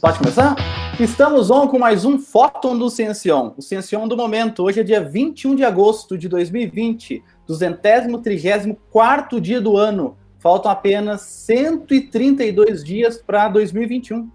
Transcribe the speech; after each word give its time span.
Pode 0.00 0.18
começar? 0.18 0.54
Estamos 1.00 1.50
on 1.50 1.66
com 1.66 1.76
mais 1.76 2.04
um 2.04 2.20
Fóton 2.20 2.78
do 2.78 2.88
Ciencion, 2.88 3.52
o 3.56 3.60
Ciencion 3.60 4.06
do 4.06 4.16
momento. 4.16 4.62
Hoje 4.62 4.78
é 4.78 4.84
dia 4.84 5.00
21 5.00 5.56
de 5.56 5.64
agosto 5.64 6.16
de 6.16 6.28
2020, 6.28 7.20
duzentésimo, 7.44 8.20
trigésimo 8.20 8.78
quarto 8.92 9.40
dia 9.40 9.60
do 9.60 9.76
ano. 9.76 10.16
Faltam 10.38 10.70
apenas 10.70 11.22
132 11.22 12.84
dias 12.84 13.20
para 13.20 13.48
2021. 13.48 14.30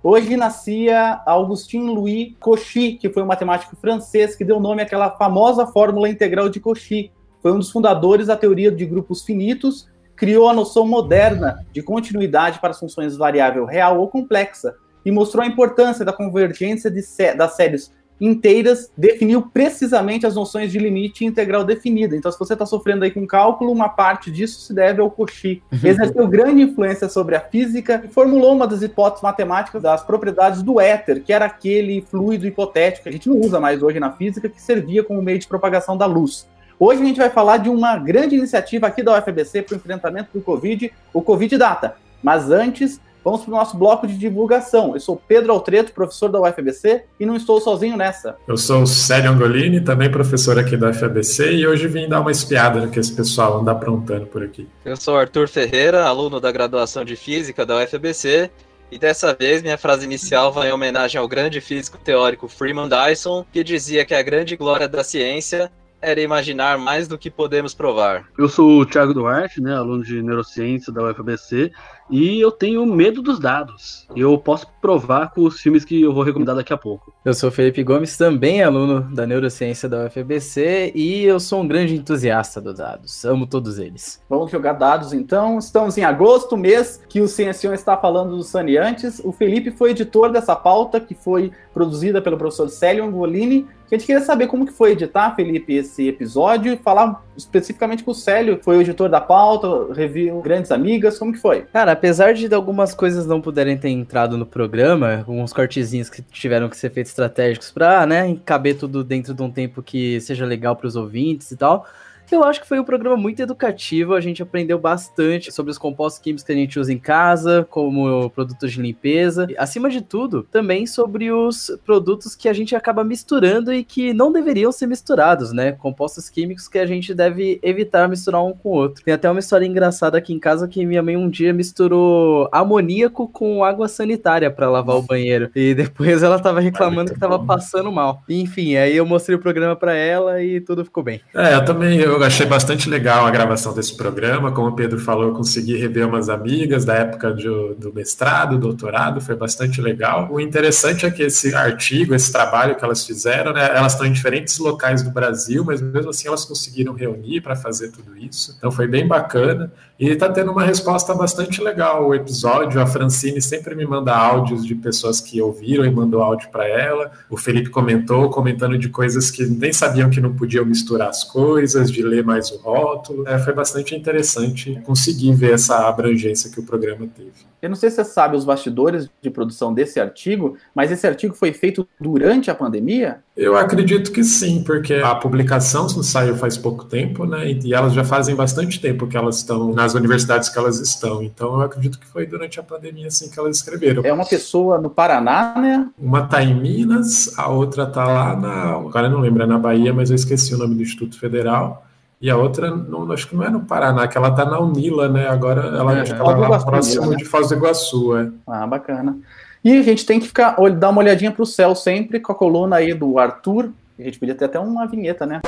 Hoje 0.00 0.36
nascia 0.36 1.20
Augustin 1.26 1.88
Louis 1.88 2.36
Cauchy, 2.38 2.92
que 2.92 3.10
foi 3.10 3.24
um 3.24 3.26
matemático 3.26 3.74
francês 3.74 4.36
que 4.36 4.44
deu 4.44 4.60
nome 4.60 4.82
àquela 4.82 5.10
famosa 5.10 5.66
fórmula 5.66 6.08
integral 6.08 6.48
de 6.48 6.60
Cauchy. 6.60 7.10
Foi 7.42 7.52
um 7.52 7.58
dos 7.58 7.70
fundadores 7.70 8.26
da 8.26 8.36
teoria 8.36 8.70
de 8.70 8.84
grupos 8.84 9.22
finitos, 9.22 9.88
criou 10.14 10.48
a 10.48 10.54
noção 10.54 10.86
moderna 10.86 11.64
de 11.72 11.82
continuidade 11.82 12.60
para 12.60 12.70
as 12.70 12.80
funções 12.80 13.16
variável 13.16 13.64
real 13.64 14.00
ou 14.00 14.08
complexa 14.08 14.74
e 15.04 15.10
mostrou 15.10 15.44
a 15.44 15.46
importância 15.46 16.04
da 16.04 16.12
convergência 16.12 16.90
sé 17.02 17.34
das 17.34 17.54
séries 17.54 17.94
inteiras, 18.20 18.90
definiu 18.96 19.42
precisamente 19.42 20.26
as 20.26 20.34
noções 20.34 20.72
de 20.72 20.78
limite 20.78 21.24
integral 21.24 21.64
definida. 21.64 22.16
Então, 22.16 22.32
se 22.32 22.38
você 22.38 22.54
está 22.54 22.64
sofrendo 22.64 23.04
aí 23.04 23.10
com 23.10 23.26
cálculo, 23.26 23.70
uma 23.70 23.88
parte 23.88 24.30
disso 24.30 24.60
se 24.60 24.72
deve 24.72 25.00
ao 25.00 25.10
Cauchy. 25.10 25.62
Exerceu 25.84 26.26
grande 26.26 26.62
influência 26.62 27.08
sobre 27.08 27.36
a 27.36 27.40
física 27.40 28.02
e 28.04 28.08
formulou 28.08 28.54
uma 28.54 28.66
das 28.66 28.82
hipóteses 28.82 29.22
matemáticas 29.22 29.82
das 29.82 30.02
propriedades 30.02 30.62
do 30.62 30.80
éter, 30.80 31.22
que 31.22 31.32
era 31.32 31.44
aquele 31.44 32.00
fluido 32.00 32.46
hipotético 32.46 33.04
que 33.04 33.08
a 33.08 33.12
gente 33.12 33.28
não 33.28 33.38
usa 33.38 33.60
mais 33.60 33.82
hoje 33.82 34.00
na 34.00 34.12
física, 34.12 34.48
que 34.48 34.60
servia 34.60 35.04
como 35.04 35.20
meio 35.20 35.38
de 35.38 35.46
propagação 35.46 35.96
da 35.96 36.06
luz. 36.06 36.46
Hoje 36.78 37.02
a 37.02 37.04
gente 37.04 37.16
vai 37.16 37.30
falar 37.30 37.56
de 37.56 37.70
uma 37.70 37.96
grande 37.96 38.36
iniciativa 38.36 38.86
aqui 38.86 39.02
da 39.02 39.18
UFBC 39.18 39.62
para 39.62 39.74
o 39.74 39.76
enfrentamento 39.76 40.28
do 40.34 40.42
Covid, 40.42 40.92
o 41.12 41.22
Covid 41.22 41.56
Data. 41.56 41.96
Mas 42.22 42.50
antes, 42.50 43.00
Vamos 43.26 43.40
para 43.40 43.52
o 43.52 43.56
nosso 43.56 43.76
bloco 43.76 44.06
de 44.06 44.16
divulgação. 44.16 44.94
Eu 44.94 45.00
sou 45.00 45.16
Pedro 45.16 45.52
Altreto, 45.52 45.90
professor 45.90 46.28
da 46.28 46.40
UFABC, 46.40 47.02
e 47.18 47.26
não 47.26 47.34
estou 47.34 47.60
sozinho 47.60 47.96
nessa. 47.96 48.36
Eu 48.46 48.56
sou 48.56 48.82
o 48.82 48.86
Célio 48.86 49.32
Angolini, 49.32 49.80
também 49.80 50.08
professor 50.08 50.56
aqui 50.60 50.76
da 50.76 50.90
UFABC, 50.90 51.54
e 51.54 51.66
hoje 51.66 51.88
vim 51.88 52.08
dar 52.08 52.20
uma 52.20 52.30
espiada 52.30 52.78
no 52.78 52.88
que 52.88 53.00
esse 53.00 53.12
pessoal 53.12 53.58
anda 53.58 53.72
aprontando 53.72 54.26
por 54.26 54.44
aqui. 54.44 54.68
Eu 54.84 54.96
sou 54.96 55.18
Arthur 55.18 55.48
Ferreira, 55.48 56.04
aluno 56.04 56.38
da 56.38 56.52
graduação 56.52 57.04
de 57.04 57.16
Física 57.16 57.66
da 57.66 57.82
UFABC, 57.82 58.48
e 58.92 58.96
dessa 58.96 59.34
vez 59.34 59.60
minha 59.60 59.76
frase 59.76 60.04
inicial 60.04 60.52
vai 60.52 60.68
em 60.68 60.72
homenagem 60.72 61.20
ao 61.20 61.26
grande 61.26 61.60
físico 61.60 61.98
teórico 61.98 62.46
Freeman 62.46 62.88
Dyson, 62.88 63.44
que 63.52 63.64
dizia 63.64 64.04
que 64.04 64.14
a 64.14 64.22
grande 64.22 64.54
glória 64.54 64.86
da 64.86 65.02
ciência 65.02 65.68
era 66.00 66.20
imaginar 66.20 66.78
mais 66.78 67.08
do 67.08 67.18
que 67.18 67.30
podemos 67.30 67.74
provar. 67.74 68.26
Eu 68.38 68.48
sou 68.48 68.80
o 68.80 68.86
Thiago 68.86 69.14
Duarte, 69.14 69.60
né, 69.60 69.74
aluno 69.74 70.04
de 70.04 70.22
neurociência 70.22 70.92
da 70.92 71.02
UFABC, 71.10 71.72
e 72.10 72.40
eu 72.40 72.52
tenho 72.52 72.84
medo 72.86 73.22
dos 73.22 73.38
dados. 73.38 74.06
Eu 74.14 74.38
posso 74.38 74.66
provar 74.86 75.32
com 75.32 75.40
os 75.40 75.60
filmes 75.60 75.84
que 75.84 76.00
eu 76.00 76.14
vou 76.14 76.22
recomendar 76.22 76.54
daqui 76.54 76.72
a 76.72 76.76
pouco. 76.76 77.12
Eu 77.24 77.34
sou 77.34 77.50
Felipe 77.50 77.82
Gomes, 77.82 78.16
também 78.16 78.62
aluno 78.62 79.00
da 79.12 79.26
neurociência 79.26 79.88
da 79.88 80.06
UFABC, 80.06 80.92
e 80.94 81.24
eu 81.24 81.40
sou 81.40 81.62
um 81.62 81.66
grande 81.66 81.96
entusiasta 81.96 82.60
dos 82.60 82.76
dados. 82.78 83.24
Amo 83.24 83.48
todos 83.48 83.80
eles. 83.80 84.22
Vamos 84.30 84.48
jogar 84.48 84.74
dados 84.74 85.12
então. 85.12 85.58
Estamos 85.58 85.98
em 85.98 86.04
agosto, 86.04 86.56
mês 86.56 87.02
que 87.08 87.20
o 87.20 87.26
Ciencião 87.26 87.74
está 87.74 87.96
falando 87.96 88.36
dos 88.36 88.46
saneantes. 88.46 89.20
O 89.24 89.32
Felipe 89.32 89.72
foi 89.72 89.90
editor 89.90 90.30
dessa 90.30 90.54
pauta, 90.54 91.00
que 91.00 91.16
foi 91.16 91.50
produzida 91.74 92.22
pelo 92.22 92.38
professor 92.38 92.68
Célio 92.68 93.04
Angolini. 93.04 93.66
A 93.90 93.94
gente 93.94 94.06
queria 94.06 94.20
saber 94.20 94.48
como 94.48 94.66
que 94.66 94.72
foi 94.72 94.92
editar, 94.92 95.34
Felipe, 95.36 95.74
esse 95.74 96.08
episódio 96.08 96.72
e 96.72 96.76
falar 96.76 97.24
especificamente 97.36 98.02
com 98.02 98.10
o 98.10 98.14
Célio, 98.14 98.58
foi 98.62 98.78
o 98.78 98.80
editor 98.80 99.08
da 99.08 99.20
pauta, 99.20 99.92
review 99.92 100.40
Grandes 100.40 100.72
Amigas, 100.72 101.18
como 101.18 101.32
que 101.32 101.38
foi? 101.38 101.62
Cara, 101.72 101.92
apesar 101.92 102.34
de 102.34 102.52
algumas 102.52 102.94
coisas 102.94 103.26
não 103.26 103.40
puderem 103.40 103.76
ter 103.76 103.90
entrado 103.90 104.36
no 104.36 104.44
programa, 104.44 104.75
alguns 104.84 105.52
cortezinhos 105.52 106.10
que 106.10 106.22
tiveram 106.22 106.68
que 106.68 106.76
ser 106.76 106.90
feitos 106.90 107.12
estratégicos 107.12 107.70
para, 107.70 108.06
né, 108.06 108.36
caber 108.44 108.76
tudo 108.76 109.02
dentro 109.02 109.34
de 109.34 109.42
um 109.42 109.50
tempo 109.50 109.82
que 109.82 110.20
seja 110.20 110.44
legal 110.44 110.76
para 110.76 110.86
os 110.86 110.96
ouvintes 110.96 111.50
e 111.50 111.56
tal, 111.56 111.86
eu 112.34 112.44
acho 112.44 112.60
que 112.60 112.66
foi 112.66 112.78
um 112.80 112.84
programa 112.84 113.16
muito 113.16 113.40
educativo, 113.40 114.14
a 114.14 114.20
gente 114.20 114.42
aprendeu 114.42 114.78
bastante 114.78 115.52
sobre 115.52 115.70
os 115.70 115.78
compostos 115.78 116.20
químicos 116.20 116.44
que 116.44 116.52
a 116.52 116.56
gente 116.56 116.78
usa 116.78 116.92
em 116.92 116.98
casa, 116.98 117.66
como 117.70 118.30
produtos 118.30 118.72
de 118.72 118.80
limpeza, 118.80 119.46
e, 119.50 119.56
acima 119.56 119.88
de 119.88 120.00
tudo, 120.00 120.42
também 120.50 120.86
sobre 120.86 121.30
os 121.30 121.70
produtos 121.84 122.34
que 122.34 122.48
a 122.48 122.52
gente 122.52 122.74
acaba 122.74 123.04
misturando 123.04 123.72
e 123.72 123.84
que 123.84 124.12
não 124.12 124.32
deveriam 124.32 124.72
ser 124.72 124.86
misturados, 124.86 125.52
né? 125.52 125.72
Compostos 125.72 126.28
químicos 126.28 126.68
que 126.68 126.78
a 126.78 126.86
gente 126.86 127.14
deve 127.14 127.58
evitar 127.62 128.08
misturar 128.08 128.42
um 128.44 128.52
com 128.52 128.70
o 128.70 128.72
outro. 128.72 129.04
Tem 129.04 129.14
até 129.14 129.30
uma 129.30 129.40
história 129.40 129.66
engraçada 129.66 130.18
aqui 130.18 130.32
em 130.32 130.38
casa 130.38 130.68
que 130.68 130.84
minha 130.84 131.02
mãe 131.02 131.16
um 131.16 131.28
dia 131.28 131.52
misturou 131.52 132.48
amoníaco 132.52 133.28
com 133.28 133.62
água 133.64 133.88
sanitária 133.88 134.50
para 134.50 134.70
lavar 134.70 134.96
o 134.96 135.02
banheiro 135.02 135.50
e 135.54 135.74
depois 135.74 136.22
ela 136.22 136.38
tava 136.38 136.60
reclamando 136.60 137.12
que 137.12 137.18
tava 137.18 137.38
passando 137.38 137.92
mal. 137.92 138.22
Enfim, 138.28 138.76
aí 138.76 138.96
eu 138.96 139.06
mostrei 139.06 139.36
o 139.36 139.40
programa 139.40 139.76
para 139.76 139.94
ela 139.94 140.42
e 140.42 140.60
tudo 140.60 140.84
ficou 140.84 141.02
bem. 141.02 141.20
É, 141.34 141.54
eu 141.54 141.64
também 141.64 141.98
eu 141.98 142.15
eu 142.22 142.26
achei 142.26 142.46
bastante 142.46 142.88
legal 142.88 143.26
a 143.26 143.30
gravação 143.30 143.74
desse 143.74 143.96
programa. 143.96 144.52
Como 144.52 144.68
o 144.68 144.72
Pedro 144.74 144.98
falou, 144.98 145.24
eu 145.24 145.32
consegui 145.32 145.76
rever 145.76 146.06
umas 146.06 146.28
amigas 146.28 146.84
da 146.84 146.94
época 146.94 147.32
do, 147.32 147.74
do 147.74 147.92
mestrado, 147.92 148.58
doutorado, 148.58 149.20
foi 149.20 149.34
bastante 149.34 149.80
legal. 149.80 150.28
O 150.30 150.40
interessante 150.40 151.06
é 151.06 151.10
que 151.10 151.22
esse 151.22 151.54
artigo, 151.54 152.14
esse 152.14 152.32
trabalho 152.32 152.74
que 152.74 152.84
elas 152.84 153.04
fizeram, 153.06 153.52
né, 153.52 153.70
elas 153.74 153.92
estão 153.92 154.06
em 154.06 154.12
diferentes 154.12 154.58
locais 154.58 155.02
do 155.02 155.10
Brasil, 155.10 155.64
mas 155.64 155.80
mesmo 155.80 156.10
assim 156.10 156.28
elas 156.28 156.44
conseguiram 156.44 156.92
reunir 156.92 157.40
para 157.40 157.54
fazer 157.56 157.90
tudo 157.90 158.16
isso. 158.16 158.54
Então 158.56 158.70
foi 158.70 158.86
bem 158.86 159.06
bacana. 159.06 159.72
E 159.98 160.10
está 160.10 160.28
tendo 160.28 160.52
uma 160.52 160.62
resposta 160.62 161.14
bastante 161.14 161.62
legal 161.62 162.06
o 162.06 162.14
episódio. 162.14 162.80
A 162.80 162.86
Francine 162.86 163.40
sempre 163.40 163.74
me 163.74 163.86
manda 163.86 164.14
áudios 164.14 164.64
de 164.66 164.74
pessoas 164.74 165.22
que 165.22 165.40
ouviram 165.40 165.86
e 165.86 165.90
mandou 165.90 166.22
áudio 166.22 166.50
para 166.50 166.68
ela. 166.68 167.10
O 167.30 167.36
Felipe 167.36 167.70
comentou, 167.70 168.28
comentando 168.28 168.76
de 168.76 168.90
coisas 168.90 169.30
que 169.30 169.46
nem 169.46 169.72
sabiam 169.72 170.10
que 170.10 170.20
não 170.20 170.34
podiam 170.34 170.66
misturar 170.66 171.08
as 171.08 171.24
coisas, 171.24 171.90
de 171.90 172.02
ler 172.02 172.22
mais 172.22 172.50
o 172.50 172.58
rótulo. 172.58 173.26
É, 173.26 173.38
foi 173.38 173.54
bastante 173.54 173.94
interessante 173.94 174.78
conseguir 174.84 175.32
ver 175.32 175.54
essa 175.54 175.88
abrangência 175.88 176.50
que 176.50 176.60
o 176.60 176.62
programa 176.62 177.06
teve. 177.16 177.32
Eu 177.66 177.70
não 177.70 177.76
sei 177.76 177.90
se 177.90 177.96
você 177.96 178.04
sabe 178.04 178.36
os 178.36 178.44
bastidores 178.44 179.10
de 179.20 179.28
produção 179.28 179.74
desse 179.74 179.98
artigo, 179.98 180.56
mas 180.72 180.92
esse 180.92 181.04
artigo 181.04 181.34
foi 181.34 181.52
feito 181.52 181.86
durante 182.00 182.48
a 182.48 182.54
pandemia? 182.54 183.18
Eu 183.36 183.56
acredito 183.56 184.12
que 184.12 184.22
sim, 184.22 184.62
porque 184.62 184.94
a 184.94 185.16
publicação 185.16 185.88
saiu 185.88 186.36
faz 186.36 186.56
pouco 186.56 186.84
tempo, 186.84 187.26
né? 187.26 187.50
E 187.50 187.74
elas 187.74 187.92
já 187.92 188.04
fazem 188.04 188.36
bastante 188.36 188.80
tempo 188.80 189.08
que 189.08 189.16
elas 189.16 189.38
estão 189.38 189.72
nas 189.72 189.94
universidades 189.94 190.48
que 190.48 190.56
elas 190.56 190.78
estão. 190.78 191.24
Então 191.24 191.54
eu 191.54 191.62
acredito 191.62 191.98
que 191.98 192.06
foi 192.06 192.24
durante 192.24 192.60
a 192.60 192.62
pandemia 192.62 193.08
assim 193.08 193.28
que 193.28 193.38
elas 193.38 193.56
escreveram. 193.56 194.04
É 194.04 194.12
uma 194.12 194.24
pessoa 194.24 194.78
no 194.78 194.88
Paraná, 194.88 195.56
né? 195.60 195.88
Uma 195.98 196.20
está 196.20 196.44
em 196.44 196.54
Minas, 196.54 197.36
a 197.36 197.48
outra 197.48 197.82
está 197.82 198.06
lá 198.06 198.36
na. 198.36 198.76
Agora 198.76 199.08
eu 199.08 199.10
não 199.10 199.18
lembro, 199.18 199.42
é 199.42 199.46
na 199.46 199.58
Bahia, 199.58 199.92
mas 199.92 200.10
eu 200.10 200.14
esqueci 200.14 200.54
o 200.54 200.58
nome 200.58 200.76
do 200.76 200.82
Instituto 200.82 201.18
Federal. 201.18 201.85
E 202.20 202.30
a 202.30 202.36
outra, 202.36 202.74
não, 202.74 203.10
acho 203.12 203.28
que 203.28 203.36
não 203.36 203.44
é 203.44 203.50
no 203.50 203.60
Paraná, 203.60 204.08
que 204.08 204.16
ela 204.16 204.30
tá 204.30 204.44
na 204.44 204.58
Unila, 204.58 205.08
né? 205.08 205.28
Agora 205.28 205.60
ela, 205.66 205.98
é, 205.98 206.00
acho 206.00 206.14
que 206.14 206.20
ela 206.20 206.48
lá 206.48 206.58
próximo 206.58 207.10
né? 207.10 207.16
de 207.16 207.24
Foz 207.24 207.48
do 207.48 207.54
Iguaçu, 207.54 208.16
é. 208.16 208.30
Ah, 208.46 208.66
bacana. 208.66 209.18
E 209.62 209.78
a 209.78 209.82
gente 209.82 210.06
tem 210.06 210.18
que 210.18 210.26
ficar, 210.26 210.56
dar 210.78 210.90
uma 210.90 211.00
olhadinha 211.00 211.30
pro 211.30 211.44
céu 211.44 211.74
sempre 211.74 212.20
com 212.20 212.32
a 212.32 212.34
coluna 212.34 212.76
aí 212.76 212.94
do 212.94 213.18
Arthur. 213.18 213.70
A 213.98 214.02
gente 214.02 214.18
podia 214.18 214.34
ter 214.34 214.46
até 214.46 214.58
uma 214.58 214.86
vinheta, 214.86 215.26
né? 215.26 215.40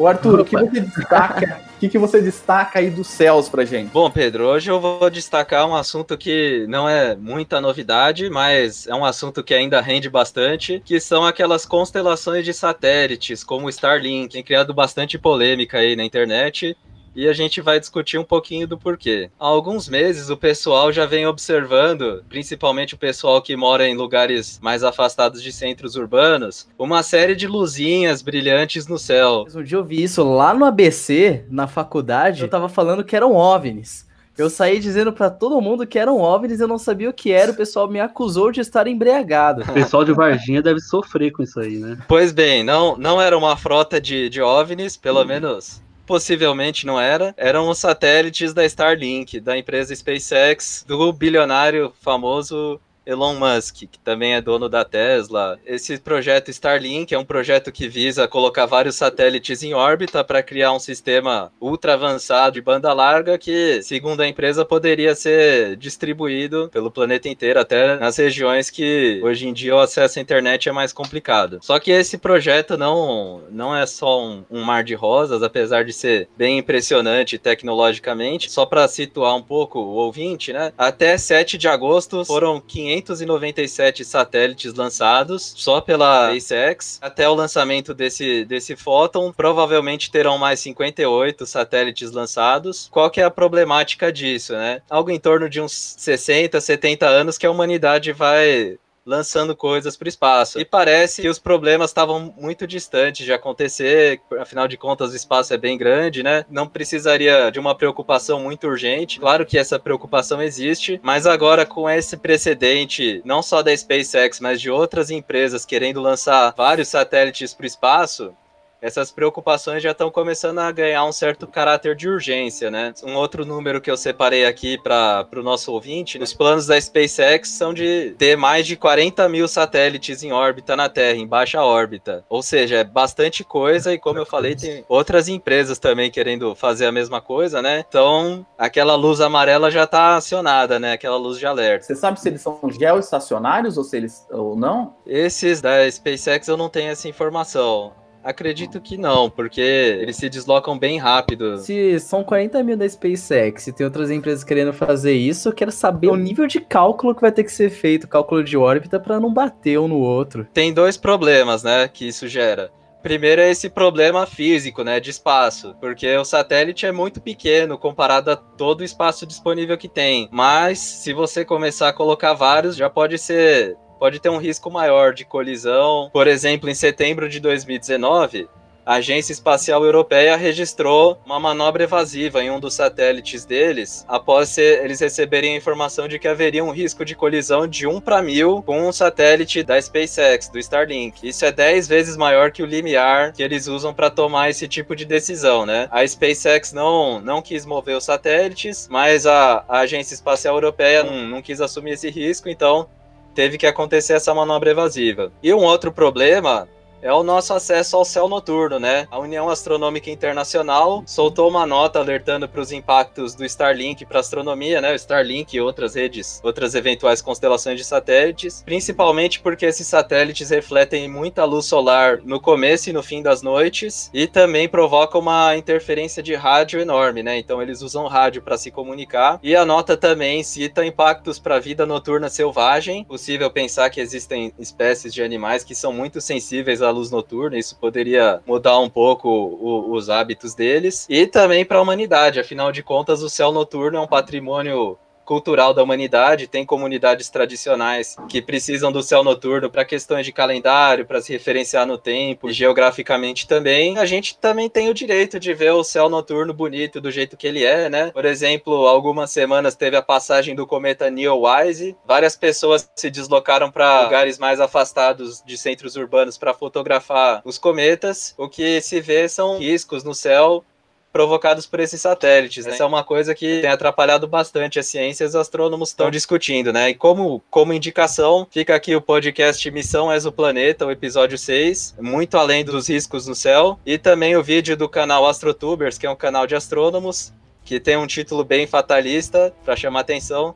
O 0.00 0.06
Arthur, 0.06 0.40
o 0.40 0.44
que 0.46 0.56
você 0.56 0.80
destaca 0.80 1.60
que, 1.80 1.88
que 1.88 1.98
você 1.98 2.20
destaca 2.20 2.78
aí 2.78 2.90
dos 2.90 3.06
céus 3.06 3.48
pra 3.48 3.64
gente? 3.64 3.90
Bom, 3.90 4.10
Pedro, 4.10 4.46
hoje 4.46 4.70
eu 4.70 4.78
vou 4.78 5.08
destacar 5.08 5.66
um 5.66 5.74
assunto 5.74 6.16
que 6.16 6.66
não 6.68 6.86
é 6.86 7.16
muita 7.16 7.58
novidade, 7.58 8.28
mas 8.28 8.86
é 8.86 8.94
um 8.94 9.04
assunto 9.04 9.42
que 9.42 9.54
ainda 9.54 9.80
rende 9.80 10.10
bastante, 10.10 10.82
que 10.84 11.00
são 11.00 11.24
aquelas 11.24 11.64
constelações 11.64 12.44
de 12.44 12.52
satélites, 12.52 13.42
como 13.42 13.66
o 13.66 13.70
Starlink, 13.70 14.34
tem 14.34 14.44
criado 14.44 14.74
bastante 14.74 15.18
polêmica 15.18 15.78
aí 15.78 15.96
na 15.96 16.04
internet 16.04 16.76
e 17.14 17.28
a 17.28 17.32
gente 17.32 17.60
vai 17.60 17.80
discutir 17.80 18.18
um 18.18 18.24
pouquinho 18.24 18.66
do 18.66 18.78
porquê. 18.78 19.30
Há 19.38 19.46
alguns 19.46 19.88
meses 19.88 20.30
o 20.30 20.36
pessoal 20.36 20.92
já 20.92 21.06
vem 21.06 21.26
observando, 21.26 22.24
principalmente 22.28 22.94
o 22.94 22.98
pessoal 22.98 23.42
que 23.42 23.56
mora 23.56 23.88
em 23.88 23.96
lugares 23.96 24.58
mais 24.62 24.84
afastados 24.84 25.42
de 25.42 25.52
centros 25.52 25.96
urbanos, 25.96 26.68
uma 26.78 27.02
série 27.02 27.34
de 27.34 27.46
luzinhas 27.46 28.22
brilhantes 28.22 28.86
no 28.86 28.98
céu. 28.98 29.46
Um 29.54 29.62
dia 29.62 29.78
eu 29.78 29.84
vi 29.84 30.02
isso 30.02 30.22
lá 30.22 30.54
no 30.54 30.64
ABC, 30.64 31.44
na 31.50 31.66
faculdade, 31.66 32.42
eu 32.42 32.48
tava 32.48 32.68
falando 32.68 33.04
que 33.04 33.16
eram 33.16 33.34
OVNIs. 33.34 34.08
Eu 34.38 34.48
saí 34.48 34.78
dizendo 34.78 35.12
para 35.12 35.28
todo 35.28 35.60
mundo 35.60 35.86
que 35.86 35.98
eram 35.98 36.18
OVNIs, 36.18 36.60
eu 36.60 36.68
não 36.68 36.78
sabia 36.78 37.10
o 37.10 37.12
que 37.12 37.30
era, 37.30 37.52
o 37.52 37.54
pessoal 37.54 37.86
me 37.88 38.00
acusou 38.00 38.50
de 38.50 38.60
estar 38.60 38.86
embriagado. 38.86 39.64
O 39.70 39.74
pessoal 39.74 40.04
de 40.04 40.12
Varginha 40.12 40.62
deve 40.62 40.80
sofrer 40.80 41.30
com 41.30 41.42
isso 41.42 41.60
aí, 41.60 41.76
né? 41.76 41.98
Pois 42.08 42.32
bem, 42.32 42.64
não, 42.64 42.96
não 42.96 43.20
era 43.20 43.36
uma 43.36 43.56
frota 43.56 44.00
de, 44.00 44.30
de 44.30 44.40
OVNIs, 44.40 44.96
pelo 44.96 45.20
hum. 45.20 45.26
menos 45.26 45.82
possivelmente 46.10 46.86
não 46.86 47.00
era, 47.00 47.32
eram 47.36 47.68
os 47.68 47.78
satélites 47.78 48.52
da 48.52 48.64
Starlink, 48.64 49.38
da 49.38 49.56
empresa 49.56 49.94
SpaceX, 49.94 50.84
do 50.84 51.12
bilionário 51.12 51.92
famoso 52.00 52.80
Elon 53.04 53.34
Musk, 53.34 53.86
que 53.90 53.98
também 53.98 54.34
é 54.34 54.40
dono 54.40 54.68
da 54.68 54.84
Tesla. 54.84 55.58
Esse 55.66 55.98
projeto 55.98 56.50
Starlink 56.50 57.14
é 57.14 57.18
um 57.18 57.24
projeto 57.24 57.72
que 57.72 57.88
visa 57.88 58.28
colocar 58.28 58.66
vários 58.66 58.96
satélites 58.96 59.62
em 59.62 59.74
órbita 59.74 60.22
para 60.22 60.42
criar 60.42 60.72
um 60.72 60.78
sistema 60.78 61.52
ultra 61.60 61.94
avançado 61.94 62.54
de 62.54 62.60
banda 62.60 62.92
larga 62.92 63.38
que, 63.38 63.82
segundo 63.82 64.20
a 64.20 64.28
empresa, 64.28 64.64
poderia 64.64 65.14
ser 65.14 65.76
distribuído 65.76 66.68
pelo 66.72 66.90
planeta 66.90 67.28
inteiro, 67.28 67.60
até 67.60 67.96
nas 67.96 68.16
regiões 68.16 68.70
que 68.70 69.20
hoje 69.22 69.48
em 69.48 69.52
dia 69.52 69.74
o 69.74 69.80
acesso 69.80 70.18
à 70.18 70.22
internet 70.22 70.68
é 70.68 70.72
mais 70.72 70.92
complicado. 70.92 71.58
Só 71.62 71.78
que 71.78 71.90
esse 71.90 72.18
projeto 72.18 72.76
não, 72.76 73.42
não 73.50 73.74
é 73.74 73.86
só 73.86 74.22
um, 74.22 74.44
um 74.50 74.62
mar 74.62 74.84
de 74.84 74.94
rosas, 74.94 75.42
apesar 75.42 75.84
de 75.84 75.92
ser 75.92 76.28
bem 76.36 76.58
impressionante 76.58 77.38
tecnologicamente. 77.38 78.50
Só 78.50 78.66
para 78.66 78.86
situar 78.88 79.34
um 79.36 79.42
pouco 79.42 79.78
o 79.78 79.94
ouvinte, 79.94 80.52
né? 80.52 80.72
Até 80.76 81.16
7 81.16 81.56
de 81.56 81.68
agosto 81.68 82.24
foram 82.24 82.60
500 82.60 82.89
597 82.90 84.04
satélites 84.04 84.74
lançados 84.74 85.54
só 85.56 85.80
pela 85.80 86.30
SpaceX. 86.30 86.98
Até 87.00 87.28
o 87.28 87.34
lançamento 87.34 87.94
desse, 87.94 88.44
desse 88.44 88.74
Photon, 88.74 89.32
provavelmente 89.32 90.10
terão 90.10 90.38
mais 90.38 90.58
58 90.60 91.46
satélites 91.46 92.10
lançados. 92.10 92.88
Qual 92.90 93.10
que 93.10 93.20
é 93.20 93.24
a 93.24 93.30
problemática 93.30 94.12
disso, 94.12 94.52
né? 94.54 94.82
Algo 94.90 95.10
em 95.10 95.20
torno 95.20 95.48
de 95.48 95.60
uns 95.60 95.94
60, 95.98 96.60
70 96.60 97.06
anos 97.06 97.38
que 97.38 97.46
a 97.46 97.50
humanidade 97.50 98.12
vai 98.12 98.78
lançando 99.10 99.56
coisas 99.56 99.96
para 99.96 100.06
o 100.06 100.08
espaço. 100.08 100.60
E 100.60 100.64
parece 100.64 101.20
que 101.20 101.28
os 101.28 101.38
problemas 101.38 101.90
estavam 101.90 102.32
muito 102.38 102.64
distantes 102.64 103.26
de 103.26 103.32
acontecer, 103.32 104.20
afinal 104.38 104.68
de 104.68 104.76
contas 104.76 105.12
o 105.12 105.16
espaço 105.16 105.52
é 105.52 105.58
bem 105.58 105.76
grande, 105.76 106.22
né? 106.22 106.44
Não 106.48 106.68
precisaria 106.68 107.50
de 107.50 107.58
uma 107.58 107.74
preocupação 107.74 108.38
muito 108.38 108.68
urgente. 108.68 109.18
Claro 109.18 109.44
que 109.44 109.58
essa 109.58 109.80
preocupação 109.80 110.40
existe, 110.40 111.00
mas 111.02 111.26
agora 111.26 111.66
com 111.66 111.90
esse 111.90 112.16
precedente, 112.16 113.20
não 113.24 113.42
só 113.42 113.62
da 113.62 113.76
SpaceX, 113.76 114.38
mas 114.38 114.60
de 114.60 114.70
outras 114.70 115.10
empresas 115.10 115.64
querendo 115.64 116.00
lançar 116.00 116.54
vários 116.56 116.86
satélites 116.86 117.52
para 117.52 117.64
o 117.64 117.66
espaço, 117.66 118.32
essas 118.80 119.10
preocupações 119.10 119.82
já 119.82 119.90
estão 119.90 120.10
começando 120.10 120.58
a 120.58 120.70
ganhar 120.72 121.04
um 121.04 121.12
certo 121.12 121.46
caráter 121.46 121.94
de 121.94 122.08
urgência, 122.08 122.70
né? 122.70 122.92
Um 123.04 123.14
outro 123.14 123.44
número 123.44 123.80
que 123.80 123.90
eu 123.90 123.96
separei 123.96 124.46
aqui 124.46 124.78
para 124.78 125.26
o 125.36 125.42
nosso 125.42 125.72
ouvinte, 125.72 126.18
os 126.18 126.32
planos 126.32 126.66
da 126.66 126.80
SpaceX 126.80 127.48
são 127.48 127.74
de 127.74 128.14
ter 128.18 128.36
mais 128.36 128.66
de 128.66 128.76
40 128.76 129.28
mil 129.28 129.46
satélites 129.46 130.22
em 130.22 130.32
órbita 130.32 130.76
na 130.76 130.88
Terra, 130.88 131.18
em 131.18 131.26
baixa 131.26 131.62
órbita. 131.62 132.24
Ou 132.28 132.42
seja, 132.42 132.78
é 132.78 132.84
bastante 132.84 133.44
coisa 133.44 133.92
e 133.92 133.98
como 133.98 134.18
eu 134.18 134.26
falei, 134.26 134.54
tem 134.56 134.84
outras 134.88 135.28
empresas 135.28 135.78
também 135.78 136.10
querendo 136.10 136.54
fazer 136.54 136.86
a 136.86 136.92
mesma 136.92 137.20
coisa, 137.20 137.60
né? 137.60 137.84
Então, 137.88 138.46
aquela 138.58 138.94
luz 138.94 139.20
amarela 139.20 139.70
já 139.70 139.84
está 139.84 140.16
acionada, 140.16 140.78
né? 140.78 140.92
Aquela 140.92 141.16
luz 141.16 141.38
de 141.38 141.46
alerta. 141.46 141.84
Você 141.84 141.94
sabe 141.94 142.20
se 142.20 142.28
eles 142.28 142.40
são 142.40 142.58
geoestacionários 142.70 143.76
ou 143.76 143.84
se 143.84 143.96
eles 143.96 144.26
ou 144.30 144.56
não? 144.56 144.94
Esses 145.06 145.60
da 145.60 145.90
SpaceX 145.90 146.48
eu 146.48 146.56
não 146.56 146.68
tenho 146.68 146.90
essa 146.90 147.08
informação. 147.08 147.92
Acredito 148.22 148.80
que 148.80 148.96
não, 148.96 149.30
porque 149.30 149.60
eles 149.60 150.16
se 150.16 150.28
deslocam 150.28 150.78
bem 150.78 150.98
rápido. 150.98 151.58
Se 151.58 151.98
são 151.98 152.22
40 152.22 152.62
mil 152.62 152.76
da 152.76 152.88
SpaceX 152.88 153.66
e 153.66 153.72
tem 153.72 153.84
outras 153.84 154.10
empresas 154.10 154.44
querendo 154.44 154.72
fazer 154.72 155.14
isso, 155.14 155.48
eu 155.48 155.52
quero 155.52 155.72
saber 155.72 156.08
o 156.08 156.16
nível 156.16 156.46
de 156.46 156.60
cálculo 156.60 157.14
que 157.14 157.22
vai 157.22 157.32
ter 157.32 157.44
que 157.44 157.52
ser 157.52 157.70
feito, 157.70 158.06
cálculo 158.06 158.44
de 158.44 158.56
órbita, 158.56 159.00
para 159.00 159.18
não 159.18 159.32
bater 159.32 159.78
um 159.78 159.88
no 159.88 159.98
outro. 159.98 160.46
Tem 160.52 160.72
dois 160.72 160.96
problemas, 160.96 161.62
né, 161.62 161.88
que 161.88 162.06
isso 162.06 162.28
gera. 162.28 162.70
Primeiro 163.02 163.40
é 163.40 163.50
esse 163.50 163.70
problema 163.70 164.26
físico, 164.26 164.84
né, 164.84 165.00
de 165.00 165.08
espaço, 165.08 165.74
porque 165.80 166.14
o 166.16 166.24
satélite 166.24 166.84
é 166.84 166.92
muito 166.92 167.20
pequeno 167.20 167.78
comparado 167.78 168.30
a 168.30 168.36
todo 168.36 168.82
o 168.82 168.84
espaço 168.84 169.26
disponível 169.26 169.78
que 169.78 169.88
tem. 169.88 170.28
Mas 170.30 170.78
se 170.78 171.14
você 171.14 171.42
começar 171.42 171.88
a 171.88 171.92
colocar 171.94 172.34
vários, 172.34 172.76
já 172.76 172.90
pode 172.90 173.16
ser 173.16 173.78
pode 174.00 174.18
ter 174.18 174.30
um 174.30 174.38
risco 174.38 174.70
maior 174.70 175.12
de 175.12 175.26
colisão. 175.26 176.08
Por 176.10 176.26
exemplo, 176.26 176.70
em 176.70 176.74
setembro 176.74 177.28
de 177.28 177.38
2019, 177.38 178.48
a 178.84 178.94
Agência 178.94 179.32
Espacial 179.32 179.84
Europeia 179.84 180.34
registrou 180.36 181.20
uma 181.24 181.38
manobra 181.38 181.84
evasiva 181.84 182.42
em 182.42 182.50
um 182.50 182.58
dos 182.58 182.72
satélites 182.72 183.44
deles, 183.44 184.04
após 184.08 184.56
eles 184.56 185.00
receberem 185.00 185.52
a 185.52 185.56
informação 185.56 186.08
de 186.08 186.18
que 186.18 186.26
haveria 186.26 186.64
um 186.64 186.72
risco 186.72 187.04
de 187.04 187.14
colisão 187.14 187.68
de 187.68 187.86
1 187.86 188.00
para 188.00 188.22
mil 188.22 188.62
com 188.62 188.88
um 188.88 188.90
satélite 188.90 189.62
da 189.62 189.80
SpaceX, 189.80 190.48
do 190.48 190.58
Starlink. 190.58 191.28
Isso 191.28 191.44
é 191.44 191.52
10 191.52 191.86
vezes 191.86 192.16
maior 192.16 192.50
que 192.50 192.62
o 192.62 192.66
limiar 192.66 193.34
que 193.34 193.42
eles 193.42 193.66
usam 193.66 193.92
para 193.92 194.08
tomar 194.08 194.48
esse 194.48 194.66
tipo 194.66 194.96
de 194.96 195.04
decisão, 195.04 195.66
né? 195.66 195.88
A 195.90 196.06
SpaceX 196.06 196.72
não, 196.72 197.20
não 197.20 197.42
quis 197.42 197.66
mover 197.66 197.98
os 197.98 198.04
satélites, 198.04 198.88
mas 198.90 199.26
a, 199.26 199.62
a 199.68 199.80
Agência 199.80 200.14
Espacial 200.14 200.54
Europeia 200.56 201.04
não, 201.04 201.28
não 201.28 201.42
quis 201.42 201.60
assumir 201.60 201.92
esse 201.92 202.08
risco, 202.08 202.48
então 202.48 202.88
teve 203.34 203.58
que 203.58 203.66
acontecer 203.66 204.14
essa 204.14 204.34
manobra 204.34 204.70
evasiva. 204.70 205.32
E 205.42 205.52
um 205.52 205.58
outro 205.64 205.92
problema 205.92 206.68
é 207.02 207.12
o 207.12 207.22
nosso 207.22 207.54
acesso 207.54 207.96
ao 207.96 208.04
céu 208.04 208.28
noturno, 208.28 208.78
né? 208.78 209.06
A 209.10 209.18
União 209.18 209.48
Astronômica 209.48 210.10
Internacional 210.10 211.02
soltou 211.06 211.48
uma 211.48 211.66
nota 211.66 211.98
alertando 211.98 212.48
para 212.48 212.60
os 212.60 212.72
impactos 212.72 213.34
do 213.34 213.44
Starlink 213.44 214.04
para 214.04 214.20
astronomia, 214.20 214.80
né? 214.80 214.92
O 214.92 214.96
Starlink 214.96 215.56
e 215.56 215.60
outras 215.60 215.94
redes, 215.94 216.40
outras 216.42 216.74
eventuais 216.74 217.22
constelações 217.22 217.78
de 217.78 217.84
satélites, 217.84 218.62
principalmente 218.64 219.40
porque 219.40 219.66
esses 219.66 219.86
satélites 219.86 220.50
refletem 220.50 221.08
muita 221.08 221.44
luz 221.44 221.66
solar 221.66 222.20
no 222.24 222.40
começo 222.40 222.90
e 222.90 222.92
no 222.92 223.02
fim 223.02 223.22
das 223.22 223.42
noites 223.42 224.10
e 224.12 224.26
também 224.26 224.68
provocam 224.68 225.20
uma 225.20 225.56
interferência 225.56 226.22
de 226.22 226.34
rádio 226.34 226.80
enorme, 226.80 227.22
né? 227.22 227.38
Então 227.38 227.62
eles 227.62 227.82
usam 227.82 228.06
rádio 228.06 228.42
para 228.42 228.58
se 228.58 228.70
comunicar. 228.70 229.38
E 229.42 229.56
a 229.56 229.64
nota 229.64 229.96
também 229.96 230.42
cita 230.42 230.84
impactos 230.84 231.38
para 231.38 231.56
a 231.56 231.60
vida 231.60 231.86
noturna 231.86 232.28
selvagem. 232.28 233.04
Possível 233.04 233.50
pensar 233.50 233.90
que 233.90 234.00
existem 234.00 234.52
espécies 234.58 235.12
de 235.14 235.22
animais 235.22 235.64
que 235.64 235.74
são 235.74 235.92
muito 235.92 236.20
sensíveis 236.20 236.82
à 236.82 236.89
da 236.90 236.98
luz 236.98 237.10
noturna, 237.10 237.58
isso 237.58 237.76
poderia 237.76 238.40
mudar 238.46 238.78
um 238.80 238.90
pouco 238.90 239.28
o, 239.28 239.92
os 239.92 240.10
hábitos 240.10 240.54
deles, 240.54 241.06
e 241.08 241.26
também 241.26 241.64
para 241.64 241.78
a 241.78 241.82
humanidade, 241.82 242.40
afinal 242.40 242.72
de 242.72 242.82
contas, 242.82 243.22
o 243.22 243.30
céu 243.30 243.52
noturno 243.52 243.96
é 243.96 244.00
um 244.00 244.06
patrimônio 244.06 244.98
cultural 245.30 245.72
da 245.72 245.80
humanidade, 245.80 246.48
tem 246.48 246.66
comunidades 246.66 247.30
tradicionais 247.30 248.16
que 248.28 248.42
precisam 248.42 248.90
do 248.90 249.00
céu 249.00 249.22
noturno 249.22 249.70
para 249.70 249.84
questões 249.84 250.26
de 250.26 250.32
calendário, 250.32 251.06
para 251.06 251.22
se 251.22 251.32
referenciar 251.32 251.86
no 251.86 251.96
tempo, 251.96 252.50
e 252.50 252.52
geograficamente 252.52 253.46
também. 253.46 253.96
A 253.96 254.04
gente 254.04 254.36
também 254.36 254.68
tem 254.68 254.88
o 254.88 254.94
direito 254.94 255.38
de 255.38 255.54
ver 255.54 255.70
o 255.70 255.84
céu 255.84 256.08
noturno 256.08 256.52
bonito 256.52 257.00
do 257.00 257.12
jeito 257.12 257.36
que 257.36 257.46
ele 257.46 257.64
é, 257.64 257.88
né? 257.88 258.10
Por 258.10 258.24
exemplo, 258.24 258.88
algumas 258.88 259.30
semanas 259.30 259.76
teve 259.76 259.96
a 259.96 260.02
passagem 260.02 260.56
do 260.56 260.66
cometa 260.66 261.08
Neowise, 261.08 261.96
várias 262.04 262.34
pessoas 262.34 262.90
se 262.96 263.08
deslocaram 263.08 263.70
para 263.70 264.06
lugares 264.06 264.36
mais 264.36 264.60
afastados 264.60 265.44
de 265.46 265.56
centros 265.56 265.94
urbanos 265.94 266.36
para 266.36 266.52
fotografar 266.52 267.40
os 267.44 267.56
cometas. 267.56 268.34
O 268.36 268.48
que 268.48 268.80
se 268.80 269.00
vê 269.00 269.28
são 269.28 269.58
riscos 269.58 270.02
no 270.02 270.12
céu 270.12 270.64
provocados 271.12 271.66
por 271.66 271.80
esses 271.80 272.00
satélites. 272.00 272.66
Né? 272.66 272.72
Essa 272.72 272.84
é 272.84 272.86
uma 272.86 273.02
coisa 273.02 273.34
que 273.34 273.60
tem 273.60 273.70
atrapalhado 273.70 274.26
bastante 274.26 274.78
a 274.78 274.82
ciência 274.82 275.24
e 275.24 275.26
os 275.26 275.34
astrônomos 275.34 275.90
estão 275.90 276.10
discutindo, 276.10 276.72
né? 276.72 276.90
E 276.90 276.94
como, 276.94 277.42
como 277.50 277.72
indicação, 277.72 278.46
fica 278.50 278.74
aqui 278.74 278.94
o 278.94 279.00
podcast 279.00 279.70
Missão 279.70 280.12
Exoplaneta, 280.12 280.86
o 280.86 280.90
episódio 280.90 281.36
6, 281.36 281.96
muito 282.00 282.36
além 282.36 282.64
dos 282.64 282.88
riscos 282.88 283.26
no 283.26 283.34
céu, 283.34 283.78
e 283.84 283.98
também 283.98 284.36
o 284.36 284.42
vídeo 284.42 284.76
do 284.76 284.88
canal 284.88 285.26
AstroTubers, 285.26 285.98
que 285.98 286.06
é 286.06 286.10
um 286.10 286.16
canal 286.16 286.46
de 286.46 286.54
astrônomos, 286.54 287.32
que 287.64 287.78
tem 287.78 287.96
um 287.96 288.06
título 288.06 288.44
bem 288.44 288.66
fatalista 288.66 289.52
para 289.64 289.76
chamar 289.76 290.00
atenção, 290.00 290.54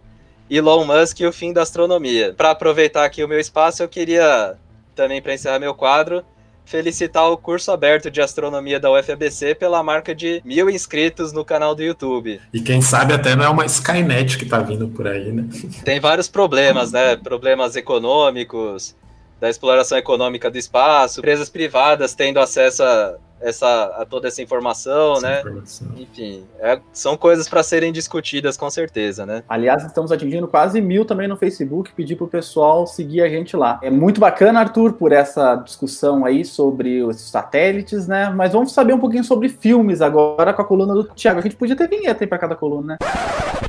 Elon 0.48 0.84
Musk 0.84 1.20
e 1.20 1.26
o 1.26 1.32
fim 1.32 1.52
da 1.52 1.62
astronomia. 1.62 2.34
Para 2.34 2.50
aproveitar 2.50 3.04
aqui 3.04 3.24
o 3.24 3.28
meu 3.28 3.40
espaço, 3.40 3.82
eu 3.82 3.88
queria 3.88 4.56
também 4.94 5.20
para 5.20 5.34
encerrar 5.34 5.58
meu 5.58 5.74
quadro, 5.74 6.24
felicitar 6.64 7.30
o 7.30 7.36
curso 7.36 7.70
aberto 7.70 8.10
de 8.10 8.20
astronomia 8.20 8.80
da 8.80 8.90
UFABC 8.90 9.54
pela 9.54 9.82
marca 9.82 10.14
de 10.14 10.40
mil 10.44 10.70
inscritos 10.70 11.32
no 11.32 11.44
canal 11.44 11.74
do 11.74 11.82
YouTube. 11.82 12.40
E 12.52 12.60
quem 12.60 12.80
sabe 12.80 13.12
até 13.12 13.36
não 13.36 13.44
é 13.44 13.48
uma 13.48 13.66
Skynet 13.66 14.38
que 14.38 14.46
tá 14.46 14.60
vindo 14.60 14.88
por 14.88 15.06
aí, 15.06 15.30
né? 15.32 15.46
Tem 15.84 16.00
vários 16.00 16.28
problemas, 16.28 16.92
né? 16.92 17.16
Problemas 17.16 17.76
econômicos, 17.76 18.94
da 19.40 19.48
exploração 19.48 19.98
econômica 19.98 20.50
do 20.50 20.58
espaço, 20.58 21.20
empresas 21.20 21.48
privadas 21.48 22.14
tendo 22.14 22.40
acesso 22.40 22.82
a 22.82 23.16
essa, 23.44 23.84
a 23.98 24.06
toda 24.06 24.28
essa 24.28 24.42
informação, 24.42 25.12
essa 25.14 25.28
né? 25.28 25.40
Informação. 25.40 25.88
Enfim, 25.96 26.44
é, 26.58 26.80
são 26.92 27.16
coisas 27.16 27.46
para 27.46 27.62
serem 27.62 27.92
discutidas 27.92 28.56
com 28.56 28.70
certeza, 28.70 29.26
né? 29.26 29.42
Aliás, 29.48 29.84
estamos 29.84 30.10
atingindo 30.10 30.48
quase 30.48 30.80
mil 30.80 31.04
também 31.04 31.28
no 31.28 31.36
Facebook, 31.36 31.92
pedir 31.92 32.16
para 32.16 32.24
o 32.24 32.28
pessoal 32.28 32.86
seguir 32.86 33.20
a 33.20 33.28
gente 33.28 33.54
lá. 33.54 33.78
É 33.82 33.90
muito 33.90 34.18
bacana, 34.18 34.60
Arthur, 34.60 34.94
por 34.94 35.12
essa 35.12 35.56
discussão 35.56 36.24
aí 36.24 36.44
sobre 36.44 37.02
os 37.02 37.20
satélites, 37.20 38.08
né? 38.08 38.30
Mas 38.30 38.52
vamos 38.52 38.72
saber 38.72 38.94
um 38.94 39.00
pouquinho 39.00 39.24
sobre 39.24 39.50
filmes 39.50 40.00
agora 40.00 40.54
com 40.54 40.62
a 40.62 40.64
coluna 40.64 40.94
do 40.94 41.04
Thiago. 41.04 41.40
A 41.40 41.42
gente 41.42 41.56
podia 41.56 41.76
ter 41.76 41.88
vinheta 41.88 42.24
aí 42.24 42.26
para 42.26 42.38
cada 42.38 42.56
coluna, 42.56 42.96
né? 43.00 43.68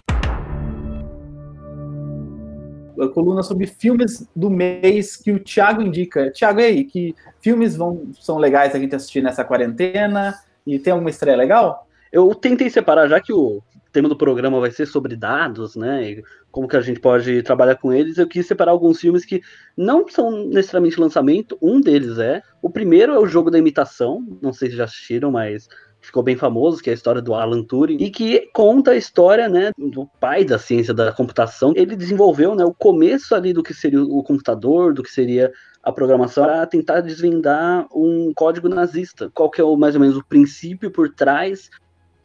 A 3.00 3.08
coluna 3.08 3.44
sobre 3.44 3.68
filmes 3.68 4.28
do 4.36 4.50
mês 4.50 5.16
que 5.16 5.32
o 5.32 5.40
Thiago 5.40 5.82
indica. 5.82 6.32
Thiago, 6.32 6.60
aí, 6.60 6.84
que 6.84 7.16
filmes 7.42 7.76
vão, 7.76 8.12
são 8.20 8.38
legais 8.38 8.76
a 8.76 8.80
gente 8.80 8.96
assistir 8.96 9.22
nessa 9.22 9.44
quarentena? 9.44 10.36
E 10.66 10.80
tem 10.80 10.92
alguma 10.94 11.10
estreia 11.10 11.38
legal? 11.38 11.88
Eu 12.12 12.34
tentei 12.34 12.70
separar, 12.70 13.08
já 13.08 13.20
que 13.20 13.34
o 13.34 13.62
tema 13.92 14.10
do 14.10 14.18
programa 14.18 14.60
vai 14.60 14.72
ser 14.72 14.86
sobre 14.86 15.16
dados, 15.16 15.76
né? 15.76 16.12
E 16.12 16.24
como 16.52 16.68
que 16.68 16.76
a 16.76 16.82
gente 16.82 17.00
pode 17.00 17.42
trabalhar 17.44 17.76
com 17.76 17.94
eles. 17.94 18.18
Eu 18.18 18.28
quis 18.28 18.46
separar 18.46 18.72
alguns 18.72 19.00
filmes 19.00 19.26
que 19.26 19.42
não 19.76 20.08
são 20.08 20.46
necessariamente 20.48 21.00
lançamento. 21.00 21.58
Um 21.62 21.80
deles 21.80 22.18
é. 22.18 22.42
O 22.62 22.70
primeiro 22.70 23.14
é 23.14 23.20
o 23.20 23.26
jogo 23.26 23.50
da 23.50 23.58
imitação. 23.58 24.26
Não 24.42 24.52
sei 24.52 24.70
se 24.70 24.76
já 24.76 24.84
assistiram, 24.84 25.32
mas 25.32 25.68
ficou 26.06 26.24
bem 26.24 26.36
famoso, 26.36 26.82
que 26.82 26.90
é 26.90 26.94
a 26.94 26.96
história 26.96 27.22
do 27.22 27.34
Alan 27.34 27.64
Turing, 27.64 27.98
e 28.00 28.10
que 28.10 28.50
conta 28.54 28.92
a 28.92 28.96
história, 28.96 29.50
né, 29.50 29.72
do 29.78 30.08
pai 30.20 30.44
da 30.44 30.60
ciência 30.60 30.94
da 30.94 31.12
computação. 31.12 31.74
Ele 31.76 31.96
desenvolveu, 31.96 32.56
né, 32.56 32.64
o 32.64 32.74
começo 32.74 33.36
ali 33.36 33.54
do 33.54 33.64
que 33.64 33.74
seria 33.74 34.04
o 34.04 34.24
computador, 34.24 34.94
do 34.94 35.04
que 35.04 35.12
seria 35.12 35.52
a 35.84 35.92
programação 35.92 36.46
para 36.46 36.66
tentar 36.66 37.02
desvendar 37.02 37.88
um 37.94 38.34
código 38.36 38.68
nazista. 38.68 39.30
Qual 39.34 39.50
que 39.50 39.62
é 39.62 39.64
o, 39.64 39.76
mais 39.76 39.96
ou 39.96 40.02
menos 40.02 40.18
o 40.18 40.26
princípio 40.26 40.90
por 40.90 41.14
trás 41.14 41.70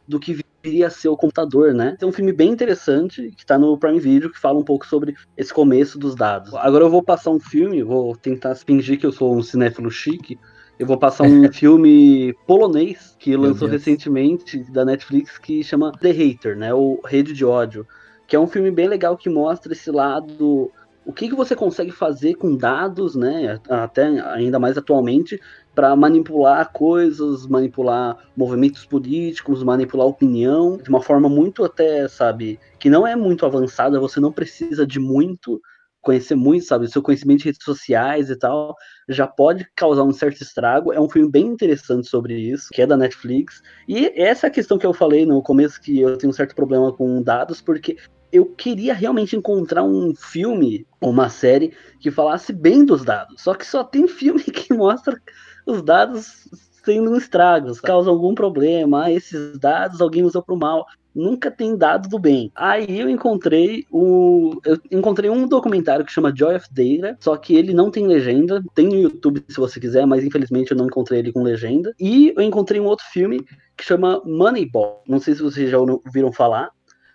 do 0.07 0.19
que 0.19 0.43
viria 0.63 0.87
a 0.87 0.89
ser 0.89 1.09
o 1.09 1.17
computador, 1.17 1.73
né? 1.73 1.95
Tem 1.97 2.07
um 2.07 2.11
filme 2.11 2.33
bem 2.33 2.51
interessante 2.51 3.31
que 3.35 3.43
está 3.43 3.57
no 3.57 3.77
Prime 3.77 3.99
Video 3.99 4.31
que 4.31 4.39
fala 4.39 4.59
um 4.59 4.63
pouco 4.63 4.85
sobre 4.85 5.15
esse 5.37 5.53
começo 5.53 5.97
dos 5.97 6.15
dados. 6.15 6.53
Agora 6.55 6.83
eu 6.83 6.89
vou 6.89 7.03
passar 7.03 7.31
um 7.31 7.39
filme, 7.39 7.83
vou 7.83 8.15
tentar 8.15 8.55
fingir 8.55 8.99
que 8.99 9.05
eu 9.05 9.11
sou 9.11 9.35
um 9.35 9.41
cinéfilo 9.41 9.89
chique. 9.89 10.37
Eu 10.81 10.87
vou 10.87 10.97
passar 10.97 11.23
um 11.29 11.53
filme 11.53 12.33
polonês 12.47 13.15
que 13.19 13.37
lançou 13.37 13.67
recentemente 13.67 14.63
da 14.71 14.83
Netflix 14.83 15.37
que 15.37 15.63
chama 15.63 15.91
The 15.91 16.09
Hater, 16.09 16.57
né? 16.57 16.73
O 16.73 16.99
Rede 17.05 17.33
de 17.33 17.45
Ódio, 17.45 17.85
que 18.27 18.35
é 18.35 18.39
um 18.39 18.47
filme 18.47 18.71
bem 18.71 18.87
legal 18.87 19.15
que 19.15 19.29
mostra 19.29 19.73
esse 19.73 19.91
lado 19.91 20.71
o 21.05 21.11
que, 21.11 21.27
que 21.29 21.35
você 21.35 21.55
consegue 21.55 21.91
fazer 21.91 22.35
com 22.35 22.55
dados, 22.55 23.15
né, 23.15 23.59
até 23.67 24.05
ainda 24.33 24.59
mais 24.59 24.77
atualmente, 24.77 25.41
para 25.73 25.95
manipular 25.95 26.71
coisas, 26.71 27.47
manipular 27.47 28.17
movimentos 28.37 28.85
políticos, 28.85 29.63
manipular 29.63 30.05
opinião, 30.05 30.77
de 30.77 30.89
uma 30.89 31.01
forma 31.01 31.27
muito 31.27 31.63
até, 31.63 32.07
sabe, 32.07 32.59
que 32.77 32.89
não 32.89 33.07
é 33.07 33.15
muito 33.15 33.45
avançada, 33.45 33.99
você 33.99 34.19
não 34.19 34.31
precisa 34.31 34.85
de 34.85 34.99
muito, 34.99 35.59
conhecer 36.01 36.35
muito, 36.35 36.65
sabe, 36.65 36.91
seu 36.91 37.01
conhecimento 37.01 37.39
de 37.39 37.45
redes 37.45 37.63
sociais 37.63 38.29
e 38.29 38.35
tal, 38.35 38.75
já 39.07 39.27
pode 39.27 39.67
causar 39.75 40.03
um 40.03 40.11
certo 40.11 40.41
estrago. 40.41 40.91
É 40.91 40.99
um 40.99 41.09
filme 41.09 41.29
bem 41.29 41.47
interessante 41.47 42.07
sobre 42.09 42.35
isso, 42.35 42.69
que 42.71 42.81
é 42.81 42.87
da 42.87 42.97
Netflix. 42.97 43.61
E 43.87 44.11
essa 44.15 44.47
é 44.47 44.49
questão 44.49 44.77
que 44.77 44.85
eu 44.85 44.93
falei 44.93 45.25
no 45.25 45.41
começo, 45.41 45.79
que 45.79 45.99
eu 45.99 46.17
tenho 46.17 46.31
um 46.31 46.35
certo 46.35 46.55
problema 46.55 46.91
com 46.91 47.21
dados, 47.21 47.61
porque 47.61 47.97
eu 48.31 48.45
queria 48.45 48.93
realmente 48.93 49.35
encontrar 49.35 49.83
um 49.83 50.15
filme 50.15 50.87
ou 50.99 51.11
uma 51.11 51.29
série 51.29 51.73
que 51.99 52.09
falasse 52.09 52.53
bem 52.53 52.85
dos 52.85 53.03
dados. 53.03 53.41
Só 53.41 53.53
que 53.53 53.65
só 53.65 53.83
tem 53.83 54.07
filme 54.09 54.43
que 54.43 54.73
mostra 54.73 55.21
os 55.65 55.81
dados 55.81 56.47
sendo 56.83 57.15
estragos, 57.15 57.79
causa 57.79 58.09
algum 58.09 58.33
problema, 58.33 59.05
ah, 59.05 59.11
esses 59.11 59.57
dados 59.59 60.01
alguém 60.01 60.23
usou 60.23 60.41
para 60.41 60.55
o 60.55 60.57
mal. 60.57 60.85
Nunca 61.13 61.51
tem 61.51 61.75
dado 61.75 62.07
do 62.07 62.17
bem. 62.17 62.51
Aí 62.55 62.99
eu 62.99 63.09
encontrei 63.09 63.85
o. 63.91 64.59
Eu 64.65 64.77
encontrei 64.89 65.29
um 65.29 65.47
documentário 65.47 66.05
que 66.05 66.11
chama 66.11 66.33
Joy 66.35 66.55
of 66.55 66.67
Data, 66.71 67.17
só 67.19 67.35
que 67.35 67.55
ele 67.55 67.73
não 67.73 67.91
tem 67.91 68.07
legenda. 68.07 68.63
Tem 68.73 68.87
no 68.87 68.95
YouTube 68.95 69.43
se 69.47 69.57
você 69.57 69.79
quiser, 69.79 70.05
mas 70.05 70.23
infelizmente 70.23 70.71
eu 70.71 70.77
não 70.77 70.85
encontrei 70.85 71.19
ele 71.19 71.33
com 71.33 71.43
legenda. 71.43 71.93
E 71.99 72.33
eu 72.35 72.41
encontrei 72.41 72.79
um 72.79 72.85
outro 72.85 73.05
filme 73.11 73.43
que 73.75 73.83
chama 73.83 74.21
Moneyball. 74.25 75.03
Não 75.07 75.19
sei 75.19 75.35
se 75.35 75.41
vocês 75.41 75.69
já 75.69 75.79
ouviram 75.79 76.31
falar 76.31 76.69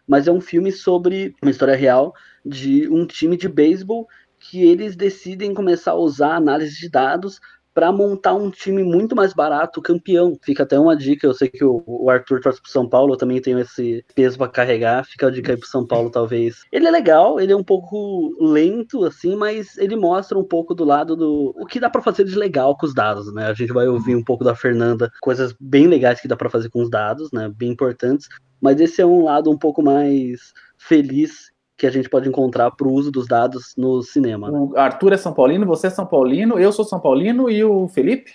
mas 0.07 0.29
é 0.29 0.33
um 0.33 0.41
filme 0.41 0.71
sobre 0.71 1.35
uma 1.43 1.51
história 1.51 1.75
real 1.75 2.15
de 2.45 2.89
um 2.89 3.05
time 3.05 3.37
de 3.37 3.49
beisebol 3.49 4.07
que 4.39 4.63
eles 4.63 4.95
decidem 4.95 5.55
começar 5.55 5.93
a 5.93 5.97
usar 5.97 6.37
análise 6.37 6.79
de 6.79 6.89
dados 6.89 7.41
para 7.77 7.93
montar 7.93 8.33
um 8.33 8.51
time 8.51 8.83
muito 8.83 9.15
mais 9.15 9.35
barato, 9.35 9.83
campeão. 9.83 10.35
Fica 10.43 10.63
até 10.63 10.81
uma 10.81 10.97
dica, 10.97 11.27
eu 11.27 11.35
sei 11.35 11.47
que 11.47 11.63
o, 11.63 11.85
o 11.87 12.09
Arthur 12.09 12.41
torce 12.41 12.59
pro 12.59 12.71
São 12.71 12.89
Paulo, 12.89 13.13
eu 13.13 13.19
também 13.19 13.39
tenho 13.39 13.59
esse 13.59 14.03
peso 14.15 14.39
para 14.39 14.49
carregar, 14.49 15.05
fica 15.05 15.27
a 15.27 15.31
dica 15.31 15.53
aí 15.53 15.59
pro 15.59 15.69
São 15.69 15.87
Paulo, 15.87 16.09
talvez. 16.09 16.63
Ele 16.73 16.87
é 16.87 16.91
legal, 16.91 17.39
ele 17.39 17.53
é 17.53 17.57
um 17.57 17.63
pouco 17.63 18.35
lento, 18.41 19.05
assim, 19.05 19.37
mas 19.37 19.77
ele 19.77 19.95
mostra 19.95 20.39
um 20.39 20.43
pouco 20.43 20.75
do 20.75 20.87
lado 20.87 21.15
do... 21.15 21.55
o 21.55 21.67
que 21.67 21.79
dá 21.79 21.91
para 21.91 22.01
fazer 22.01 22.25
de 22.25 22.35
legal 22.35 22.75
com 22.79 22.87
os 22.87 22.95
dados, 22.95 23.31
né? 23.35 23.45
A 23.45 23.53
gente 23.53 23.75
vai 23.75 23.87
ouvir 23.87 24.17
um 24.17 24.25
pouco 24.25 24.43
da 24.43 24.55
Fernanda, 24.55 25.13
coisas 25.21 25.55
bem 25.61 25.87
legais 25.87 26.19
que 26.19 26.29
dá 26.29 26.35
para 26.35 26.49
fazer 26.49 26.71
com 26.71 26.81
os 26.81 26.89
dados, 26.89 27.31
né? 27.31 27.53
Bem 27.55 27.73
importantes, 27.73 28.27
mas 28.59 28.81
esse 28.81 29.03
é 29.03 29.07
um 29.07 29.23
lado 29.23 29.51
um 29.51 29.59
pouco 29.59 29.83
mais 29.83 30.55
feliz 30.79 31.55
que 31.77 31.87
a 31.87 31.91
gente 31.91 32.09
pode 32.09 32.29
encontrar 32.29 32.71
para 32.71 32.87
o 32.87 32.93
uso 32.93 33.11
dos 33.11 33.27
dados 33.27 33.75
no 33.77 34.03
cinema. 34.03 34.51
Né? 34.51 34.59
O 34.59 34.77
Arthur 34.77 35.13
é 35.13 35.17
São 35.17 35.33
Paulino, 35.33 35.67
você 35.67 35.89
é 35.89 35.91
São 35.91 36.07
Paulino, 36.07 36.59
eu 36.59 36.73
sou 36.73 36.85
São 36.85 36.99
Paulino 36.99 37.51
e 37.51 37.63
o 37.63 37.87
Felipe? 37.89 38.33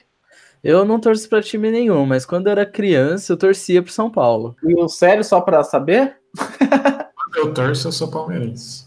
Eu 0.63 0.85
não 0.85 0.99
torço 0.99 1.27
para 1.27 1.41
time 1.41 1.71
nenhum, 1.71 2.05
mas 2.05 2.23
quando 2.23 2.45
eu 2.45 2.51
era 2.51 2.65
criança 2.65 3.33
eu 3.33 3.37
torcia 3.37 3.81
para 3.81 3.91
São 3.91 4.11
Paulo. 4.11 4.55
E 4.63 4.75
o 4.75 4.87
sério, 4.87 5.23
só 5.23 5.41
para 5.41 5.63
saber? 5.63 6.17
Quando 6.35 7.47
eu 7.47 7.53
torço, 7.53 7.87
eu 7.87 7.91
sou 7.91 8.11
palmeirense. 8.11 8.85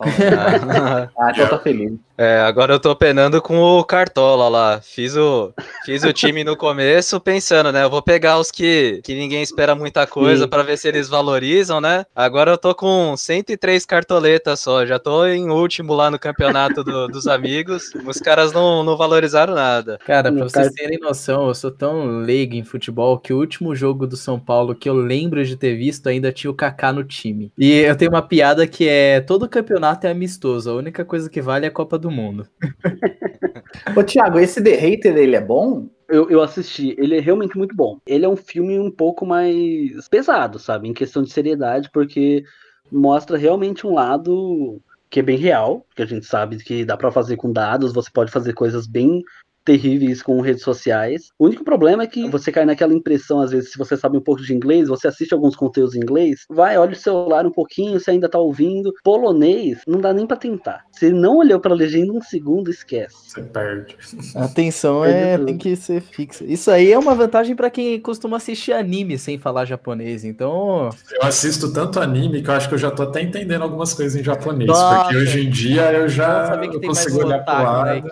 ah, 0.00 1.30
então 1.32 1.48
tá 1.48 1.58
feliz. 1.58 1.92
É, 2.20 2.38
agora 2.40 2.74
eu 2.74 2.78
tô 2.78 2.94
penando 2.94 3.40
com 3.40 3.58
o 3.58 3.82
Cartola 3.82 4.46
lá. 4.46 4.78
Fiz 4.82 5.16
o, 5.16 5.54
fiz 5.86 6.04
o 6.04 6.12
time 6.12 6.44
no 6.44 6.54
começo 6.54 7.18
pensando, 7.18 7.72
né? 7.72 7.82
Eu 7.82 7.88
vou 7.88 8.02
pegar 8.02 8.38
os 8.38 8.50
que, 8.50 9.00
que 9.02 9.14
ninguém 9.14 9.42
espera 9.42 9.74
muita 9.74 10.06
coisa 10.06 10.46
para 10.46 10.62
ver 10.62 10.76
se 10.76 10.86
eles 10.86 11.08
valorizam, 11.08 11.80
né? 11.80 12.04
Agora 12.14 12.50
eu 12.50 12.58
tô 12.58 12.74
com 12.74 13.16
103 13.16 13.86
cartoletas 13.86 14.60
só. 14.60 14.84
Já 14.84 14.98
tô 14.98 15.24
em 15.24 15.48
último 15.48 15.94
lá 15.94 16.10
no 16.10 16.18
campeonato 16.18 16.84
do, 16.84 17.08
dos 17.08 17.26
amigos. 17.26 17.90
Os 18.04 18.18
caras 18.18 18.52
não, 18.52 18.84
não 18.84 18.98
valorizaram 18.98 19.54
nada. 19.54 19.98
Cara, 20.04 20.30
pra 20.30 20.44
vocês 20.44 20.70
terem 20.72 20.98
noção, 20.98 21.48
eu 21.48 21.54
sou 21.54 21.70
tão 21.70 22.18
leigo 22.18 22.54
em 22.54 22.64
futebol 22.64 23.18
que 23.18 23.32
o 23.32 23.38
último 23.38 23.74
jogo 23.74 24.06
do 24.06 24.18
São 24.18 24.38
Paulo 24.38 24.74
que 24.74 24.90
eu 24.90 24.94
lembro 24.94 25.42
de 25.42 25.56
ter 25.56 25.74
visto 25.74 26.06
ainda 26.06 26.30
tinha 26.30 26.50
o 26.50 26.54
Kaká 26.54 26.92
no 26.92 27.02
time. 27.02 27.50
E 27.56 27.78
eu 27.78 27.96
tenho 27.96 28.10
uma 28.10 28.20
piada 28.20 28.66
que 28.66 28.86
é: 28.86 29.22
todo 29.22 29.48
campeonato 29.48 30.06
é 30.06 30.10
amistoso. 30.10 30.68
A 30.68 30.74
única 30.74 31.02
coisa 31.02 31.30
que 31.30 31.40
vale 31.40 31.64
é 31.64 31.68
a 31.70 31.72
Copa 31.72 31.98
do 31.98 32.09
mundo. 32.10 32.46
Ô, 33.96 34.02
Thiago, 34.02 34.38
esse 34.38 34.62
The 34.62 34.74
Hater, 34.74 35.16
ele 35.16 35.36
é 35.36 35.40
bom? 35.40 35.88
Eu, 36.08 36.28
eu 36.28 36.42
assisti, 36.42 36.94
ele 36.98 37.16
é 37.16 37.20
realmente 37.20 37.56
muito 37.56 37.74
bom. 37.74 37.98
Ele 38.06 38.24
é 38.24 38.28
um 38.28 38.36
filme 38.36 38.78
um 38.78 38.90
pouco 38.90 39.24
mais 39.24 40.08
pesado, 40.08 40.58
sabe? 40.58 40.88
Em 40.88 40.92
questão 40.92 41.22
de 41.22 41.30
seriedade, 41.30 41.88
porque 41.92 42.44
mostra 42.90 43.36
realmente 43.36 43.86
um 43.86 43.94
lado 43.94 44.80
que 45.08 45.20
é 45.20 45.22
bem 45.22 45.36
real, 45.36 45.86
que 45.94 46.02
a 46.02 46.06
gente 46.06 46.24
sabe 46.24 46.56
que 46.58 46.84
dá 46.84 46.96
para 46.96 47.10
fazer 47.10 47.36
com 47.36 47.52
dados, 47.52 47.92
você 47.92 48.08
pode 48.12 48.30
fazer 48.30 48.52
coisas 48.52 48.86
bem 48.86 49.22
terríveis 49.70 50.20
com 50.20 50.40
redes 50.40 50.64
sociais. 50.64 51.30
O 51.38 51.46
único 51.46 51.62
problema 51.62 52.02
é 52.02 52.06
que 52.06 52.28
você 52.28 52.50
cai 52.50 52.64
naquela 52.64 52.92
impressão, 52.92 53.40
às 53.40 53.52
vezes, 53.52 53.70
se 53.70 53.78
você 53.78 53.96
sabe 53.96 54.18
um 54.18 54.20
pouco 54.20 54.42
de 54.42 54.52
inglês, 54.52 54.88
você 54.88 55.06
assiste 55.06 55.32
alguns 55.32 55.54
conteúdos 55.54 55.94
em 55.94 56.00
inglês, 56.00 56.40
vai, 56.50 56.76
olha 56.76 56.92
o 56.92 56.96
celular 56.96 57.46
um 57.46 57.52
pouquinho, 57.52 58.00
você 58.00 58.10
ainda 58.10 58.28
tá 58.28 58.38
ouvindo. 58.38 58.92
Polonês, 59.04 59.78
não 59.86 60.00
dá 60.00 60.12
nem 60.12 60.26
para 60.26 60.36
tentar. 60.36 60.80
Se 60.90 61.12
não 61.12 61.38
olhou 61.38 61.60
pra 61.60 61.72
legenda 61.72 62.12
um 62.12 62.20
segundo, 62.20 62.68
esquece. 62.68 63.14
Você 63.28 63.42
perde. 63.42 63.96
A 64.34 64.44
atenção 64.46 65.04
é, 65.04 65.38
tem 65.38 65.56
que 65.56 65.76
ser 65.76 66.00
fixa. 66.00 66.44
Isso 66.44 66.68
aí 66.68 66.90
é 66.90 66.98
uma 66.98 67.14
vantagem 67.14 67.54
para 67.54 67.70
quem 67.70 68.00
costuma 68.00 68.38
assistir 68.38 68.72
anime 68.72 69.18
sem 69.18 69.38
falar 69.38 69.66
japonês, 69.66 70.24
então... 70.24 70.90
Eu 71.12 71.22
assisto 71.22 71.72
tanto 71.72 72.00
anime 72.00 72.42
que 72.42 72.50
eu 72.50 72.54
acho 72.54 72.68
que 72.68 72.74
eu 72.74 72.78
já 72.78 72.90
tô 72.90 73.04
até 73.04 73.22
entendendo 73.22 73.62
algumas 73.62 73.94
coisas 73.94 74.20
em 74.20 74.24
japonês, 74.24 74.68
Nossa, 74.68 75.04
porque 75.04 75.16
hoje 75.16 75.46
em 75.46 75.50
dia 75.50 75.92
eu 75.92 76.08
já 76.08 76.60
eu 76.60 76.80
consigo 76.80 77.24
olhar 77.24 77.44
pro 77.44 77.54
lado. 77.54 78.10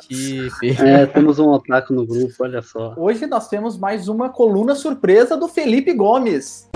É, 0.87 1.07
temos 1.07 1.39
um 1.41 1.48
otaku 1.53 1.93
no 1.93 2.07
grupo, 2.07 2.35
olha 2.41 2.63
só. 2.63 2.95
Hoje 2.97 3.27
nós 3.27 3.49
temos 3.49 3.79
mais 3.79 4.09
uma 4.09 4.29
coluna 4.29 4.75
surpresa 4.75 5.37
do 5.37 5.49
Felipe 5.49 5.93
Gomes. 5.93 6.69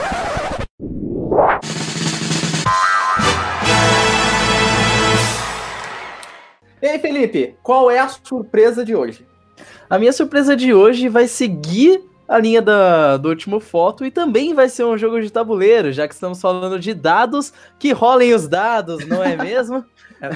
E 6.81 6.87
aí, 6.87 6.99
Felipe, 6.99 7.55
qual 7.63 7.91
é 7.91 8.01
a 8.01 8.09
surpresa 8.09 8.85
de 8.85 8.95
hoje? 8.95 9.25
A 9.89 9.99
minha 9.99 10.13
surpresa 10.13 10.57
de 10.57 10.75
hoje 10.75 11.09
vai 11.09 11.29
seguir 11.29 12.03
a 12.27 12.39
linha 12.39 12.63
da, 12.63 13.17
do 13.19 13.29
último 13.29 13.61
foto 13.61 14.05
e 14.05 14.11
também 14.11 14.55
vai 14.55 14.69
ser 14.69 14.85
um 14.85 14.97
jogo 14.97 15.21
de 15.21 15.31
tabuleiro, 15.31 15.93
já 15.93 16.09
que 16.09 16.15
estamos 16.15 16.41
falando 16.41 16.81
de 16.81 16.95
dados, 16.95 17.53
que 17.79 17.93
rolem 17.93 18.35
os 18.35 18.49
dados, 18.49 19.07
não 19.07 19.23
é 19.23 19.37
mesmo? 19.37 19.85
é, 20.21 20.31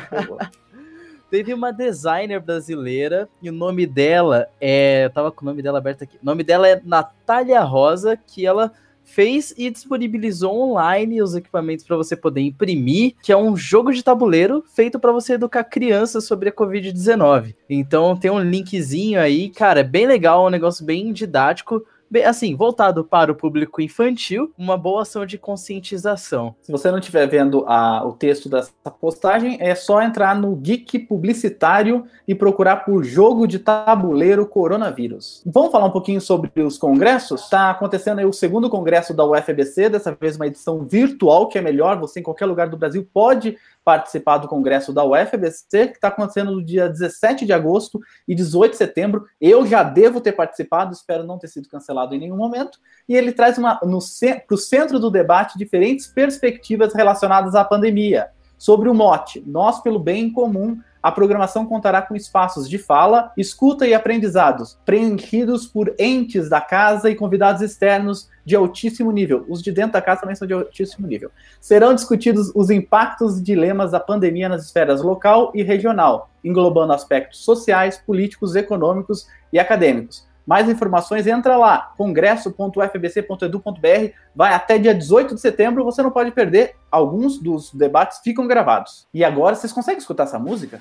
Teve 1.37 1.52
uma 1.52 1.71
designer 1.71 2.40
brasileira 2.40 3.28
e 3.43 3.50
o 3.50 3.52
nome 3.52 3.87
dela 3.87 4.49
é. 4.59 5.05
Eu 5.05 5.11
tava 5.11 5.31
com 5.31 5.45
o 5.45 5.45
nome 5.45 5.61
dela 5.61 5.76
aberto 5.76 6.00
aqui. 6.00 6.16
O 6.16 6.25
nome 6.25 6.43
dela 6.43 6.66
é 6.66 6.81
Natália 6.83 7.61
Rosa, 7.61 8.16
que 8.16 8.47
ela 8.47 8.73
fez 9.05 9.52
e 9.59 9.69
disponibilizou 9.69 10.59
online 10.59 11.21
os 11.21 11.35
equipamentos 11.35 11.85
para 11.85 11.95
você 11.95 12.16
poder 12.16 12.40
imprimir, 12.40 13.16
que 13.23 13.31
é 13.31 13.37
um 13.37 13.55
jogo 13.55 13.93
de 13.93 14.02
tabuleiro 14.02 14.64
feito 14.75 14.99
para 14.99 15.12
você 15.12 15.35
educar 15.35 15.64
crianças 15.64 16.25
sobre 16.25 16.49
a 16.49 16.52
Covid-19. 16.52 17.55
Então 17.69 18.16
tem 18.16 18.31
um 18.31 18.40
linkzinho 18.40 19.21
aí, 19.21 19.50
cara, 19.50 19.81
é 19.81 19.85
bem 19.85 20.07
legal, 20.07 20.47
um 20.47 20.50
negócio 20.50 20.87
bem 20.87 21.12
didático 21.12 21.85
assim, 22.25 22.54
voltado 22.54 23.04
para 23.04 23.32
o 23.32 23.34
público 23.34 23.80
infantil, 23.80 24.52
uma 24.56 24.76
boa 24.76 25.02
ação 25.02 25.26
de 25.26 25.38
conscientização. 25.38 26.54
Se 26.62 26.72
você 26.72 26.90
não 26.90 26.98
estiver 26.98 27.26
vendo 27.26 27.64
a, 27.66 28.06
o 28.06 28.12
texto 28.12 28.48
dessa 28.48 28.72
postagem, 29.00 29.56
é 29.60 29.75
só 29.75 30.00
entrar 30.02 30.34
no 30.34 30.54
Geek 30.56 30.98
Publicitário 31.00 32.04
e 32.26 32.34
procurar 32.34 32.84
por 32.84 33.04
jogo 33.04 33.46
de 33.46 33.58
tabuleiro 33.58 34.46
coronavírus. 34.46 35.42
Vamos 35.44 35.72
falar 35.72 35.86
um 35.86 35.90
pouquinho 35.90 36.20
sobre 36.20 36.50
os 36.62 36.78
congressos? 36.78 37.42
Está 37.42 37.70
acontecendo 37.70 38.18
aí 38.18 38.25
o 38.25 38.32
segundo 38.32 38.70
congresso 38.70 39.12
da 39.14 39.25
UFBC, 39.25 39.88
dessa 39.88 40.12
vez 40.12 40.36
uma 40.36 40.46
edição 40.46 40.84
virtual, 40.84 41.48
que 41.48 41.58
é 41.58 41.62
melhor, 41.62 41.98
você 41.98 42.20
em 42.20 42.22
qualquer 42.22 42.46
lugar 42.46 42.68
do 42.68 42.76
Brasil 42.76 43.06
pode 43.12 43.56
participar 43.87 44.38
do 44.38 44.49
congresso 44.49 44.93
da 44.93 45.05
UFBC, 45.05 45.87
que 45.87 45.95
está 45.95 46.09
acontecendo 46.09 46.50
no 46.50 46.64
dia 46.64 46.88
17 46.88 47.47
de 47.47 47.52
agosto 47.52 48.00
e 48.26 48.35
18 48.35 48.73
de 48.73 48.76
setembro. 48.76 49.26
Eu 49.40 49.64
já 49.64 49.85
devo 49.85 50.21
ter 50.21 50.33
participado, 50.33 50.93
espero 50.93 51.23
não 51.23 51.38
ter 51.38 51.47
sido 51.47 51.69
cancelado 51.69 52.12
em 52.12 52.19
nenhum 52.19 52.37
momento. 52.37 52.81
E 53.09 53.14
ele 53.14 53.31
traz 53.31 53.57
para 53.57 53.87
o 53.87 54.59
centro 54.59 54.99
do 54.99 55.09
debate 55.09 55.57
diferentes 55.57 56.09
perspectivas 56.09 56.93
relacionadas 56.93 57.55
à 57.55 57.64
pandemia. 57.64 58.28
Sobre 58.59 58.88
o 58.88 58.95
mote, 58.95 59.40
nós 59.47 59.81
pelo 59.81 60.00
bem 60.00 60.25
em 60.25 60.33
comum, 60.33 60.81
a 61.06 61.12
programação 61.12 61.64
contará 61.64 62.02
com 62.02 62.16
espaços 62.16 62.68
de 62.68 62.78
fala, 62.78 63.30
escuta 63.36 63.86
e 63.86 63.94
aprendizados, 63.94 64.76
preenchidos 64.84 65.64
por 65.64 65.94
entes 66.00 66.48
da 66.48 66.60
casa 66.60 67.08
e 67.08 67.14
convidados 67.14 67.62
externos 67.62 68.28
de 68.44 68.56
altíssimo 68.56 69.12
nível. 69.12 69.46
Os 69.48 69.62
de 69.62 69.70
dentro 69.70 69.92
da 69.92 70.02
casa 70.02 70.22
também 70.22 70.34
são 70.34 70.48
de 70.48 70.52
altíssimo 70.52 71.06
nível. 71.06 71.30
Serão 71.60 71.94
discutidos 71.94 72.50
os 72.56 72.70
impactos 72.70 73.38
e 73.38 73.42
dilemas 73.44 73.92
da 73.92 74.00
pandemia 74.00 74.48
nas 74.48 74.64
esferas 74.64 75.00
local 75.00 75.52
e 75.54 75.62
regional, 75.62 76.28
englobando 76.42 76.92
aspectos 76.92 77.44
sociais, 77.44 78.02
políticos, 78.04 78.56
econômicos 78.56 79.28
e 79.52 79.60
acadêmicos. 79.60 80.26
Mais 80.44 80.68
informações, 80.68 81.28
entra 81.28 81.56
lá, 81.56 81.92
congresso.fbc.edu.br, 81.96 84.12
vai 84.34 84.52
até 84.52 84.76
dia 84.76 84.92
18 84.92 85.36
de 85.36 85.40
setembro, 85.40 85.84
você 85.84 86.02
não 86.02 86.10
pode 86.10 86.32
perder, 86.32 86.75
alguns 86.90 87.38
dos 87.38 87.72
debates 87.72 88.18
ficam 88.25 88.48
gravados. 88.48 89.06
E 89.14 89.25
agora, 89.25 89.54
vocês 89.54 89.72
conseguem 89.72 90.00
escutar 90.00 90.25
essa 90.25 90.40
música? 90.40 90.80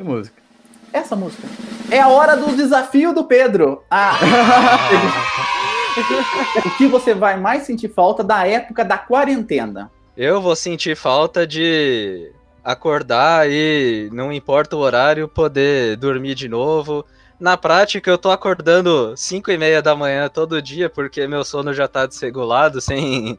Que 0.00 0.04
música? 0.04 0.40
Essa 0.94 1.14
música. 1.14 1.46
É 1.90 2.00
a 2.00 2.08
hora 2.08 2.34
do 2.34 2.56
desafio 2.56 3.12
do 3.12 3.24
Pedro. 3.24 3.84
Ah. 3.90 4.16
o 6.64 6.70
que 6.78 6.86
você 6.86 7.12
vai 7.12 7.38
mais 7.38 7.64
sentir 7.64 7.90
falta 7.90 8.24
da 8.24 8.46
época 8.46 8.82
da 8.82 8.96
quarentena? 8.96 9.92
Eu 10.16 10.40
vou 10.40 10.56
sentir 10.56 10.96
falta 10.96 11.46
de 11.46 12.32
acordar 12.64 13.46
e, 13.50 14.08
não 14.10 14.32
importa 14.32 14.74
o 14.74 14.78
horário, 14.78 15.28
poder 15.28 15.98
dormir 15.98 16.34
de 16.34 16.48
novo 16.48 17.04
na 17.40 17.56
prática, 17.56 18.10
eu 18.10 18.18
tô 18.18 18.30
acordando 18.30 19.14
5 19.16 19.50
e 19.50 19.56
meia 19.56 19.80
da 19.80 19.96
manhã 19.96 20.28
todo 20.28 20.60
dia, 20.60 20.90
porque 20.90 21.26
meu 21.26 21.42
sono 21.42 21.72
já 21.72 21.88
tá 21.88 22.04
desregulado, 22.04 22.82
sem, 22.82 23.38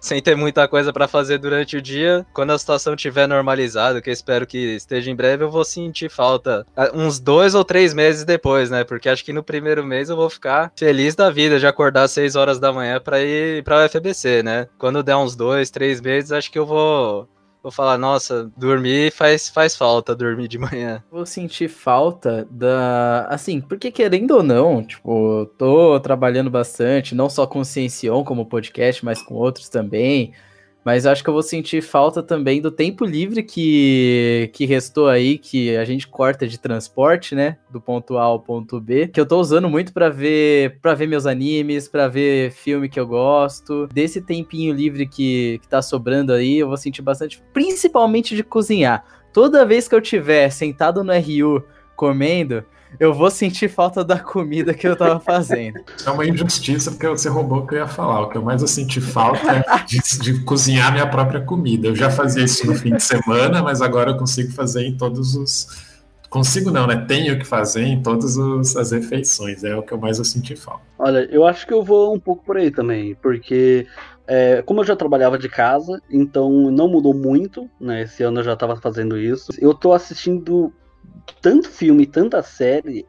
sem 0.00 0.22
ter 0.22 0.36
muita 0.36 0.66
coisa 0.68 0.92
para 0.92 1.08
fazer 1.08 1.38
durante 1.38 1.76
o 1.76 1.82
dia. 1.82 2.26
Quando 2.32 2.52
a 2.52 2.58
situação 2.58 2.96
tiver 2.96 3.26
normalizada, 3.26 4.00
que 4.00 4.10
eu 4.10 4.12
espero 4.12 4.46
que 4.46 4.58
esteja 4.76 5.10
em 5.10 5.16
breve, 5.16 5.44
eu 5.44 5.50
vou 5.50 5.64
sentir 5.64 6.08
falta 6.10 6.66
ah, 6.76 6.90
uns 6.94 7.18
dois 7.18 7.54
ou 7.54 7.64
três 7.64 7.92
meses 7.94 8.24
depois, 8.24 8.70
né? 8.70 8.84
Porque 8.84 9.08
acho 9.08 9.24
que 9.24 9.32
no 9.32 9.42
primeiro 9.42 9.84
mês 9.84 10.08
eu 10.08 10.16
vou 10.16 10.30
ficar 10.30 10.72
feliz 10.76 11.14
da 11.14 11.30
vida 11.30 11.58
de 11.58 11.66
acordar 11.66 12.04
às 12.04 12.12
6 12.12 12.36
horas 12.36 12.58
da 12.58 12.72
manhã 12.72 13.00
para 13.00 13.20
ir 13.22 13.62
para 13.64 13.84
o 13.84 13.88
FBC, 13.88 14.42
né? 14.42 14.68
Quando 14.78 15.02
der 15.02 15.16
uns 15.16 15.34
dois, 15.34 15.70
três 15.70 16.00
meses, 16.00 16.32
acho 16.32 16.50
que 16.50 16.58
eu 16.58 16.66
vou 16.66 17.28
vou 17.68 17.72
falar, 17.72 17.98
nossa, 17.98 18.50
dormir 18.56 19.12
faz, 19.12 19.48
faz 19.50 19.76
falta, 19.76 20.16
dormir 20.16 20.48
de 20.48 20.58
manhã. 20.58 21.02
Vou 21.10 21.26
sentir 21.26 21.68
falta 21.68 22.48
da. 22.50 23.26
Assim, 23.28 23.60
porque 23.60 23.90
querendo 23.90 24.30
ou 24.32 24.42
não, 24.42 24.82
tipo, 24.82 25.44
tô 25.58 26.00
trabalhando 26.00 26.50
bastante, 26.50 27.14
não 27.14 27.28
só 27.28 27.46
com 27.46 27.62
Ciencion 27.62 28.24
como 28.24 28.46
podcast, 28.46 29.04
mas 29.04 29.20
com 29.22 29.34
outros 29.34 29.68
também. 29.68 30.32
Mas 30.84 31.04
acho 31.06 31.22
que 31.22 31.28
eu 31.28 31.34
vou 31.34 31.42
sentir 31.42 31.82
falta 31.82 32.22
também 32.22 32.60
do 32.60 32.70
tempo 32.70 33.04
livre 33.04 33.42
que, 33.42 34.50
que 34.54 34.64
restou 34.64 35.08
aí, 35.08 35.36
que 35.36 35.76
a 35.76 35.84
gente 35.84 36.06
corta 36.06 36.46
de 36.46 36.58
transporte, 36.58 37.34
né? 37.34 37.58
Do 37.70 37.80
ponto 37.80 38.16
A 38.16 38.22
ao 38.22 38.40
ponto 38.40 38.80
B, 38.80 39.08
que 39.08 39.20
eu 39.20 39.26
tô 39.26 39.38
usando 39.38 39.68
muito 39.68 39.92
para 39.92 40.08
ver 40.08 40.78
para 40.80 40.94
ver 40.94 41.06
meus 41.06 41.26
animes, 41.26 41.88
para 41.88 42.08
ver 42.08 42.52
filme 42.52 42.88
que 42.88 42.98
eu 42.98 43.06
gosto. 43.06 43.86
Desse 43.88 44.22
tempinho 44.22 44.74
livre 44.74 45.06
que, 45.06 45.58
que 45.60 45.68
tá 45.68 45.82
sobrando 45.82 46.32
aí, 46.32 46.58
eu 46.58 46.68
vou 46.68 46.76
sentir 46.76 47.02
bastante, 47.02 47.42
principalmente 47.52 48.34
de 48.34 48.42
cozinhar. 48.42 49.04
Toda 49.32 49.66
vez 49.66 49.86
que 49.86 49.94
eu 49.94 50.00
tiver 50.00 50.48
sentado 50.50 51.04
no 51.04 51.12
RU 51.12 51.62
comendo, 51.94 52.64
eu 52.98 53.12
vou 53.12 53.30
sentir 53.30 53.68
falta 53.68 54.04
da 54.04 54.18
comida 54.18 54.74
que 54.74 54.86
eu 54.86 54.96
tava 54.96 55.20
fazendo. 55.20 55.80
É 56.04 56.10
uma 56.10 56.26
injustiça, 56.26 56.90
porque 56.90 57.08
você 57.08 57.28
roubou 57.28 57.58
o 57.58 57.66
que 57.66 57.74
eu 57.74 57.78
ia 57.78 57.86
falar. 57.86 58.22
O 58.22 58.28
que 58.28 58.36
eu 58.36 58.42
mais 58.42 58.60
vou 58.60 58.68
sentir 58.68 59.00
falta 59.00 59.52
é 59.52 59.84
de, 59.84 59.98
de, 60.20 60.44
cozinhar 60.44 60.92
minha 60.92 61.06
própria 61.06 61.40
comida. 61.40 61.88
Eu 61.88 61.94
já 61.94 62.10
fazia 62.10 62.44
isso 62.44 62.66
no 62.66 62.74
fim 62.74 62.94
de 62.94 63.02
semana, 63.02 63.62
mas 63.62 63.82
agora 63.82 64.12
eu 64.12 64.16
consigo 64.16 64.52
fazer 64.52 64.86
em 64.86 64.96
todos 64.96 65.34
os. 65.34 65.88
Consigo 66.28 66.70
não, 66.70 66.86
né? 66.86 67.04
Tenho 67.08 67.38
que 67.38 67.44
fazer 67.44 67.82
em 67.82 68.02
todas 68.02 68.36
os, 68.36 68.76
as 68.76 68.92
refeições. 68.92 69.64
É 69.64 69.74
o 69.74 69.82
que 69.82 69.92
eu 69.92 69.98
mais 69.98 70.18
vou 70.18 70.24
sentir 70.24 70.56
falta. 70.56 70.82
Olha, 70.98 71.28
eu 71.30 71.46
acho 71.46 71.66
que 71.66 71.72
eu 71.72 71.82
vou 71.82 72.14
um 72.14 72.20
pouco 72.20 72.44
por 72.44 72.56
aí 72.56 72.70
também, 72.70 73.14
porque 73.14 73.86
é, 74.26 74.60
como 74.62 74.80
eu 74.80 74.84
já 74.84 74.94
trabalhava 74.94 75.38
de 75.38 75.48
casa, 75.48 76.02
então 76.10 76.70
não 76.70 76.86
mudou 76.88 77.14
muito, 77.14 77.68
né? 77.80 78.02
Esse 78.02 78.22
ano 78.22 78.40
eu 78.40 78.44
já 78.44 78.52
estava 78.52 78.76
fazendo 78.76 79.16
isso. 79.16 79.50
Eu 79.58 79.72
tô 79.72 79.94
assistindo 79.94 80.70
tanto 81.40 81.68
filme, 81.68 82.06
tanta 82.06 82.42
série 82.42 83.06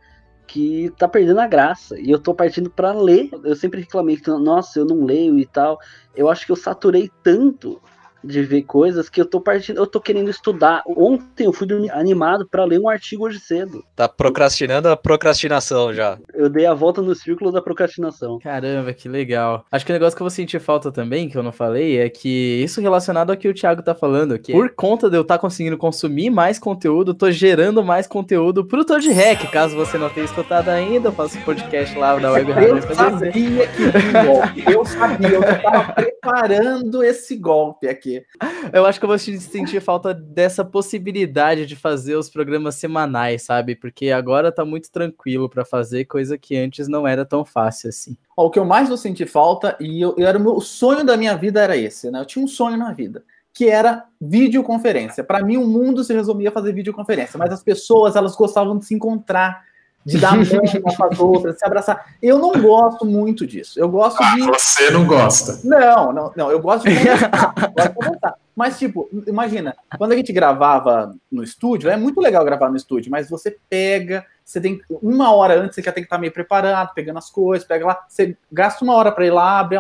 que 0.48 0.92
tá 0.98 1.08
perdendo 1.08 1.40
a 1.40 1.48
graça. 1.48 2.00
E 2.00 2.10
eu 2.10 2.20
tô 2.20 2.34
partindo 2.34 2.70
para 2.70 2.92
ler. 2.92 3.30
Eu 3.44 3.56
sempre 3.56 3.82
reclamei 3.82 4.18
que, 4.18 4.30
nossa, 4.30 4.80
eu 4.80 4.86
não 4.86 5.06
leio 5.06 5.38
e 5.38 5.46
tal. 5.46 5.80
Eu 6.16 6.30
acho 6.30 6.46
que 6.46 6.52
eu 6.52 6.56
saturei 6.56 7.10
tanto 7.24 7.82
de 8.24 8.44
ver 8.44 8.64
coisas 8.64 9.10
que 9.10 9.22
eu 9.22 9.26
tô 9.26 9.40
partindo, 9.40 9.78
eu 9.78 9.88
tô 9.88 10.00
querendo 10.00 10.30
estudar. 10.30 10.84
Ontem 10.86 11.46
eu 11.46 11.54
fui 11.54 11.68
animado 11.92 12.48
para 12.48 12.66
ler 12.66 12.80
um 12.80 12.90
artigo 12.90 13.26
hoje 13.26 13.40
cedo. 13.40 13.84
Tá 13.96 14.08
procrastinando 14.08 14.90
a 14.90 14.98
procrastinação 14.98 15.94
já. 15.94 16.18
Eu 16.34 16.50
dei 16.50 16.66
a 16.66 16.74
volta 16.74 17.02
no 17.02 17.16
círculo 17.16 17.52
da 17.52 17.62
procrastinação. 17.62 18.40
Caramba, 18.40 18.94
que 18.94 19.08
legal. 19.08 19.66
Acho 19.72 19.86
que 19.86 19.92
o 19.92 19.94
negócio 19.94 20.16
que 20.16 20.22
eu 20.22 20.26
vou 20.26 20.32
sentir 20.32 20.60
falta 20.60 20.92
também, 20.92 21.30
que 21.30 21.38
eu 21.38 21.44
não 21.44 21.52
falei, 21.52 22.00
é 22.00 22.10
que 22.10 22.62
isso 22.64 22.82
relacionado 22.82 23.32
ao 23.32 23.38
que 23.38 23.48
o 23.48 23.54
Thiago 23.54 23.82
tá 23.82 23.96
falando, 23.96 24.38
que 24.38 24.52
por 24.52 24.70
conta 24.72 25.10
de 25.10 25.18
eu 25.18 25.22
estar 25.22 25.36
tá 25.36 25.42
conseguindo 25.42 25.78
consumir 25.78 26.30
mais 26.30 26.60
conteúdo, 26.60 27.14
tô 27.14 27.32
gerando 27.32 27.84
mais 27.84 28.08
conteúdo 28.08 28.66
pro 28.66 28.86
Toad 28.86 29.10
Hack. 29.12 29.50
Caso 29.52 29.76
você 29.76 29.98
não 29.98 30.10
tenha 30.10 30.26
escutado 30.26 30.70
ainda, 30.70 31.10
eu 31.10 31.14
faço 31.14 31.40
podcast 31.42 31.98
lá 31.98 32.18
da 32.18 32.32
Web 32.32 32.52
Rádio. 32.52 32.78
Eu 32.78 32.96
sabia 32.96 33.68
que 33.68 34.26
golpe. 34.26 34.72
Eu 34.72 34.86
sabia, 34.86 35.30
eu 35.30 35.62
tava 35.62 35.94
preparando 35.94 37.04
esse 37.04 37.36
golpe 37.36 37.88
aqui 37.88 38.09
aqui. 38.18 38.26
Eu 38.74 38.86
acho 38.86 39.00
que 39.00 39.06
eu 39.06 39.10
vou 39.10 39.18
sentir 39.18 39.82
falta 39.82 40.14
dessa 40.14 40.64
possibilidade 40.66 41.66
de 41.66 41.76
fazer 41.76 42.16
os 42.16 42.30
programas 42.30 42.76
semanais, 42.76 43.44
sabe? 43.44 43.76
Porque 43.76 44.12
agora 44.12 44.52
tá 44.52 44.66
muito 44.66 44.92
tranquilo 44.92 45.50
para 45.50 45.64
fazer 45.64 46.06
coisa 46.06 46.38
que 46.38 46.58
antes 46.58 46.88
não 46.88 47.08
era 47.08 47.26
tão 47.26 47.46
fácil 47.46 47.90
assim. 47.90 48.18
Ó, 48.36 48.48
o 48.48 48.50
que 48.50 48.60
eu 48.60 48.66
mais 48.66 48.88
vou 48.88 48.98
sentir 48.98 49.28
falta, 49.28 49.76
e 49.80 50.02
eu, 50.02 50.16
eu 50.18 50.28
era 50.28 50.40
o, 50.40 50.62
sonho 50.62 51.04
da 51.04 51.18
minha 51.18 51.36
vida 51.36 51.62
era 51.62 51.76
esse, 51.76 52.10
né? 52.12 52.20
Eu 52.20 52.26
tinha 52.26 52.44
um 52.44 52.48
sonho 52.48 52.78
na 52.78 52.92
vida 52.92 53.24
que 53.52 53.68
era 53.68 54.06
videoconferência. 54.22 55.24
Para 55.24 55.44
mim, 55.44 55.58
o 55.58 55.68
mundo 55.68 56.04
se 56.04 56.14
resumia 56.14 56.50
a 56.50 56.52
fazer 56.52 56.72
videoconferência, 56.72 57.38
mas 57.38 57.52
as 57.52 57.64
pessoas 57.64 58.16
elas 58.16 58.36
gostavam 58.36 58.78
de 58.78 58.86
se 58.86 58.94
encontar 58.94 59.66
de 60.06 60.18
dar 60.18 60.36
mão 60.36 60.44
uma 60.44 60.96
para 60.96 61.08
as 61.08 61.20
outras, 61.20 61.60
se 61.60 61.66
abraçar. 61.66 62.16
Eu 62.22 62.40
não 62.40 62.54
gosto 62.62 63.06
muito 63.06 63.46
disso. 63.46 63.80
Eu 63.80 63.90
gosto 63.90 64.22
ah, 64.22 64.36
de. 64.36 64.42
Você 64.42 64.90
não 64.92 65.06
gosta. 65.06 65.60
Não, 65.64 66.14
não, 66.14 66.32
não. 66.36 66.52
Eu 66.52 66.60
gosto 66.60 66.88
de 66.88 66.96
conversar. 66.96 67.54
gosto 67.76 67.90
de 67.90 67.96
conversar. 67.96 68.36
Mas, 68.56 68.78
tipo, 68.78 69.10
imagina, 69.26 69.74
quando 69.98 70.12
a 70.12 70.18
gente 70.18 70.34
gravava 70.34 71.16
no 71.32 71.44
estúdio, 71.44 71.90
é 71.90 71.96
muito 71.96 72.20
legal 72.20 72.44
gravar 72.44 72.70
no 72.70 72.76
estúdio, 72.76 73.10
mas 73.10 73.30
você 73.30 73.58
pega, 73.70 74.26
você 74.44 74.60
tem 74.60 74.82
uma 75.02 75.34
hora 75.34 75.58
antes, 75.58 75.76
você 75.76 75.82
já 75.82 75.94
tem 75.94 76.04
que 76.04 76.08
estar 76.08 76.18
meio 76.18 76.34
preparado, 76.34 76.94
pegando 76.94 77.20
as 77.20 77.30
coisas, 77.30 77.66
pega 77.66 77.86
lá, 77.86 78.06
você 78.06 78.36
gasta 78.52 78.84
uma 78.84 78.96
hora 78.96 79.14
para 79.14 79.26
ir 79.26 79.32
lá, 79.32 79.60
abre 79.60 79.78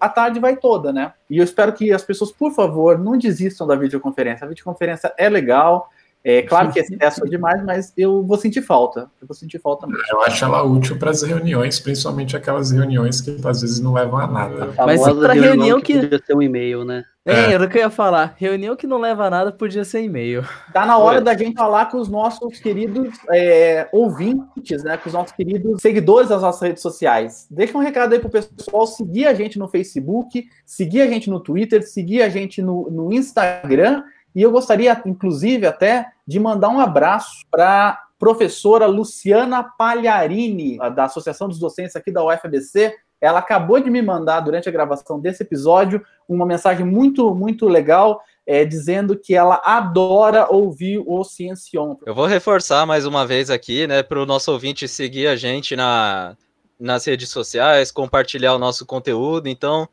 a 0.00 0.08
tarde 0.08 0.38
vai 0.38 0.56
toda, 0.56 0.92
né? 0.92 1.12
E 1.28 1.38
eu 1.38 1.44
espero 1.44 1.72
que 1.72 1.92
as 1.92 2.04
pessoas, 2.04 2.30
por 2.30 2.52
favor, 2.52 2.96
não 2.96 3.18
desistam 3.18 3.66
da 3.66 3.74
videoconferência. 3.74 4.44
A 4.44 4.48
videoconferência 4.48 5.12
é 5.18 5.28
legal, 5.28 5.90
é 6.22 6.42
claro 6.42 6.70
que 6.70 6.78
é 6.78 6.82
excesso 6.82 7.24
demais, 7.24 7.64
mas 7.64 7.92
eu 7.96 8.22
vou 8.22 8.36
sentir 8.36 8.60
falta. 8.60 9.10
Eu 9.20 9.26
vou 9.26 9.34
sentir 9.34 9.58
falta 9.58 9.86
mesmo. 9.86 10.02
Eu 10.10 10.20
acho 10.22 10.44
ela 10.44 10.62
útil 10.62 10.98
para 10.98 11.10
as 11.10 11.22
reuniões, 11.22 11.80
principalmente 11.80 12.36
aquelas 12.36 12.70
reuniões 12.70 13.20
que 13.22 13.36
às 13.42 13.62
vezes 13.62 13.80
não 13.80 13.94
levam 13.94 14.18
a 14.18 14.26
nada. 14.26 14.72
Mas 14.76 15.00
para 15.00 15.32
reunião 15.32 15.80
que, 15.80 15.94
que 15.94 16.00
podia 16.00 16.22
ser 16.24 16.34
um 16.34 16.42
e-mail, 16.42 16.84
né? 16.84 17.04
É, 17.24 17.32
é, 17.32 17.52
era 17.52 17.64
o 17.64 17.68
que 17.68 17.78
eu 17.78 17.82
ia 17.82 17.90
falar. 17.90 18.34
Reunião 18.36 18.76
que 18.76 18.86
não 18.86 18.98
leva 18.98 19.26
a 19.26 19.30
nada 19.30 19.52
podia 19.52 19.84
ser 19.84 20.02
e-mail. 20.02 20.44
Tá 20.72 20.84
na 20.84 20.98
hora 20.98 21.20
da 21.20 21.36
gente 21.36 21.54
falar 21.54 21.86
com 21.86 21.98
os 21.98 22.08
nossos 22.08 22.58
queridos 22.58 23.18
é, 23.30 23.88
ouvintes, 23.92 24.82
né? 24.82 24.96
Com 24.96 25.08
os 25.08 25.14
nossos 25.14 25.32
queridos 25.32 25.80
seguidores 25.80 26.28
das 26.28 26.42
nossas 26.42 26.60
redes 26.60 26.82
sociais. 26.82 27.46
Deixa 27.50 27.76
um 27.76 27.80
recado 27.80 28.12
aí 28.12 28.18
pro 28.18 28.30
pessoal 28.30 28.86
seguir 28.86 29.26
a 29.26 29.34
gente 29.34 29.58
no 29.58 29.68
Facebook, 29.68 30.46
seguir 30.66 31.02
a 31.02 31.06
gente 31.06 31.30
no 31.30 31.40
Twitter, 31.40 31.86
seguir 31.86 32.22
a 32.22 32.28
gente 32.28 32.60
no, 32.60 32.90
no 32.90 33.12
Instagram 33.12 34.02
e 34.34 34.42
eu 34.42 34.50
gostaria, 34.50 35.00
inclusive, 35.04 35.66
até 35.66 36.06
de 36.26 36.38
mandar 36.38 36.68
um 36.68 36.80
abraço 36.80 37.44
para 37.50 38.00
professora 38.18 38.86
Luciana 38.86 39.62
Palharini, 39.62 40.76
da 40.94 41.04
Associação 41.04 41.48
dos 41.48 41.58
Docentes 41.58 41.96
aqui 41.96 42.12
da 42.12 42.22
UFABC, 42.22 42.94
Ela 43.20 43.38
acabou 43.38 43.80
de 43.80 43.90
me 43.90 44.00
mandar, 44.00 44.40
durante 44.40 44.68
a 44.68 44.72
gravação 44.72 45.20
desse 45.20 45.42
episódio, 45.42 46.02
uma 46.28 46.46
mensagem 46.46 46.86
muito, 46.86 47.34
muito 47.34 47.66
legal, 47.66 48.22
é, 48.46 48.64
dizendo 48.64 49.16
que 49.16 49.34
ela 49.34 49.60
adora 49.64 50.46
ouvir 50.50 51.02
o 51.06 51.22
Ciencion. 51.22 51.96
Eu 52.06 52.14
vou 52.14 52.26
reforçar 52.26 52.86
mais 52.86 53.04
uma 53.04 53.26
vez 53.26 53.50
aqui, 53.50 53.86
né, 53.86 54.02
para 54.02 54.20
o 54.20 54.26
nosso 54.26 54.50
ouvinte 54.50 54.88
seguir 54.88 55.26
a 55.26 55.36
gente 55.36 55.76
na, 55.76 56.36
nas 56.78 57.04
redes 57.04 57.28
sociais, 57.28 57.92
compartilhar 57.92 58.54
o 58.54 58.58
nosso 58.58 58.86
conteúdo. 58.86 59.48
Então, 59.48 59.86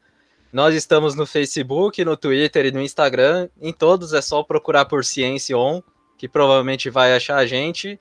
nós 0.52 0.74
estamos 0.76 1.16
no 1.16 1.26
Facebook, 1.26 2.04
no 2.04 2.16
Twitter 2.18 2.66
e 2.66 2.72
no 2.72 2.82
Instagram. 2.82 3.50
Em 3.62 3.74
todos 3.74 4.14
é 4.14 4.22
só 4.22 4.44
procurar 4.44 4.86
por 4.86 5.04
Ciência 5.04 5.58
On, 5.58 5.82
que 6.18 6.28
provavelmente 6.28 6.90
vai 6.90 7.16
achar 7.16 7.38
a 7.38 7.46
gente. 7.46 8.00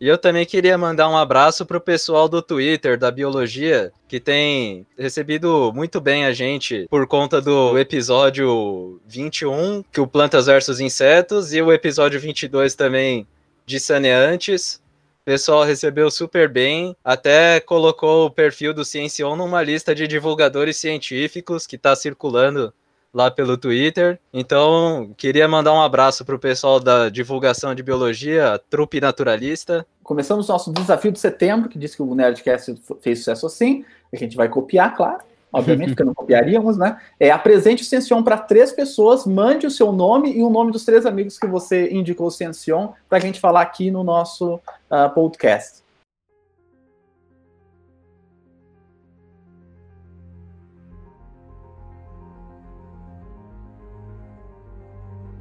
E 0.00 0.06
eu 0.06 0.16
também 0.16 0.46
queria 0.46 0.78
mandar 0.78 1.08
um 1.08 1.16
abraço 1.16 1.66
para 1.66 1.76
o 1.76 1.80
pessoal 1.80 2.28
do 2.28 2.40
Twitter, 2.40 2.96
da 2.96 3.10
Biologia, 3.10 3.92
que 4.06 4.20
tem 4.20 4.86
recebido 4.96 5.72
muito 5.74 6.00
bem 6.00 6.24
a 6.24 6.32
gente 6.32 6.86
por 6.88 7.04
conta 7.08 7.40
do 7.40 7.76
episódio 7.76 9.00
21, 9.08 9.82
que 9.92 10.00
o 10.00 10.06
Plantas 10.06 10.46
versus 10.46 10.78
Insetos, 10.78 11.52
e 11.52 11.60
o 11.60 11.72
episódio 11.72 12.20
22 12.20 12.76
também 12.76 13.26
de 13.66 13.80
Saneantes. 13.80 14.80
Pessoal 15.28 15.62
recebeu 15.62 16.10
super 16.10 16.48
bem, 16.48 16.96
até 17.04 17.60
colocou 17.60 18.24
o 18.24 18.30
perfil 18.30 18.72
do 18.72 18.82
Ciencion 18.82 19.36
numa 19.36 19.62
lista 19.62 19.94
de 19.94 20.08
divulgadores 20.08 20.78
científicos 20.78 21.66
que 21.66 21.76
está 21.76 21.94
circulando 21.94 22.72
lá 23.12 23.30
pelo 23.30 23.58
Twitter. 23.58 24.18
Então, 24.32 25.12
queria 25.18 25.46
mandar 25.46 25.74
um 25.74 25.82
abraço 25.82 26.24
para 26.24 26.34
o 26.34 26.38
pessoal 26.38 26.80
da 26.80 27.10
divulgação 27.10 27.74
de 27.74 27.82
biologia, 27.82 28.58
Trupe 28.70 29.02
Naturalista. 29.02 29.86
Começamos 30.02 30.48
nosso 30.48 30.72
desafio 30.72 31.12
de 31.12 31.18
setembro, 31.18 31.68
que 31.68 31.78
disse 31.78 31.94
que 31.94 32.02
o 32.02 32.14
Nerdcast 32.14 32.80
fez 33.02 33.18
sucesso 33.18 33.44
assim. 33.44 33.84
A 34.10 34.16
gente 34.16 34.34
vai 34.34 34.48
copiar, 34.48 34.96
claro. 34.96 35.18
Obviamente, 35.52 35.90
porque 35.90 36.04
não 36.04 36.12
copiaríamos, 36.12 36.76
né? 36.76 36.98
É, 37.18 37.30
apresente 37.30 37.82
o 37.82 37.86
Ciencion 37.86 38.22
para 38.22 38.36
três 38.36 38.70
pessoas, 38.70 39.24
mande 39.24 39.66
o 39.66 39.70
seu 39.70 39.92
nome 39.92 40.36
e 40.36 40.42
o 40.42 40.50
nome 40.50 40.70
dos 40.70 40.84
três 40.84 41.06
amigos 41.06 41.38
que 41.38 41.46
você 41.46 41.90
indicou 41.90 42.26
o 42.26 42.30
Ciencion 42.30 42.90
para 43.08 43.18
a 43.18 43.20
gente 43.20 43.40
falar 43.40 43.62
aqui 43.62 43.90
no 43.90 44.04
nosso 44.04 44.56
uh, 44.56 45.10
podcast. 45.14 45.82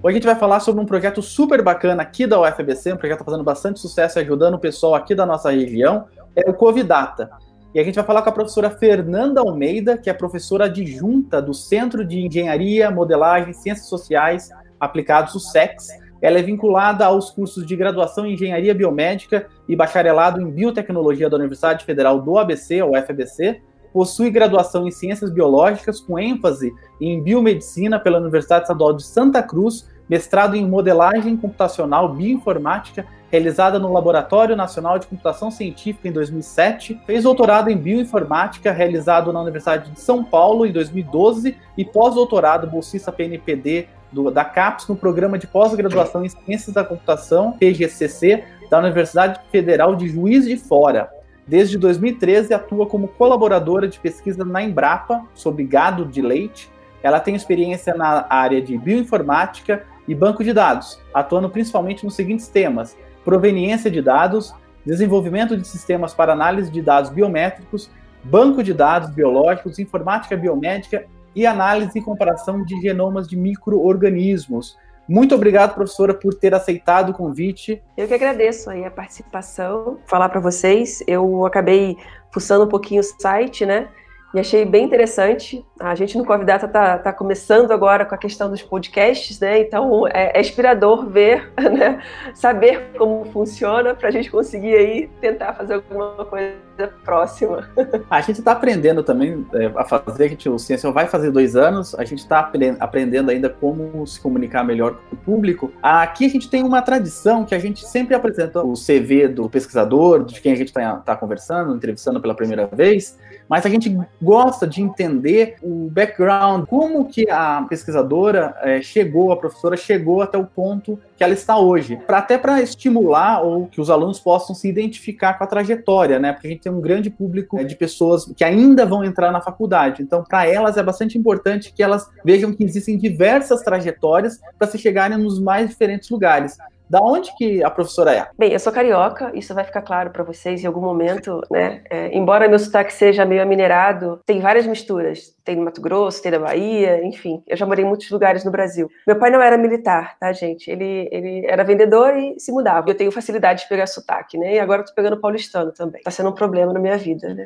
Hoje 0.02 0.13
a 0.15 0.20
gente 0.20 0.26
vai 0.26 0.36
falar 0.36 0.62
sobre 0.62 0.82
um 0.82 0.86
projeto 0.86 1.22
super 1.22 1.62
bacana 1.62 2.02
aqui 2.02 2.26
da 2.26 2.39
UFBC, 2.39 2.93
um 2.93 2.98
projeto 2.98 3.26
fazendo 3.26 3.43
bastante 3.43 3.80
sucesso 3.80 4.17
e 4.17 4.22
ajudando 4.22 4.54
o 4.54 4.60
pessoal 4.60 4.96
aqui 4.96 5.13
da 5.13 5.26
nossa 5.26 5.52
região, 5.52 6.06
é 6.34 6.50
o 6.50 6.54
Covidata. 6.54 7.30
E 7.73 7.80
a 7.80 7.84
gente 7.84 7.95
vai 7.95 8.03
falar 8.03 8.21
com 8.21 8.30
a 8.30 8.34
professora 8.34 8.69
Fernanda 8.69 9.41
Almeida, 9.41 9.97
que 9.97 10.10
é 10.10 10.13
professora 10.13 10.65
adjunta 10.65 11.41
do 11.41 11.53
Centro 11.53 12.06
de 12.06 12.19
Engenharia, 12.19 12.89
Modelagem, 12.89 13.53
Ciências 13.53 13.88
Sociais 13.88 14.49
Aplicados, 14.80 15.36
o 15.36 15.39
SEX. 15.39 15.88
Ela 16.21 16.39
é 16.39 16.41
vinculada 16.41 17.06
aos 17.06 17.30
cursos 17.30 17.65
de 17.65 17.75
graduação 17.75 18.25
em 18.25 18.34
Engenharia 18.34 18.73
Biomédica 18.73 19.47
e 19.67 19.75
bacharelado 19.75 20.41
em 20.41 20.49
Biotecnologia 20.49 21.30
da 21.30 21.38
Universidade 21.38 21.86
Federal 21.86 22.21
do 22.21 22.38
ABC, 22.38 22.82
ou 22.82 22.97
UFBC, 22.97 23.62
possui 23.93 24.30
graduação 24.30 24.88
em 24.88 24.91
Ciências 24.91 25.32
Biológicas 25.32 25.99
com 25.99 26.17
ênfase 26.17 26.73
em 26.99 27.21
Biomedicina 27.21 27.99
pela 27.99 28.19
Universidade 28.19 28.63
Estadual 28.63 28.93
de 28.93 29.03
Santa 29.03 29.43
Cruz 29.43 29.88
mestrado 30.10 30.56
em 30.56 30.65
modelagem 30.65 31.36
computacional 31.36 32.13
bioinformática, 32.13 33.06
realizada 33.32 33.78
no 33.78 33.92
Laboratório 33.92 34.56
Nacional 34.56 34.98
de 34.98 35.08
Computação 35.08 35.52
Científica 35.52 36.08
em 36.08 36.12
2007, 36.12 37.00
fez 37.06 37.24
doutorado 37.24 37.70
em 37.70 37.78
bioinformática, 37.78 38.72
realizado 38.72 39.34
na 39.34 39.42
Universidade 39.42 39.92
de 39.92 40.00
São 40.00 40.24
Paulo 40.24 40.66
em 40.66 40.72
2012, 40.72 41.56
e 41.78 41.86
pós-doutorado 41.86 42.68
bolsista 42.68 43.12
PNPD 43.12 43.88
do, 44.12 44.32
da 44.32 44.46
CAPES 44.46 44.88
no 44.88 44.96
programa 44.96 45.38
de 45.38 45.48
pós-graduação 45.48 46.24
em 46.24 46.30
Ciências 46.30 46.74
da 46.74 46.84
Computação, 46.84 47.52
PGCC, 47.54 48.44
da 48.70 48.80
Universidade 48.80 49.40
Federal 49.52 49.96
de 49.96 50.08
Juiz 50.08 50.46
de 50.46 50.56
Fora. 50.58 51.10
Desde 51.46 51.78
2013 51.78 52.54
atua 52.54 52.86
como 52.86 53.08
colaboradora 53.08 53.88
de 53.88 54.00
pesquisa 54.00 54.44
na 54.44 54.62
Embrapa 54.62 55.24
sobre 55.34 55.63
gado 55.63 56.06
de 56.06 56.22
leite. 56.22 56.70
Ela 57.02 57.22
tem 57.22 57.36
experiência 57.36 57.94
na 57.94 58.26
área 58.30 58.62
de 58.62 58.78
bioinformática, 58.78 59.86
e 60.08 60.16
banco 60.16 60.44
de 60.44 60.54
dados, 60.54 61.00
atuando 61.13 61.50
principalmente 61.50 62.06
nos 62.06 62.16
seguintes 62.16 62.48
temas: 62.48 62.98
proveniência 63.28 63.92
de 63.92 64.02
dados, 64.02 64.56
desenvolvimento 64.86 65.58
de 65.58 65.68
sistemas 65.68 66.13
para 66.13 66.32
análise 66.32 66.72
de 66.72 66.82
dados 66.82 67.10
biométricos, 67.10 67.92
banco 68.24 68.63
de 68.63 68.74
dados 68.74 69.10
biológicos, 69.10 69.80
informática 69.80 70.38
biomédica 70.38 71.06
e 71.36 71.46
análise 71.46 72.00
e 72.00 72.02
comparação 72.02 72.63
de 72.63 72.80
genomas 72.80 73.28
de 73.28 73.36
microorganismos. 73.36 74.78
Muito 75.10 75.36
obrigado, 75.36 75.76
professora, 75.76 76.13
por 76.13 76.36
ter 76.36 76.56
aceitado 76.56 77.10
o 77.10 77.13
convite. 77.13 77.84
Eu 77.98 78.08
que 78.08 78.13
agradeço 78.13 78.70
aí 78.70 78.86
a 78.86 78.92
participação. 78.92 80.00
Falar 80.06 80.30
para 80.30 80.40
vocês, 80.40 81.04
eu 81.06 81.46
acabei 81.46 81.98
fuçando 82.32 82.63
um 82.63 82.70
pouquinho 82.70 83.02
o 83.02 83.22
site, 83.22 83.66
né? 83.66 83.90
E 84.34 84.40
achei 84.40 84.66
bem 84.66 84.86
interessante. 84.86 85.66
A 85.80 85.96
gente 85.96 86.18
no 86.18 86.26
Convidata 86.26 86.66
está 86.66 86.98
tá 86.98 87.13
começando 87.13 87.72
agora 87.72 88.06
com 88.06 88.13
a 88.13 88.18
questão 88.18 88.50
dos 88.50 88.62
podcasts, 88.62 89.40
né? 89.40 89.60
Então 89.60 90.08
é, 90.08 90.38
é 90.38 90.42
inspirador 90.42 91.08
ver, 91.08 91.52
né? 91.58 92.02
saber 92.34 92.92
como 92.98 93.26
funciona 93.26 93.94
para 93.96 94.10
a 94.10 94.12
gente 94.12 94.30
conseguir 94.30 94.76
aí 94.76 95.10
tentar 95.22 95.54
fazer 95.54 95.76
alguma 95.76 96.26
coisa 96.26 96.58
próxima. 97.04 97.70
A 98.10 98.22
gente 98.22 98.40
está 98.40 98.52
aprendendo 98.52 99.02
também 99.02 99.46
é, 99.54 99.72
a 99.76 99.84
fazer, 99.84 100.26
a 100.26 100.28
gente, 100.28 100.48
o 100.48 100.60
Ciência 100.60 100.92
vai 100.92 101.08
fazer 101.08 101.32
dois 101.32 101.56
anos, 101.56 101.96
a 101.96 102.04
gente 102.04 102.20
está 102.20 102.52
aprendendo 102.80 103.32
ainda 103.32 103.50
como 103.50 104.06
se 104.06 104.20
comunicar 104.20 104.63
melhor 104.63 104.96
com 105.10 105.16
o 105.16 105.18
público. 105.18 105.72
Aqui 105.82 106.26
a 106.26 106.30
gente 106.30 106.50
tem 106.50 106.63
uma 106.63 106.82
tradição 106.82 107.44
que 107.46 107.56
a 107.56 107.60
gente 107.60 107.86
sempre 107.86 108.13
apresenta 108.13 108.63
o 108.63 108.74
CV 108.74 109.28
do 109.28 109.50
pesquisador, 109.50 110.24
de 110.24 110.40
quem 110.40 110.52
a 110.52 110.56
gente 110.56 110.68
está 110.68 110.98
tá 110.98 111.16
conversando, 111.16 111.76
entrevistando 111.76 112.22
pela 112.22 112.36
primeira 112.36 112.68
vez, 112.68 113.18
mas 113.49 113.65
a 113.65 113.69
gente 113.69 113.95
gosta 114.21 114.67
de 114.67 114.81
entender 114.81 115.55
o 115.62 115.89
background, 115.89 116.65
como 116.65 117.05
que 117.05 117.29
a 117.29 117.65
pesquisadora 117.69 118.55
é, 118.62 118.81
chegou, 118.81 119.31
a 119.31 119.38
professora 119.38 119.77
chegou 119.77 120.21
até 120.21 120.38
o 120.38 120.45
ponto 120.45 120.99
que 121.15 121.23
ela 121.23 121.33
está 121.33 121.57
hoje, 121.57 121.97
para 122.05 122.19
até 122.19 122.38
para 122.38 122.62
estimular 122.62 123.41
ou 123.41 123.67
que 123.67 123.81
os 123.81 123.89
alunos 123.89 124.19
possam 124.19 124.55
se 124.55 124.67
identificar 124.67 125.38
com 125.38 125.43
a 125.43 125.47
trajetória, 125.47 126.19
né? 126.19 126.33
Porque 126.33 126.47
a 126.47 126.49
gente 126.51 126.62
tem 126.62 126.71
um 126.71 126.81
grande 126.81 127.10
público 127.10 127.60
é, 127.60 127.63
de 127.63 127.75
pessoas 127.75 128.25
que 128.36 128.43
ainda 128.43 128.86
vão 128.86 129.03
entrar 129.03 129.31
na 129.31 129.41
faculdade. 129.41 130.03
Então, 130.03 130.23
para 130.23 130.47
elas 130.47 130.77
é 130.77 130.83
bastante 130.83 131.17
importante 131.17 131.73
que 131.73 131.81
elas 131.81 132.10
vejam 132.23 132.53
que 132.53 132.63
existem 132.63 132.97
diversas 132.97 133.62
trajetórias 133.62 134.39
para 134.57 134.67
se 134.67 134.77
chegarem 134.77 135.17
nos 135.17 135.39
mais 135.39 135.69
diferentes 135.69 136.10
lugares. 136.10 136.57
Da 136.89 137.02
onde 137.02 137.36
que 137.36 137.63
a 137.63 137.69
professora 137.69 138.13
é? 138.13 138.28
Bem, 138.38 138.54
eu 138.54 138.60
sou 138.60 138.71
carioca, 138.71 139.32
isso 139.34 139.54
vai 139.54 139.63
ficar 139.63 139.82
claro 139.82 140.10
para 140.12 140.23
vocês 140.23 140.63
em 140.63 140.67
algum 140.67 140.82
momento, 140.82 141.41
né? 141.52 141.84
É, 141.89 142.15
embora 142.15 142.47
meu 142.47 142.60
sotaque 142.60 142.93
seja 142.93 143.26
meioaminerado, 143.26 144.21
tem 144.26 144.39
várias 144.39 144.65
misturas. 144.65 145.36
Tem 145.43 145.56
no 145.56 145.63
Mato 145.63 145.82
Grosso, 145.82 146.21
tem 146.21 146.32
na 146.32 146.39
Bahia, 146.39 147.04
enfim. 147.06 147.43
Eu 147.47 147.58
já 147.58 147.65
morei 147.65 147.84
em 147.84 147.88
muitos 147.88 148.10
lugares 148.10 148.43
no 148.43 148.52
Brasil. 148.52 148.89
Meu 149.06 149.17
pai 149.17 149.30
não 149.30 149.41
era 149.41 149.58
militar, 149.58 150.17
tá, 150.19 150.32
gente? 150.32 150.69
Ele, 150.69 151.10
ele 151.12 151.45
era 151.45 151.63
vendedor 151.63 152.15
e 152.15 152.39
se 152.39 152.52
mudava. 152.52 152.89
Eu 152.89 152.95
tenho 152.95 153.12
facilidade 153.12 153.63
de 153.63 153.69
pegar 153.69 153.88
sotaque, 153.88 154.38
né? 154.38 154.56
E 154.56 154.60
agora 154.60 154.82
eu 154.82 154.86
tô 154.86 154.93
pegando 154.93 155.19
paulistano 155.19 155.71
também. 155.71 156.02
Tá 156.04 156.12
sendo 156.12 156.30
um 156.30 156.36
problema 156.36 156.73
na 156.73 156.80
minha 156.80 156.97
vida, 156.97 157.34
né? 157.34 157.43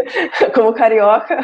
Como 0.54 0.72
carioca. 0.72 1.36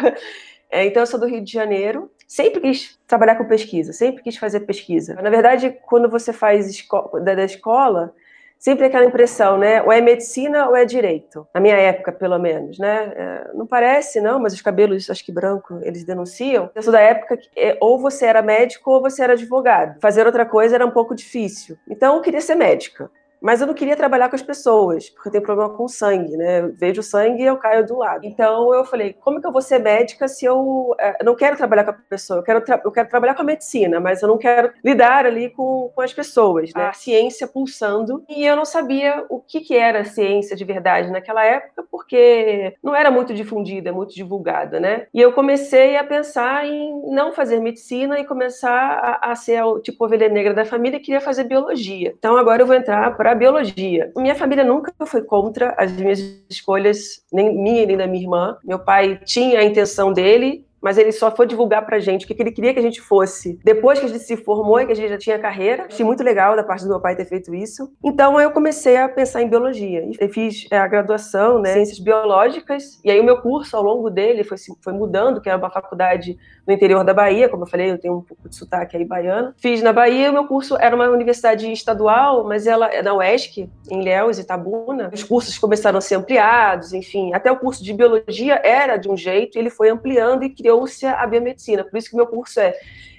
É, 0.70 0.84
então, 0.84 1.02
eu 1.02 1.06
sou 1.06 1.20
do 1.20 1.26
Rio 1.26 1.40
de 1.40 1.52
Janeiro. 1.52 2.10
Sempre 2.34 2.62
quis 2.62 2.98
trabalhar 3.06 3.36
com 3.36 3.44
pesquisa, 3.44 3.92
sempre 3.92 4.20
quis 4.20 4.36
fazer 4.36 4.58
pesquisa. 4.58 5.14
Na 5.14 5.30
verdade, 5.30 5.78
quando 5.86 6.10
você 6.10 6.32
faz 6.32 6.68
esco 6.68 7.20
da, 7.20 7.32
da 7.32 7.44
escola, 7.44 8.12
sempre 8.58 8.86
aquela 8.86 9.04
impressão, 9.04 9.56
né? 9.56 9.80
Ou 9.84 9.92
é 9.92 10.00
medicina 10.00 10.68
ou 10.68 10.74
é 10.74 10.84
direito. 10.84 11.46
Na 11.54 11.60
minha 11.60 11.76
época, 11.76 12.10
pelo 12.10 12.36
menos, 12.36 12.76
né? 12.76 13.12
É, 13.14 13.50
não 13.54 13.68
parece, 13.68 14.20
não, 14.20 14.40
mas 14.40 14.52
os 14.52 14.60
cabelos, 14.60 15.08
acho 15.08 15.24
que 15.24 15.30
branco, 15.30 15.78
eles 15.82 16.02
denunciam. 16.02 16.68
Eu 16.74 16.82
sou 16.82 16.92
da 16.92 16.98
época 16.98 17.36
que 17.36 17.48
é, 17.54 17.78
ou 17.80 18.00
você 18.00 18.26
era 18.26 18.42
médico 18.42 18.90
ou 18.90 19.00
você 19.00 19.22
era 19.22 19.34
advogado. 19.34 20.00
Fazer 20.00 20.26
outra 20.26 20.44
coisa 20.44 20.74
era 20.74 20.84
um 20.84 20.90
pouco 20.90 21.14
difícil. 21.14 21.78
Então, 21.88 22.16
eu 22.16 22.20
queria 22.20 22.40
ser 22.40 22.56
médica. 22.56 23.08
Mas 23.44 23.60
eu 23.60 23.66
não 23.66 23.74
queria 23.74 23.94
trabalhar 23.94 24.30
com 24.30 24.36
as 24.36 24.42
pessoas, 24.42 25.10
porque 25.10 25.28
eu 25.28 25.32
tenho 25.32 25.44
problema 25.44 25.68
com 25.74 25.86
sangue, 25.86 26.34
né? 26.34 26.60
Eu 26.62 26.74
vejo 26.74 27.02
sangue 27.02 27.42
e 27.42 27.46
eu 27.46 27.58
caio 27.58 27.86
do 27.86 27.98
lado. 27.98 28.24
Então 28.24 28.72
eu 28.72 28.86
falei, 28.86 29.12
como 29.20 29.38
que 29.38 29.46
eu 29.46 29.52
vou 29.52 29.60
ser 29.60 29.80
médica 29.80 30.26
se 30.26 30.46
eu, 30.46 30.96
é, 30.98 31.18
eu 31.20 31.26
não 31.26 31.36
quero 31.36 31.54
trabalhar 31.54 31.84
com 31.84 31.90
a 31.90 31.96
pessoa? 32.08 32.38
Eu 32.38 32.42
quero, 32.42 32.64
eu 32.82 32.90
quero 32.90 33.06
trabalhar 33.06 33.34
com 33.34 33.42
a 33.42 33.44
medicina, 33.44 34.00
mas 34.00 34.22
eu 34.22 34.28
não 34.28 34.38
quero 34.38 34.72
lidar 34.82 35.26
ali 35.26 35.50
com, 35.50 35.92
com 35.94 36.00
as 36.00 36.10
pessoas, 36.10 36.72
né? 36.74 36.86
A 36.86 36.94
ciência 36.94 37.46
pulsando. 37.46 38.24
E 38.30 38.46
eu 38.46 38.56
não 38.56 38.64
sabia 38.64 39.26
o 39.28 39.38
que, 39.40 39.60
que 39.60 39.76
era 39.76 40.06
ciência 40.06 40.56
de 40.56 40.64
verdade 40.64 41.10
naquela 41.10 41.44
época, 41.44 41.84
porque 41.90 42.74
não 42.82 42.96
era 42.96 43.10
muito 43.10 43.34
difundida, 43.34 43.92
muito 43.92 44.14
divulgada, 44.14 44.80
né? 44.80 45.06
E 45.12 45.20
eu 45.20 45.34
comecei 45.34 45.98
a 45.98 46.04
pensar 46.04 46.66
em 46.66 47.12
não 47.12 47.30
fazer 47.30 47.60
medicina 47.60 48.18
e 48.18 48.24
começar 48.24 49.20
a, 49.20 49.32
a 49.32 49.36
ser 49.36 49.56
a, 49.56 49.80
tipo 49.82 50.02
ovelha 50.02 50.30
negra 50.30 50.54
da 50.54 50.64
família 50.64 50.96
e 50.96 51.00
queria 51.00 51.20
fazer 51.20 51.44
biologia. 51.44 52.14
Então 52.18 52.38
agora 52.38 52.62
eu 52.62 52.66
vou 52.66 52.74
entrar 52.74 53.14
para 53.14 53.33
biologia. 53.34 54.12
Minha 54.16 54.34
família 54.34 54.64
nunca 54.64 54.92
foi 55.06 55.22
contra 55.22 55.74
as 55.78 55.92
minhas 55.92 56.20
escolhas, 56.48 57.22
nem 57.32 57.54
minha 57.54 57.86
nem 57.86 57.96
da 57.96 58.06
minha 58.06 58.22
irmã. 58.22 58.56
Meu 58.64 58.78
pai 58.78 59.20
tinha 59.24 59.60
a 59.60 59.64
intenção 59.64 60.12
dele 60.12 60.64
mas 60.84 60.98
ele 60.98 61.12
só 61.12 61.34
foi 61.34 61.46
divulgar 61.46 61.86
pra 61.86 61.98
gente 61.98 62.26
o 62.26 62.28
que 62.28 62.42
ele 62.42 62.52
queria 62.52 62.74
que 62.74 62.78
a 62.78 62.82
gente 62.82 63.00
fosse 63.00 63.58
depois 63.64 63.98
que 63.98 64.04
a 64.04 64.08
gente 64.08 64.22
se 64.22 64.36
formou 64.36 64.78
e 64.78 64.84
que 64.84 64.92
a 64.92 64.94
gente 64.94 65.08
já 65.08 65.16
tinha 65.16 65.38
carreira. 65.38 65.86
Achei 65.86 66.04
muito 66.04 66.22
legal 66.22 66.54
da 66.54 66.62
parte 66.62 66.84
do 66.84 66.90
meu 66.90 67.00
pai 67.00 67.16
ter 67.16 67.24
feito 67.24 67.54
isso. 67.54 67.90
Então 68.04 68.38
eu 68.38 68.50
comecei 68.50 68.98
a 68.98 69.08
pensar 69.08 69.40
em 69.40 69.48
biologia. 69.48 70.06
Eu 70.20 70.28
fiz 70.28 70.66
é, 70.70 70.76
a 70.76 70.86
graduação, 70.86 71.58
né, 71.58 71.72
ciências 71.72 71.98
biológicas, 71.98 73.00
e 73.02 73.10
aí 73.10 73.18
o 73.18 73.24
meu 73.24 73.40
curso 73.40 73.74
ao 73.74 73.82
longo 73.82 74.10
dele 74.10 74.44
foi, 74.44 74.58
foi 74.82 74.92
mudando, 74.92 75.40
que 75.40 75.48
era 75.48 75.56
uma 75.56 75.70
faculdade 75.70 76.36
no 76.66 76.72
interior 76.72 77.04
da 77.04 77.14
Bahia, 77.14 77.48
como 77.48 77.64
eu 77.64 77.66
falei, 77.66 77.90
eu 77.90 77.98
tenho 77.98 78.18
um 78.18 78.22
pouco 78.22 78.48
de 78.48 78.54
sotaque 78.54 78.96
aí 78.96 79.04
baiano. 79.04 79.54
Fiz 79.56 79.82
na 79.82 79.92
Bahia, 79.92 80.30
o 80.30 80.32
meu 80.32 80.46
curso 80.46 80.76
era 80.78 80.94
uma 80.94 81.08
universidade 81.08 81.70
estadual, 81.72 82.44
mas 82.44 82.66
ela 82.66 82.92
é 82.92 83.02
na 83.02 83.14
UESC, 83.14 83.68
em 83.90 84.02
Léus, 84.02 84.38
Itabuna. 84.38 85.10
Os 85.12 85.22
cursos 85.22 85.58
começaram 85.58 85.98
a 85.98 86.00
ser 86.00 86.16
ampliados, 86.16 86.92
enfim, 86.92 87.32
até 87.32 87.50
o 87.50 87.56
curso 87.56 87.82
de 87.82 87.92
biologia 87.92 88.60
era 88.64 88.96
de 88.96 89.08
um 89.08 89.16
jeito, 89.16 89.58
ele 89.58 89.70
foi 89.70 89.88
ampliando 89.88 90.44
e 90.44 90.50
criou 90.50 90.74
criou-se 90.74 91.06
a 91.06 91.26
biomedicina. 91.26 91.84
Por 91.84 91.96
isso 91.96 92.10
que 92.10 92.16
meu 92.16 92.26
curso 92.26 92.60
é 92.60 92.74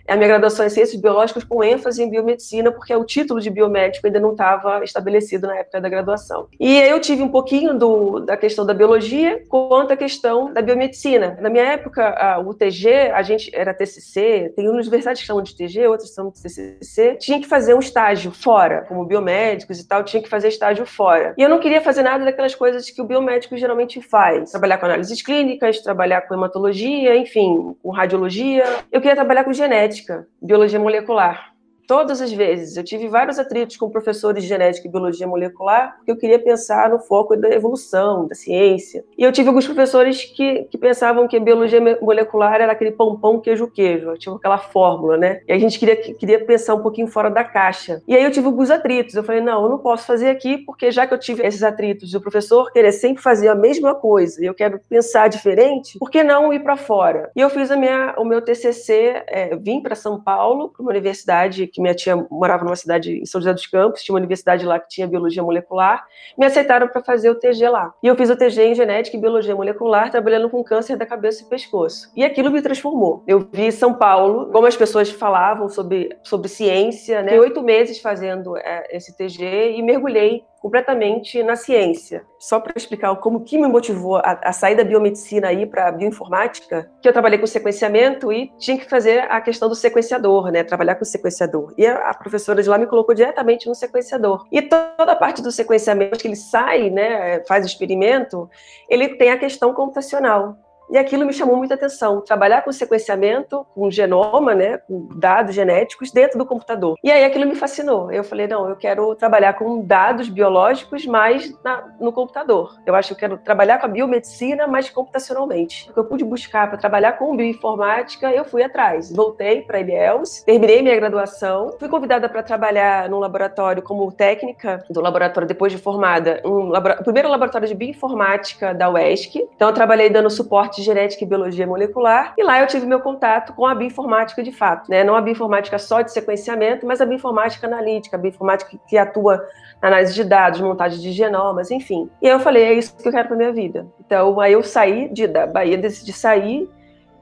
a 0.07 0.15
minha 0.15 0.27
graduação 0.27 0.65
em 0.65 0.69
Ciências 0.69 0.99
Biológicas 0.99 1.43
com 1.43 1.63
ênfase 1.63 2.01
em 2.03 2.09
biomedicina, 2.09 2.71
porque 2.71 2.95
o 2.95 3.03
título 3.03 3.41
de 3.41 3.49
biomédico 3.49 4.05
ainda 4.05 4.19
não 4.19 4.31
estava 4.31 4.83
estabelecido 4.83 5.47
na 5.47 5.57
época 5.57 5.81
da 5.81 5.89
graduação. 5.89 6.47
E 6.59 6.81
aí 6.81 6.89
eu 6.89 6.99
tive 6.99 7.23
um 7.23 7.29
pouquinho 7.29 7.73
do, 7.73 8.19
da 8.19 8.37
questão 8.37 8.65
da 8.65 8.73
biologia 8.73 9.41
quanto 9.49 9.93
a 9.93 9.97
questão 9.97 10.53
da 10.53 10.61
biomedicina. 10.61 11.37
Na 11.41 11.49
minha 11.49 11.63
época, 11.63 12.07
a, 12.09 12.39
o 12.39 12.53
TG, 12.53 13.11
a 13.13 13.21
gente 13.23 13.49
era 13.53 13.73
TCC, 13.73 14.53
tem 14.55 14.69
universidades 14.69 15.21
que 15.21 15.27
chamam 15.27 15.41
de 15.41 15.55
TG, 15.55 15.87
outras 15.87 16.13
chamam 16.13 16.31
de 16.31 16.41
TCC, 16.41 17.15
tinha 17.15 17.39
que 17.39 17.47
fazer 17.47 17.73
um 17.73 17.79
estágio 17.79 18.31
fora, 18.31 18.85
como 18.87 19.05
biomédicos 19.05 19.79
e 19.79 19.87
tal, 19.87 20.03
tinha 20.03 20.21
que 20.21 20.29
fazer 20.29 20.49
estágio 20.49 20.85
fora. 20.85 21.33
E 21.37 21.41
eu 21.41 21.49
não 21.49 21.59
queria 21.59 21.81
fazer 21.81 22.03
nada 22.03 22.23
daquelas 22.23 22.53
coisas 22.53 22.89
que 22.89 23.01
o 23.01 23.05
biomédico 23.05 23.57
geralmente 23.57 24.01
faz, 24.01 24.51
trabalhar 24.51 24.77
com 24.77 24.85
análises 24.85 25.21
clínicas, 25.21 25.79
trabalhar 25.79 26.21
com 26.21 26.33
hematologia, 26.33 27.15
enfim, 27.17 27.75
com 27.81 27.89
radiologia. 27.89 28.63
Eu 28.91 29.01
queria 29.01 29.15
trabalhar 29.15 29.43
com 29.43 29.53
genética 29.53 29.94
genética, 29.95 30.27
biologia 30.41 30.79
molecular 30.79 31.54
todas 31.87 32.21
as 32.21 32.31
vezes. 32.31 32.77
Eu 32.77 32.83
tive 32.83 33.07
vários 33.07 33.39
atritos 33.39 33.77
com 33.77 33.89
professores 33.89 34.43
de 34.43 34.49
genética 34.49 34.87
e 34.87 34.91
biologia 34.91 35.27
molecular, 35.27 35.95
porque 35.97 36.11
eu 36.11 36.17
queria 36.17 36.39
pensar 36.39 36.89
no 36.89 36.99
foco 36.99 37.35
da 37.35 37.49
evolução, 37.49 38.27
da 38.27 38.35
ciência. 38.35 39.03
E 39.17 39.23
eu 39.23 39.31
tive 39.31 39.49
alguns 39.49 39.65
professores 39.65 40.23
que, 40.23 40.63
que 40.63 40.77
pensavam 40.77 41.27
que 41.27 41.37
a 41.37 41.39
biologia 41.39 41.81
molecular 42.01 42.61
era 42.61 42.71
aquele 42.71 42.91
pão 42.91 43.17
pão 43.19 43.39
queijo 43.39 43.67
queijo, 43.67 44.13
tipo 44.17 44.35
aquela 44.35 44.57
fórmula, 44.57 45.17
né? 45.17 45.41
E 45.47 45.53
a 45.53 45.57
gente 45.57 45.79
queria, 45.79 45.95
queria 45.95 46.43
pensar 46.43 46.75
um 46.75 46.81
pouquinho 46.81 47.07
fora 47.07 47.29
da 47.29 47.43
caixa. 47.43 48.01
E 48.07 48.15
aí 48.15 48.23
eu 48.23 48.31
tive 48.31 48.47
alguns 48.47 48.69
atritos. 48.69 49.15
Eu 49.15 49.23
falei, 49.23 49.41
não, 49.41 49.63
eu 49.63 49.69
não 49.69 49.77
posso 49.77 50.05
fazer 50.05 50.29
aqui, 50.29 50.57
porque 50.59 50.91
já 50.91 51.07
que 51.07 51.13
eu 51.13 51.19
tive 51.19 51.45
esses 51.45 51.63
atritos 51.63 52.13
e 52.13 52.17
o 52.17 52.21
professor 52.21 52.71
querer 52.71 52.91
sempre 52.91 53.21
fazer 53.21 53.47
a 53.47 53.55
mesma 53.55 53.95
coisa, 53.95 54.41
e 54.41 54.45
eu 54.45 54.53
quero 54.53 54.79
pensar 54.89 55.27
diferente, 55.27 55.97
por 55.99 56.09
que 56.09 56.23
não 56.23 56.53
ir 56.53 56.61
para 56.61 56.77
fora? 56.77 57.31
E 57.35 57.41
eu 57.41 57.49
fiz 57.49 57.69
minha, 57.71 58.15
o 58.17 58.25
meu 58.25 58.41
TCC, 58.41 59.23
é, 59.27 59.55
vim 59.55 59.81
para 59.81 59.95
São 59.95 60.21
Paulo, 60.21 60.69
para 60.69 60.81
uma 60.81 60.91
universidade 60.91 61.67
que 61.75 61.81
minha 61.81 61.93
tia 61.93 62.15
morava 62.31 62.63
numa 62.63 62.75
cidade 62.75 63.19
em 63.19 63.25
São 63.25 63.41
José 63.41 63.53
dos 63.53 63.67
Campos, 63.67 64.01
tinha 64.01 64.13
uma 64.13 64.19
universidade 64.19 64.65
lá 64.65 64.79
que 64.79 64.88
tinha 64.88 65.05
biologia 65.05 65.43
molecular, 65.43 66.05
me 66.38 66.45
aceitaram 66.45 66.88
para 66.88 67.03
fazer 67.03 67.29
o 67.29 67.35
TG 67.35 67.67
lá. 67.67 67.93
E 68.01 68.07
eu 68.07 68.15
fiz 68.15 68.29
o 68.29 68.35
TG 68.38 68.63
em 68.63 68.75
genética 68.75 69.17
e 69.17 69.19
biologia 69.19 69.53
molecular, 69.53 70.09
trabalhando 70.09 70.49
com 70.49 70.63
câncer 70.63 70.95
da 70.95 71.05
cabeça 71.05 71.43
e 71.43 71.49
pescoço. 71.49 72.09
E 72.15 72.23
aquilo 72.23 72.49
me 72.49 72.61
transformou. 72.61 73.23
Eu 73.27 73.45
vi 73.51 73.71
São 73.73 73.93
Paulo, 73.93 74.49
como 74.51 74.65
as 74.65 74.77
pessoas 74.77 75.09
falavam 75.09 75.67
sobre, 75.67 76.17
sobre 76.23 76.47
ciência, 76.47 77.21
né? 77.21 77.31
Fiquei 77.31 77.39
oito 77.39 77.61
meses 77.61 77.99
fazendo 77.99 78.55
é, 78.55 78.88
esse 78.95 79.15
TG 79.17 79.73
e 79.75 79.81
mergulhei 79.81 80.45
completamente 80.65 81.43
na 81.43 81.56
ciência. 81.56 82.25
Só 82.39 82.60
para 82.60 82.73
explicar 82.75 83.15
como 83.17 83.41
que 83.41 83.56
me 83.56 83.67
motivou 83.67 84.15
a, 84.15 84.39
a 84.43 84.51
sair 84.51 84.75
da 84.75 84.84
biomedicina 84.84 85.49
aí 85.49 85.63
para 85.63 85.91
bioinformática, 85.91 86.89
que 86.99 87.08
eu 87.08 87.13
trabalhei 87.13 87.38
com 87.38 87.45
sequenciamento 87.45 88.34
e 88.34 88.51
tinha 88.58 88.75
que 88.75 88.89
fazer 88.89 89.32
a 89.32 89.39
questão 89.41 89.69
do 89.69 89.75
sequenciador, 89.75 90.49
né? 90.49 90.63
Trabalhar 90.63 90.95
com 90.95 91.06
sequenciador. 91.06 91.71
E 91.78 91.86
a, 91.86 92.10
a 92.10 92.13
professora 92.15 92.63
de 92.63 92.67
lá 92.67 92.80
me 92.80 92.88
colocou 92.88 93.13
diretamente 93.13 93.67
no 93.67 93.75
sequenciador. 93.75 94.47
E 94.51 94.60
toda 94.60 95.12
a 95.12 95.15
parte 95.15 95.39
do 95.43 95.51
sequenciamento 95.51 96.17
que 96.17 96.28
ele 96.28 96.36
sai, 96.36 96.89
né, 96.89 97.43
faz 97.47 97.63
experimento, 97.63 98.49
ele 98.89 99.10
tem 99.10 99.30
a 99.30 99.38
questão 99.38 99.71
computacional. 99.71 100.58
E 100.89 100.97
aquilo 100.97 101.25
me 101.25 101.33
chamou 101.33 101.57
muita 101.57 101.73
atenção, 101.73 102.21
trabalhar 102.21 102.61
com 102.61 102.71
sequenciamento, 102.71 103.65
com 103.73 103.89
genoma, 103.89 104.53
né, 104.53 104.77
com 104.77 105.07
dados 105.15 105.55
genéticos 105.55 106.11
dentro 106.11 106.37
do 106.37 106.45
computador. 106.45 106.95
E 107.03 107.11
aí 107.11 107.23
aquilo 107.23 107.45
me 107.45 107.55
fascinou. 107.55 108.11
Eu 108.11 108.23
falei, 108.23 108.47
não, 108.47 108.69
eu 108.69 108.75
quero 108.75 109.15
trabalhar 109.15 109.53
com 109.53 109.81
dados 109.81 110.29
biológicos, 110.29 111.05
mas 111.05 111.53
na, 111.63 111.83
no 111.99 112.11
computador. 112.11 112.75
Eu 112.85 112.95
acho 112.95 113.09
que 113.09 113.13
eu 113.13 113.29
quero 113.29 113.37
trabalhar 113.37 113.79
com 113.79 113.85
a 113.85 113.89
biomedicina, 113.89 114.67
mas 114.67 114.89
computacionalmente. 114.89 115.89
O 115.89 115.93
que 115.93 115.99
eu 115.99 116.05
pude 116.05 116.23
buscar 116.23 116.67
para 116.67 116.77
trabalhar 116.77 117.13
com 117.13 117.35
bioinformática, 117.35 118.31
eu 118.31 118.45
fui 118.45 118.63
atrás. 118.63 119.11
Voltei 119.11 119.61
para 119.61 119.79
IBELS, 119.79 120.43
terminei 120.43 120.81
minha 120.81 120.95
graduação, 120.95 121.75
fui 121.79 121.89
convidada 121.89 122.29
para 122.29 122.43
trabalhar 122.43 123.09
num 123.09 123.19
laboratório 123.19 123.81
como 123.81 124.11
técnica 124.11 124.83
do 124.89 125.01
laboratório 125.01 125.47
depois 125.47 125.71
de 125.71 125.77
formada, 125.77 126.41
um 126.45 126.69
labora... 126.69 126.97
o 126.99 127.03
primeiro 127.03 127.29
laboratório 127.29 127.67
de 127.67 127.75
bioinformática 127.75 128.73
da 128.73 128.89
UESC. 128.89 129.47
Então 129.55 129.69
eu 129.69 129.73
trabalhei 129.73 130.09
dando 130.09 130.29
suporte 130.29 130.74
de 130.75 130.83
genética 130.83 131.23
e 131.23 131.27
biologia 131.27 131.65
molecular, 131.65 132.33
e 132.38 132.43
lá 132.43 132.59
eu 132.59 132.67
tive 132.67 132.85
meu 132.85 132.99
contato 132.99 133.53
com 133.53 133.65
a 133.65 133.73
bioinformática 133.75 134.43
de 134.43 134.51
fato, 134.51 134.89
né? 134.89 135.03
Não 135.03 135.15
a 135.15 135.21
bioinformática 135.21 135.77
só 135.77 136.01
de 136.01 136.11
sequenciamento, 136.11 136.85
mas 136.85 137.01
a 137.01 137.05
bioinformática 137.05 137.67
analítica, 137.67 138.15
a 138.15 138.19
bioinformática 138.19 138.77
que 138.88 138.97
atua 138.97 139.45
na 139.81 139.89
análise 139.89 140.13
de 140.13 140.23
dados, 140.23 140.61
montagem 140.61 140.99
de 140.99 141.11
genomas, 141.11 141.71
enfim. 141.71 142.09
E 142.21 142.27
aí 142.27 142.33
eu 142.33 142.39
falei, 142.39 142.63
é 142.63 142.73
isso 142.73 142.95
que 142.97 143.07
eu 143.07 143.11
quero 143.11 143.27
para 143.27 143.38
minha 143.38 143.51
vida. 143.51 143.88
Então, 144.05 144.39
aí 144.39 144.53
eu 144.53 144.63
saí 144.63 145.09
de, 145.09 145.27
da 145.27 145.45
Bahia, 145.45 145.77
decidi 145.77 146.13
sair 146.13 146.69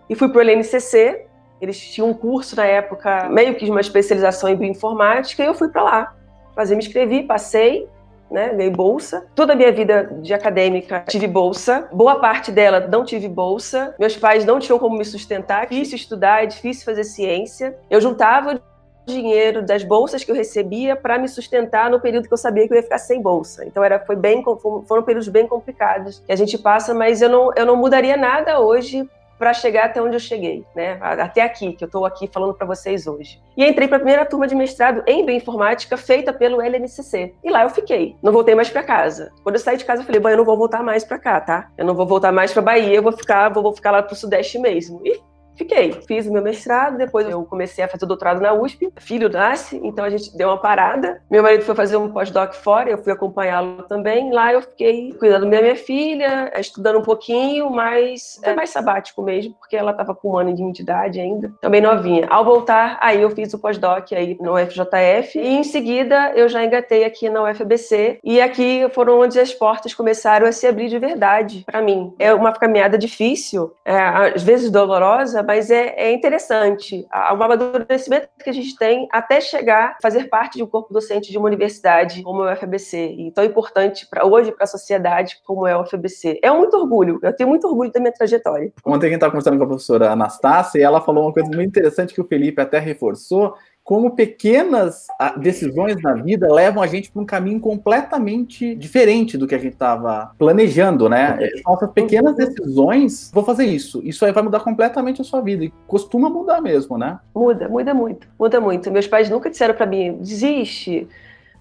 e 0.09 0.15
fui 0.15 0.29
para 0.29 0.39
o 0.39 0.41
LNCC. 0.41 1.25
Eles 1.61 1.79
tinham 1.79 2.09
um 2.09 2.13
curso 2.13 2.55
na 2.55 2.65
época, 2.65 3.29
meio 3.29 3.55
que 3.55 3.65
de 3.65 3.71
uma 3.71 3.81
especialização 3.81 4.49
em 4.49 4.55
bioinformática, 4.55 5.41
e 5.41 5.45
eu 5.45 5.53
fui 5.53 5.69
para 5.69 5.83
lá. 5.83 6.15
Fazer, 6.55 6.75
me 6.75 6.83
inscrevi, 6.83 7.23
passei, 7.23 7.87
né? 8.33 8.49
Ganhei 8.49 8.71
bolsa. 8.71 9.25
Toda 9.35 9.53
a 9.53 9.55
minha 9.55 9.71
vida 9.71 10.09
de 10.21 10.33
acadêmica 10.33 11.03
tive 11.07 11.27
bolsa. 11.27 11.87
Boa 11.93 12.19
parte 12.19 12.51
dela 12.51 12.79
não 12.91 13.05
tive 13.05 13.29
bolsa. 13.29 13.95
Meus 13.99 14.17
pais 14.17 14.43
não 14.43 14.59
tinham 14.59 14.79
como 14.79 14.97
me 14.97 15.05
sustentar. 15.05 15.63
É 15.63 15.67
difícil 15.67 15.95
estudar, 15.95 16.43
é 16.43 16.47
difícil 16.47 16.83
fazer 16.83 17.03
ciência. 17.03 17.77
Eu 17.89 18.01
juntava 18.01 18.59
dinheiro 19.05 19.61
das 19.61 19.83
bolsas 19.83 20.23
que 20.23 20.31
eu 20.31 20.35
recebia 20.35 20.95
para 20.95 21.19
me 21.19 21.27
sustentar 21.27 21.89
no 21.89 21.99
período 21.99 22.27
que 22.27 22.33
eu 22.33 22.37
sabia 22.37 22.65
que 22.67 22.73
eu 22.73 22.77
ia 22.77 22.83
ficar 22.83 22.97
sem 22.97 23.21
bolsa. 23.21 23.65
Então 23.65 23.83
era 23.83 23.99
foi 23.99 24.15
bem 24.15 24.43
foram 24.87 25.03
períodos 25.03 25.27
bem 25.27 25.47
complicados 25.47 26.23
que 26.25 26.31
a 26.31 26.35
gente 26.35 26.57
passa, 26.57 26.93
mas 26.93 27.21
eu 27.21 27.29
não 27.29 27.51
eu 27.55 27.65
não 27.65 27.75
mudaria 27.75 28.17
nada 28.17 28.59
hoje 28.59 29.07
para 29.37 29.53
chegar 29.53 29.85
até 29.85 30.01
onde 30.01 30.15
eu 30.15 30.19
cheguei, 30.19 30.65
né? 30.75 30.97
Até 31.01 31.41
aqui, 31.41 31.73
que 31.73 31.83
eu 31.83 31.87
estou 31.87 32.05
aqui 32.05 32.29
falando 32.31 32.53
para 32.53 32.65
vocês 32.65 33.07
hoje. 33.07 33.41
E 33.57 33.65
entrei 33.65 33.87
para 33.87 33.97
a 33.97 33.99
primeira 33.99 34.25
turma 34.25 34.47
de 34.47 34.55
mestrado 34.55 35.03
em 35.07 35.25
bioinformática 35.25 35.97
feita 35.97 36.31
pelo 36.31 36.61
LNCC. 36.61 37.33
E 37.43 37.49
lá 37.49 37.63
eu 37.63 37.69
fiquei. 37.69 38.15
Não 38.21 38.31
voltei 38.31 38.55
mais 38.55 38.69
para 38.69 38.83
casa. 38.83 39.31
Quando 39.43 39.55
eu 39.55 39.61
saí 39.61 39.77
de 39.77 39.85
casa, 39.85 40.01
eu 40.01 40.05
falei: 40.05 40.21
"Bom, 40.21 40.29
eu 40.29 40.37
não 40.37 40.45
vou 40.45 40.57
voltar 40.57 40.83
mais 40.83 41.03
para 41.03 41.19
cá, 41.19 41.39
tá? 41.41 41.69
Eu 41.77 41.85
não 41.85 41.95
vou 41.95 42.05
voltar 42.05 42.31
mais 42.31 42.53
para 42.53 42.61
Bahia, 42.61 42.95
eu 42.95 43.03
vou 43.03 43.11
ficar, 43.11 43.49
vou, 43.49 43.63
vou 43.63 43.73
ficar 43.73 43.91
lá 43.91 44.01
para 44.01 44.13
o 44.13 44.15
Sudeste 44.15 44.57
mesmo". 44.59 45.01
E 45.03 45.19
Fiquei, 45.55 45.93
fiz 46.07 46.25
o 46.25 46.33
meu 46.33 46.41
mestrado, 46.41 46.97
depois 46.97 47.29
eu 47.29 47.43
comecei 47.45 47.83
a 47.83 47.87
fazer 47.87 48.05
doutorado 48.05 48.41
na 48.41 48.53
USP. 48.53 48.91
Filho 48.97 49.29
nasce, 49.29 49.79
então 49.83 50.03
a 50.03 50.09
gente 50.09 50.35
deu 50.35 50.49
uma 50.49 50.57
parada. 50.57 51.21
Meu 51.29 51.43
marido 51.43 51.63
foi 51.63 51.75
fazer 51.75 51.97
um 51.97 52.11
pós-doc 52.11 52.53
fora, 52.53 52.89
eu 52.89 52.97
fui 52.97 53.11
acompanhá-lo 53.11 53.83
também. 53.83 54.31
Lá 54.31 54.51
eu 54.51 54.61
fiquei 54.61 55.13
cuidando 55.13 55.49
da 55.49 55.61
minha 55.61 55.75
filha, 55.75 56.51
estudando 56.59 56.99
um 56.99 57.03
pouquinho, 57.03 57.69
mas 57.69 58.39
é 58.43 58.53
mais 58.53 58.69
sabático 58.69 59.21
mesmo, 59.21 59.53
porque 59.53 59.75
ela 59.75 59.91
estava 59.91 60.15
com 60.15 60.31
um 60.31 60.37
ano 60.37 60.53
de 60.53 60.81
idade 60.81 61.19
ainda, 61.19 61.51
também 61.61 61.81
novinha. 61.81 62.27
Ao 62.29 62.43
voltar, 62.43 62.97
aí 63.01 63.21
eu 63.21 63.29
fiz 63.29 63.53
o 63.53 63.59
pós-doc 63.59 64.11
aí 64.13 64.37
no 64.39 64.57
FJF 64.57 65.39
e 65.39 65.47
em 65.47 65.63
seguida 65.63 66.31
eu 66.35 66.47
já 66.49 66.63
engatei 66.63 67.03
aqui 67.03 67.29
na 67.29 67.43
UFBC 67.43 68.19
e 68.23 68.41
aqui 68.41 68.87
foram 68.93 69.19
onde 69.19 69.39
as 69.39 69.53
portas 69.53 69.93
começaram 69.93 70.47
a 70.47 70.51
se 70.51 70.65
abrir 70.65 70.89
de 70.89 70.97
verdade 70.97 71.63
para 71.65 71.81
mim. 71.81 72.13
É 72.17 72.33
uma 72.33 72.51
caminhada 72.53 72.97
difícil, 72.97 73.73
é, 73.85 73.95
às 73.95 74.43
vezes 74.43 74.71
dolorosa, 74.71 75.42
mas 75.45 75.69
é, 75.69 75.93
é 75.97 76.13
interessante 76.13 77.05
o 77.11 77.43
amadurecimento 77.43 78.27
que 78.43 78.49
a 78.49 78.53
gente 78.53 78.75
tem 78.77 79.07
até 79.11 79.39
chegar 79.41 79.91
a 79.91 79.97
fazer 80.01 80.25
parte 80.25 80.57
de 80.57 80.63
um 80.63 80.67
corpo 80.67 80.93
docente 80.93 81.31
de 81.31 81.37
uma 81.37 81.47
universidade 81.47 82.23
como 82.23 82.43
é 82.43 82.51
o 82.51 82.53
UFBC, 82.53 83.15
e 83.17 83.31
tão 83.31 83.43
importante 83.43 84.07
para 84.09 84.25
hoje 84.25 84.51
para 84.51 84.63
a 84.63 84.67
sociedade 84.67 85.37
como 85.45 85.67
é 85.67 85.75
o 85.75 85.81
UFBC. 85.81 86.39
É 86.41 86.51
muito 86.51 86.75
orgulho, 86.77 87.19
eu 87.21 87.35
tenho 87.35 87.49
muito 87.49 87.67
orgulho 87.67 87.91
da 87.91 87.99
minha 87.99 88.13
trajetória. 88.13 88.71
Ontem 88.85 89.07
a 89.07 89.09
gente 89.09 89.15
estava 89.15 89.31
conversando 89.31 89.57
com 89.57 89.63
a 89.63 89.67
professora 89.67 90.11
Anastácia 90.11 90.79
e 90.79 90.81
ela 90.81 91.01
falou 91.01 91.25
uma 91.25 91.33
coisa 91.33 91.49
muito 91.49 91.69
interessante 91.69 92.13
que 92.13 92.21
o 92.21 92.27
Felipe 92.27 92.61
até 92.61 92.79
reforçou, 92.79 93.55
como 93.83 94.15
pequenas 94.15 95.07
ah, 95.19 95.37
decisões 95.37 96.01
na 96.01 96.13
vida 96.13 96.51
levam 96.51 96.81
a 96.81 96.87
gente 96.87 97.11
para 97.11 97.21
um 97.21 97.25
caminho 97.25 97.59
completamente 97.59 98.73
diferente 98.75 99.37
do 99.37 99.45
que 99.45 99.55
a 99.55 99.59
gente 99.59 99.73
estava 99.73 100.31
planejando, 100.37 101.09
né? 101.09 101.37
São 101.61 101.73
essas 101.73 101.91
pequenas 101.91 102.35
decisões, 102.35 103.29
vou 103.33 103.43
fazer 103.43 103.65
isso, 103.65 104.01
isso 104.03 104.25
aí 104.25 104.31
vai 104.31 104.43
mudar 104.43 104.61
completamente 104.61 105.21
a 105.21 105.23
sua 105.23 105.41
vida, 105.41 105.65
e 105.65 105.73
costuma 105.85 106.29
mudar 106.29 106.61
mesmo, 106.61 106.97
né? 106.97 107.19
Muda, 107.35 107.67
muda 107.67 107.93
muito, 107.93 108.27
muda 108.39 108.61
muito. 108.61 108.89
Meus 108.89 109.07
pais 109.07 109.29
nunca 109.29 109.49
disseram 109.49 109.73
para 109.73 109.85
mim, 109.85 110.17
desiste, 110.19 111.07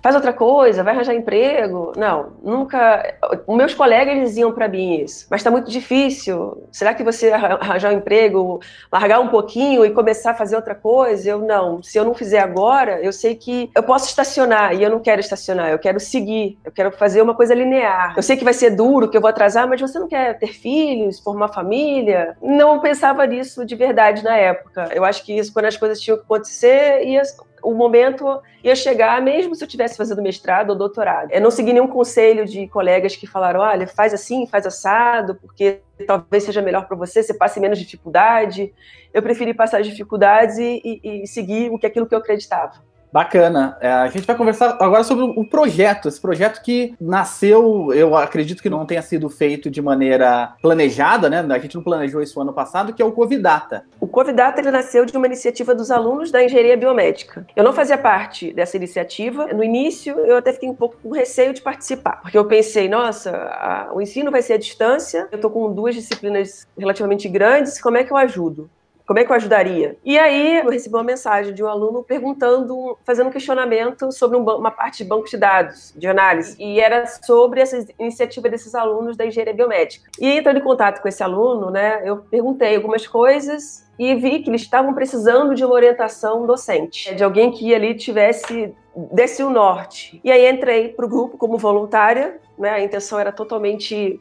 faz 0.03 0.15
outra 0.17 0.33
coisa, 0.33 0.83
vai 0.83 0.95
arranjar 0.95 1.15
emprego. 1.15 1.93
Não, 1.97 2.33
nunca. 2.43 3.15
Meus 3.49 3.73
colegas 3.73 4.19
diziam 4.19 4.53
para 4.53 4.69
mim 4.69 4.97
isso, 4.97 5.27
mas 5.31 5.41
está 5.41 5.51
muito 5.51 5.71
difícil. 5.71 6.67
Será 6.73 6.93
que 6.93 7.05
você 7.05 7.31
arranjar 7.31 7.93
um 7.93 7.99
emprego, 7.99 8.61
largar 8.91 9.21
um 9.21 9.29
pouquinho 9.29 9.85
e 9.85 9.91
começar 9.91 10.33
a 10.33 10.35
fazer 10.35 10.57
outra 10.57 10.75
coisa? 10.75 11.31
Eu 11.31 11.39
não. 11.39 11.83
Se 11.83 11.97
eu 11.97 12.05
não 12.05 12.15
fizer 12.15 12.41
agora, 12.41 13.01
eu 13.01 13.13
sei 13.13 13.37
que 13.37 13.71
eu 13.75 13.83
posso 13.83 14.07
estacionar 14.07 14.75
e 14.75 14.83
eu 14.83 14.91
não 14.91 14.99
quero 14.99 15.21
estacionar. 15.21 15.71
Eu 15.71 15.79
quero 15.79 16.01
seguir. 16.01 16.59
Eu 16.65 16.73
quero 16.73 16.91
fazer 16.91 17.23
uma 17.23 17.35
coisa 17.35 17.55
linear. 17.55 18.15
Eu 18.17 18.23
sei 18.23 18.37
que 18.37 18.45
vai 18.45 18.55
ser 18.55 18.71
duro, 18.71 19.09
que 19.09 19.17
eu 19.17 19.21
vou 19.21 19.31
atrasar, 19.31 19.69
mas 19.69 19.81
você 19.81 19.99
não 19.99 20.09
quer 20.09 20.37
ter 20.39 20.49
filhos, 20.49 21.21
formar 21.21 21.49
família? 21.49 22.37
Não 22.43 22.81
pensava 22.81 23.25
nisso 23.27 23.65
de 23.65 23.77
verdade 23.77 24.25
na 24.25 24.37
época. 24.37 24.89
Eu 24.93 25.05
acho 25.05 25.25
que 25.25 25.37
isso, 25.37 25.53
quando 25.53 25.67
as 25.67 25.77
coisas 25.77 26.01
tinham 26.01 26.17
que 26.17 26.25
acontecer, 26.25 27.05
ia 27.05 27.23
o 27.63 27.75
momento 27.75 28.41
ia 28.63 28.75
chegar, 28.75 29.21
mesmo 29.23 29.55
se 29.55 29.63
eu 29.63 29.69
tivesse 29.69 29.97
fazendo 29.97 30.23
mestrado 30.23 30.71
ou 30.71 30.77
doutorado. 30.77 31.31
Eu 31.31 31.41
não 31.41 31.51
segui 31.51 31.73
nenhum 31.73 31.87
conselho 31.87 32.45
de 32.45 32.67
colegas 32.69 33.17
que 33.17 33.27
falaram: 33.27 33.61
olha, 33.61 33.87
faz 33.87 34.13
assim, 34.13 34.47
faz 34.47 34.67
assado, 34.67 35.35
porque 35.37 35.81
talvez 36.07 36.45
seja 36.45 36.61
melhor 36.61 36.87
para 36.87 36.97
você, 36.97 37.23
você 37.23 37.35
passe 37.35 37.61
menos 37.61 37.79
dificuldade. 37.79 38.73
Eu 39.13 39.23
preferi 39.23 39.55
passar 39.55 39.81
as 39.81 39.87
dificuldades 39.87 40.59
e, 40.59 40.81
e, 40.85 41.23
e 41.23 41.27
seguir 41.27 41.71
o 41.71 41.79
que 41.79 41.87
aquilo 41.87 42.07
que 42.07 42.15
eu 42.15 42.19
acreditava. 42.19 42.92
Bacana. 43.13 43.77
É, 43.81 43.89
a 43.93 44.09
gente 44.09 44.27
vai 44.27 44.35
conversar 44.35 44.77
agora 44.81 45.05
sobre 45.05 45.25
o 45.25 45.45
projeto. 45.45 46.09
Esse 46.09 46.21
projeto 46.21 46.63
que 46.63 46.95
nasceu, 46.99 47.93
eu 47.93 48.17
acredito 48.17 48.63
que 48.63 48.71
não 48.71 48.87
tenha 48.87 49.03
sido 49.03 49.29
feito 49.29 49.71
de 49.71 49.83
maneira 49.83 50.55
planejada, 50.63 51.29
né? 51.29 51.47
A 51.51 51.59
gente 51.59 51.75
não 51.75 51.83
planejou 51.83 52.23
isso 52.23 52.41
ano 52.41 52.53
passado, 52.53 52.95
que 52.95 53.03
é 53.03 53.05
o 53.05 53.13
Covidata. 53.13 53.85
O 54.01 54.07
Covidata 54.07 54.61
ele 54.61 54.71
nasceu 54.71 55.05
de 55.05 55.17
uma 55.17 55.27
iniciativa 55.27 55.75
dos 55.75 55.91
alunos 55.91 56.31
da 56.31 56.43
engenharia 56.43 56.77
biomédica. 56.77 57.47
Eu 57.55 57.63
não 57.63 57.75
fazia 57.75 57.99
parte 57.99 58.53
dessa 58.53 58.79
iniciativa. 58.79 59.47
No 59.49 59.63
início, 59.63 60.19
eu 60.21 60.39
até 60.39 60.53
fiquei 60.53 60.71
um 60.71 60.75
pouco 60.75 60.97
com 61.03 61.11
receio 61.11 61.53
de 61.53 61.61
participar, 61.61 62.21
porque 62.23 62.39
eu 62.39 62.47
pensei, 62.47 62.89
nossa, 62.89 63.31
a, 63.31 63.91
o 63.93 64.01
ensino 64.01 64.31
vai 64.31 64.41
ser 64.41 64.55
à 64.55 64.59
distância, 64.59 65.29
eu 65.31 65.37
estou 65.37 65.51
com 65.51 65.73
duas 65.73 65.95
disciplinas 65.95 66.67
relativamente 66.79 67.29
grandes, 67.29 67.81
como 67.81 67.99
é 67.99 68.05
que 68.05 68.13
eu 68.13 68.17
ajudo? 68.17 68.71
Como 69.07 69.19
é 69.19 69.25
que 69.25 69.31
eu 69.31 69.37
ajudaria? 69.37 69.97
E 70.05 70.19
aí 70.19 70.59
eu 70.59 70.71
recebi 70.71 70.95
uma 70.95 71.05
mensagem 71.05 71.53
de 71.55 71.63
um 71.63 71.67
aluno 71.67 72.03
perguntando, 72.03 72.97
fazendo 73.05 73.29
um 73.29 73.33
questionamento 73.33 74.11
sobre 74.13 74.37
um, 74.37 74.43
uma 74.43 74.71
parte 74.71 75.03
de 75.03 75.09
banco 75.09 75.29
de 75.29 75.37
dados, 75.37 75.93
de 75.97 76.07
análise, 76.07 76.57
e 76.59 76.81
era 76.81 77.07
sobre 77.07 77.61
essa 77.61 77.85
iniciativa 77.99 78.49
desses 78.49 78.75
alunos 78.75 79.17
da 79.17 79.27
engenharia 79.27 79.55
biomédica. 79.55 80.11
E 80.21 80.39
entrando 80.39 80.59
em 80.59 80.63
contato 80.63 81.01
com 81.01 81.09
esse 81.09 81.23
aluno, 81.23 81.71
né, 81.71 82.03
eu 82.05 82.19
perguntei 82.19 82.77
algumas 82.77 83.07
coisas 83.07 83.87
e 83.99 84.15
vi 84.15 84.41
que 84.41 84.51
eles 84.51 84.63
estavam 84.63 84.95
precisando 84.95 85.55
de 85.55 85.65
uma 85.65 85.75
orientação 85.75 86.47
docente, 86.47 87.15
de 87.15 87.23
alguém 87.23 87.51
que 87.51 87.75
ali 87.75 87.95
tivesse 87.95 88.75
desse 89.13 89.43
o 89.43 89.51
norte. 89.51 90.21
E 90.23 90.31
aí 90.31 90.49
entrei 90.49 90.89
para 90.89 91.07
o 91.07 91.09
grupo 91.09 91.39
como 91.39 91.57
voluntária, 91.57 92.39
né? 92.59 92.71
A 92.71 92.81
intenção 92.81 93.19
era 93.19 93.33
totalmente 93.33 94.21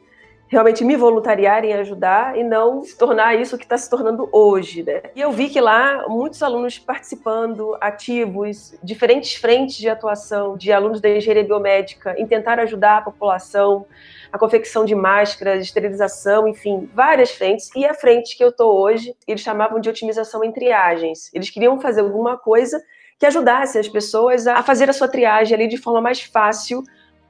realmente 0.52 0.84
me 0.84 0.96
voluntariar 0.96 1.64
em 1.64 1.72
ajudar 1.72 2.36
e 2.36 2.44
não 2.44 2.84
se 2.84 2.94
tornar 2.94 3.34
isso 3.34 3.56
que 3.56 3.64
está 3.64 3.78
se 3.78 3.88
tornando 3.88 4.28
hoje, 4.30 4.82
né? 4.82 5.00
E 5.16 5.20
eu 5.22 5.32
vi 5.32 5.48
que 5.48 5.58
lá 5.58 6.04
muitos 6.08 6.42
alunos 6.42 6.78
participando, 6.78 7.74
ativos, 7.80 8.74
diferentes 8.82 9.34
frentes 9.34 9.76
de 9.76 9.88
atuação 9.88 10.54
de 10.54 10.70
alunos 10.70 11.00
da 11.00 11.08
engenharia 11.08 11.42
biomédica 11.42 12.14
em 12.18 12.26
tentar 12.26 12.60
ajudar 12.60 12.98
a 12.98 13.00
população, 13.00 13.86
a 14.30 14.36
confecção 14.36 14.84
de 14.84 14.94
máscaras, 14.94 15.64
esterilização, 15.64 16.46
enfim, 16.46 16.86
várias 16.92 17.30
frentes. 17.30 17.70
E 17.74 17.86
a 17.86 17.94
frente 17.94 18.36
que 18.36 18.44
eu 18.44 18.50
estou 18.50 18.78
hoje, 18.78 19.16
eles 19.26 19.40
chamavam 19.40 19.80
de 19.80 19.88
otimização 19.88 20.44
em 20.44 20.52
triagens. 20.52 21.30
Eles 21.32 21.48
queriam 21.48 21.80
fazer 21.80 22.02
alguma 22.02 22.36
coisa 22.36 22.78
que 23.18 23.24
ajudasse 23.24 23.78
as 23.78 23.88
pessoas 23.88 24.46
a 24.46 24.62
fazer 24.62 24.90
a 24.90 24.92
sua 24.92 25.08
triagem 25.08 25.54
ali 25.54 25.66
de 25.66 25.78
forma 25.78 26.02
mais 26.02 26.20
fácil 26.20 26.82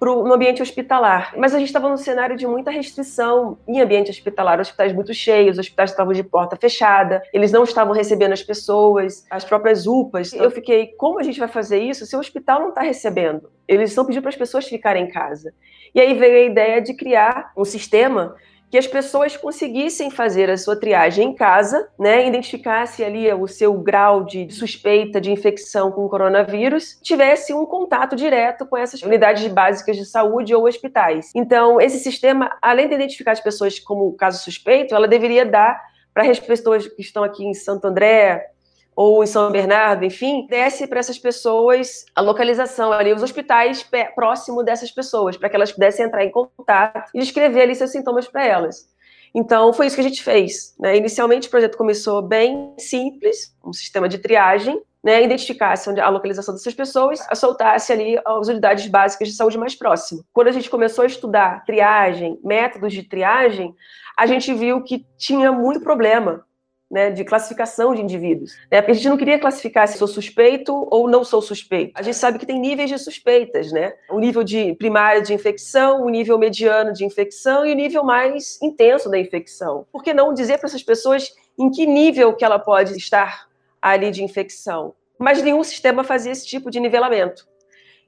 pro, 0.03 0.25
no 0.25 0.35
ambiente 0.35 0.61
hospitalar. 0.61 1.33
Mas 1.37 1.55
a 1.55 1.59
gente 1.61 1.69
estava 1.69 1.89
num 1.89 1.97
cenário 1.97 2.37
de 2.37 2.45
muita 2.45 2.73
restrição 2.73 3.57
em 3.69 3.81
ambiente 3.81 4.11
hospitalar, 4.11 4.59
hospitais 4.59 4.93
muito 4.93 5.15
cheios, 5.15 5.61
hospitais 5.61 5.91
estavam 5.91 6.13
de 6.13 6.25
porta 6.25 6.57
fechada, 6.57 7.23
eles 7.33 7.53
não 7.53 7.63
estavam 7.63 7.95
recebendo 7.95 8.33
as 8.33 8.43
pessoas, 8.43 9.25
as 9.31 9.45
próprias 9.45 9.87
UPAs. 9.87 10.33
Eu 10.33 10.51
fiquei, 10.51 10.89
como 10.99 11.21
a 11.21 11.23
gente 11.23 11.39
vai 11.39 11.47
fazer 11.47 11.79
isso 11.79 12.05
se 12.05 12.17
o 12.17 12.19
hospital 12.19 12.59
não 12.59 12.71
está 12.71 12.81
recebendo? 12.81 13.49
Eles 13.69 13.91
estão 13.91 14.05
pedindo 14.05 14.23
para 14.23 14.31
as 14.31 14.37
pessoas 14.37 14.67
ficarem 14.67 15.05
em 15.05 15.09
casa. 15.09 15.55
E 15.95 16.01
aí 16.01 16.15
veio 16.15 16.37
a 16.37 16.51
ideia 16.51 16.83
de 16.83 16.95
criar 16.95 17.53
um 17.57 17.65
sistema 17.65 18.35
que 18.73 18.79
as 18.79 18.87
pessoas 18.87 19.37
conseguissem 19.37 20.11
fazer 20.11 20.49
a 20.49 20.57
sua 20.57 20.75
triagem 20.75 21.29
em 21.29 21.35
casa, 21.35 21.91
né, 21.99 22.27
identificasse 22.27 23.05
ali 23.05 23.31
o 23.31 23.47
seu 23.47 23.75
grau 23.75 24.25
de 24.25 24.51
suspeita 24.51 25.21
de 25.21 25.31
infecção 25.31 25.93
com 25.93 26.07
o 26.07 26.09
coronavírus, 26.09 26.99
tivesse 27.03 27.53
um 27.53 27.67
contato 27.67 28.17
direto 28.17 28.65
com 28.65 28.75
essas 28.75 29.03
unidades 29.03 29.47
básicas 29.53 29.99
de 29.99 30.07
saúde 30.07 30.55
ou 30.55 30.67
hospitais. 30.67 31.31
Então, 31.35 31.79
esse 31.83 31.99
sistema, 31.99 32.51
além 32.63 32.89
de 32.89 32.95
identificar 32.95 33.33
as 33.33 33.41
pessoas 33.41 33.79
como 33.79 34.11
caso 34.15 34.43
suspeito, 34.43 34.95
ela 34.95 35.07
deveria 35.07 35.45
dar 35.45 35.79
para 36.15 36.31
as 36.31 36.41
pessoas 36.41 36.87
que 36.87 37.03
estão 37.03 37.23
aqui 37.23 37.45
em 37.45 37.53
Santo 37.53 37.87
André, 37.87 38.52
ou 38.95 39.23
em 39.23 39.27
São 39.27 39.51
Bernardo, 39.51 40.05
enfim, 40.05 40.47
desse 40.47 40.87
para 40.87 41.01
essas 41.01 41.19
pessoas 41.19 42.05
a 42.15 42.21
localização 42.21 42.93
ali, 42.93 43.13
os 43.13 43.23
hospitais 43.23 43.87
próximo 44.15 44.63
dessas 44.63 44.91
pessoas, 44.91 45.37
para 45.37 45.49
que 45.49 45.57
elas 45.57 45.73
pudessem 45.73 46.07
entrar 46.07 46.25
em 46.25 46.31
contato 46.31 47.11
e 47.15 47.21
descrever 47.21 47.63
ali 47.63 47.75
seus 47.75 47.91
sintomas 47.91 48.29
para 48.29 48.47
elas. 48.47 48.91
Então, 49.35 49.73
foi 49.73 49.87
isso 49.87 49.97
que 49.97 50.03
a 50.03 50.05
gente 50.05 50.23
fez. 50.23 50.75
Né? 50.79 50.97
Inicialmente, 50.97 51.49
o 51.49 51.51
projeto 51.51 51.79
começou 51.79 52.21
bem 52.21 52.75
simples, 52.79 53.55
um 53.65 53.73
sistema 53.73 54.09
de 54.09 54.19
triagem, 54.19 54.81
né, 55.03 55.25
identificasse 55.25 55.91
a 55.99 56.09
localização 56.09 56.55
dessas 56.55 56.75
pessoas, 56.75 57.27
soltasse 57.35 57.93
ali 57.93 58.21
as 58.25 58.47
unidades 58.47 58.87
básicas 58.87 59.29
de 59.29 59.35
saúde 59.35 59.59
mais 59.59 59.75
próximas. 59.75 60.25
Quando 60.33 60.49
a 60.49 60.53
gente 60.53 60.71
começou 60.71 61.03
a 61.03 61.07
estudar 61.07 61.65
triagem, 61.65 62.39
métodos 62.45 62.93
de 62.93 63.03
triagem, 63.03 63.75
a 64.17 64.27
gente 64.27 64.55
viu 64.55 64.83
que 64.85 65.05
tinha 65.17 65.51
muito 65.51 65.81
problema 65.81 66.45
né, 66.93 67.11
de 67.11 67.25
classificação 67.25 67.95
de 67.95 68.03
indivíduos. 68.03 68.55
Né, 68.71 68.83
porque 68.83 68.93
a 68.93 68.95
gente 68.95 69.09
não 69.09 69.17
queria 69.17 69.39
classificar 69.39 69.89
se 69.89 69.97
sou 69.97 70.07
suspeito 70.07 70.87
ou 70.91 71.09
não 71.09 71.25
sou 71.25 71.41
suspeito. 71.41 71.93
A 71.95 72.03
gente 72.03 72.19
sabe 72.19 72.39
que 72.39 72.45
tem 72.45 72.61
níveis 72.61 72.91
de 72.91 72.99
suspeitas, 72.99 73.73
né? 73.73 73.95
O 74.11 74.19
nível 74.21 74.45
de 74.45 74.75
primário 74.75 75.23
de 75.23 75.33
infecção, 75.33 76.05
o 76.05 76.11
nível 76.11 76.39
mediano 76.39 76.93
de 76.93 77.07
infecção 77.07 77.65
e 77.65 77.73
o 77.73 77.75
nível 77.75 78.05
mais 78.05 78.61
intenso 78.61 79.09
da 79.09 79.19
infecção. 79.19 79.87
Por 79.91 80.03
que 80.03 80.13
não 80.13 80.35
dizer 80.35 80.59
para 80.59 80.69
essas 80.69 80.83
pessoas 80.83 81.33
em 81.59 81.71
que 81.71 81.87
nível 81.87 82.35
que 82.35 82.45
ela 82.45 82.59
pode 82.59 82.95
estar 82.97 83.49
ali 83.81 84.11
de 84.11 84.23
infecção? 84.23 84.95
Mas 85.19 85.43
nenhum 85.43 85.65
sistema 85.65 86.05
fazia 86.05 86.33
esse 86.33 86.47
tipo 86.47 86.71
de 86.71 86.79
nivelamento. 86.79 87.49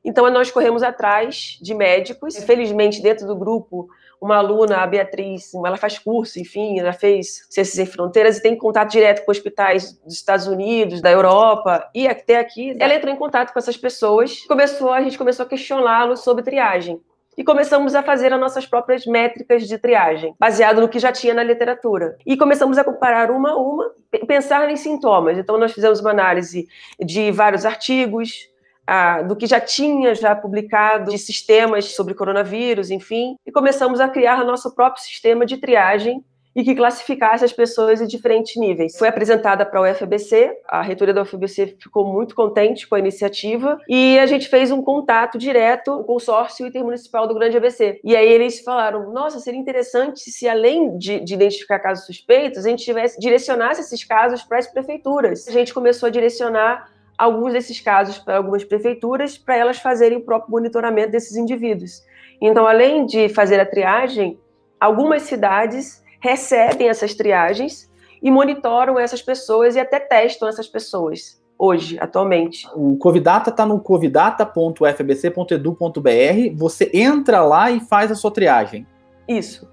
Então, 0.05 0.29
nós 0.31 0.51
corremos 0.51 0.83
atrás 0.83 1.59
de 1.63 1.73
médicos. 1.73 2.37
Infelizmente, 2.37 3.01
dentro 3.01 3.27
do 3.27 3.35
grupo, 3.35 3.89
uma 4.21 4.37
aluna, 4.37 4.79
a 4.79 4.87
Beatriz, 4.87 5.53
ela 5.55 5.77
faz 5.77 5.99
curso, 5.99 6.39
enfim, 6.39 6.79
ela 6.79 6.93
fez 6.93 7.47
Ciências 7.51 7.79
em 7.79 7.87
Fronteiras 7.87 8.39
e 8.39 8.43
tem 8.43 8.57
contato 8.57 8.91
direto 8.91 9.25
com 9.25 9.31
hospitais 9.31 9.93
dos 10.05 10.15
Estados 10.15 10.47
Unidos, 10.47 11.01
da 11.01 11.11
Europa 11.11 11.89
e 11.95 12.09
até 12.09 12.39
aqui. 12.39 12.77
Ela 12.79 12.95
entrou 12.95 13.13
em 13.13 13.19
contato 13.19 13.53
com 13.53 13.59
essas 13.59 13.77
pessoas. 13.77 14.45
Começou, 14.47 14.93
a 14.93 15.03
gente 15.03 15.19
começou 15.19 15.45
a 15.45 15.49
questioná-los 15.49 16.21
sobre 16.21 16.43
triagem 16.43 17.01
e 17.37 17.43
começamos 17.43 17.95
a 17.95 18.03
fazer 18.03 18.33
as 18.33 18.41
nossas 18.41 18.67
próprias 18.67 19.05
métricas 19.07 19.67
de 19.67 19.77
triagem, 19.79 20.35
baseado 20.39 20.81
no 20.81 20.89
que 20.89 20.99
já 20.99 21.13
tinha 21.13 21.35
na 21.35 21.43
literatura. 21.43 22.17
E 22.25 22.37
começamos 22.37 22.79
a 22.79 22.85
comparar 22.85 23.31
uma 23.31 23.51
a 23.51 23.57
uma, 23.57 23.91
pensar 24.27 24.71
em 24.71 24.77
sintomas. 24.77 25.37
Então, 25.37 25.59
nós 25.59 25.73
fizemos 25.73 26.01
uma 26.01 26.11
análise 26.11 26.69
de 27.01 27.31
vários 27.33 27.65
artigos, 27.65 28.49
ah, 28.87 29.23
do 29.23 29.37
que 29.37 29.47
já 29.47 29.61
tinha 29.61 30.15
já 30.15 30.35
publicado 30.35 31.11
de 31.11 31.19
sistemas 31.19 31.95
sobre 31.95 32.15
coronavírus, 32.15 32.91
enfim, 32.91 33.37
e 33.47 33.53
começamos 33.53 34.01
a 34.01 34.09
criar 34.09 34.45
nosso 34.45 34.75
próprio 34.75 35.03
sistema 35.03 35.47
de 35.47 35.57
triagem 35.57 36.23
e 36.55 36.63
que 36.63 36.75
classificasse 36.75 37.45
as 37.45 37.53
pessoas 37.53 38.01
em 38.01 38.07
diferentes 38.07 38.57
níveis. 38.57 38.97
Foi 38.97 39.09
apresentada 39.09 39.67
para 39.67 39.81
a 39.81 39.91
UFBC, 39.91 40.53
a 40.69 40.83
reitoria 40.83 41.13
da 41.13 41.23
UFBC 41.23 41.77
ficou 41.81 42.07
muito 42.07 42.35
contente 42.35 42.87
com 42.87 42.95
a 42.95 42.99
iniciativa 42.99 43.79
e 43.89 44.19
a 44.19 44.27
gente 44.27 44.49
fez 44.49 44.71
um 44.71 44.81
contato 44.81 45.37
direto 45.37 45.91
com 45.91 46.01
o 46.01 46.05
consórcio 46.05 46.67
intermunicipal 46.67 47.27
do 47.27 47.35
Grande 47.35 47.57
ABC. 47.57 48.01
E 48.05 48.15
aí 48.15 48.29
eles 48.29 48.61
falaram: 48.61 49.13
nossa, 49.13 49.41
seria 49.41 49.59
interessante 49.59 50.31
se 50.31 50.49
além 50.49 50.97
de, 50.97 51.21
de 51.21 51.35
identificar 51.35 51.81
casos 51.81 52.07
suspeitos, 52.07 52.65
a 52.65 52.69
gente 52.69 52.85
tivesse 52.85 53.19
direcionasse 53.19 53.81
esses 53.81 54.05
casos 54.05 54.43
para 54.43 54.59
as 54.59 54.67
prefeituras. 54.67 55.49
A 55.49 55.53
gente 55.53 55.75
começou 55.75 56.07
a 56.07 56.11
direcionar 56.11 56.94
alguns 57.19 57.53
desses 57.53 57.81
casos 57.81 58.19
para 58.19 58.37
algumas 58.37 58.65
prefeituras 58.65 59.39
para 59.39 59.57
elas 59.57 59.79
fazerem 59.79 60.19
o 60.19 60.25
próprio 60.25 60.51
monitoramento 60.51 61.13
desses 61.13 61.37
indivíduos. 61.37 62.03
Então, 62.41 62.67
além 62.67 63.07
de 63.07 63.29
fazer 63.29 63.61
a 63.61 63.67
triagem, 63.67 64.39
algumas 64.81 65.23
cidades 65.23 66.03
recebem 66.21 66.89
essas 66.89 67.15
triagens 67.15 67.89
e 68.23 68.31
monitoram 68.31 68.99
essas 68.99 69.23
pessoas 69.23 69.77
e 69.77 69.81
até 69.81 70.01
testam 70.01 70.49
essas 70.49 70.67
pessoas. 70.67 71.43
hoje, 71.57 71.97
atualmente. 72.01 72.67
O 72.75 72.97
Covidata 72.97 73.51
está 73.51 73.65
no 73.65 73.79
covidata.fbc.edu.br. 73.79 76.57
Você 76.57 76.91
entra 76.93 77.45
lá 77.45 77.71
e 77.71 77.79
faz 77.81 78.11
a 78.11 78.15
sua 78.15 78.33
triagem. 78.33 78.87
Isso. 79.29 79.69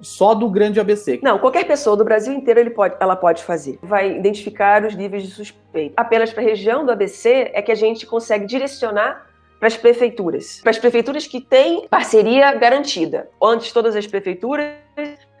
Só 0.00 0.34
do 0.34 0.48
grande 0.48 0.80
ABC. 0.80 1.20
Não, 1.22 1.38
qualquer 1.38 1.64
pessoa 1.66 1.96
do 1.96 2.04
Brasil 2.04 2.32
inteiro 2.32 2.70
pode, 2.70 2.96
ela 3.00 3.16
pode 3.16 3.42
fazer. 3.42 3.78
Vai 3.82 4.16
identificar 4.16 4.84
os 4.84 4.94
níveis 4.94 5.22
de 5.22 5.30
suspeito. 5.30 5.94
Apenas 5.96 6.32
para 6.32 6.42
a 6.42 6.46
região 6.46 6.84
do 6.84 6.92
ABC 6.92 7.50
é 7.52 7.62
que 7.62 7.72
a 7.72 7.74
gente 7.74 8.06
consegue 8.06 8.46
direcionar 8.46 9.26
para 9.58 9.68
as 9.68 9.76
prefeituras. 9.76 10.60
Para 10.60 10.70
as 10.70 10.78
prefeituras 10.78 11.26
que 11.26 11.40
têm 11.40 11.88
parceria 11.88 12.52
garantida. 12.52 13.30
Antes, 13.42 13.72
todas 13.72 13.96
as 13.96 14.06
prefeituras, 14.06 14.74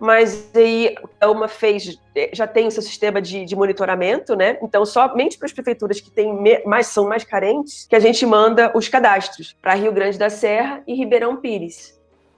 mas 0.00 0.50
aí 0.54 0.94
uma 1.22 1.46
fez, 1.46 1.98
já 2.32 2.46
tem 2.46 2.66
o 2.66 2.70
seu 2.70 2.82
sistema 2.82 3.20
de, 3.20 3.44
de 3.44 3.54
monitoramento, 3.54 4.34
né? 4.34 4.58
Então, 4.62 4.86
somente 4.86 5.36
para 5.36 5.46
as 5.46 5.52
prefeituras 5.52 6.00
que 6.00 6.10
têm 6.10 6.62
mais, 6.64 6.86
são 6.86 7.06
mais 7.06 7.22
carentes, 7.22 7.86
que 7.86 7.94
a 7.94 8.00
gente 8.00 8.24
manda 8.24 8.72
os 8.74 8.88
cadastros 8.88 9.54
para 9.60 9.74
Rio 9.74 9.92
Grande 9.92 10.18
da 10.18 10.30
Serra 10.30 10.82
e 10.86 10.94
Ribeirão 10.94 11.36
Pires 11.36 11.94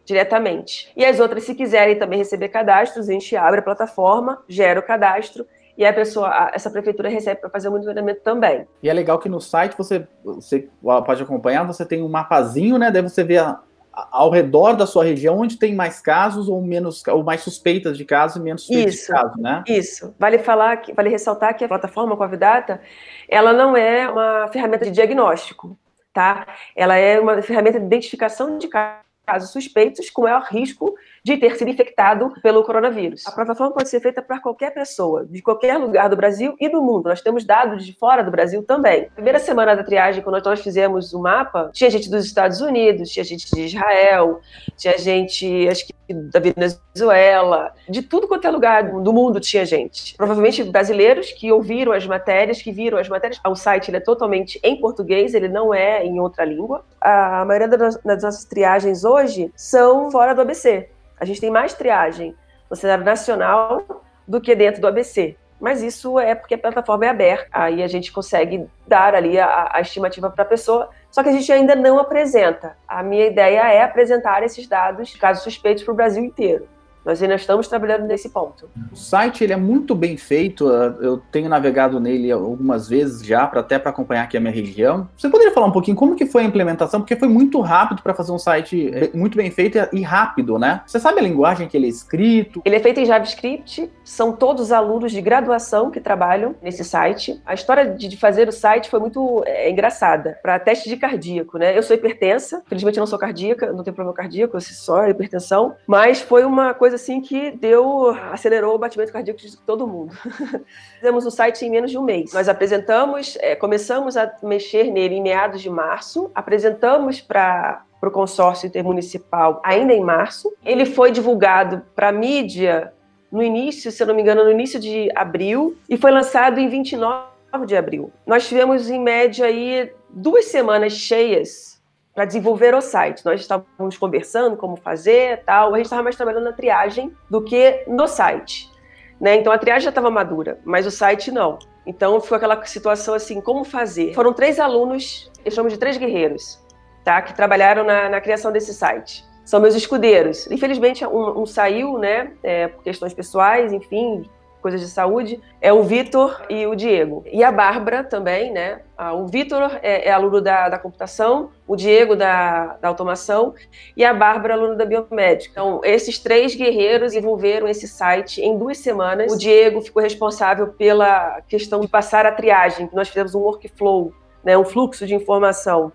diretamente. 0.07 0.91
E 0.97 1.05
as 1.05 1.21
outras, 1.21 1.45
se 1.45 1.55
quiserem 1.55 1.99
também 1.99 2.19
receber 2.19 2.49
cadastros, 2.49 3.09
a 3.09 3.13
gente 3.13 3.37
abre 3.37 3.61
a 3.61 3.63
plataforma, 3.63 4.43
gera 4.49 4.81
o 4.81 4.83
cadastro 4.83 5.45
e 5.77 5.85
a 5.85 5.93
pessoa, 5.93 6.51
essa 6.55 6.71
prefeitura 6.71 7.09
recebe 7.09 7.41
para 7.41 7.51
fazer 7.51 7.69
o 7.69 7.73
monitoramento 7.73 8.21
também. 8.23 8.67
E 8.83 8.89
é 8.89 8.93
legal 8.93 9.19
que 9.19 9.29
no 9.29 9.41
site 9.41 9.77
você, 9.77 10.07
você 10.25 10.69
pode 10.83 11.23
acompanhar, 11.23 11.67
você 11.67 11.85
tem 11.85 12.03
um 12.03 12.09
mapazinho, 12.09 12.79
né? 12.79 12.91
Daí 12.91 13.03
você 13.03 13.23
vê 13.23 13.37
a, 13.37 13.59
ao 13.93 14.31
redor 14.31 14.75
da 14.75 14.87
sua 14.87 15.05
região 15.05 15.39
onde 15.39 15.59
tem 15.59 15.75
mais 15.75 16.01
casos 16.01 16.49
ou 16.49 16.63
menos 16.63 17.03
ou 17.09 17.23
mais 17.23 17.43
suspeitas 17.43 17.99
de 17.99 18.07
casos 18.07 18.39
e 18.39 18.41
menos 18.41 18.63
suspeitas 18.63 18.95
isso, 18.95 19.07
de 19.07 19.13
casos, 19.13 19.37
né? 19.37 19.65
Isso. 19.67 20.15
Vale 20.19 20.39
falar 20.39 20.77
que, 20.79 20.95
vale 20.95 21.11
ressaltar 21.11 21.55
que 21.55 21.65
a 21.65 21.69
plataforma 21.69 22.17
Covidata, 22.17 22.81
ela 23.29 23.53
não 23.53 23.77
é 23.77 24.09
uma 24.09 24.49
ferramenta 24.49 24.87
de 24.87 24.93
diagnóstico, 24.93 25.79
tá? 26.11 26.47
Ela 26.75 26.97
é 26.97 27.21
uma 27.21 27.43
ferramenta 27.43 27.79
de 27.79 27.85
identificação 27.85 28.57
de 28.57 28.69
casos 28.69 29.06
suspeitos 29.51 30.11
com 30.11 30.23
maior 30.23 30.43
risco 30.43 30.97
de 31.27 31.37
ter 31.37 31.57
sido 31.57 31.69
infectado 31.69 32.33
pelo 32.41 32.63
coronavírus. 32.63 33.27
A 33.27 33.33
plataforma 33.33 33.75
pode 33.75 33.89
ser 33.89 33.99
feita 33.99 34.23
para 34.23 34.39
qualquer 34.39 34.73
pessoa, 34.73 35.27
de 35.27 35.43
qualquer 35.43 35.77
lugar 35.77 36.09
do 36.09 36.15
Brasil 36.15 36.55
e 36.61 36.69
do 36.69 36.81
mundo. 36.81 37.09
Nós 37.09 37.21
temos 37.21 37.45
dados 37.45 37.85
de 37.85 37.93
fora 37.95 38.23
do 38.23 38.31
Brasil 38.31 38.63
também. 38.63 39.11
primeira 39.13 39.41
semana 39.41 39.75
da 39.75 39.83
triagem, 39.83 40.23
quando 40.23 40.41
nós 40.45 40.61
fizemos 40.61 41.13
o 41.13 41.21
mapa, 41.21 41.71
tinha 41.73 41.91
gente 41.91 42.09
dos 42.09 42.25
Estados 42.25 42.61
Unidos, 42.61 43.11
tinha 43.11 43.25
gente 43.25 43.51
de 43.51 43.63
Israel, 43.63 44.39
tinha 44.77 44.97
gente, 44.99 45.69
acho 45.69 45.89
que 45.89 45.97
da 46.15 46.39
Venezuela, 46.39 47.73
de 47.89 48.03
tudo 48.03 48.29
quanto 48.29 48.47
é 48.47 48.51
lugar 48.51 48.85
do 48.85 49.13
mundo 49.13 49.41
tinha 49.41 49.67
gente. 49.67 50.17
Provavelmente 50.17 50.63
brasileiros 50.63 51.33
que 51.33 51.51
ouviram 51.51 51.91
as 51.91 52.07
matérias, 52.07 52.63
que 52.63 52.71
viram 52.71 52.99
as 52.99 53.09
matérias. 53.09 53.41
O 53.45 53.57
site 53.57 53.91
ele 53.91 53.97
é 53.97 54.01
totalmente 54.01 54.61
em 54.63 54.81
português, 54.81 55.35
ele 55.35 55.49
não 55.49 55.75
é 55.75 56.05
em 56.05 56.21
outra 56.21 56.45
língua. 56.45 56.85
A 57.01 57.45
maioria 57.45 57.67
das 57.67 58.01
nossas 58.05 58.45
triagens 58.45 59.05
hoje 59.05 59.51
são 59.57 60.09
fora 60.13 60.33
do 60.33 60.43
ABC. 60.43 60.89
A 61.19 61.25
gente 61.25 61.41
tem 61.41 61.51
mais 61.51 61.75
triagem 61.75 62.35
no 62.71 62.77
cenário 62.77 63.05
nacional 63.05 64.05
do 64.27 64.41
que 64.41 64.55
dentro 64.55 64.81
do 64.81 64.87
ABC. 64.87 65.37
Mas 65.59 65.83
isso 65.83 66.19
é 66.19 66.35
porque 66.35 66.55
a 66.55 66.59
plataforma 66.59 67.07
é 67.07 67.09
aberta, 67.09 67.49
aí 67.51 67.83
a 67.83 67.87
gente 67.87 68.13
consegue 68.13 68.69
dar 68.87 69.15
ali 69.15 69.39
a, 69.39 69.71
a 69.73 69.81
estimativa 69.81 70.29
para 70.29 70.43
a 70.43 70.47
pessoa, 70.47 70.91
só 71.11 71.23
que 71.23 71.31
a 71.31 71.33
gente 71.33 71.51
ainda 71.51 71.75
não 71.75 71.99
apresenta. 71.99 72.77
A 72.87 73.03
minha 73.03 73.27
ideia 73.27 73.73
é 73.73 73.83
apresentar 73.83 74.43
esses 74.43 74.67
dados, 74.67 75.15
casos 75.15 75.43
suspeitos, 75.43 75.83
para 75.83 75.93
o 75.93 75.97
Brasil 75.97 76.23
inteiro. 76.23 76.69
Nós 77.07 77.23
ainda 77.23 77.37
estamos 77.37 77.69
trabalhando 77.69 78.05
nesse 78.05 78.31
ponto. 78.31 78.69
O 78.91 78.97
site 78.97 79.45
ele 79.45 79.53
é 79.53 79.57
muito 79.57 79.95
bem 79.95 80.17
feito. 80.17 80.69
Eu 80.69 81.23
tenho 81.31 81.49
navegado 81.49 82.01
nele 82.01 82.33
algumas 82.33 82.89
vezes 82.89 83.25
já, 83.25 83.47
para 83.47 83.61
até 83.61 83.79
para 83.79 83.91
acompanhar 83.91 84.25
aqui 84.25 84.37
a 84.37 84.41
minha 84.41 84.53
região. 84.53 85.09
Você 85.17 85.29
poderia 85.29 85.53
falar 85.53 85.69
um 85.69 85.73
pouquinho 85.73 85.97
como 85.97 86.17
que 86.17 86.27
foi 86.27 86.43
a 86.43 86.45
implementação? 86.45 87.01
Porque 87.01 87.15
foi 87.15 87.29
muito 87.29 87.61
rápido 87.61 88.03
para 88.03 88.13
fazer 88.13 88.33
um 88.33 88.39
site 88.39 88.91
muito 89.15 89.37
bem 89.37 89.53
feito 89.53 89.79
e 89.93 90.03
rápido, 90.03 90.59
né? 90.59 90.81
Você 90.85 90.99
sabe 90.99 91.21
a 91.21 91.23
linguagem 91.23 91.69
que 91.69 91.77
ele 91.77 91.87
é 91.87 91.91
escrito? 91.91 92.61
Ele 92.65 92.75
é 92.75 92.81
feito 92.81 92.99
em 92.99 93.05
JavaScript. 93.05 93.89
São 94.03 94.33
todos 94.33 94.73
alunos 94.73 95.13
de 95.13 95.21
graduação 95.21 95.93
que 95.93 96.01
trabalham 96.01 96.57
nesse 96.61 96.83
site. 96.83 97.41
A 97.47 97.55
história 97.55 97.89
de 97.95 98.17
fazer 98.17 98.49
o 98.49 98.53
site 98.53 98.91
foi 98.91 98.99
muito 98.99 99.45
é, 99.47 99.71
engraçada. 99.71 100.41
Para 100.43 100.59
teste 100.59 100.89
de 100.89 100.97
cardíaco, 100.97 101.57
né? 101.57 101.79
Eu 101.79 101.85
sou 101.85 101.95
hipertensa. 101.95 102.65
Felizmente 102.67 102.99
eu 102.99 103.03
não 103.03 103.07
sou 103.07 103.19
cardíaca, 103.19 103.73
não 103.73 103.85
tenho 103.85 103.95
problema 103.95 104.13
cardíaco, 104.17 104.57
eu 104.57 104.61
sou 104.61 104.75
só 104.75 105.07
hipertensão. 105.07 105.77
Mas 105.87 106.21
foi 106.21 106.45
uma 106.45 106.75
coisa 106.75 106.96
assim 106.97 107.21
que 107.21 107.53
deu, 107.53 108.11
acelerou 108.33 108.75
o 108.75 108.79
batimento 108.79 109.13
cardíaco 109.13 109.41
de 109.41 109.57
todo 109.59 109.87
mundo. 109.87 110.13
Fizemos 110.99 111.25
o 111.25 111.31
site 111.31 111.65
em 111.65 111.71
menos 111.71 111.91
de 111.91 111.99
um 111.99 112.03
mês. 112.03 112.33
Nós 112.33 112.49
apresentamos, 112.49 113.37
é, 113.41 113.55
começamos 113.55 114.17
a 114.17 114.31
mexer 114.43 114.91
nele 114.91 115.15
em 115.15 115.23
meados 115.23 115.63
de 115.63 115.71
março, 115.71 116.31
apresentamos 116.35 117.21
para 117.21 117.83
para 117.99 118.11
o 118.11 118.13
consórcio 118.13 118.67
intermunicipal 118.67 119.61
ainda 119.65 119.93
em 119.93 120.03
março. 120.03 120.53
Ele 120.63 120.85
foi 120.85 121.11
divulgado 121.11 121.83
para 121.95 122.09
a 122.09 122.13
mídia 122.13 122.93
no 123.33 123.43
início, 123.43 123.91
se 123.91 124.03
eu 124.03 124.07
não 124.07 124.15
me 124.15 124.23
engano, 124.23 124.45
no 124.45 124.51
início 124.51 124.79
de 124.79 125.11
abril 125.15 125.77
e 125.89 125.97
foi 125.97 126.11
lançado 126.11 126.61
em 126.61 126.69
29 126.69 127.27
de 127.67 127.77
abril. 127.77 128.13
Nós 128.27 128.47
tivemos 128.47 128.91
em 128.91 129.01
média 129.01 129.47
aí 129.47 129.91
duas 130.11 130.47
semanas 130.47 130.93
cheias 130.93 131.76
para 132.17 132.25
desenvolver 132.25 132.75
o 132.75 132.81
site. 132.81 133.23
Nós 133.27 133.43
estávamos 133.43 133.99
conversando 133.99 134.57
como 134.57 134.75
fazer, 134.75 135.43
tal. 135.45 135.75
A 135.75 135.77
gente 135.77 135.85
estava 135.85 136.03
mais 136.03 136.17
trabalhando 136.17 136.45
na 136.45 136.53
triagem 136.53 137.15
do 137.29 137.45
que 137.45 137.85
no 137.87 138.09
site, 138.09 138.73
né? 139.21 139.37
Então 139.37 139.53
a 139.53 139.59
triagem 139.59 139.83
já 139.83 139.91
estava 139.91 140.11
madura, 140.11 140.59
mas 140.65 140.87
o 140.87 140.91
site 140.91 141.31
não. 141.31 141.59
Então 141.87 142.19
ficou 142.19 142.37
aquela 142.37 142.65
situação 142.65 143.15
assim, 143.15 143.39
como 143.39 143.65
fazer? 143.65 144.15
Foram 144.15 144.33
três 144.33 144.59
alunos, 144.59 145.31
eu 145.45 145.53
chamo 145.53 145.69
de 145.69 145.77
três 145.77 145.99
guerreiros, 145.99 146.59
tá? 147.05 147.21
Que 147.21 147.35
trabalharam 147.35 147.85
na, 147.85 148.09
na 148.09 148.21
criação 148.21 148.51
desse 148.51 148.73
site. 148.73 149.23
São 149.45 149.61
meus 149.61 149.75
escudeiros. 149.75 150.51
Infelizmente 150.51 151.05
um, 151.05 151.43
um 151.43 151.47
saiu, 151.47 151.99
né? 151.99 152.33
É, 152.43 152.69
por 152.69 152.83
questões 152.83 153.13
pessoais, 153.13 153.75
enfim, 153.75 154.25
coisas 154.67 154.81
de 154.81 154.89
saúde, 154.89 155.41
é 155.61 155.73
o 155.73 155.85
Vitor 155.85 156.43
e 156.51 156.67
o 156.67 156.75
Diego. 156.75 157.25
E 157.31 157.45
a 157.45 157.53
Bárbara 157.53 158.03
também, 158.03 158.53
né? 158.53 158.81
Ah, 158.99 159.15
o 159.15 159.29
Vitor 159.29 159.79
é, 159.81 160.09
é, 160.09 160.11
aluno 160.11 160.41
da, 160.41 160.69
da 160.69 160.77
computação, 160.77 161.51
o 161.69 161.77
Diego 161.77 162.17
da, 162.17 162.77
da 162.81 162.89
automação 162.89 163.55
e 163.97 164.05
a 164.05 164.13
Bárbara 164.13 164.55
aluno 164.55 164.77
da 164.77 164.85
biomédica. 164.85 165.53
Então, 165.53 165.81
esses 165.85 166.19
três 166.19 166.57
guerreiros 166.57 167.15
envolveram 167.15 167.69
esse 167.69 167.87
site 167.87 168.41
em 168.41 168.59
duas 168.59 168.79
semanas. 168.79 169.33
O 169.33 169.39
Diego 169.39 169.81
ficou 169.81 170.03
responsável 170.03 170.67
pela 170.67 171.41
questão 171.43 171.79
de 171.79 171.87
passar 171.87 172.27
a 172.27 172.33
triagem, 172.33 172.91
nós 172.93 173.07
fizemos 173.07 173.37
um 173.37 173.43
workflow, 173.43 174.13
né, 174.43 174.59
um 174.59 174.65
fluxo 174.65 175.07
de 175.07 175.15
informação 175.15 175.93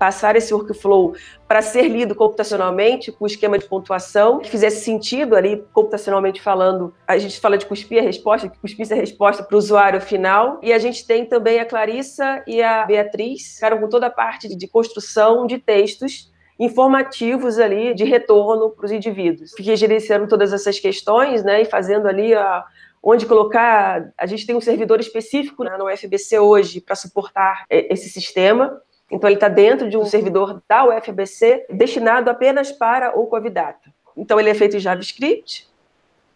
passar 0.00 0.34
esse 0.34 0.54
workflow 0.54 1.14
para 1.46 1.60
ser 1.60 1.86
lido 1.86 2.14
computacionalmente, 2.14 3.12
com 3.12 3.26
esquema 3.26 3.58
de 3.58 3.66
pontuação, 3.66 4.38
que 4.38 4.48
fizesse 4.48 4.82
sentido 4.82 5.36
ali, 5.36 5.62
computacionalmente 5.74 6.40
falando. 6.40 6.94
A 7.06 7.18
gente 7.18 7.38
fala 7.38 7.58
de 7.58 7.66
cuspir 7.66 7.98
a 7.98 8.02
resposta, 8.02 8.48
que 8.48 8.58
cuspisse 8.58 8.94
a 8.94 8.96
resposta 8.96 9.42
para 9.42 9.54
o 9.54 9.58
usuário 9.58 10.00
final. 10.00 10.58
E 10.62 10.72
a 10.72 10.78
gente 10.78 11.06
tem 11.06 11.26
também 11.26 11.60
a 11.60 11.66
Clarissa 11.66 12.42
e 12.46 12.62
a 12.62 12.86
Beatriz, 12.86 13.56
ficaram 13.56 13.78
com 13.78 13.90
toda 13.90 14.06
a 14.06 14.10
parte 14.10 14.48
de 14.48 14.66
construção 14.66 15.46
de 15.46 15.58
textos 15.58 16.32
informativos 16.58 17.58
ali 17.58 17.92
de 17.92 18.04
retorno 18.04 18.70
para 18.70 18.86
os 18.86 18.92
indivíduos. 18.92 19.52
Fiquei 19.54 19.76
gerenciando 19.76 20.26
todas 20.26 20.50
essas 20.50 20.80
questões, 20.80 21.44
né, 21.44 21.60
e 21.60 21.64
fazendo 21.66 22.08
ali 22.08 22.32
a, 22.34 22.64
onde 23.02 23.26
colocar. 23.26 24.10
A 24.16 24.24
gente 24.24 24.46
tem 24.46 24.56
um 24.56 24.62
servidor 24.62 24.98
específico 24.98 25.62
né, 25.62 25.76
no 25.76 25.86
UFBC 25.86 26.38
hoje 26.38 26.80
para 26.80 26.96
suportar 26.96 27.64
esse 27.68 28.08
sistema. 28.08 28.80
Então, 29.10 29.28
ele 29.28 29.36
está 29.36 29.48
dentro 29.48 29.88
de 29.88 29.96
um 29.96 30.04
servidor 30.04 30.62
da 30.68 30.84
UFBC 30.86 31.66
destinado 31.70 32.30
apenas 32.30 32.70
para 32.70 33.18
o 33.18 33.26
Covidata. 33.26 33.92
Então, 34.16 34.38
ele 34.38 34.50
é 34.50 34.54
feito 34.54 34.76
em 34.76 34.80
JavaScript, 34.80 35.68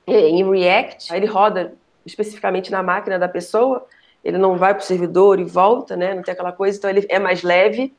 em 0.06 0.50
React, 0.50 1.14
ele 1.14 1.26
roda 1.26 1.74
especificamente 2.04 2.70
na 2.70 2.82
máquina 2.82 3.18
da 3.18 3.28
pessoa, 3.28 3.86
ele 4.22 4.38
não 4.38 4.56
vai 4.56 4.74
para 4.74 4.82
o 4.82 4.86
servidor 4.86 5.38
e 5.38 5.44
volta, 5.44 5.96
né? 5.96 6.14
não 6.14 6.22
tem 6.22 6.32
aquela 6.32 6.52
coisa, 6.52 6.76
então 6.76 6.90
ele 6.90 7.06
é 7.08 7.18
mais 7.18 7.42
leve. 7.42 7.94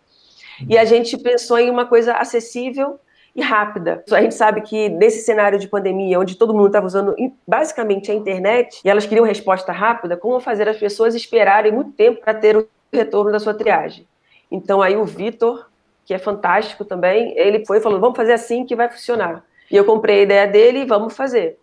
E 0.67 0.77
a 0.77 0.85
gente 0.85 1.17
pensou 1.17 1.59
em 1.59 1.69
uma 1.69 1.85
coisa 1.85 2.13
acessível 2.13 2.99
e 3.35 3.41
rápida. 3.41 4.03
A 4.11 4.21
gente 4.21 4.33
sabe 4.33 4.61
que 4.61 4.87
nesse 4.89 5.23
cenário 5.23 5.59
de 5.59 5.67
pandemia, 5.67 6.19
onde 6.19 6.37
todo 6.37 6.53
mundo 6.53 6.67
estava 6.67 6.87
usando 6.87 7.13
basicamente 7.45 8.09
a 8.09 8.13
internet, 8.13 8.79
e 8.83 8.89
elas 8.89 9.05
queriam 9.05 9.25
resposta 9.25 9.71
rápida, 9.71 10.15
como 10.15 10.39
fazer 10.39 10.69
as 10.69 10.77
pessoas 10.77 11.13
esperarem 11.13 11.71
muito 11.71 11.91
tempo 11.91 12.21
para 12.21 12.33
ter 12.33 12.55
o 12.55 12.67
retorno 12.91 13.31
da 13.31 13.39
sua 13.39 13.53
triagem? 13.53 14.07
Então 14.51 14.81
aí 14.81 14.95
o 14.95 15.05
Vitor, 15.05 15.67
que 16.05 16.13
é 16.13 16.19
fantástico 16.19 16.85
também, 16.85 17.37
ele 17.37 17.65
foi 17.65 17.77
e 17.77 17.81
falou: 17.81 17.99
vamos 17.99 18.17
fazer 18.17 18.33
assim 18.33 18.65
que 18.65 18.75
vai 18.75 18.89
funcionar. 18.89 19.43
E 19.69 19.75
eu 19.75 19.85
comprei 19.85 20.19
a 20.19 20.23
ideia 20.23 20.47
dele 20.47 20.79
e 20.79 20.85
vamos 20.85 21.15
fazer. 21.15 21.57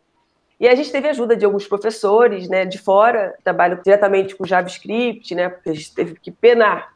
E 0.58 0.68
a 0.68 0.74
gente 0.74 0.92
teve 0.92 1.08
ajuda 1.08 1.36
de 1.36 1.44
alguns 1.44 1.66
professores, 1.66 2.48
né, 2.48 2.64
de 2.64 2.78
fora, 2.78 3.34
trabalho 3.42 3.80
diretamente 3.82 4.36
com 4.36 4.46
JavaScript, 4.46 5.34
né, 5.34 5.48
porque 5.48 5.70
a 5.70 5.74
gente 5.74 5.92
teve 5.92 6.14
que 6.14 6.30
penar. 6.30 6.92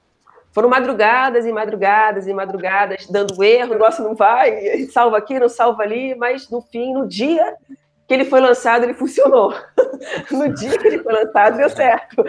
Foram 0.52 0.68
madrugadas 0.68 1.44
e 1.44 1.52
madrugadas 1.52 2.26
e 2.26 2.32
madrugadas, 2.32 3.06
dando 3.08 3.42
erro, 3.42 3.70
o 3.70 3.74
negócio 3.74 4.04
não 4.04 4.14
vai, 4.14 4.86
salva 4.92 5.18
aqui, 5.18 5.38
não 5.38 5.48
salva 5.48 5.82
ali, 5.82 6.14
mas 6.14 6.48
no 6.48 6.62
fim, 6.62 6.94
no 6.94 7.06
dia 7.06 7.56
que 8.06 8.14
ele 8.14 8.24
foi 8.24 8.40
lançado, 8.40 8.84
ele 8.84 8.94
funcionou. 8.94 9.52
no 10.30 10.52
dia 10.54 10.78
que 10.78 10.86
ele 10.86 11.02
foi 11.02 11.12
lançado, 11.12 11.56
deu 11.56 11.68
certo. 11.68 12.24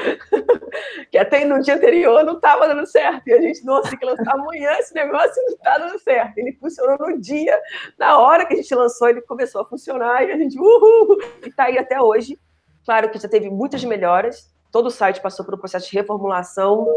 que 1.11 1.17
até 1.17 1.45
no 1.45 1.61
dia 1.61 1.75
anterior 1.75 2.23
não 2.23 2.35
estava 2.35 2.67
dando 2.67 2.85
certo. 2.87 3.27
E 3.27 3.33
a 3.33 3.41
gente, 3.41 3.63
nossa, 3.63 3.89
tem 3.89 3.99
que 3.99 4.05
lançar 4.05 4.33
amanhã 4.33 4.71
esse 4.79 4.93
negócio 4.93 5.41
não 5.43 5.53
está 5.53 5.77
dando 5.77 5.99
certo. 5.99 6.37
Ele 6.37 6.53
funcionou 6.53 6.97
no 6.97 7.19
dia, 7.19 7.59
na 7.97 8.17
hora 8.17 8.45
que 8.45 8.53
a 8.53 8.57
gente 8.57 8.73
lançou, 8.73 9.07
ele 9.09 9.21
começou 9.21 9.61
a 9.61 9.65
funcionar 9.65 10.27
e 10.27 10.31
a 10.31 10.37
gente, 10.37 10.59
uhul! 10.59 11.17
E 11.45 11.49
está 11.49 11.65
aí 11.65 11.77
até 11.77 12.01
hoje. 12.01 12.39
Claro 12.83 13.09
que 13.09 13.19
já 13.19 13.27
teve 13.27 13.49
muitas 13.49 13.83
melhoras, 13.83 14.49
todo 14.71 14.87
o 14.87 14.91
site 14.91 15.21
passou 15.21 15.45
por 15.45 15.55
um 15.55 15.57
processo 15.57 15.89
de 15.89 15.97
reformulação, 15.97 16.87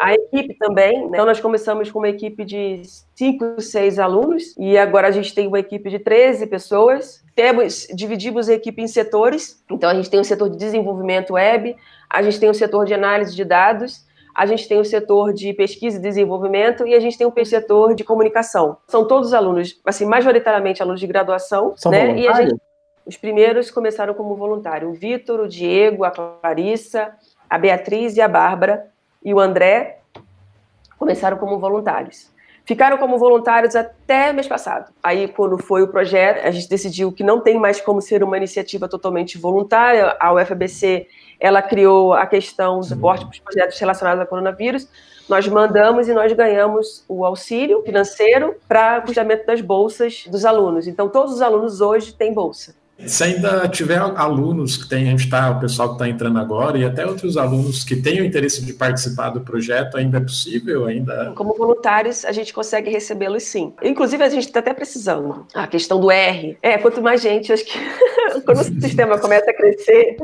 a 0.00 0.12
equipe 0.12 0.54
também. 0.58 1.02
Né? 1.02 1.08
Então, 1.12 1.26
nós 1.26 1.40
começamos 1.40 1.90
com 1.90 1.98
uma 1.98 2.08
equipe 2.08 2.44
de 2.44 2.82
5, 3.14 3.60
6 3.60 3.98
alunos, 3.98 4.54
e 4.58 4.76
agora 4.76 5.08
a 5.08 5.10
gente 5.10 5.34
tem 5.34 5.46
uma 5.46 5.58
equipe 5.58 5.88
de 5.90 5.98
13 5.98 6.46
pessoas. 6.46 7.19
Temos, 7.34 7.86
dividimos 7.94 8.48
a 8.48 8.54
equipe 8.54 8.82
em 8.82 8.88
setores, 8.88 9.62
então 9.70 9.88
a 9.88 9.94
gente 9.94 10.10
tem 10.10 10.20
o 10.20 10.24
setor 10.24 10.50
de 10.50 10.56
desenvolvimento 10.56 11.34
web, 11.34 11.76
a 12.08 12.22
gente 12.22 12.40
tem 12.40 12.50
o 12.50 12.54
setor 12.54 12.84
de 12.84 12.92
análise 12.92 13.34
de 13.34 13.44
dados, 13.44 14.04
a 14.34 14.46
gente 14.46 14.68
tem 14.68 14.78
o 14.80 14.84
setor 14.84 15.32
de 15.32 15.52
pesquisa 15.52 15.98
e 15.98 16.00
desenvolvimento 16.00 16.86
e 16.86 16.94
a 16.94 17.00
gente 17.00 17.16
tem 17.16 17.26
o 17.26 17.44
setor 17.44 17.94
de 17.94 18.04
comunicação. 18.04 18.76
São 18.88 19.06
todos 19.06 19.32
alunos, 19.32 19.80
assim, 19.84 20.04
majoritariamente 20.04 20.82
alunos 20.82 21.00
de 21.00 21.06
graduação, 21.06 21.74
São 21.76 21.90
né? 21.90 22.18
E 22.18 22.28
a 22.28 22.34
gente, 22.34 22.60
os 23.06 23.16
primeiros 23.16 23.70
começaram 23.70 24.14
como 24.14 24.34
voluntário: 24.36 24.88
o 24.88 24.92
Vitor, 24.92 25.40
o 25.40 25.48
Diego, 25.48 26.04
a 26.04 26.10
Clarissa, 26.10 27.12
a 27.48 27.58
Beatriz 27.58 28.16
e 28.16 28.20
a 28.20 28.28
Bárbara 28.28 28.86
e 29.24 29.34
o 29.34 29.40
André 29.40 30.00
começaram 30.98 31.36
como 31.36 31.58
voluntários. 31.58 32.30
Ficaram 32.70 32.98
como 32.98 33.18
voluntários 33.18 33.74
até 33.74 34.32
mês 34.32 34.46
passado. 34.46 34.92
Aí, 35.02 35.26
quando 35.26 35.58
foi 35.58 35.82
o 35.82 35.88
projeto, 35.88 36.46
a 36.46 36.52
gente 36.52 36.68
decidiu 36.68 37.10
que 37.10 37.24
não 37.24 37.40
tem 37.40 37.58
mais 37.58 37.80
como 37.80 38.00
ser 38.00 38.22
uma 38.22 38.36
iniciativa 38.36 38.88
totalmente 38.88 39.36
voluntária. 39.36 40.16
A 40.20 40.32
UFABC 40.32 41.08
ela 41.40 41.62
criou 41.62 42.12
a 42.12 42.24
questão 42.26 42.78
do 42.78 42.86
suporte 42.86 43.24
para 43.24 43.32
os 43.32 43.40
projetos 43.40 43.76
relacionados 43.76 44.20
ao 44.20 44.26
coronavírus. 44.28 44.88
Nós 45.28 45.48
mandamos 45.48 46.06
e 46.06 46.14
nós 46.14 46.32
ganhamos 46.32 47.04
o 47.08 47.24
auxílio 47.24 47.82
financeiro 47.82 48.54
para 48.68 49.00
o 49.00 49.02
custeamento 49.02 49.44
das 49.44 49.60
bolsas 49.60 50.22
dos 50.28 50.44
alunos. 50.44 50.86
Então, 50.86 51.08
todos 51.08 51.34
os 51.34 51.42
alunos 51.42 51.80
hoje 51.80 52.14
têm 52.14 52.32
bolsa. 52.32 52.76
Se 53.06 53.24
ainda 53.24 53.68
tiver 53.68 53.98
alunos 53.98 54.76
que 54.76 54.88
tem, 54.88 55.08
a 55.08 55.10
gente 55.10 55.28
tá, 55.28 55.50
o 55.50 55.60
pessoal 55.60 55.88
que 55.88 55.94
está 55.94 56.08
entrando 56.08 56.38
agora, 56.38 56.78
e 56.78 56.84
até 56.84 57.06
outros 57.06 57.36
alunos 57.36 57.82
que 57.84 57.96
tenham 57.96 58.24
interesse 58.24 58.64
de 58.64 58.72
participar 58.72 59.30
do 59.30 59.40
projeto, 59.40 59.96
ainda 59.96 60.18
é 60.18 60.20
possível? 60.20 60.86
Ainda... 60.86 61.32
Como 61.34 61.54
voluntários, 61.54 62.24
a 62.24 62.32
gente 62.32 62.52
consegue 62.52 62.90
recebê-los 62.90 63.42
sim. 63.42 63.72
Inclusive, 63.82 64.22
a 64.22 64.28
gente 64.28 64.46
está 64.46 64.60
até 64.60 64.74
precisando. 64.74 65.46
A 65.54 65.66
questão 65.66 65.98
do 65.98 66.10
R. 66.10 66.58
É, 66.62 66.78
quanto 66.78 67.02
mais 67.02 67.22
gente, 67.22 67.52
acho 67.52 67.64
que 67.64 67.78
quando 68.44 68.60
o 68.60 68.64
sistema 68.80 69.18
começa 69.18 69.50
a 69.50 69.54
crescer. 69.54 70.16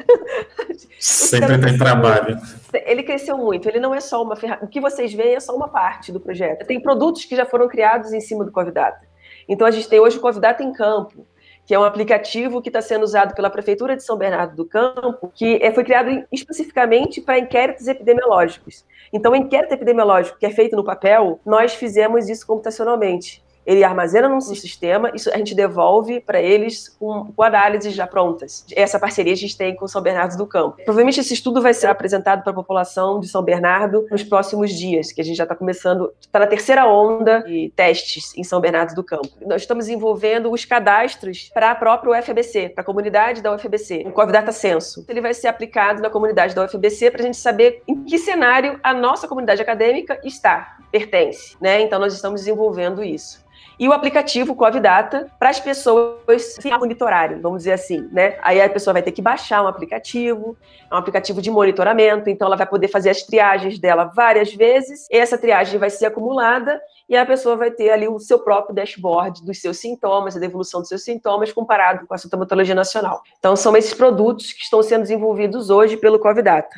Sempre 0.99 1.59
tem 1.59 1.79
trabalho. 1.79 2.39
Ele 2.85 3.03
cresceu 3.03 3.37
muito. 3.37 3.69
Ele 3.69 3.81
não 3.81 3.95
é 3.95 4.01
só 4.01 4.23
uma 4.23 4.37
ferramenta. 4.37 4.67
O 4.67 4.69
que 4.69 4.81
vocês 4.81 5.13
veem 5.13 5.35
é 5.35 5.41
só 5.41 5.55
uma 5.55 5.69
parte 5.69 6.13
do 6.13 6.21
projeto. 6.21 6.67
Tem 6.67 6.81
produtos 6.81 7.25
que 7.25 7.37
já 7.37 7.47
foram 7.47 7.69
criados 7.69 8.13
em 8.13 8.21
cima 8.21 8.45
do 8.45 8.53
Covidata. 8.53 9.07
Então, 9.49 9.67
a 9.67 9.71
gente 9.71 9.89
tem 9.89 10.01
hoje 10.01 10.19
o 10.19 10.21
Covidata 10.21 10.63
em 10.63 10.73
Campo, 10.73 11.27
que 11.67 11.75
é 11.75 11.79
um 11.79 11.85
aplicativo 11.85 12.63
que 12.63 12.69
está 12.69 12.81
sendo 12.81 13.03
usado 13.03 13.35
pela 13.35 13.51
Prefeitura 13.51 13.97
de 13.97 14.05
São 14.05 14.17
Bernardo 14.17 14.55
do 14.55 14.65
Campo, 14.65 15.31
que 15.35 15.59
é, 15.61 15.73
foi 15.73 15.83
criado 15.83 16.25
especificamente 16.33 17.21
para 17.21 17.39
inquéritos 17.39 17.89
epidemiológicos. 17.89 18.85
Então, 19.13 19.33
o 19.33 19.37
inquérito 19.37 19.75
epidemiológico 19.75 20.39
que 20.39 20.47
é 20.47 20.51
feito 20.51 20.77
no 20.77 20.85
papel, 20.85 21.41
nós 21.45 21.75
fizemos 21.75 22.29
isso 22.29 22.47
computacionalmente 22.47 23.45
ele 23.67 23.83
armazena 23.83 24.29
num 24.29 24.41
sistema, 24.41 25.11
isso 25.15 25.29
a 25.33 25.37
gente 25.37 25.55
devolve 25.55 26.21
para 26.21 26.41
eles 26.41 26.89
com, 26.89 27.33
com, 27.33 27.43
análises 27.43 27.93
já 27.93 28.07
prontas. 28.07 28.65
Essa 28.75 28.99
parceria 28.99 29.33
a 29.33 29.37
gente 29.37 29.57
tem 29.57 29.75
com 29.75 29.89
São 29.89 30.01
Bernardo 30.01 30.37
do 30.37 30.47
Campo. 30.47 30.77
Provavelmente 30.85 31.21
esse 31.21 31.35
estudo 31.35 31.61
vai 31.61 31.75
ser 31.75 31.89
apresentado 31.89 32.43
para 32.43 32.53
a 32.53 32.55
população 32.55 33.19
de 33.19 33.27
São 33.27 33.43
Bernardo 33.43 34.07
nos 34.11 34.23
próximos 34.23 34.73
dias, 34.73 35.11
que 35.11 35.21
a 35.21 35.25
gente 35.25 35.37
já 35.37 35.43
está 35.43 35.57
começando, 35.57 36.13
está 36.21 36.39
na 36.39 36.47
terceira 36.47 36.87
onda 36.87 37.41
de 37.41 37.73
testes 37.75 38.37
em 38.37 38.45
São 38.45 38.61
Bernardo 38.61 38.95
do 38.95 39.03
Campo. 39.03 39.29
Nós 39.45 39.63
estamos 39.63 39.89
envolvendo 39.89 40.53
os 40.53 40.65
cadastros 40.65 41.51
para 41.53 41.73
a 41.73 41.75
própria 41.75 42.21
UFBC, 42.21 42.69
para 42.69 42.83
a 42.83 42.85
comunidade 42.85 43.43
da 43.43 43.53
UFBC, 43.53 44.05
o 44.07 44.13
COVID 44.13 44.33
Data 44.33 44.53
Censo. 44.53 45.05
Ele 45.09 45.21
vai 45.21 45.35
ser 45.35 45.49
aplicado 45.49 46.01
na 46.01 46.11
comunidade 46.11 46.55
da 46.55 46.65
UFBC 46.65 47.11
para 47.11 47.23
a 47.23 47.25
gente 47.25 47.37
saber 47.37 47.83
em 47.89 48.05
que 48.05 48.19
cenário 48.19 48.79
a 48.83 48.95
nossa 48.95 49.27
comunidade 49.27 49.61
acadêmica 49.61 50.21
está, 50.23 50.77
pertence. 50.93 51.57
Né? 51.61 51.81
Então 51.81 51.99
nós 51.99 52.15
estamos 52.15 52.43
desenvolvendo 52.43 53.03
isso 53.03 53.47
e 53.79 53.89
o 53.89 53.93
aplicativo 53.93 54.55
Covidata 54.55 55.31
para 55.39 55.51
as 55.51 55.61
pessoas 55.61 56.57
se 56.61 56.71
monitorarem, 56.71 57.41
vamos 57.41 57.59
dizer 57.59 57.73
assim, 57.73 58.09
né? 58.11 58.39
Aí 58.43 58.61
a 58.61 58.69
pessoa 58.69 58.95
vai 58.95 59.03
ter 59.03 59.13
que 59.13 59.21
baixar 59.21 59.63
um 59.63 59.67
aplicativo, 59.67 60.57
é 60.91 60.95
um 60.95 60.99
aplicativo 60.99 61.43
de 61.43 61.51
monitoramento, 61.51 62.31
então 62.31 62.47
ela 62.47 62.57
vai 62.57 62.67
poder 62.67 62.89
fazer 62.89 63.11
as 63.11 63.23
triagens 63.23 63.79
dela 63.79 64.05
várias 64.05 64.55
vezes, 64.55 65.07
essa 65.11 65.37
triagem 65.37 65.79
vai 65.79 65.91
ser 65.91 66.07
acumulada 66.07 66.81
e 67.09 67.17
a 67.17 67.27
pessoa 67.27 67.57
vai 67.57 67.71
ter 67.71 67.91
ali 67.91 68.09
o 68.09 68.19
seu 68.19 68.39
próprio 68.39 68.75
dashboard 68.75 69.45
dos 69.45 69.61
seus 69.61 69.79
sintomas, 69.79 70.37
a 70.37 70.45
evolução 70.45 70.81
dos 70.81 70.89
seus 70.89 71.05
sintomas 71.05 71.53
comparado 71.53 72.07
com 72.07 72.15
a 72.15 72.19
sintomatologia 72.19 72.75
nacional. 72.75 73.23
Então 73.39 73.55
são 73.55 73.77
esses 73.77 73.95
produtos 73.95 74.53
que 74.53 74.63
estão 74.63 74.83
sendo 74.83 75.03
desenvolvidos 75.03 75.71
hoje 75.71 75.97
pelo 75.97 76.19
Covidata. 76.19 76.77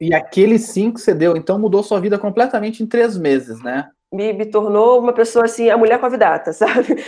E 0.00 0.14
aquele 0.14 0.58
sim 0.58 0.92
que 0.92 1.00
você 1.00 1.14
deu, 1.14 1.36
então 1.36 1.58
mudou 1.58 1.82
sua 1.82 1.98
vida 1.98 2.18
completamente 2.18 2.82
em 2.82 2.86
três 2.86 3.16
meses, 3.16 3.62
né? 3.62 3.88
Me, 4.14 4.32
me, 4.32 4.46
tornou 4.46 5.00
uma 5.00 5.12
pessoa 5.12 5.44
assim, 5.44 5.68
a 5.68 5.76
mulher 5.76 5.98
convidada, 5.98 6.52
sabe? 6.54 7.04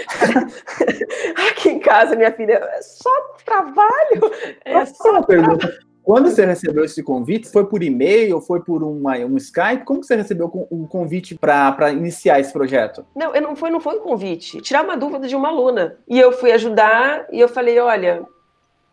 Aqui 1.51 1.71
em 1.71 1.79
casa, 1.79 2.17
minha 2.17 2.33
filha, 2.33 2.55
é 2.55 2.83
só 2.83 3.11
trabalho. 3.45 4.31
É 4.65 4.85
só 4.85 5.11
uma 5.11 5.23
pergunta. 5.23 5.73
Quando 6.03 6.31
você 6.31 6.47
recebeu 6.47 6.85
esse 6.85 7.03
convite, 7.03 7.49
foi 7.49 7.67
por 7.67 7.83
e-mail, 7.83 8.41
foi 8.41 8.63
por 8.63 8.85
uma, 8.85 9.17
um 9.19 9.37
Skype? 9.37 9.85
Como 9.85 10.05
você 10.05 10.15
recebeu 10.15 10.47
o 10.71 10.87
convite 10.87 11.35
para 11.35 11.91
iniciar 11.91 12.39
esse 12.39 12.53
projeto? 12.53 13.05
Não, 13.13 13.35
eu 13.35 13.43
não 13.43 13.57
foi, 13.57 13.71
não 13.71 13.81
foi 13.81 13.97
um 13.97 14.03
convite. 14.03 14.61
Tirar 14.61 14.85
uma 14.85 14.97
dúvida 14.97 15.27
de 15.27 15.35
uma 15.35 15.49
aluna. 15.49 15.99
E 16.07 16.17
eu 16.17 16.31
fui 16.31 16.53
ajudar 16.53 17.27
e 17.33 17.41
eu 17.41 17.49
falei, 17.49 17.81
olha, 17.81 18.25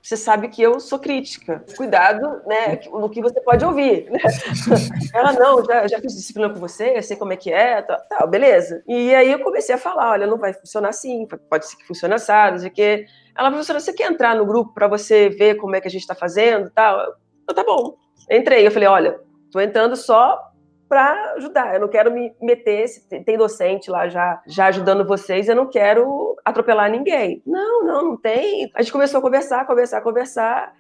você 0.04 0.18
sabe 0.18 0.50
que 0.50 0.62
eu 0.62 0.82
sou 0.82 1.00
crítica. 1.00 1.64
Cuidado, 1.78 2.42
né, 2.46 2.78
no 2.92 3.10
que 3.10 3.22
você 3.22 3.40
pode 3.40 3.64
ouvir. 3.64 4.12
Né? 4.12 4.20
Ela, 5.16 5.32
não, 5.32 5.64
já, 5.64 5.88
já 5.88 6.00
fiz 6.02 6.14
disciplina 6.14 6.50
com 6.50 6.60
você, 6.60 7.02
sei 7.02 7.16
como 7.16 7.32
é 7.32 7.38
que 7.38 7.50
é, 7.50 7.82
tá, 7.82 7.96
tá, 8.10 8.28
beleza. 8.28 8.84
E 8.86 9.16
aí 9.16 9.32
eu 9.32 9.40
comecei 9.40 9.74
a 9.74 9.78
falar, 9.78 10.12
olha, 10.12 10.28
não 10.28 10.38
vai 10.38 10.52
funcionar 10.54 10.90
assim, 10.90 11.26
pode 11.50 11.66
ser 11.66 11.78
que 11.78 11.88
funcione 11.88 12.16
assado, 12.16 12.60
sei 12.60 12.70
que. 12.70 13.06
Ela, 13.36 13.50
professora, 13.50 13.80
você 13.80 13.94
quer 13.94 14.12
entrar 14.12 14.36
no 14.36 14.46
grupo 14.46 14.74
para 14.74 14.90
você 14.90 15.30
ver 15.30 15.56
como 15.56 15.74
é 15.74 15.80
que 15.80 15.88
a 15.88 15.92
gente 15.92 16.02
está 16.02 16.14
fazendo 16.14 16.70
tal? 16.70 17.00
Eu, 17.48 17.56
tá 17.56 17.64
bom. 17.64 17.96
Entrei, 18.30 18.68
eu 18.68 18.72
falei, 18.72 18.90
olha, 18.90 19.22
tô 19.52 19.62
entrando 19.62 19.96
só 19.96 20.53
para 20.94 21.34
ajudar. 21.38 21.74
Eu 21.74 21.80
não 21.80 21.88
quero 21.88 22.12
me 22.12 22.36
meter, 22.40 22.86
tem 23.26 23.36
docente 23.36 23.90
lá 23.90 24.08
já, 24.08 24.40
já 24.46 24.68
ajudando 24.68 25.04
vocês, 25.04 25.50
eu 25.50 25.56
não 25.56 25.68
quero 25.68 26.36
atropelar 26.46 26.92
ninguém. 26.92 27.42
Não, 27.48 27.84
não, 27.84 28.10
não 28.10 28.18
tem. 28.18 28.70
A 28.76 28.84
gente 28.84 28.92
começou 28.92 29.18
a 29.18 29.22
conversar, 29.22 29.66
conversar, 29.66 30.02
conversar, 30.02 30.72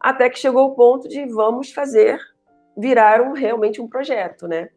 até 0.00 0.28
que 0.28 0.40
chegou 0.40 0.66
o 0.66 0.74
ponto 0.74 1.08
de 1.08 1.24
vamos 1.26 1.70
fazer 1.70 2.18
virar 2.76 3.20
um, 3.20 3.32
realmente 3.32 3.80
um 3.80 3.88
projeto, 3.88 4.48
né? 4.48 4.70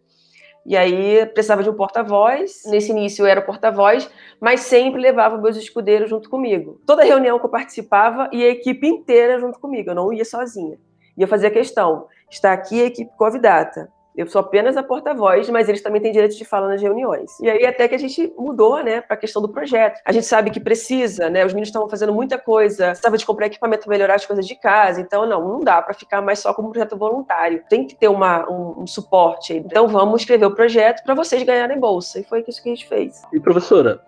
E 0.63 0.77
aí 0.77 1.25
precisava 1.25 1.63
de 1.63 1.71
um 1.71 1.73
porta-voz. 1.73 2.61
Nesse 2.67 2.91
início 2.91 3.23
eu 3.23 3.27
era 3.27 3.41
porta-voz, 3.41 4.07
mas 4.39 4.59
sempre 4.59 5.01
levava 5.01 5.39
meus 5.39 5.57
escudeiros 5.57 6.07
junto 6.07 6.29
comigo. 6.29 6.79
Toda 6.85 7.03
reunião 7.03 7.39
que 7.39 7.45
eu 7.45 7.49
participava 7.49 8.29
e 8.31 8.43
a 8.43 8.49
equipe 8.49 8.87
inteira 8.87 9.39
junto 9.39 9.59
comigo. 9.59 9.89
Eu 9.89 9.95
não 9.95 10.13
ia 10.13 10.23
sozinha. 10.23 10.77
E 11.17 11.21
eu 11.23 11.27
fazia 11.27 11.49
questão. 11.49 12.05
Está 12.29 12.53
aqui 12.53 12.79
a 12.79 12.85
equipe 12.85 13.11
Covidata. 13.17 13.91
Eu 14.15 14.27
sou 14.27 14.41
apenas 14.41 14.77
a 14.77 14.83
porta-voz, 14.83 15.49
mas 15.49 15.67
eles 15.67 15.81
também 15.81 16.01
têm 16.01 16.11
direito 16.11 16.37
de 16.37 16.45
fala 16.45 16.67
nas 16.67 16.81
reuniões. 16.81 17.31
E 17.39 17.49
aí 17.49 17.65
até 17.65 17.87
que 17.87 17.95
a 17.95 17.99
gente 17.99 18.31
mudou, 18.37 18.83
né, 18.83 19.01
para 19.01 19.15
a 19.15 19.19
questão 19.19 19.41
do 19.41 19.49
projeto. 19.49 19.99
A 20.05 20.11
gente 20.11 20.25
sabe 20.25 20.51
que 20.51 20.59
precisa, 20.59 21.29
né? 21.29 21.45
Os 21.45 21.53
meninos 21.53 21.69
estavam 21.69 21.89
fazendo 21.89 22.13
muita 22.13 22.37
coisa, 22.37 22.87
precisava 22.87 23.17
de 23.17 23.25
comprar 23.25 23.47
equipamento 23.47 23.85
para 23.85 23.91
melhorar 23.91 24.15
as 24.15 24.25
coisas 24.25 24.47
de 24.47 24.55
casa. 24.55 25.01
Então 25.01 25.25
não, 25.25 25.47
não 25.47 25.59
dá 25.59 25.81
para 25.81 25.93
ficar 25.93 26.21
mais 26.21 26.39
só 26.39 26.53
como 26.53 26.69
projeto 26.69 26.95
voluntário. 26.95 27.63
Tem 27.67 27.87
que 27.87 27.95
ter 27.95 28.07
uma, 28.07 28.49
um, 28.49 28.83
um 28.83 28.87
suporte. 28.87 29.53
Então 29.53 29.87
vamos 29.87 30.21
escrever 30.21 30.45
o 30.45 30.55
projeto 30.55 31.03
para 31.03 31.15
vocês 31.15 31.41
ganharem 31.43 31.79
bolsa. 31.79 32.19
E 32.19 32.23
foi 32.23 32.43
isso 32.47 32.61
que 32.61 32.69
a 32.69 32.75
gente 32.75 32.87
fez. 32.87 33.23
E 33.33 33.39
professora, 33.39 33.99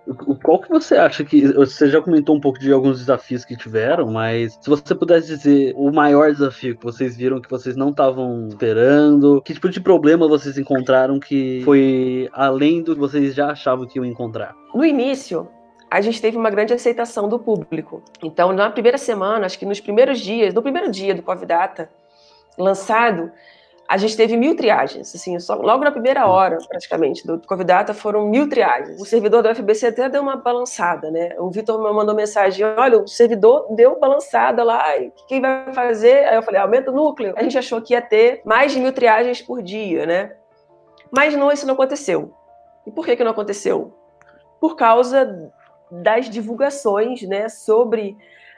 qual 0.44 0.60
que 0.60 0.70
você 0.70 0.96
acha 0.96 1.24
que 1.24 1.52
você 1.54 1.90
já 1.90 2.02
comentou 2.02 2.36
um 2.36 2.40
pouco 2.40 2.60
de 2.60 2.72
alguns 2.72 3.00
desafios 3.00 3.44
que 3.44 3.58
tiveram, 3.58 4.12
mas 4.12 4.58
se 4.62 4.70
você 4.70 4.94
pudesse 4.94 5.28
dizer 5.28 5.74
o 5.76 5.92
maior 5.92 6.32
desafio 6.32 6.78
que 6.78 6.84
vocês 6.84 7.18
viram 7.18 7.42
que 7.42 7.50
vocês 7.50 7.76
não 7.76 7.90
estavam 7.90 8.48
esperando, 8.48 9.42
que 9.42 9.54
tipo 9.54 9.70
de 9.70 9.80
problema 9.80 9.95
problema 9.96 10.28
vocês 10.28 10.58
encontraram 10.58 11.18
que 11.22 11.62
foi 11.64 12.30
além 12.34 12.84
do 12.84 12.94
que 12.94 13.00
vocês 13.00 13.34
já 13.34 13.52
achavam 13.52 13.88
que 13.88 13.98
iam 13.98 14.04
encontrar? 14.04 14.54
No 14.74 14.84
início, 14.84 15.48
a 15.90 16.02
gente 16.02 16.22
teve 16.22 16.36
uma 16.36 16.50
grande 16.50 16.74
aceitação 16.74 17.30
do 17.30 17.40
público. 17.40 18.04
Então, 18.22 18.52
na 18.52 18.70
primeira 18.70 18.98
semana, 18.98 19.46
acho 19.46 19.58
que 19.58 19.66
nos 19.66 19.80
primeiros 19.80 20.20
dias, 20.20 20.54
no 20.54 20.62
primeiro 20.62 20.92
dia 20.92 21.16
do 21.16 21.22
Covidata 21.22 21.90
lançado, 22.58 23.32
a 23.88 23.98
gente 23.98 24.18
teve 24.18 24.36
mil 24.36 24.56
triagens, 24.56 25.14
assim, 25.14 25.40
só, 25.40 25.56
logo 25.56 25.84
na 25.84 25.92
primeira 25.92 26.26
hora, 26.26 26.58
praticamente, 26.68 27.26
do 27.26 27.40
Covidata 27.46 27.94
foram 27.94 28.28
mil 28.28 28.50
triagens. 28.50 29.00
O 29.00 29.06
servidor 29.06 29.44
do 29.44 29.54
FBC 29.54 29.88
até 29.88 30.10
deu 30.10 30.24
uma 30.24 30.36
balançada, 30.36 31.12
né? 31.12 31.36
O 31.38 31.52
Vitor 31.52 31.78
me 31.78 31.94
mandou 31.94 32.16
mensagem, 32.16 32.66
olha, 32.66 33.00
o 33.00 33.08
servidor 33.08 33.68
deu 33.76 34.00
balançada 34.00 34.64
lá, 34.64 34.84
quem 35.28 35.40
vai 35.40 35.72
fazer? 35.72 36.26
Aí 36.28 36.36
eu 36.36 36.42
falei, 36.42 36.60
aumenta 36.60 36.90
o 36.90 36.96
núcleo. 36.96 37.34
A 37.38 37.44
gente 37.44 37.58
achou 37.58 37.80
que 37.80 37.94
ia 37.94 38.02
ter 38.02 38.42
mais 38.44 38.72
de 38.72 38.80
mil 38.80 38.92
triagens 38.92 39.42
por 39.42 39.62
dia, 39.62 40.06
né? 40.06 40.36
Mas 41.12 41.36
não, 41.36 41.52
isso 41.52 41.68
não 41.68 41.76
aconteceu. 41.76 42.34
E 42.88 42.92
por 42.92 43.06
que 43.06 43.16
que 43.16 43.24
não 43.24 43.32
aconteceu? 43.32 43.94
Por 44.60 44.76
causa 44.76 45.52
das 45.92 46.28
divulgações, 46.28 47.22
né, 47.22 47.48
sobre 47.50 48.18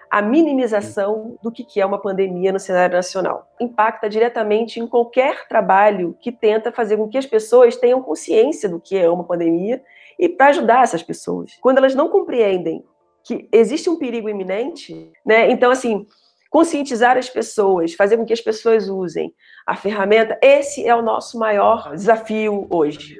a 0.09 0.21
minimização 0.21 1.37
do 1.41 1.51
que 1.51 1.79
é 1.79 1.85
uma 1.85 2.01
pandemia 2.01 2.51
no 2.51 2.59
cenário 2.59 2.95
nacional. 2.95 3.47
Impacta 3.59 4.09
diretamente 4.09 4.79
em 4.79 4.87
qualquer 4.87 5.47
trabalho 5.47 6.15
que 6.19 6.31
tenta 6.31 6.71
fazer 6.71 6.97
com 6.97 7.07
que 7.07 7.17
as 7.17 7.25
pessoas 7.25 7.75
tenham 7.75 8.01
consciência 8.01 8.69
do 8.69 8.79
que 8.79 8.97
é 8.97 9.09
uma 9.09 9.23
pandemia 9.23 9.81
e 10.17 10.27
para 10.29 10.47
ajudar 10.47 10.83
essas 10.83 11.03
pessoas. 11.03 11.57
Quando 11.61 11.77
elas 11.77 11.93
não 11.93 12.09
compreendem 12.09 12.83
que 13.23 13.47
existe 13.51 13.89
um 13.89 13.97
perigo 13.97 14.29
iminente, 14.29 15.11
né? 15.25 15.51
Então, 15.51 15.69
assim, 15.69 16.07
conscientizar 16.49 17.17
as 17.17 17.29
pessoas, 17.29 17.93
fazer 17.93 18.17
com 18.17 18.25
que 18.25 18.33
as 18.33 18.41
pessoas 18.41 18.87
usem 18.87 19.33
a 19.65 19.75
ferramenta, 19.75 20.39
esse 20.41 20.87
é 20.87 20.95
o 20.95 21.01
nosso 21.01 21.37
maior 21.37 21.93
desafio 21.93 22.67
hoje. 22.69 23.19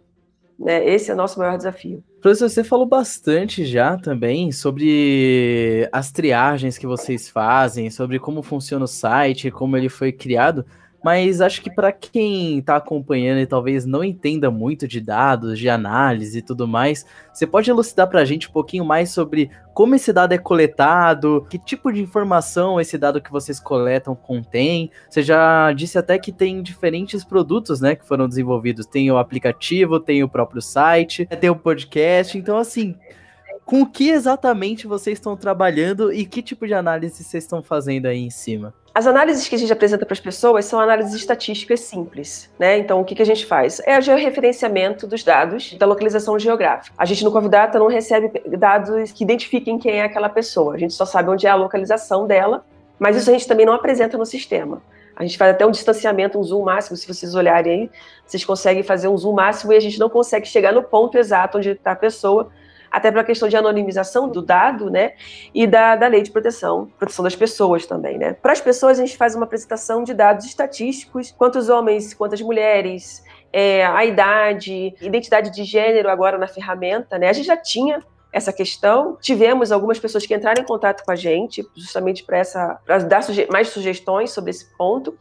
Né? 0.60 0.88
Esse 0.88 1.12
é 1.12 1.14
o 1.14 1.18
nosso 1.18 1.40
maior 1.40 1.58
desafio. 1.58 2.04
Professor, 2.22 2.50
você 2.50 2.64
falou 2.64 2.86
bastante 2.86 3.66
já 3.66 3.96
também 3.98 4.52
sobre 4.52 5.88
as 5.92 6.12
triagens 6.12 6.78
que 6.78 6.88
vocês 6.88 7.30
fazem, 7.30 7.90
sobre 7.90 8.20
como 8.20 8.42
funciona 8.42 8.86
o 8.86 8.88
site, 8.88 9.52
como 9.52 9.78
ele 9.78 9.90
foi 9.90 10.12
criado. 10.12 10.66
Mas 11.08 11.40
acho 11.40 11.62
que 11.62 11.74
para 11.74 11.90
quem 11.94 12.60
está 12.60 12.76
acompanhando 12.76 13.40
e 13.40 13.48
talvez 13.48 13.86
não 13.86 14.04
entenda 14.04 14.52
muito 14.52 14.86
de 14.86 15.00
dados, 15.00 15.58
de 15.58 15.70
análise 15.70 16.40
e 16.40 16.42
tudo 16.42 16.68
mais, 16.68 17.06
você 17.34 17.48
pode 17.48 17.72
elucidar 17.72 18.10
para 18.10 18.20
a 18.20 18.26
gente 18.26 18.50
um 18.50 18.52
pouquinho 18.52 18.84
mais 18.84 19.12
sobre 19.12 19.50
como 19.74 19.96
esse 19.96 20.12
dado 20.12 20.34
é 20.34 20.38
coletado, 20.38 21.48
que 21.50 21.58
tipo 21.58 21.94
de 21.94 22.02
informação 22.02 22.78
esse 22.82 22.98
dado 22.98 23.22
que 23.22 23.32
vocês 23.32 23.58
coletam 23.58 24.14
contém. 24.14 24.92
Você 25.10 25.24
já 25.24 25.72
disse 25.72 25.98
até 25.98 26.20
que 26.20 26.34
tem 26.34 26.62
diferentes 26.62 27.24
produtos, 27.24 27.80
né, 27.80 27.96
que 27.96 28.06
foram 28.06 28.28
desenvolvidos. 28.28 28.86
Tem 28.86 29.10
o 29.10 29.18
aplicativo, 29.18 30.02
tem 30.02 30.26
o 30.26 30.28
próprio 30.28 30.62
site, 30.62 31.26
tem 31.26 31.50
o 31.50 31.56
podcast. 31.56 32.38
Então, 32.38 32.58
assim, 32.58 32.98
com 33.66 33.82
o 33.82 33.90
que 33.90 34.10
exatamente 34.10 34.88
vocês 34.88 35.18
estão 35.18 35.38
trabalhando 35.38 36.12
e 36.12 36.26
que 36.26 36.42
tipo 36.42 36.68
de 36.68 36.74
análise 36.74 37.24
vocês 37.24 37.46
estão 37.46 37.64
fazendo 37.64 38.08
aí 38.08 38.20
em 38.20 38.30
cima? 38.30 38.74
As 38.98 39.06
análises 39.06 39.48
que 39.48 39.54
a 39.54 39.60
gente 39.60 39.72
apresenta 39.72 40.08
para 40.08 40.14
as 40.16 40.20
pessoas 40.20 40.66
são 40.66 40.80
análises 40.80 41.14
estatísticas 41.14 41.82
simples, 41.82 42.50
né? 42.58 42.80
Então, 42.80 43.00
o 43.00 43.06
que, 43.06 43.14
que 43.14 43.22
a 43.22 43.26
gente 43.26 43.46
faz? 43.46 43.80
É 43.86 43.96
o 43.96 44.02
georreferenciamento 44.02 45.06
dos 45.06 45.24
dados 45.24 45.76
da 45.76 45.86
localização 45.86 46.40
geográfica. 46.40 46.96
A 46.98 47.06
gente 47.06 47.24
no 47.24 47.32
Covidata 47.32 47.78
não 47.78 47.86
recebe 47.86 48.42
dados 48.58 49.12
que 49.12 49.24
identifiquem 49.24 49.78
quem 49.78 50.00
é 50.00 50.02
aquela 50.02 50.30
pessoa. 50.30 50.74
A 50.74 50.80
gente 50.80 50.96
só 50.96 51.06
sabe 51.06 51.30
onde 51.30 51.46
é 51.46 51.50
a 51.52 51.54
localização 51.54 52.26
dela, 52.26 52.66
mas 52.98 53.16
isso 53.16 53.30
a 53.30 53.34
gente 53.34 53.48
também 53.48 53.68
não 53.68 53.74
apresenta 53.74 54.18
no 54.18 54.26
sistema. 54.26 54.82
A 55.16 55.22
gente 55.22 55.38
faz 55.38 55.52
até 55.52 55.64
um 55.64 55.70
distanciamento, 55.70 56.40
um 56.40 56.44
zoom 56.44 56.64
máximo. 56.64 56.98
Se 56.98 57.08
vocês 57.08 57.36
olharem 57.36 57.72
aí, 57.72 57.92
vocês 58.26 58.44
conseguem 58.44 58.82
fazer 58.82 59.10
um 59.10 59.16
zoom 59.16 59.34
máximo 59.34 59.74
e 59.74 59.76
a 59.76 59.80
gente 59.80 60.00
não 60.00 60.10
consegue 60.10 60.48
chegar 60.48 60.74
no 60.74 60.82
ponto 60.82 61.20
exato 61.20 61.60
onde 61.60 61.70
está 61.70 61.92
a 61.92 61.96
pessoa, 61.96 62.50
até 62.92 63.12
pela 63.12 63.24
questão 63.24 63.48
de 63.48 63.56
anonimização 63.56 64.30
do 64.30 64.42
dado, 64.42 64.90
né, 64.90 65.14
e 65.54 65.66
da, 65.68 65.96
da 65.96 66.08
lei 66.08 66.22
de 66.22 66.32
proteção, 66.32 66.90
proteção 66.98 67.24
das 67.24 67.36
pessoas 67.36 67.86
também, 67.86 68.18
né. 68.18 68.34
Para 68.34 68.54
as 68.54 68.62
pessoas, 68.62 69.00
a 69.00 69.06
gente 69.06 69.18
faz 69.18 69.36
uma 69.36 69.46
apresentação 69.46 70.04
de 70.04 70.14
dados 70.14 70.46
estatísticos, 70.46 71.32
quantos 71.32 71.70
homens, 71.70 72.14
quantas 72.14 72.42
mulheres, 72.42 73.24
é, 73.52 73.86
a 73.86 74.06
idade, 74.06 74.94
identidade 75.02 75.52
de 75.52 75.64
gênero 75.64 76.10
agora 76.10 76.38
na 76.38 76.48
ferramenta, 76.48 77.18
né, 77.18 77.30
a 77.30 77.34
gente 77.34 77.48
já 77.48 77.58
tinha 77.58 78.00
essa 78.32 78.54
questão. 78.54 79.18
Tivemos 79.20 79.72
algumas 79.72 80.00
pessoas 80.00 80.26
que 80.26 80.36
entraram 80.36 80.62
em 80.62 80.66
contato 80.66 81.04
com 81.04 81.12
a 81.12 81.16
gente, 81.16 81.66
justamente 81.76 82.24
para 82.24 82.42
dar 83.08 83.24
suge 83.24 83.48
mais 83.52 83.70
sugestões 83.70 84.32
sobre 84.32 84.52
esse 84.52 84.66
ponto. 84.78 85.18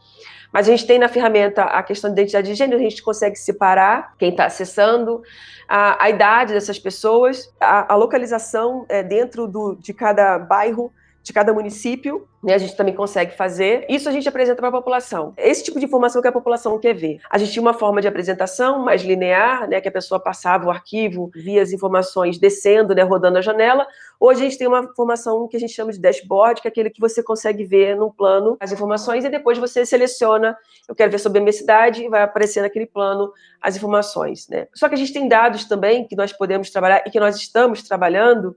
Mas 0.51 0.67
a 0.67 0.71
gente 0.71 0.87
tem 0.87 0.97
na 0.97 1.07
ferramenta 1.07 1.63
a 1.63 1.83
questão 1.83 2.13
de 2.13 2.19
identidade 2.19 2.47
de 2.47 2.55
gênero, 2.55 2.79
a 2.79 2.83
gente 2.83 3.03
consegue 3.03 3.35
separar 3.35 4.15
quem 4.17 4.29
está 4.29 4.45
acessando, 4.45 5.21
a, 5.67 6.05
a, 6.05 6.09
idade 6.09 6.53
dessas 6.53 6.79
pessoas, 6.79 7.53
a, 7.59 7.93
a 7.93 7.95
localização 7.95 8.85
é, 8.87 9.03
dentro 9.03 9.47
do, 9.47 9.75
de 9.75 9.93
cada 9.93 10.39
bairro, 10.39 10.91
de 11.27 11.33
cada 11.33 11.53
município, 11.53 12.25
né, 12.41 12.53
a 12.53 12.57
gente 12.57 12.73
também 12.77 12.95
consegue 12.95 13.35
fazer. 13.35 13.85
Isso 13.89 14.07
a 14.07 14.13
gente 14.13 14.29
apresenta 14.29 14.55
para 14.55 14.69
a 14.69 14.71
população. 14.71 15.33
Esse 15.35 15.61
tipo 15.61 15.77
de 15.77 15.85
informação 15.85 16.21
que 16.21 16.27
a 16.27 16.31
população 16.31 16.79
quer 16.79 16.93
ver. 16.93 17.19
A 17.29 17.37
gente 17.37 17.51
tinha 17.51 17.61
uma 17.61 17.73
forma 17.73 17.99
de 17.99 18.07
apresentação 18.07 18.79
mais 18.79 19.01
linear, 19.01 19.67
né, 19.67 19.81
que 19.81 19.89
a 19.89 19.91
pessoa 19.91 20.21
passava 20.21 20.67
o 20.67 20.71
arquivo, 20.71 21.29
via 21.35 21.61
as 21.61 21.73
informações 21.73 22.39
descendo, 22.39 22.95
né, 22.95 23.03
rodando 23.03 23.39
a 23.39 23.41
janela. 23.41 23.85
Hoje 24.17 24.39
a 24.39 24.43
gente 24.45 24.57
tem 24.57 24.67
uma 24.69 24.79
informação 24.79 25.49
que 25.49 25.57
a 25.57 25.59
gente 25.59 25.73
chama 25.73 25.91
de 25.91 25.99
dashboard, 25.99 26.61
que 26.61 26.67
é 26.69 26.71
aquele 26.71 26.89
que 26.89 27.01
você 27.01 27.21
consegue 27.21 27.65
ver 27.65 27.97
no 27.97 28.09
plano 28.09 28.55
as 28.57 28.71
informações 28.71 29.25
e 29.25 29.29
depois 29.29 29.57
você 29.57 29.85
seleciona, 29.85 30.57
eu 30.87 30.95
quero 30.95 31.11
ver 31.11 31.19
sobre 31.19 31.39
a 31.39 31.41
minha 31.41 31.51
cidade 31.51 32.05
e 32.05 32.07
vai 32.07 32.21
aparecer 32.21 32.61
naquele 32.61 32.85
plano 32.85 33.33
as 33.61 33.75
informações. 33.75 34.47
Né? 34.47 34.69
Só 34.73 34.87
que 34.87 34.95
a 34.95 34.97
gente 34.97 35.11
tem 35.11 35.27
dados 35.27 35.65
também 35.65 36.07
que 36.07 36.15
nós 36.15 36.31
podemos 36.31 36.69
trabalhar 36.69 37.03
e 37.05 37.11
que 37.11 37.19
nós 37.19 37.35
estamos 37.35 37.83
trabalhando 37.83 38.55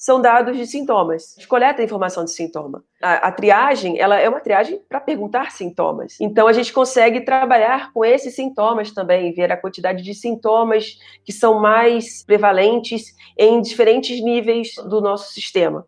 são 0.00 0.18
dados 0.18 0.56
de 0.56 0.66
sintomas. 0.66 1.34
A 1.36 1.40
gente 1.40 1.46
coleta 1.48 1.82
a 1.82 1.84
informação 1.84 2.24
de 2.24 2.30
sintoma. 2.30 2.82
A, 3.02 3.28
a 3.28 3.32
triagem, 3.32 4.00
ela 4.00 4.18
é 4.18 4.26
uma 4.30 4.40
triagem 4.40 4.80
para 4.88 4.98
perguntar 4.98 5.52
sintomas. 5.52 6.16
Então, 6.18 6.48
a 6.48 6.54
gente 6.54 6.72
consegue 6.72 7.20
trabalhar 7.20 7.92
com 7.92 8.02
esses 8.02 8.34
sintomas 8.34 8.92
também, 8.92 9.34
ver 9.34 9.52
a 9.52 9.58
quantidade 9.58 10.02
de 10.02 10.14
sintomas 10.14 10.96
que 11.22 11.34
são 11.34 11.60
mais 11.60 12.24
prevalentes 12.24 13.14
em 13.36 13.60
diferentes 13.60 14.24
níveis 14.24 14.72
do 14.88 15.02
nosso 15.02 15.34
sistema. 15.34 15.86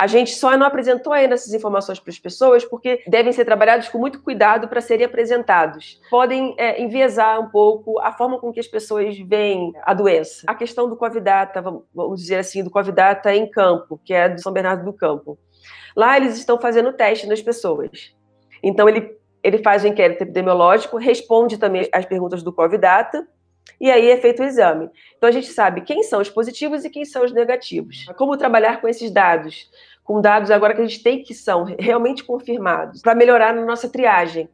A 0.00 0.06
gente 0.06 0.34
só 0.34 0.56
não 0.56 0.66
apresentou 0.66 1.12
ainda 1.12 1.34
essas 1.34 1.52
informações 1.52 2.00
para 2.00 2.10
as 2.10 2.18
pessoas 2.18 2.64
porque 2.64 3.02
devem 3.06 3.34
ser 3.34 3.44
trabalhados 3.44 3.90
com 3.90 3.98
muito 3.98 4.22
cuidado 4.22 4.66
para 4.66 4.80
serem 4.80 5.04
apresentados. 5.04 6.00
Podem 6.08 6.54
é, 6.56 6.80
enviesar 6.80 7.38
um 7.38 7.50
pouco 7.50 8.00
a 8.00 8.10
forma 8.10 8.40
com 8.40 8.50
que 8.50 8.58
as 8.58 8.66
pessoas 8.66 9.18
veem 9.18 9.74
a 9.82 9.92
doença. 9.92 10.44
A 10.46 10.54
questão 10.54 10.88
do 10.88 10.96
Covidata, 10.96 11.60
vamos 11.60 12.18
dizer 12.18 12.36
assim, 12.36 12.64
do 12.64 12.70
Covidata 12.70 13.34
em 13.34 13.46
campo, 13.46 14.00
que 14.02 14.14
é 14.14 14.30
do 14.30 14.40
São 14.40 14.54
Bernardo 14.54 14.86
do 14.86 14.92
Campo. 14.94 15.38
Lá 15.94 16.16
eles 16.16 16.38
estão 16.38 16.58
fazendo 16.58 16.94
teste 16.94 17.26
nas 17.26 17.42
pessoas. 17.42 18.16
Então 18.62 18.88
ele, 18.88 19.18
ele 19.42 19.58
faz 19.58 19.84
o 19.84 19.86
inquérito 19.86 20.22
epidemiológico, 20.22 20.96
responde 20.96 21.58
também 21.58 21.86
as 21.92 22.06
perguntas 22.06 22.42
do 22.42 22.54
Covidata 22.54 23.28
e 23.80 23.90
aí 23.90 24.10
é 24.10 24.16
feito 24.18 24.42
o 24.42 24.46
exame. 24.46 24.90
Então 25.16 25.28
a 25.28 25.32
gente 25.32 25.48
sabe 25.48 25.80
quem 25.82 26.02
são 26.02 26.20
os 26.20 26.28
positivos 26.28 26.84
e 26.84 26.90
quem 26.90 27.04
são 27.04 27.24
os 27.24 27.32
negativos. 27.32 28.04
Como 28.16 28.36
trabalhar 28.36 28.80
com 28.80 28.88
esses 28.88 29.10
dados? 29.10 29.70
Com 30.10 30.20
dados 30.20 30.50
agora 30.50 30.74
que 30.74 30.82
a 30.82 30.84
gente 30.84 31.04
tem 31.04 31.22
que 31.22 31.32
são 31.32 31.62
realmente 31.78 32.24
confirmados, 32.24 33.00
para 33.00 33.14
melhorar 33.14 33.54
na 33.54 33.64
nossa 33.64 33.88
triagem. 33.88 34.48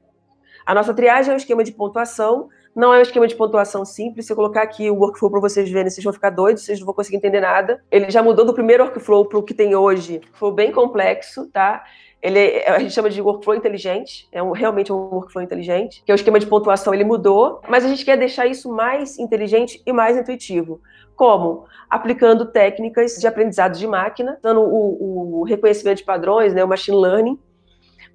A 0.67 0.75
nossa 0.75 0.93
triagem 0.93 1.31
é 1.31 1.33
um 1.33 1.39
esquema 1.39 1.65
de 1.65 1.73
pontuação, 1.73 2.51
não 2.75 2.93
é 2.93 2.99
um 2.99 3.01
esquema 3.01 3.27
de 3.27 3.35
pontuação 3.35 3.83
simples. 3.83 4.27
Se 4.27 4.33
eu 4.33 4.37
colocar 4.37 4.61
aqui 4.61 4.91
o 4.91 4.97
workflow 4.97 5.31
para 5.31 5.41
vocês 5.41 5.71
verem, 5.71 5.89
vocês 5.89 6.05
vão 6.05 6.13
ficar 6.13 6.29
doidos, 6.29 6.63
vocês 6.63 6.79
não 6.79 6.85
vão 6.85 6.95
conseguir 6.95 7.17
entender 7.17 7.41
nada. 7.41 7.83
Ele 7.91 8.11
já 8.11 8.23
mudou 8.23 8.45
do 8.45 8.53
primeiro 8.53 8.85
workflow 8.85 9.25
para 9.25 9.39
o 9.39 9.43
que 9.43 9.55
tem 9.55 9.75
hoje. 9.75 10.21
Foi 10.35 10.53
bem 10.53 10.71
complexo, 10.71 11.47
tá? 11.51 11.83
Ele, 12.23 12.39
é, 12.39 12.71
a 12.71 12.79
gente 12.79 12.93
chama 12.93 13.11
de 13.11 13.21
workflow 13.21 13.55
inteligente, 13.55 14.29
é 14.33 14.43
um, 14.43 14.53
realmente 14.53 14.93
um 14.93 14.97
workflow 14.97 15.43
inteligente, 15.43 16.03
que 16.05 16.11
é 16.11 16.15
o 16.15 16.17
esquema 16.17 16.41
de 16.41 16.47
pontuação, 16.47 16.93
ele 16.93 17.05
mudou, 17.05 17.61
mas 17.69 17.85
a 17.85 17.89
gente 17.89 18.05
quer 18.05 18.17
deixar 18.17 18.47
isso 18.47 18.73
mais 18.73 19.19
inteligente 19.19 19.83
e 19.87 19.93
mais 19.93 20.17
intuitivo. 20.17 20.81
Como? 21.15 21.67
Aplicando 21.89 22.47
técnicas 22.47 23.17
de 23.17 23.27
aprendizado 23.27 23.79
de 23.79 23.87
máquina, 23.87 24.39
dando 24.43 24.61
o, 24.61 25.41
o 25.41 25.45
reconhecimento 25.45 25.99
de 25.99 26.05
padrões, 26.05 26.53
né, 26.53 26.65
o 26.65 26.69
machine 26.69 26.97
learning, 26.97 27.39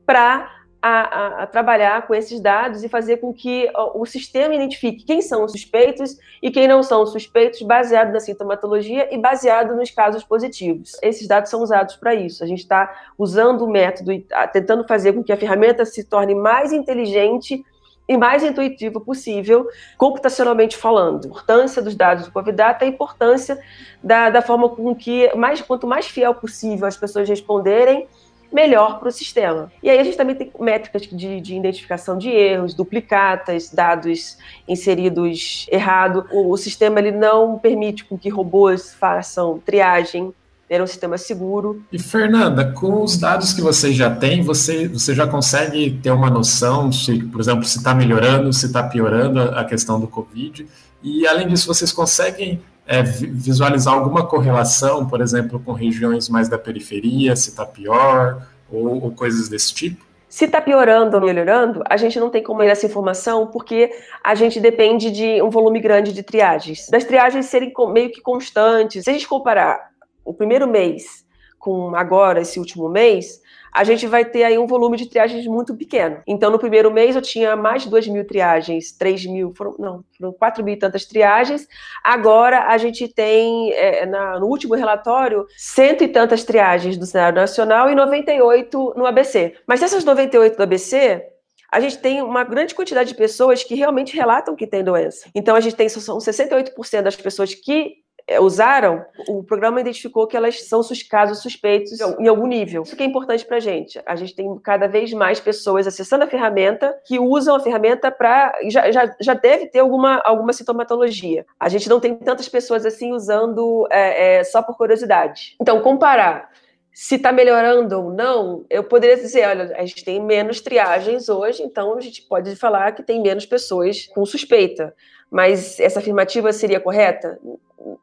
para 0.06 0.61
a, 0.82 0.90
a, 0.90 1.44
a, 1.44 1.48
trabalhar 1.48 2.08
com 2.08 2.16
esses 2.16 2.40
dados 2.40 2.84
e 2.84 2.90
fazer 2.90 3.18
com 3.18 3.32
que 3.32 3.70
o, 3.94 4.06
sistema 4.06 4.56
identifique 4.56 5.04
quem 5.04 5.22
são 5.22 5.44
os 5.44 5.52
suspeitos 5.52 6.18
e 6.42 6.50
quem 6.50 6.68
não 6.68 6.82
são 6.82 7.04
os 7.04 7.12
suspeitos, 7.12 7.62
baseado 7.62 8.12
na 8.12 8.20
sintomatologia 8.20 9.14
e 9.14 9.18
baseado 9.18 9.76
nos 9.76 9.92
casos 9.92 10.24
positivos. 10.24 10.98
Esses 11.02 11.28
dados 11.28 11.52
são 11.52 11.62
usados 11.62 11.96
para 11.96 12.16
isso. 12.16 12.44
A 12.44 12.48
gente 12.48 12.62
está 12.62 12.92
usando 13.18 13.62
o 13.64 13.70
método 13.70 14.12
e 14.12 14.26
tentando 14.52 14.88
fazer 14.88 15.14
com 15.14 15.24
que 15.24 15.32
a 15.32 15.38
ferramenta 15.38 15.86
se 15.86 16.04
torne 16.04 16.34
mais 16.34 16.74
inteligente 16.74 17.64
e 18.08 18.18
mais 18.18 18.44
intuitivo 18.44 19.00
possível, 19.00 19.68
computacionalmente 19.98 20.76
falando. 20.76 21.26
A 21.26 21.28
importância 21.28 21.82
dos 21.82 21.96
dados 21.96 22.26
do 22.26 22.32
COVID-Data, 22.32 22.84
a 22.84 22.88
importância 22.88 23.58
da, 24.04 24.30
da 24.30 24.42
forma 24.42 24.68
com 24.68 24.94
que, 24.96 25.34
mais, 25.36 25.62
quanto 25.62 25.88
mais 25.88 26.08
fiel 26.08 26.34
possível 26.34 26.88
as 26.88 26.98
pessoas 26.98 27.30
responderem, 27.30 28.08
melhor 28.52 29.00
para 29.00 29.10
o 29.10 29.12
sistema. 29.12 29.72
E 29.82 29.90
aí 29.90 30.00
a 30.00 30.04
gente 30.04 30.18
também 30.18 30.36
tem 30.36 30.52
métricas 30.60 31.04
de, 31.04 31.40
de, 31.42 31.56
identificação 31.56 32.18
de 32.18 32.30
erros, 32.30 32.74
duplicatas, 32.74 33.70
dados 33.70 34.38
inseridos 34.68 35.68
errado. 35.72 36.26
O, 36.32 36.52
o, 36.52 36.58
sistema 36.58 37.00
ele 37.00 37.12
não 37.12 37.58
permite 37.58 38.04
com 38.06 38.18
que 38.18 38.30
robôs 38.30 38.94
façam 38.94 39.60
triagem 39.66 40.34
Era 40.70 40.84
um 40.84 40.88
sistema 40.88 41.18
seguro. 41.18 41.84
E 41.92 42.00
Fernanda, 42.00 42.72
com 42.72 43.04
os 43.04 43.18
dados 43.18 43.54
que 43.54 43.62
você 43.62 43.94
já 43.94 44.14
tem, 44.14 44.42
você, 44.42 44.88
você 44.88 45.14
já 45.14 45.28
consegue 45.28 46.00
ter 46.02 46.12
uma 46.12 46.30
noção 46.30 46.92
se, 46.92 47.24
por 47.24 47.42
exemplo, 47.42 47.64
se 47.66 47.78
está 47.78 47.94
melhorando, 47.94 48.54
se 48.54 48.68
está 48.68 48.84
piorando 48.84 49.40
a, 49.40 49.62
a 49.62 49.66
questão 49.66 50.00
do 50.00 50.08
Covid? 50.08 50.66
E 51.04 51.26
além 51.26 51.48
disso, 51.48 51.68
vocês 51.68 51.92
conseguem 51.92 52.62
é, 52.86 53.02
visualizar 53.02 53.94
alguma 53.94 54.26
correlação, 54.26 55.08
por 55.08 55.22
exemplo, 55.22 55.60
com 55.60 55.74
regiões 55.74 56.28
mais 56.30 56.50
da 56.50 56.58
periferia, 56.58 57.36
se 57.36 57.50
está 57.50 57.66
pior, 57.66 58.48
ou, 58.72 59.04
ou 59.04 59.12
coisas 59.12 59.50
desse 59.50 59.74
tipo? 59.74 60.06
Se 60.28 60.46
está 60.46 60.62
piorando 60.62 61.18
ou 61.18 61.24
melhorando, 61.24 61.84
a 61.90 61.98
gente 61.98 62.18
não 62.18 62.30
tem 62.30 62.42
como 62.42 62.64
ir 62.64 62.68
essa 62.68 62.86
informação, 62.86 63.48
porque 63.48 63.92
a 64.24 64.34
gente 64.34 64.62
depende 64.62 65.12
de 65.12 65.42
um 65.42 65.50
volume 65.50 65.82
grande 65.82 66.14
de 66.14 66.24
triagens. 66.24 66.88
Das 66.90 67.04
triagens 67.04 67.48
serem 67.48 67.74
meio 67.92 68.10
que 68.10 68.22
constantes. 68.22 69.04
Se 69.04 69.10
a 69.10 69.14
gente 69.14 69.28
comparar 69.28 69.92
o 70.24 70.34
primeiro 70.34 70.68
mês 70.70 71.26
com 71.60 71.94
agora, 71.96 72.40
esse 72.40 72.60
último 72.60 72.88
mês, 72.88 73.41
a 73.72 73.84
gente 73.84 74.06
vai 74.06 74.26
ter 74.26 74.44
aí 74.44 74.58
um 74.58 74.68
volume 74.68 74.98
de 74.98 75.08
triagens 75.08 75.46
muito 75.48 75.76
pequeno. 75.76 76.22
Então, 76.28 76.52
no 76.52 76.60
primeiro 76.60 76.92
mês, 76.92 77.16
eu 77.16 77.22
tinha 77.22 77.56
mais 77.56 77.84
de 77.84 77.90
2 77.90 78.08
mil 78.08 78.26
triagens, 78.26 78.92
3 78.92 79.26
mil, 79.28 79.54
foram, 79.56 79.76
não, 79.80 80.04
foram 80.18 80.34
4 80.34 80.64
mil 80.64 80.74
e 80.74 80.78
tantas 80.78 81.06
triagens. 81.06 81.68
Agora, 82.04 82.68
a 82.68 82.78
gente 82.78 83.08
tem, 83.08 83.72
é, 83.74 84.06
na, 84.06 84.40
no 84.40 84.48
último 84.48 84.76
relatório, 84.76 85.46
cento 85.58 86.04
e 86.04 86.08
tantas 86.08 86.44
triagens 86.44 86.98
do 86.98 87.06
cenário 87.06 87.40
nacional 87.40 87.90
e 87.90 87.96
98 87.96 88.94
no 88.98 89.06
ABC. 89.06 89.56
Mas 89.66 89.80
dessas 89.80 90.04
98 90.04 90.58
do 90.58 90.64
ABC, 90.64 91.26
a 91.72 91.80
gente 91.80 91.98
tem 92.00 92.22
uma 92.22 92.44
grande 92.44 92.76
quantidade 92.76 93.10
de 93.10 93.16
pessoas 93.16 93.64
que 93.64 93.76
realmente 93.76 94.14
relatam 94.14 94.56
que 94.56 94.68
tem 94.68 94.84
doença. 94.84 95.30
Então, 95.34 95.56
a 95.56 95.62
gente 95.62 95.76
tem 95.76 95.88
são 95.88 96.18
68% 96.18 97.02
das 97.02 97.16
pessoas 97.16 97.56
que 97.56 98.02
usaram, 98.40 99.06
o 99.28 99.44
programa 99.44 99.82
identificou 99.82 100.28
que 100.28 100.38
elas 100.38 100.64
são 100.64 100.82
casos 101.10 101.42
suspeitos 101.42 102.00
em 102.20 102.28
algum 102.28 102.48
nível. 102.48 102.84
Isso 102.84 102.96
que 102.96 103.04
é 103.04 103.06
importante 103.06 103.46
para 103.46 103.58
a 103.58 103.60
gente. 103.60 104.02
A 104.06 104.16
gente 104.16 104.36
tem 104.36 104.58
cada 104.60 104.88
vez 104.88 105.14
mais 105.14 105.40
pessoas 105.40 105.88
acessando 105.88 106.24
a 106.24 106.28
ferramenta 106.28 106.96
que 107.06 107.20
usam 107.20 107.56
a 107.56 107.60
ferramenta 107.60 108.12
para. 108.12 108.54
Já, 108.68 108.92
já, 108.92 109.16
já 109.20 109.34
deve 109.34 109.68
ter 109.68 109.80
alguma, 109.80 110.22
alguma 110.24 110.54
sintomatologia. 110.54 111.46
A 111.60 111.70
gente 111.70 111.90
não 111.90 112.00
tem 112.00 112.16
tantas 112.16 112.48
pessoas 112.48 112.86
assim 112.86 113.12
usando 113.14 113.88
é, 113.92 114.40
é, 114.40 114.44
só 114.44 114.62
por 114.62 114.78
curiosidade. 114.78 115.56
Então, 115.60 115.82
comparar 115.82 116.50
se 116.94 117.16
está 117.16 117.32
melhorando 117.32 117.98
ou 117.98 118.14
não, 118.14 118.66
eu 118.70 118.84
poderia 118.84 119.16
dizer, 119.16 119.48
olha, 119.48 119.74
a 119.78 119.86
gente 119.86 120.04
tem 120.04 120.22
menos 120.22 120.60
triagens 120.60 121.30
hoje, 121.30 121.64
então 121.64 121.98
a 121.98 122.02
gente 122.02 122.22
pode 122.24 122.54
falar 122.56 122.92
que 122.92 123.02
tem 123.02 123.22
menos 123.22 123.46
pessoas 123.46 124.08
com 124.08 124.26
suspeita. 124.26 124.94
Mas 125.32 125.80
essa 125.80 126.00
afirmativa 126.00 126.52
seria 126.52 126.82
correta? 126.82 127.40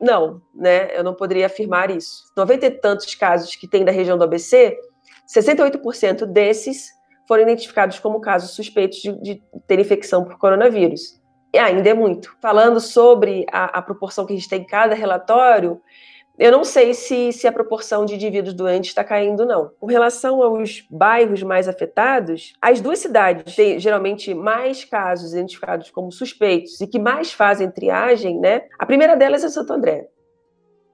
Não, 0.00 0.40
né? 0.54 0.96
Eu 0.96 1.04
não 1.04 1.14
poderia 1.14 1.46
afirmar 1.46 1.90
isso. 1.90 2.24
90 2.36 2.66
e 2.66 2.70
tantos 2.70 3.14
casos 3.14 3.54
que 3.54 3.68
tem 3.68 3.84
da 3.84 3.92
região 3.92 4.18
do 4.18 4.24
ABC, 4.24 4.76
68% 5.26 6.24
desses 6.26 6.90
foram 7.26 7.42
identificados 7.42 7.98
como 7.98 8.20
casos 8.20 8.52
suspeitos 8.52 8.98
de, 8.98 9.12
de 9.20 9.42
ter 9.66 9.78
infecção 9.78 10.24
por 10.24 10.38
coronavírus. 10.38 11.20
E 11.52 11.58
ainda 11.58 11.88
é 11.88 11.94
muito. 11.94 12.36
Falando 12.40 12.80
sobre 12.80 13.44
a, 13.50 13.78
a 13.78 13.82
proporção 13.82 14.26
que 14.26 14.32
a 14.32 14.36
gente 14.36 14.48
tem 14.48 14.62
em 14.62 14.66
cada 14.66 14.94
relatório, 14.94 15.80
eu 16.38 16.52
não 16.52 16.62
sei 16.62 16.94
se, 16.94 17.32
se 17.32 17.48
a 17.48 17.52
proporção 17.52 18.04
de 18.04 18.14
indivíduos 18.14 18.54
doentes 18.54 18.90
está 18.90 19.02
caindo, 19.02 19.44
não. 19.44 19.72
Com 19.80 19.86
relação 19.86 20.40
aos 20.40 20.86
bairros 20.88 21.42
mais 21.42 21.66
afetados, 21.66 22.52
as 22.62 22.80
duas 22.80 23.00
cidades 23.00 23.56
têm 23.56 23.80
geralmente 23.80 24.32
mais 24.32 24.84
casos 24.84 25.32
identificados 25.32 25.90
como 25.90 26.12
suspeitos 26.12 26.80
e 26.80 26.86
que 26.86 26.98
mais 26.98 27.32
fazem 27.32 27.70
triagem, 27.70 28.38
né? 28.38 28.62
A 28.78 28.86
primeira 28.86 29.16
delas 29.16 29.42
é 29.42 29.48
Santo 29.48 29.72
André. 29.72 30.08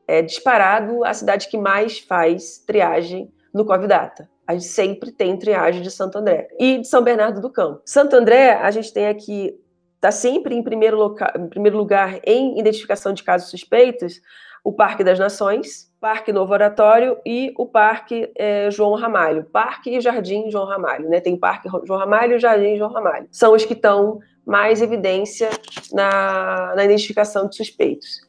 É 0.08 0.22
disparado 0.22 1.04
a 1.04 1.12
cidade 1.12 1.48
que 1.48 1.58
mais 1.58 1.98
faz 1.98 2.58
triagem 2.66 3.30
no 3.52 3.66
Covidata. 3.66 4.28
A 4.46 4.54
gente 4.54 4.66
sempre 4.66 5.12
tem 5.12 5.38
triagem 5.38 5.82
de 5.82 5.90
Santo 5.90 6.18
André. 6.18 6.48
E 6.58 6.78
de 6.78 6.88
São 6.88 7.02
Bernardo 7.02 7.40
do 7.40 7.50
Campo. 7.50 7.82
Santo 7.84 8.16
André, 8.16 8.54
a 8.54 8.70
gente 8.70 8.92
tem 8.92 9.08
aqui, 9.08 9.54
está 9.96 10.10
sempre 10.10 10.54
em 10.54 10.62
primeiro, 10.62 10.96
loca, 10.96 11.32
em 11.38 11.48
primeiro 11.48 11.76
lugar 11.76 12.18
em 12.24 12.58
identificação 12.58 13.12
de 13.12 13.22
casos 13.22 13.50
suspeitos, 13.50 14.20
o 14.64 14.72
Parque 14.72 15.04
das 15.04 15.18
Nações, 15.18 15.92
Parque 16.00 16.32
Novo 16.32 16.54
Oratório 16.54 17.18
e 17.24 17.52
o 17.58 17.66
Parque 17.66 18.32
é, 18.34 18.70
João 18.70 18.94
Ramalho. 18.94 19.44
Parque 19.44 19.90
e 19.90 20.00
Jardim 20.00 20.50
João 20.50 20.64
Ramalho, 20.64 21.08
né? 21.10 21.20
Tem 21.20 21.36
Parque 21.36 21.68
João 21.84 21.98
Ramalho 21.98 22.36
e 22.36 22.38
Jardim 22.38 22.76
João 22.76 22.90
Ramalho. 22.90 23.28
São 23.30 23.52
os 23.52 23.64
que 23.66 23.74
estão 23.74 24.20
mais 24.46 24.80
evidência 24.80 25.50
na, 25.92 26.74
na 26.74 26.84
identificação 26.84 27.46
de 27.46 27.56
suspeitos. 27.56 28.24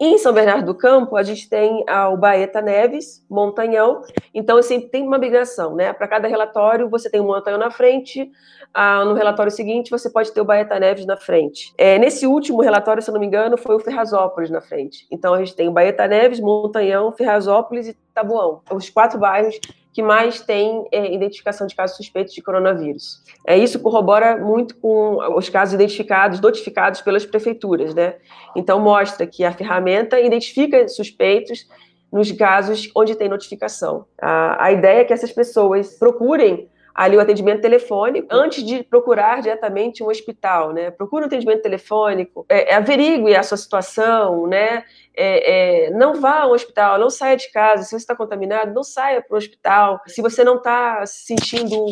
Em 0.00 0.16
São 0.18 0.32
Bernardo 0.32 0.64
do 0.64 0.74
Campo, 0.74 1.14
a 1.14 1.22
gente 1.22 1.48
tem 1.48 1.84
o 2.10 2.16
Baeta 2.16 2.62
Neves, 2.62 3.22
Montanhão. 3.28 4.00
Então, 4.32 4.56
assim, 4.56 4.80
tem 4.80 5.06
uma 5.06 5.18
migração, 5.18 5.76
né? 5.76 5.92
Para 5.92 6.08
cada 6.08 6.26
relatório, 6.26 6.88
você 6.88 7.10
tem 7.10 7.20
um 7.20 7.26
Montanhão 7.26 7.58
na 7.58 7.70
frente. 7.70 8.30
Ah, 8.72 9.04
no 9.04 9.14
relatório 9.14 9.50
seguinte, 9.50 9.90
você 9.90 10.08
pode 10.08 10.32
ter 10.32 10.40
o 10.40 10.44
Baeta 10.44 10.78
Neves 10.78 11.04
na 11.04 11.16
frente. 11.16 11.72
É, 11.76 11.98
nesse 11.98 12.26
último 12.26 12.62
relatório, 12.62 13.02
se 13.02 13.10
eu 13.10 13.12
não 13.12 13.20
me 13.20 13.26
engano, 13.26 13.56
foi 13.56 13.74
o 13.74 13.80
Ferrazópolis 13.80 14.48
na 14.48 14.60
frente. 14.60 15.06
Então, 15.10 15.34
a 15.34 15.38
gente 15.38 15.56
tem 15.56 15.68
o 15.68 15.72
Baeta 15.72 16.06
Neves, 16.06 16.38
Montanhão, 16.38 17.10
Ferrazópolis 17.12 17.88
e 17.88 17.96
Tabuão. 18.14 18.60
Os 18.70 18.88
quatro 18.88 19.18
bairros 19.18 19.58
que 19.92 20.02
mais 20.02 20.40
tem 20.40 20.86
é, 20.92 21.12
identificação 21.12 21.66
de 21.66 21.74
casos 21.74 21.96
suspeitos 21.96 22.32
de 22.32 22.40
coronavírus. 22.40 23.24
É, 23.44 23.58
isso 23.58 23.80
corrobora 23.80 24.36
muito 24.36 24.76
com 24.76 25.18
os 25.36 25.48
casos 25.48 25.74
identificados, 25.74 26.40
notificados 26.40 27.00
pelas 27.00 27.26
prefeituras, 27.26 27.92
né? 27.92 28.14
Então, 28.54 28.78
mostra 28.78 29.26
que 29.26 29.42
a 29.44 29.50
ferramenta 29.50 30.20
identifica 30.20 30.86
suspeitos 30.86 31.66
nos 32.12 32.30
casos 32.30 32.88
onde 32.94 33.16
tem 33.16 33.28
notificação. 33.28 34.04
A, 34.20 34.64
a 34.64 34.72
ideia 34.72 35.00
é 35.00 35.04
que 35.04 35.12
essas 35.12 35.32
pessoas 35.32 35.98
procurem 35.98 36.68
ali 36.94 37.16
o 37.16 37.20
atendimento 37.20 37.60
telefônico 37.60 38.28
antes 38.30 38.64
de 38.64 38.82
procurar 38.82 39.40
diretamente 39.40 40.02
um 40.02 40.08
hospital, 40.08 40.72
né? 40.72 40.90
Procure 40.90 41.24
um 41.24 41.26
atendimento 41.26 41.62
telefônico, 41.62 42.44
é, 42.48 42.72
é, 42.72 42.74
averigue 42.76 43.34
a 43.34 43.42
sua 43.42 43.56
situação, 43.56 44.46
né? 44.46 44.84
É, 45.14 45.86
é, 45.86 45.90
não 45.90 46.14
vá 46.14 46.40
ao 46.42 46.52
hospital, 46.52 46.98
não 46.98 47.10
saia 47.10 47.36
de 47.36 47.50
casa. 47.50 47.84
Se 47.84 47.90
você 47.90 47.96
está 47.96 48.16
contaminado, 48.16 48.72
não 48.72 48.82
saia 48.82 49.22
para 49.22 49.34
o 49.34 49.38
hospital. 49.38 50.00
Se 50.06 50.22
você 50.22 50.44
não 50.44 50.56
está 50.56 51.04
se 51.06 51.26
sentindo 51.26 51.84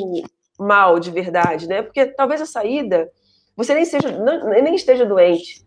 mal 0.59 0.99
de 0.99 1.11
verdade, 1.11 1.69
né? 1.69 1.83
Porque 1.83 2.07
talvez 2.07 2.41
a 2.41 2.47
saída 2.47 3.11
você 3.59 3.75
nem 3.75 3.85
seja 3.85 4.09
nem 4.63 4.75
esteja 4.77 5.05
doente, 5.05 5.65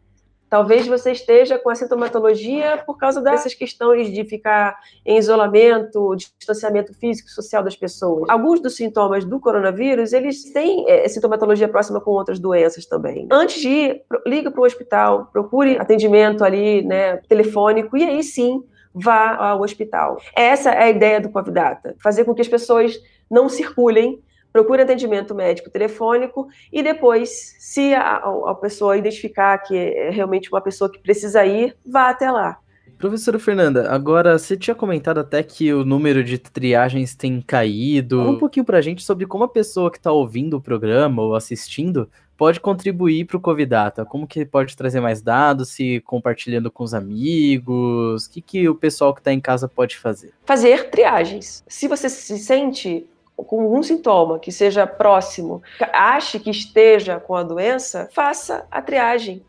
Talvez 0.52 0.86
você 0.86 1.14
esteja 1.14 1.58
com 1.58 1.70
a 1.70 1.76
sintomatologia 1.76 2.84
por 2.86 2.98
causa 2.98 3.22
dessas 3.22 3.54
questões 3.54 4.12
de 4.12 4.26
ficar 4.26 4.78
em 5.06 5.18
isolamento, 5.18 6.14
distanciamento 6.14 6.94
físico 6.94 7.30
e 7.30 7.32
social 7.32 7.64
das 7.64 7.78
pessoas. 7.78 8.30
Alguns 8.30 8.60
dos 8.60 8.76
sintomas 8.76 9.24
do 9.24 9.40
coronavírus, 9.40 10.12
eles 10.12 10.52
têm 10.52 10.84
é, 10.90 11.08
sintomatologia 11.08 11.70
próxima 11.70 12.02
com 12.02 12.12
outras 12.12 12.38
doenças 12.38 12.86
também. 12.86 13.30
Antes 13.32 13.62
de 13.62 13.70
ir, 13.70 14.02
liga 14.28 14.52
para 14.52 14.60
o 14.60 14.66
hospital, 14.66 15.30
procure 15.32 15.78
atendimento 15.78 16.44
ali, 16.44 16.82
né, 16.82 17.16
telefônico, 17.30 17.96
e 17.96 18.04
aí 18.04 18.22
sim 18.22 18.62
vá 18.94 19.34
ao 19.38 19.62
hospital. 19.62 20.18
Essa 20.36 20.72
é 20.72 20.84
a 20.84 20.90
ideia 20.90 21.22
do 21.22 21.30
Covidata, 21.30 21.96
fazer 22.04 22.26
com 22.26 22.36
que 22.36 22.42
as 22.42 22.50
pessoas 22.50 23.00
não 23.30 23.48
circulem 23.48 24.22
procure 24.52 24.82
atendimento 24.82 25.34
médico 25.34 25.70
telefônico 25.70 26.48
e 26.72 26.84
depois, 26.84 27.56
se 27.60 27.94
a, 27.94 28.18
a, 28.18 28.56
pessoa 28.56 28.98
identificar 28.98 29.58
que 29.60 29.78
é 29.78 30.10
realmente 30.10 30.50
uma 30.52 30.62
pessoa 30.62 30.92
que 30.92 31.00
precisa 31.00 31.46
ir, 31.46 31.76
vá 31.86 32.10
até 32.10 32.30
lá. 32.30 32.60
Professora 32.98 33.40
Fernanda, 33.40 33.92
agora 33.92 34.38
você 34.38 34.56
tinha 34.56 34.76
comentado 34.76 35.20
até 35.20 35.42
que 35.42 35.74
o 35.74 35.84
número 35.84 36.24
de 36.24 36.38
triagens 36.38 37.16
tem 37.16 37.42
caído. 37.42 38.20
Fala 38.20 38.30
um 38.30 38.38
pouquinho 38.38 38.66
pra 38.66 38.80
gente 38.80 39.02
sobre 39.04 39.26
como 39.26 39.44
a 39.44 39.48
pessoa 39.48 39.90
que 39.90 39.98
está 39.98 40.12
ouvindo 40.12 40.58
o 40.58 40.62
programa 40.62 41.24
ou 41.24 41.34
assistindo 41.34 42.08
pode 42.38 42.60
contribuir 42.60 43.26
para 43.26 43.38
o 43.38 43.40
Covidata. 43.40 44.06
Como 44.06 44.28
que 44.28 44.46
pode 44.46 44.76
trazer 44.76 45.00
mais 45.00 45.22
dados, 45.22 45.70
se 45.70 46.00
compartilhando 46.02 46.70
com 46.70 46.84
os 46.84 46.94
amigos? 46.94 48.26
O 48.26 48.32
que, 48.32 48.42
que 48.42 48.70
o 48.70 48.76
pessoal 48.76 49.14
que 49.14 49.20
está 49.22 49.34
em 49.34 49.40
casa 49.40 49.68
pode 49.68 49.98
fazer? 49.98 50.32
Fazer 50.46 50.90
triagens. 50.92 51.64
Se 51.68 51.88
você 51.88 52.08
se 52.08 52.38
sente 52.38 53.08
com 53.44 53.62
algum 53.62 53.84
sintoma 53.84 54.40
que 54.40 54.52
seja 54.52 54.86
próximo, 54.88 55.62
ache 55.94 56.40
que 56.40 56.50
esteja 56.50 57.20
com 57.20 57.36
a 57.36 57.44
doença, 57.44 58.10
faça 58.12 58.66
a 58.70 58.82
triagem. 58.82 59.44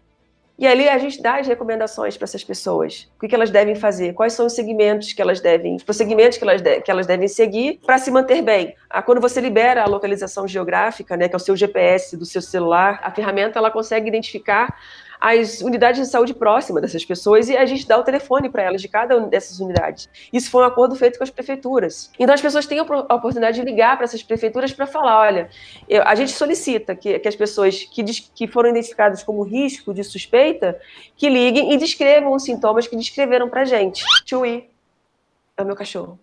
E 0.59 0.66
ali 0.66 0.88
a 0.88 0.99
gente 0.99 1.20
dá 1.20 1.40
as 1.40 1.47
recomendações 1.49 2.16
para 2.16 2.24
essas 2.24 2.45
pessoas. 2.45 3.11
O 3.16 3.20
que, 3.20 3.28
que 3.28 3.34
elas 3.34 3.51
devem 3.51 3.74
fazer? 3.74 4.12
Quais 4.12 4.34
são 4.34 4.47
os 4.47 4.53
segmentos 4.53 5.12
que 5.12 5.20
elas 5.20 5.40
devem, 5.40 5.74
os 5.74 5.82
procedimentos 5.82 6.38
que 6.38 6.45
elas, 6.45 6.61
de, 6.61 6.80
que 6.82 6.90
elas 6.90 7.07
devem 7.07 7.26
seguir 7.26 7.80
para 7.84 7.99
se 7.99 8.11
manter 8.11 8.43
bem. 8.43 8.74
Ah, 8.88 9.03
quando 9.03 9.20
você 9.20 9.40
libera 9.40 9.82
a 9.82 9.86
localização 9.86 10.47
geográfica, 10.47 11.16
né, 11.16 11.28
que 11.28 11.34
é 11.34 11.36
o 11.36 11.40
seu 11.40 11.57
GPS 11.57 12.16
do 12.16 12.24
seu 12.24 12.43
celular, 12.43 13.01
a 13.03 13.11
ferramenta 13.11 13.59
ela 13.59 13.70
consegue 13.70 14.09
identificar 14.09 14.76
as 15.23 15.61
unidades 15.61 16.01
de 16.01 16.09
saúde 16.09 16.35
próximas 16.35 16.83
dessas 16.83 17.05
pessoas 17.05 17.49
e 17.49 17.57
a 17.57 17.64
gente 17.64 17.87
dá 17.87 17.97
o 17.97 18.03
telefone 18.03 18.49
para 18.49 18.64
elas 18.64 18.83
de 18.83 18.89
cada 18.89 19.16
uma 19.16 19.29
dessas 19.29 19.61
unidades. 19.61 20.09
Isso 20.33 20.51
foi 20.51 20.64
um 20.64 20.66
acordo 20.66 20.97
feito 20.97 21.16
com 21.16 21.23
as 21.23 21.31
prefeituras. 21.31 22.11
Então 22.18 22.35
as 22.35 22.41
pessoas 22.41 22.66
têm 22.66 22.81
a 22.81 22.83
oportunidade 22.83 23.61
de 23.61 23.64
ligar 23.64 23.97
para 23.97 24.03
essas 24.03 24.20
prefeituras 24.20 24.73
para 24.73 24.85
falar, 24.85 25.20
olha, 25.20 25.49
eu, 25.89 26.03
a 26.03 26.16
gente 26.16 26.33
solicita 26.33 26.97
que, 26.97 27.20
que 27.20 27.29
as 27.29 27.37
pessoas 27.37 27.85
que, 27.85 28.03
que 28.35 28.49
foram 28.49 28.70
identificadas 28.70 29.23
como 29.23 29.45
risco 29.45 29.95
de 29.95 30.03
suspeita, 30.03 30.77
que 31.16 31.29
liguem 31.29 31.73
e 31.73 31.77
descrevam 31.77 32.35
os 32.35 32.43
sintomas 32.43 32.89
que 32.89 32.97
descreveram 32.97 33.49
para 33.49 33.61
a 33.61 33.64
gente. 33.64 34.05
Ir 34.45 34.70
É 35.57 35.62
o 35.62 35.64
meu 35.64 35.77
cachorro. 35.77 36.18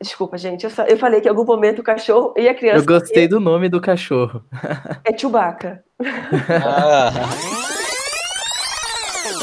Desculpa, 0.00 0.38
gente. 0.38 0.64
Eu, 0.64 0.96
falei 0.98 1.20
que 1.20 1.28
em 1.28 1.30
algum 1.30 1.44
momento 1.44 1.80
o 1.80 1.82
cachorro 1.82 2.32
e 2.36 2.48
a 2.48 2.54
criança. 2.54 2.78
Eu 2.78 2.86
gostei 2.86 3.28
do 3.28 3.38
nome 3.38 3.68
do 3.68 3.80
cachorro. 3.80 4.42
É 5.04 5.16
Chewbacca. 5.16 5.84
Ah. 6.48 7.12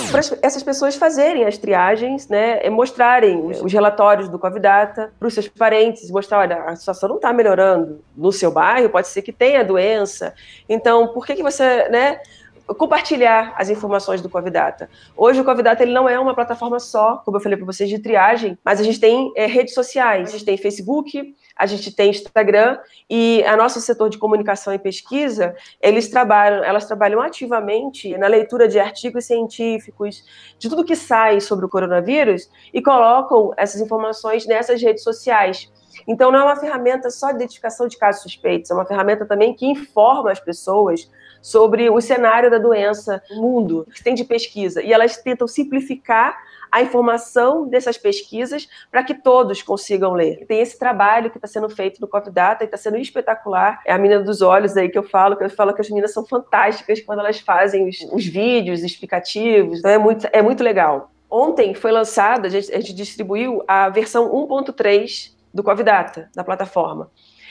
Para 0.10 0.22
essas 0.42 0.64
pessoas 0.64 0.96
fazerem 0.96 1.46
as 1.46 1.58
triagens, 1.58 2.28
né, 2.28 2.70
mostrarem 2.70 3.46
os 3.46 3.72
relatórios 3.72 4.30
do 4.30 4.40
Covidata 4.40 5.14
para 5.20 5.28
os 5.28 5.34
seus 5.34 5.48
parentes, 5.48 6.10
mostrar, 6.10 6.40
olha, 6.40 6.64
a 6.64 6.76
situação 6.76 7.10
não 7.10 7.18
está 7.18 7.34
melhorando 7.34 8.02
no 8.16 8.32
seu 8.32 8.52
bairro, 8.52 8.90
pode 8.90 9.08
ser 9.08 9.22
que 9.22 9.32
tenha 9.32 9.64
doença, 9.64 10.34
então 10.68 11.10
por 11.10 11.26
que, 11.26 11.36
que 11.36 11.44
você, 11.44 11.90
né, 11.90 12.20
compartilhar 12.74 13.54
as 13.58 13.70
informações 13.70 14.22
do 14.22 14.30
Covidata. 14.30 14.90
Hoje 15.16 15.42
o 15.42 15.44
Covidata 15.44 15.84
ele 15.84 15.94
não 15.94 16.08
é 16.08 16.20
uma 16.20 16.34
plataforma 16.34 16.80
só, 16.80 17.18
como 17.18 17.38
eu 17.38 17.42
falei 17.42 17.58
para 17.58 17.66
vocês, 17.66 17.90
de 17.90 18.00
triagem, 18.00 18.58
mas 18.64 18.80
a 18.80 18.84
gente 18.84 19.00
tem 19.00 19.32
é, 19.36 19.46
redes 19.46 19.74
sociais, 19.74 20.30
a 20.30 20.32
gente 20.32 20.46
tem 20.46 20.58
Facebook, 20.58 21.36
a 21.62 21.68
gente 21.68 21.96
tem 21.96 22.10
Instagram 22.10 22.80
e 23.08 23.44
a 23.44 23.56
nosso 23.56 23.80
setor 23.80 24.10
de 24.10 24.18
comunicação 24.18 24.74
e 24.74 24.80
pesquisa, 24.80 25.56
eles 25.80 26.10
trabalham, 26.10 26.64
elas 26.64 26.86
trabalham 26.86 27.22
ativamente 27.22 28.18
na 28.18 28.26
leitura 28.26 28.68
de 28.68 28.80
artigos 28.80 29.26
científicos, 29.26 30.26
de 30.58 30.68
tudo 30.68 30.84
que 30.84 30.96
sai 30.96 31.40
sobre 31.40 31.64
o 31.64 31.70
coronavírus 31.70 32.50
e 32.74 32.82
colocam 32.82 33.54
essas 33.56 33.80
informações 33.80 34.48
nessas 34.48 34.82
redes 34.82 35.04
sociais. 35.04 35.72
Então, 36.08 36.32
não 36.32 36.40
é 36.40 36.44
uma 36.46 36.56
ferramenta 36.56 37.12
só 37.12 37.28
de 37.28 37.36
identificação 37.36 37.88
de 37.88 37.96
casos 37.96 38.24
suspeitos, 38.24 38.72
é 38.72 38.74
uma 38.74 38.86
ferramenta 38.86 39.24
também 39.24 39.54
que 39.54 39.68
informa 39.68 40.32
as 40.32 40.40
pessoas 40.40 41.08
sobre 41.44 41.92
o 41.92 42.02
cenário 42.02 42.50
da 42.50 42.58
doença 42.58 43.22
no 43.30 43.42
mundo, 43.44 43.88
que 43.94 44.04
tem 44.04 44.16
de 44.16 44.24
pesquisa. 44.24 44.82
E 44.82 44.92
elas 44.92 45.18
tentam 45.18 45.48
simplificar 45.48 46.36
a 46.72 46.82
informação 46.82 47.68
dessas 47.68 47.98
pesquisas 47.98 48.68
para 48.90 49.04
que 49.04 49.14
todos 49.14 49.62
consigam 49.62 50.14
ler. 50.14 50.46
Tem 50.48 50.62
esse 50.62 50.80
trabalho 50.80 51.30
que 51.30 51.38
está 51.38 51.48
sendo 51.48 51.70
feito 51.70 52.00
no 52.00 52.08
COVDATA 52.08 52.64
e 52.64 52.66
está 52.66 52.78
sendo 52.78 52.98
espetacular. 52.98 53.82
É 53.86 53.92
a 53.92 53.98
menina 53.98 54.22
dos 54.22 54.42
olhos 54.42 54.78
aí 54.78 54.88
que 54.88 54.98
eu 54.98 55.04
falo, 55.04 55.36
que 55.36 55.44
eu 55.44 55.50
falo 55.50 55.74
que 55.74 55.82
as 55.82 55.90
meninas 55.90 56.14
são 56.14 56.26
fantásticas 56.26 57.02
quando 57.02 57.20
elas 57.20 57.40
fazem 57.40 57.90
os, 57.90 58.00
os 58.12 58.26
vídeos 58.26 58.84
explicativos. 58.84 59.80
Então 59.80 59.92
é 59.92 59.98
muito, 59.98 60.28
é 60.32 60.42
muito 60.42 60.64
legal. 60.64 61.12
Ontem 61.30 61.74
foi 61.74 61.92
lançada, 61.92 62.48
a 62.48 62.50
gente, 62.50 62.74
a 62.74 62.80
gente 62.80 62.94
distribuiu 62.94 63.64
a 63.68 63.90
versão 63.90 64.30
1.3 64.32 65.32
do 65.54 65.64
COVDATA, 65.64 66.30
da 66.36 66.44
plataforma. 66.44 67.10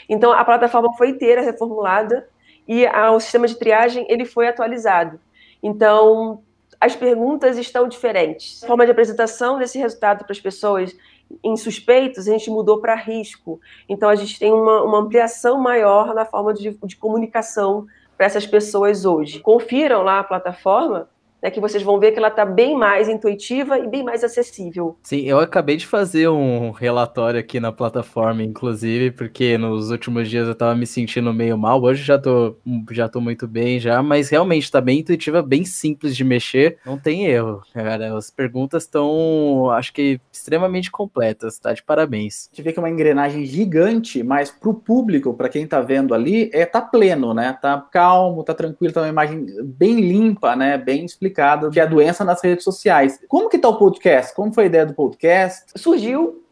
Então, 0.08 0.32
a 0.32 0.44
plataforma 0.44 0.92
foi 0.96 1.10
inteira 1.10 1.40
reformulada 1.40 2.28
e 2.66 2.86
a, 2.86 3.12
o 3.12 3.20
sistema 3.20 3.46
de 3.46 3.54
triagem 3.56 4.06
ele 4.08 4.24
foi 4.24 4.48
atualizado. 4.48 5.20
Então, 5.62 6.42
as 6.80 6.96
perguntas 6.96 7.58
estão 7.58 7.86
diferentes. 7.86 8.64
A 8.64 8.66
forma 8.66 8.86
de 8.86 8.92
apresentação 8.92 9.58
desse 9.58 9.78
resultado 9.78 10.24
para 10.24 10.32
as 10.32 10.40
pessoas 10.40 10.96
em 11.44 11.56
suspeitos, 11.56 12.26
a 12.26 12.32
gente 12.32 12.50
mudou 12.50 12.80
para 12.80 12.94
risco. 12.94 13.60
Então, 13.88 14.08
a 14.08 14.16
gente 14.16 14.38
tem 14.38 14.52
uma, 14.52 14.82
uma 14.82 14.98
ampliação 14.98 15.60
maior 15.60 16.14
na 16.14 16.24
forma 16.24 16.52
de, 16.54 16.70
de 16.82 16.96
comunicação 16.96 17.86
para 18.16 18.26
essas 18.26 18.46
pessoas 18.46 19.04
hoje. 19.04 19.40
Confiram 19.40 20.02
lá 20.02 20.20
a 20.20 20.24
plataforma 20.24 21.08
né, 21.42 21.50
que 21.50 21.60
vocês 21.60 21.82
vão 21.82 21.98
ver 21.98 22.12
que 22.12 22.18
ela 22.18 22.28
está 22.28 22.44
bem 22.44 22.76
mais 22.76 23.08
intuitiva 23.08 23.78
e 23.78 23.88
bem 23.88 24.02
mais 24.02 24.22
acessível. 24.22 24.96
Sim, 25.02 25.22
eu 25.22 25.38
acabei 25.38 25.76
de 25.76 25.86
fazer 25.86 26.28
um 26.28 26.70
relatório 26.70 27.40
aqui 27.40 27.58
na 27.58 27.72
plataforma, 27.72 28.42
inclusive, 28.42 29.10
porque 29.10 29.56
nos 29.56 29.90
últimos 29.90 30.28
dias 30.28 30.46
eu 30.46 30.52
estava 30.52 30.74
me 30.74 30.86
sentindo 30.86 31.32
meio 31.32 31.56
mal. 31.56 31.82
Hoje 31.82 32.02
já 32.02 32.18
tô, 32.18 32.56
já 32.90 33.08
tô 33.08 33.20
muito 33.20 33.46
bem 33.48 33.80
já, 33.80 34.02
mas 34.02 34.28
realmente 34.28 34.64
está 34.64 34.80
bem 34.80 35.00
intuitiva, 35.00 35.42
bem 35.42 35.64
simples 35.64 36.16
de 36.16 36.24
mexer. 36.24 36.78
Não 36.84 36.98
tem 36.98 37.26
erro, 37.26 37.62
cara. 37.72 38.16
As 38.16 38.30
perguntas 38.30 38.84
estão, 38.84 39.70
acho 39.70 39.92
que, 39.92 40.20
extremamente 40.32 40.90
completas, 40.90 41.58
tá? 41.58 41.72
De 41.72 41.82
parabéns. 41.82 42.48
A 42.52 42.56
gente 42.56 42.64
vê 42.64 42.72
que 42.72 42.78
é 42.78 42.82
uma 42.82 42.90
engrenagem 42.90 43.44
gigante, 43.44 44.22
mas 44.22 44.50
para 44.50 44.70
o 44.70 44.74
público, 44.74 45.34
para 45.34 45.48
quem 45.48 45.64
está 45.64 45.80
vendo 45.80 46.14
ali, 46.14 46.50
é 46.52 46.66
tá 46.66 46.80
pleno, 46.80 47.32
né? 47.32 47.56
Tá 47.60 47.80
calmo, 47.90 48.44
tá 48.44 48.54
tranquilo, 48.54 48.92
tá 48.92 49.00
uma 49.00 49.08
imagem 49.08 49.46
bem 49.64 50.00
limpa, 50.00 50.54
né? 50.54 50.76
Bem 50.76 51.04
explicada 51.04 51.29
explicado 51.30 51.70
que 51.70 51.80
é 51.80 51.82
a 51.82 51.86
doença 51.86 52.24
nas 52.24 52.42
redes 52.42 52.64
sociais. 52.64 53.18
Como 53.28 53.48
que 53.48 53.58
tá 53.58 53.68
o 53.68 53.78
podcast? 53.78 54.34
Como 54.34 54.52
foi 54.52 54.64
a 54.64 54.66
ideia 54.66 54.86
do 54.86 54.94
podcast? 54.94 55.72
Surgiu 55.76 56.44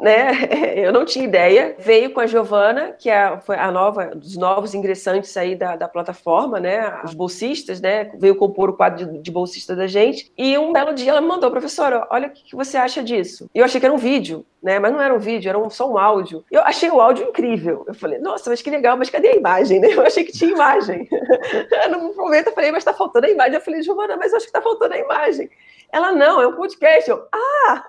né? 0.00 0.32
Eu 0.76 0.92
não 0.92 1.04
tinha 1.04 1.24
ideia. 1.24 1.74
Veio 1.78 2.10
com 2.10 2.20
a 2.20 2.26
Giovana, 2.26 2.92
que 2.92 3.08
é, 3.08 3.38
foi 3.40 3.56
a 3.56 3.70
nova, 3.70 4.06
dos 4.14 4.36
novos 4.36 4.74
ingressantes 4.74 5.36
aí 5.36 5.54
da, 5.54 5.76
da 5.76 5.88
plataforma, 5.88 6.60
né? 6.60 7.00
Os 7.04 7.14
bolsistas, 7.14 7.80
né? 7.80 8.10
Veio 8.18 8.36
compor 8.36 8.70
o 8.70 8.74
quadro 8.74 9.06
de, 9.06 9.18
de 9.18 9.30
bolsista 9.30 9.74
da 9.74 9.86
gente. 9.86 10.32
E 10.36 10.56
um 10.58 10.72
belo 10.72 10.92
dia 10.92 11.10
ela 11.10 11.20
me 11.20 11.28
mandou, 11.28 11.50
professora, 11.50 12.06
olha 12.10 12.28
o 12.28 12.30
que, 12.30 12.44
que 12.44 12.56
você 12.56 12.76
acha 12.76 13.02
disso. 13.02 13.48
Eu 13.54 13.64
achei 13.64 13.80
que 13.80 13.86
era 13.86 13.94
um 13.94 13.98
vídeo, 13.98 14.44
né? 14.62 14.78
Mas 14.78 14.92
não 14.92 15.00
era 15.00 15.14
um 15.14 15.18
vídeo, 15.18 15.48
era 15.48 15.58
um, 15.58 15.70
só 15.70 15.90
um 15.90 15.98
áudio. 15.98 16.44
Eu 16.50 16.62
achei 16.62 16.90
o 16.90 17.00
áudio 17.00 17.28
incrível. 17.28 17.84
Eu 17.86 17.94
falei, 17.94 18.18
nossa, 18.18 18.50
mas 18.50 18.60
que 18.60 18.70
legal, 18.70 18.96
mas 18.96 19.10
cadê 19.10 19.28
a 19.28 19.36
imagem, 19.36 19.80
né? 19.80 19.88
Eu 19.96 20.02
achei 20.02 20.24
que 20.24 20.32
tinha 20.32 20.50
imagem. 20.50 21.08
no 21.90 22.14
momento 22.14 22.48
eu 22.48 22.52
falei, 22.52 22.70
mas 22.70 22.84
tá 22.84 22.92
faltando 22.92 23.26
a 23.26 23.30
imagem. 23.30 23.54
Eu 23.54 23.60
falei, 23.60 23.82
Giovana, 23.82 24.16
mas 24.16 24.32
eu 24.32 24.36
acho 24.36 24.46
que 24.46 24.52
tá 24.52 24.60
faltando 24.60 24.94
a 24.94 24.98
imagem. 24.98 25.48
Ela, 25.92 26.12
não, 26.12 26.40
é 26.40 26.46
um 26.46 26.56
podcast. 26.56 27.08
Eu, 27.08 27.26
ah! 27.32 27.84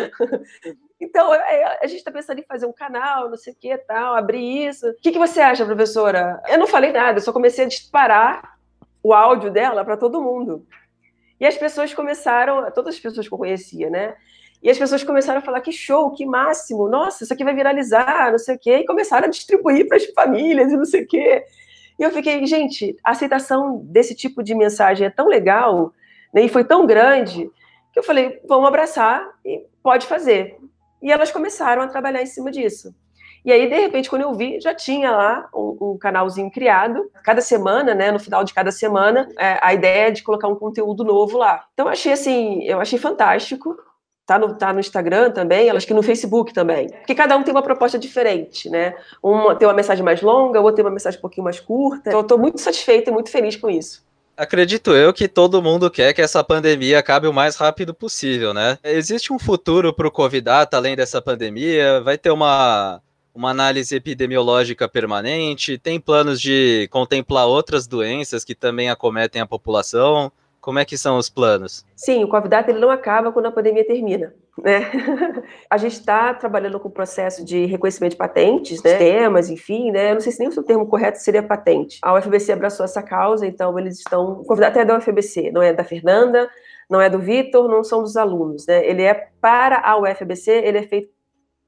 então, 1.00 1.34
é, 1.34 1.38
é, 1.38 1.78
a 1.82 1.86
gente 1.86 1.98
está 1.98 2.10
pensando 2.10 2.38
em 2.38 2.44
fazer 2.44 2.66
um 2.66 2.72
canal, 2.72 3.28
não 3.28 3.36
sei 3.36 3.52
o 3.52 3.56
que 3.56 3.76
tal, 3.78 4.14
abrir 4.14 4.68
isso. 4.68 4.88
O 4.88 4.94
que, 4.94 5.12
que 5.12 5.18
você 5.18 5.40
acha, 5.40 5.64
professora? 5.64 6.42
Eu 6.48 6.58
não 6.58 6.66
falei 6.66 6.92
nada, 6.92 7.18
eu 7.18 7.22
só 7.22 7.32
comecei 7.32 7.64
a 7.64 7.68
disparar 7.68 8.56
o 9.02 9.12
áudio 9.12 9.50
dela 9.50 9.84
para 9.84 9.96
todo 9.96 10.22
mundo. 10.22 10.66
E 11.38 11.46
as 11.46 11.56
pessoas 11.56 11.92
começaram, 11.92 12.70
todas 12.72 12.94
as 12.94 13.00
pessoas 13.00 13.28
que 13.28 13.34
eu 13.34 13.38
conhecia, 13.38 13.90
né? 13.90 14.16
E 14.62 14.70
as 14.70 14.78
pessoas 14.78 15.04
começaram 15.04 15.38
a 15.38 15.42
falar 15.42 15.60
que 15.60 15.70
show, 15.70 16.10
que 16.12 16.24
máximo, 16.24 16.88
nossa, 16.88 17.22
isso 17.22 17.32
aqui 17.32 17.44
vai 17.44 17.54
viralizar, 17.54 18.30
não 18.30 18.38
sei 18.38 18.56
o 18.56 18.58
quê, 18.58 18.78
e 18.78 18.86
começaram 18.86 19.26
a 19.26 19.30
distribuir 19.30 19.86
para 19.86 19.98
as 19.98 20.06
famílias 20.06 20.72
e 20.72 20.76
não 20.76 20.84
sei 20.84 21.02
o 21.02 21.06
quê. 21.06 21.44
E 21.98 22.02
eu 22.02 22.10
fiquei, 22.10 22.44
gente, 22.46 22.96
a 23.04 23.12
aceitação 23.12 23.80
desse 23.84 24.14
tipo 24.14 24.42
de 24.42 24.54
mensagem 24.54 25.06
é 25.06 25.10
tão 25.10 25.28
legal, 25.28 25.92
né, 26.32 26.42
e 26.42 26.48
foi 26.48 26.64
tão 26.64 26.86
grande, 26.86 27.50
que 27.92 27.98
eu 27.98 28.02
falei, 28.02 28.40
vamos 28.46 28.68
abraçar 28.68 29.26
e 29.44 29.64
pode 29.82 30.06
fazer. 30.06 30.58
E 31.02 31.10
elas 31.10 31.30
começaram 31.30 31.82
a 31.82 31.88
trabalhar 31.88 32.22
em 32.22 32.26
cima 32.26 32.50
disso. 32.50 32.94
E 33.46 33.52
aí, 33.52 33.68
de 33.68 33.78
repente, 33.78 34.10
quando 34.10 34.22
eu 34.22 34.34
vi, 34.34 34.60
já 34.60 34.74
tinha 34.74 35.08
lá 35.12 35.48
um, 35.54 35.92
um 35.92 35.98
canalzinho 35.98 36.50
criado. 36.50 37.08
Cada 37.22 37.40
semana, 37.40 37.94
né, 37.94 38.10
no 38.10 38.18
final 38.18 38.42
de 38.42 38.52
cada 38.52 38.72
semana, 38.72 39.28
é, 39.38 39.56
a 39.62 39.72
ideia 39.72 40.08
é 40.08 40.10
de 40.10 40.24
colocar 40.24 40.48
um 40.48 40.56
conteúdo 40.56 41.04
novo 41.04 41.38
lá. 41.38 41.64
Então, 41.72 41.86
eu 41.86 41.92
achei 41.92 42.12
assim, 42.12 42.64
eu 42.64 42.80
achei 42.80 42.98
fantástico. 42.98 43.76
Tá 44.26 44.36
no, 44.36 44.58
tá 44.58 44.72
no 44.72 44.80
Instagram 44.80 45.30
também, 45.30 45.70
acho 45.70 45.86
que 45.86 45.94
no 45.94 46.02
Facebook 46.02 46.52
também. 46.52 46.88
Porque 46.88 47.14
cada 47.14 47.36
um 47.36 47.44
tem 47.44 47.54
uma 47.54 47.62
proposta 47.62 47.96
diferente, 47.96 48.68
né? 48.68 48.96
Uma 49.22 49.54
tem 49.54 49.68
uma 49.68 49.74
mensagem 49.74 50.04
mais 50.04 50.20
longa, 50.20 50.60
outra 50.60 50.74
tem 50.74 50.84
uma 50.84 50.90
mensagem 50.90 51.16
um 51.16 51.22
pouquinho 51.22 51.44
mais 51.44 51.60
curta. 51.60 52.08
Então, 52.08 52.18
eu 52.18 52.22
estou 52.22 52.36
muito 52.36 52.60
satisfeita 52.60 53.10
e 53.10 53.12
muito 53.12 53.30
feliz 53.30 53.54
com 53.54 53.70
isso. 53.70 54.04
Acredito 54.36 54.94
eu 54.94 55.14
que 55.14 55.26
todo 55.28 55.62
mundo 55.62 55.90
quer 55.90 56.12
que 56.12 56.20
essa 56.20 56.44
pandemia 56.44 56.98
acabe 56.98 57.26
o 57.26 57.32
mais 57.32 57.56
rápido 57.56 57.94
possível, 57.94 58.52
né? 58.52 58.78
Existe 58.84 59.32
um 59.32 59.38
futuro 59.38 59.94
para 59.94 60.06
o 60.06 60.10
Covid 60.10 60.46
além 60.72 60.94
dessa 60.94 61.22
pandemia? 61.22 62.02
Vai 62.02 62.18
ter 62.18 62.30
uma, 62.30 63.00
uma 63.34 63.50
análise 63.50 63.96
epidemiológica 63.96 64.86
permanente? 64.86 65.78
Tem 65.78 65.98
planos 65.98 66.38
de 66.38 66.86
contemplar 66.90 67.46
outras 67.46 67.86
doenças 67.86 68.44
que 68.44 68.54
também 68.54 68.90
acometem 68.90 69.40
a 69.40 69.46
população? 69.46 70.30
Como 70.66 70.80
é 70.80 70.84
que 70.84 70.98
são 70.98 71.16
os 71.16 71.30
planos? 71.30 71.86
Sim, 71.94 72.24
o 72.24 72.28
Covid 72.28 72.52
ele 72.66 72.80
não 72.80 72.90
acaba 72.90 73.30
quando 73.30 73.46
a 73.46 73.52
pandemia 73.52 73.86
termina. 73.86 74.34
Né? 74.58 74.80
a 75.70 75.76
gente 75.76 75.92
está 75.92 76.34
trabalhando 76.34 76.80
com 76.80 76.88
o 76.88 76.90
processo 76.90 77.44
de 77.44 77.66
reconhecimento 77.66 78.14
de 78.14 78.16
patentes, 78.16 78.82
né? 78.82 78.96
temas, 78.98 79.48
enfim, 79.48 79.92
né? 79.92 80.10
Eu 80.10 80.14
não 80.14 80.20
sei 80.20 80.32
se 80.32 80.40
nem 80.40 80.48
o 80.48 80.62
termo 80.64 80.84
correto 80.88 81.18
seria 81.18 81.40
patente. 81.40 82.00
A 82.02 82.12
UFBC 82.18 82.50
abraçou 82.50 82.82
essa 82.82 83.00
causa, 83.00 83.46
então 83.46 83.78
eles 83.78 83.98
estão. 83.98 84.40
O 84.40 84.44
Covid 84.44 84.76
é 84.76 84.84
da 84.84 84.98
UFBC, 84.98 85.52
não 85.52 85.62
é 85.62 85.72
da 85.72 85.84
Fernanda, 85.84 86.50
não 86.90 87.00
é 87.00 87.08
do 87.08 87.20
Vitor, 87.20 87.68
não 87.68 87.84
são 87.84 88.02
dos 88.02 88.16
alunos, 88.16 88.66
né? 88.66 88.84
Ele 88.84 89.04
é 89.04 89.28
para 89.40 89.78
a 89.88 89.96
UFBC, 89.96 90.50
ele 90.50 90.78
é 90.78 90.82
feito 90.82 91.10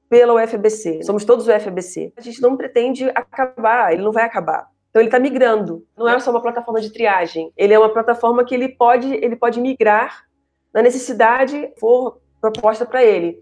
pela 0.09 0.33
UFBC. 0.33 1.03
Somos 1.03 1.23
todos 1.23 1.47
UFBC. 1.47 2.11
A 2.17 2.21
gente 2.21 2.41
não 2.41 2.57
pretende 2.57 3.09
acabar, 3.15 3.93
ele 3.93 4.03
não 4.03 4.11
vai 4.11 4.25
acabar. 4.25 4.67
Então 4.89 5.01
ele 5.01 5.07
está 5.07 5.19
migrando. 5.19 5.85
Não 5.97 6.07
é 6.07 6.19
só 6.19 6.31
uma 6.31 6.41
plataforma 6.41 6.81
de 6.81 6.91
triagem. 6.91 7.51
Ele 7.55 7.73
é 7.73 7.79
uma 7.79 7.91
plataforma 7.91 8.43
que 8.43 8.55
ele 8.55 8.69
pode, 8.69 9.13
ele 9.13 9.35
pode 9.35 9.59
migrar 9.61 10.25
na 10.73 10.81
necessidade 10.81 11.71
for 11.79 12.19
proposta 12.41 12.85
para 12.85 13.03
ele. 13.03 13.41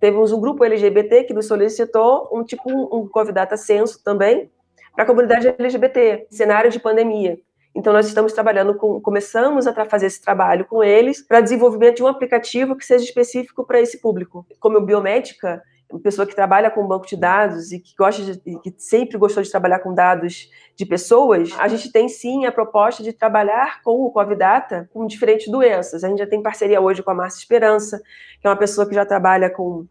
Temos 0.00 0.32
um 0.32 0.40
grupo 0.40 0.64
LGBT 0.64 1.24
que 1.24 1.34
nos 1.34 1.46
solicitou 1.46 2.28
um 2.32 2.44
tipo 2.44 2.70
um 2.70 3.08
Covidata 3.08 3.56
Censo 3.56 4.02
também 4.02 4.50
para 4.94 5.04
a 5.04 5.06
comunidade 5.06 5.48
LGBT, 5.58 6.26
cenário 6.30 6.70
de 6.70 6.78
pandemia. 6.78 7.38
Então 7.74 7.92
nós 7.92 8.06
estamos 8.06 8.32
trabalhando 8.32 8.74
com, 8.74 8.98
começamos 9.00 9.66
a 9.66 9.84
fazer 9.84 10.06
esse 10.06 10.22
trabalho 10.22 10.64
com 10.64 10.82
eles 10.82 11.20
para 11.20 11.42
desenvolvimento 11.42 11.96
de 11.96 12.02
um 12.02 12.06
aplicativo 12.06 12.74
que 12.74 12.84
seja 12.86 13.04
específico 13.04 13.66
para 13.66 13.80
esse 13.80 14.00
público. 14.00 14.46
Como 14.58 14.80
biomédica, 14.80 15.62
uma 15.90 16.00
pessoa 16.00 16.26
que 16.26 16.34
trabalha 16.34 16.70
com 16.70 16.86
banco 16.86 17.06
de 17.06 17.16
dados 17.16 17.72
e 17.72 17.78
que 17.78 17.94
gosta 17.96 18.22
de, 18.22 18.38
que 18.60 18.74
sempre 18.76 19.16
gostou 19.16 19.42
de 19.42 19.50
trabalhar 19.50 19.78
com 19.78 19.94
dados 19.94 20.50
de 20.74 20.84
pessoas, 20.84 21.50
a 21.58 21.68
gente 21.68 21.90
tem 21.90 22.08
sim 22.08 22.44
a 22.44 22.52
proposta 22.52 23.02
de 23.02 23.12
trabalhar 23.12 23.82
com 23.82 24.04
o 24.04 24.10
Covidata 24.10 24.88
com 24.92 25.06
diferentes 25.06 25.48
doenças. 25.48 26.02
A 26.02 26.08
gente 26.08 26.18
já 26.18 26.26
tem 26.26 26.42
parceria 26.42 26.80
hoje 26.80 27.02
com 27.02 27.10
a 27.10 27.14
Márcia 27.14 27.38
Esperança, 27.38 28.00
que 28.40 28.46
é 28.46 28.50
uma 28.50 28.56
pessoa 28.56 28.86
que 28.88 28.94
já 28.94 29.04
trabalha 29.04 29.48
com 29.50 29.86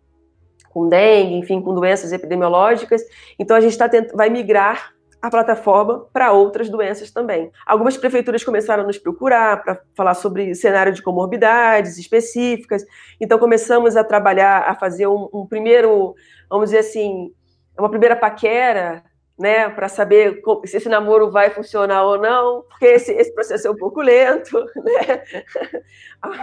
com 0.75 0.89
dengue, 0.89 1.35
enfim, 1.35 1.61
com 1.61 1.73
doenças 1.73 2.11
epidemiológicas. 2.11 3.01
Então 3.39 3.55
a 3.55 3.61
gente 3.61 3.77
tá 3.77 3.87
tent... 3.87 4.11
vai 4.13 4.29
migrar 4.29 4.93
a 5.25 5.29
plataforma 5.29 6.07
para 6.13 6.31
outras 6.31 6.69
doenças 6.69 7.09
também. 7.09 7.51
Algumas 7.65 7.97
prefeituras 7.97 8.43
começaram 8.43 8.83
a 8.83 8.85
nos 8.85 8.99
procurar 8.99 9.63
para 9.63 9.81
falar 9.95 10.13
sobre 10.13 10.53
cenário 10.53 10.93
de 10.93 11.01
comorbidades 11.01 11.97
específicas. 11.97 12.85
Então 13.19 13.39
começamos 13.39 13.95
a 13.95 14.03
trabalhar, 14.03 14.59
a 14.69 14.75
fazer 14.75 15.07
um, 15.07 15.27
um 15.33 15.47
primeiro, 15.47 16.13
vamos 16.47 16.69
dizer 16.69 16.79
assim, 16.79 17.33
uma 17.77 17.89
primeira 17.89 18.15
paquera 18.15 19.03
né, 19.37 19.67
para 19.67 19.89
saber 19.89 20.41
se 20.65 20.77
esse 20.77 20.87
namoro 20.87 21.31
vai 21.31 21.49
funcionar 21.49 22.03
ou 22.05 22.19
não, 22.19 22.61
porque 22.69 22.85
esse, 22.85 23.11
esse 23.11 23.33
processo 23.33 23.67
é 23.67 23.71
um 23.71 23.75
pouco 23.75 24.01
lento, 24.01 24.57
né? 24.77 25.23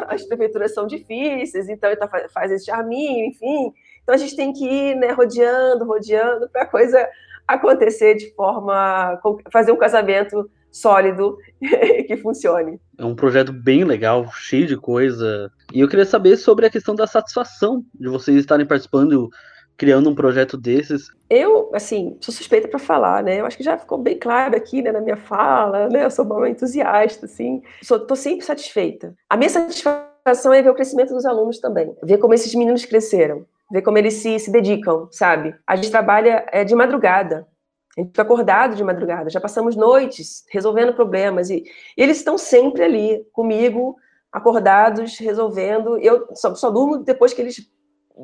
As 0.08 0.24
prefeituras 0.24 0.74
são 0.74 0.86
difíceis, 0.86 1.68
então 1.68 1.94
tá, 1.96 2.08
faz 2.34 2.50
esse 2.50 2.66
charminho, 2.66 3.26
enfim. 3.26 3.72
Então 4.02 4.14
a 4.14 4.18
gente 4.18 4.34
tem 4.34 4.52
que 4.52 4.66
ir 4.66 4.96
né, 4.96 5.12
rodeando, 5.12 5.86
rodeando, 5.86 6.50
para 6.50 6.62
a 6.62 6.66
coisa 6.66 7.08
acontecer 7.46 8.14
de 8.14 8.34
forma. 8.34 9.20
fazer 9.52 9.72
um 9.72 9.76
casamento 9.76 10.50
sólido 10.70 11.36
que 12.06 12.16
funcione. 12.16 12.80
É 12.98 13.04
um 13.04 13.14
projeto 13.14 13.52
bem 13.52 13.84
legal, 13.84 14.26
cheio 14.32 14.66
de 14.66 14.76
coisa. 14.76 15.50
E 15.72 15.80
eu 15.80 15.88
queria 15.88 16.06
saber 16.06 16.36
sobre 16.36 16.66
a 16.66 16.70
questão 16.70 16.94
da 16.94 17.06
satisfação 17.06 17.84
de 17.94 18.08
vocês 18.08 18.38
estarem 18.38 18.66
participando 18.66 19.30
criando 19.76 20.08
um 20.08 20.14
projeto 20.14 20.56
desses? 20.56 21.08
Eu, 21.28 21.70
assim, 21.74 22.16
sou 22.20 22.32
suspeita 22.32 22.68
para 22.68 22.78
falar, 22.78 23.22
né? 23.22 23.40
Eu 23.40 23.46
acho 23.46 23.56
que 23.56 23.64
já 23.64 23.76
ficou 23.76 23.98
bem 23.98 24.18
claro 24.18 24.56
aqui, 24.56 24.82
né, 24.82 24.92
na 24.92 25.00
minha 25.00 25.16
fala, 25.16 25.88
né? 25.88 26.04
Eu 26.04 26.10
sou 26.10 26.24
uma 26.24 26.48
entusiasta, 26.48 27.26
assim. 27.26 27.62
Sou, 27.82 27.98
tô 27.98 28.14
sempre 28.14 28.44
satisfeita. 28.44 29.14
A 29.28 29.36
minha 29.36 29.50
satisfação 29.50 30.52
é 30.52 30.62
ver 30.62 30.70
o 30.70 30.74
crescimento 30.74 31.12
dos 31.12 31.26
alunos 31.26 31.58
também, 31.58 31.92
ver 32.02 32.18
como 32.18 32.34
esses 32.34 32.54
meninos 32.54 32.84
cresceram, 32.84 33.44
ver 33.72 33.82
como 33.82 33.96
eles 33.96 34.14
se, 34.14 34.38
se 34.38 34.52
dedicam, 34.52 35.08
sabe? 35.10 35.54
A 35.66 35.74
gente 35.76 35.90
trabalha 35.90 36.44
é, 36.52 36.62
de 36.62 36.74
madrugada. 36.74 37.48
A 37.96 38.00
gente 38.00 38.10
fica 38.10 38.22
acordado 38.22 38.76
de 38.76 38.84
madrugada, 38.84 39.28
já 39.28 39.40
passamos 39.40 39.76
noites 39.76 40.44
resolvendo 40.50 40.94
problemas 40.94 41.50
e, 41.50 41.64
e 41.96 42.02
eles 42.02 42.18
estão 42.18 42.38
sempre 42.38 42.82
ali 42.82 43.26
comigo, 43.32 43.96
acordados, 44.30 45.18
resolvendo. 45.18 45.98
Eu 45.98 46.28
só, 46.34 46.54
só 46.54 46.70
durmo 46.70 46.98
depois 46.98 47.34
que 47.34 47.42
eles 47.42 47.70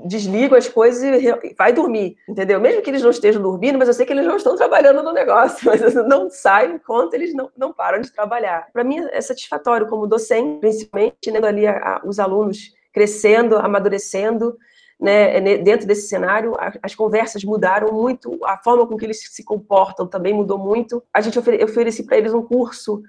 desligo 0.05 0.55
as 0.55 0.69
coisas 0.69 1.03
e 1.03 1.55
vai 1.55 1.73
dormir, 1.73 2.17
entendeu? 2.29 2.61
Mesmo 2.61 2.83
que 2.83 2.91
eles 2.91 3.03
não 3.03 3.11
estejam 3.11 3.43
dormindo, 3.43 3.79
mas 3.79 3.89
eu 3.89 3.95
sei 3.95 4.05
que 4.05 4.13
eles 4.13 4.27
não 4.27 4.37
estão 4.37 4.55
trabalhando 4.55 5.03
no 5.03 5.13
negócio, 5.13 5.65
mas 5.69 5.95
não 5.95 6.31
saio 6.31 6.75
enquanto 6.75 7.15
eles 7.15 7.35
não, 7.35 7.51
não 7.57 7.73
param 7.73 8.01
de 8.01 8.13
trabalhar. 8.13 8.69
Para 8.73 8.85
mim 8.85 8.99
é 9.11 9.21
satisfatório 9.21 9.89
como 9.89 10.07
docente, 10.07 10.61
principalmente, 10.61 11.31
né, 11.31 11.41
ali 11.43 11.67
a, 11.67 11.73
a, 11.73 12.03
os 12.05 12.19
alunos 12.19 12.73
crescendo, 12.93 13.57
amadurecendo, 13.57 14.57
né, 15.01 15.41
dentro 15.59 15.87
desse 15.87 16.09
cenário, 16.09 16.55
as 16.83 16.95
conversas 16.95 17.45
mudaram 17.45 17.93
muito, 17.93 18.39
a 18.45 18.59
forma 18.59 18.87
com 18.87 18.97
que 18.97 19.05
eles 19.05 19.21
se 19.31 19.45
comportam 19.45 20.07
também 20.07 20.35
mudou 20.35 20.59
muito. 20.59 21.03
A 21.15 21.21
gente 21.21 21.39
ofere, 21.39 21.63
ofereci 21.63 22.03
para 22.03 22.19
eles 22.19 22.35
um 22.35 22.43
curso 22.43 23.03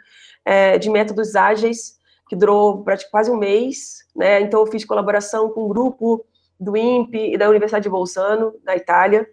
é, 0.46 0.78
de 0.78 0.90
métodos 0.90 1.36
ágeis 1.36 1.98
que 2.30 2.36
durou 2.36 2.86
quase 3.10 3.32
um 3.32 3.38
mês, 3.38 4.06
né? 4.16 4.40
Então 4.40 4.60
eu 4.60 4.68
fiz 4.68 4.86
colaboração 4.86 5.50
com 5.50 5.66
um 5.66 5.68
grupo 5.68 6.24
do 6.60 6.78
INPE 6.78 7.34
e 7.34 7.38
da 7.38 7.50
Universidade 7.50 7.84
de 7.84 7.90
Bolzano, 7.90 8.54
da 8.64 8.76
Itália, 8.76 9.28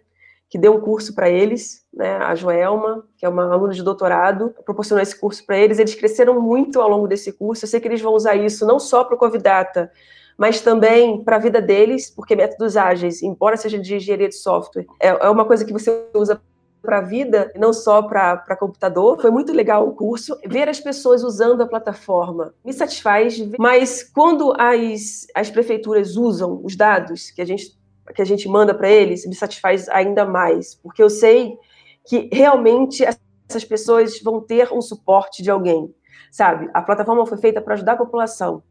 que 0.49 0.57
deu 0.57 0.73
um 0.73 0.81
curso 0.81 1.13
para 1.13 1.29
eles, 1.29 1.85
né, 1.93 2.15
a 2.15 2.33
Joelma, 2.33 3.05
que 3.17 3.25
é 3.25 3.29
uma 3.29 3.51
aluna 3.51 3.73
de 3.73 3.83
doutorado, 3.83 4.55
proporcionou 4.63 5.03
esse 5.03 5.19
curso 5.19 5.45
para 5.45 5.57
eles. 5.57 5.77
Eles 5.77 5.93
cresceram 5.93 6.39
muito 6.41 6.81
ao 6.81 6.89
longo 6.89 7.07
desse 7.07 7.33
curso. 7.33 7.65
Eu 7.65 7.69
sei 7.69 7.81
que 7.81 7.87
eles 7.87 8.01
vão 8.01 8.13
usar 8.13 8.35
isso 8.35 8.65
não 8.65 8.79
só 8.79 9.03
para 9.03 9.15
o 9.15 9.17
Covidata, 9.17 9.91
mas 10.37 10.61
também 10.61 11.23
para 11.23 11.37
a 11.37 11.39
vida 11.39 11.61
deles, 11.61 12.09
porque 12.09 12.35
métodos 12.35 12.77
ágeis, 12.77 13.23
embora 13.23 13.57
seja 13.57 13.79
de 13.79 13.95
engenharia 13.95 14.29
de 14.29 14.35
software, 14.35 14.85
é, 14.99 15.07
é 15.07 15.29
uma 15.29 15.45
coisa 15.45 15.65
que 15.65 15.73
você 15.73 16.05
usa 16.13 16.39
para 16.81 16.99
a 16.99 17.01
vida, 17.01 17.51
não 17.55 17.73
só 17.73 18.01
para 18.01 18.55
computador. 18.55 19.19
Foi 19.19 19.31
muito 19.31 19.51
legal 19.51 19.87
o 19.87 19.93
curso. 19.93 20.37
Ver 20.45 20.69
as 20.69 20.79
pessoas 20.79 21.23
usando 21.23 21.61
a 21.61 21.67
plataforma 21.67 22.53
me 22.63 22.71
satisfaz, 22.71 23.37
mas 23.59 24.03
quando 24.03 24.53
as, 24.57 25.27
as 25.35 25.49
prefeituras 25.49 26.15
usam 26.15 26.61
os 26.63 26.75
dados 26.75 27.31
que 27.31 27.41
a 27.41 27.45
gente, 27.45 27.77
que 28.15 28.21
a 28.21 28.25
gente 28.25 28.47
manda 28.47 28.73
para 28.73 28.89
eles, 28.89 29.25
me 29.25 29.35
satisfaz 29.35 29.89
ainda 29.89 30.23
mais, 30.23 30.75
porque 30.75 31.03
eu 31.03 31.09
sei 31.09 31.57
que 32.05 32.29
realmente 32.31 33.03
essas 33.03 33.65
pessoas 33.65 34.21
vão 34.21 34.39
ter 34.39 34.71
um 34.71 34.81
suporte 34.81 35.43
de 35.43 35.51
alguém, 35.51 35.93
sabe? 36.31 36.69
A 36.73 36.81
plataforma 36.81 37.25
foi 37.25 37.37
feita 37.37 37.61
para 37.61 37.73
ajudar 37.73 37.93
a 37.93 37.97
população. 37.97 38.63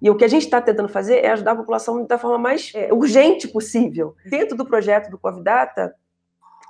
E 0.00 0.10
o 0.10 0.16
que 0.16 0.24
a 0.24 0.28
gente 0.28 0.44
está 0.44 0.60
tentando 0.60 0.88
fazer 0.88 1.24
é 1.24 1.30
ajudar 1.30 1.52
a 1.52 1.56
população 1.56 2.04
da 2.04 2.18
forma 2.18 2.38
mais 2.38 2.72
é, 2.74 2.92
urgente 2.92 3.48
possível. 3.48 4.14
Dentro 4.24 4.56
do 4.56 4.64
projeto 4.64 5.10
do 5.10 5.18
Covidata, 5.18 5.94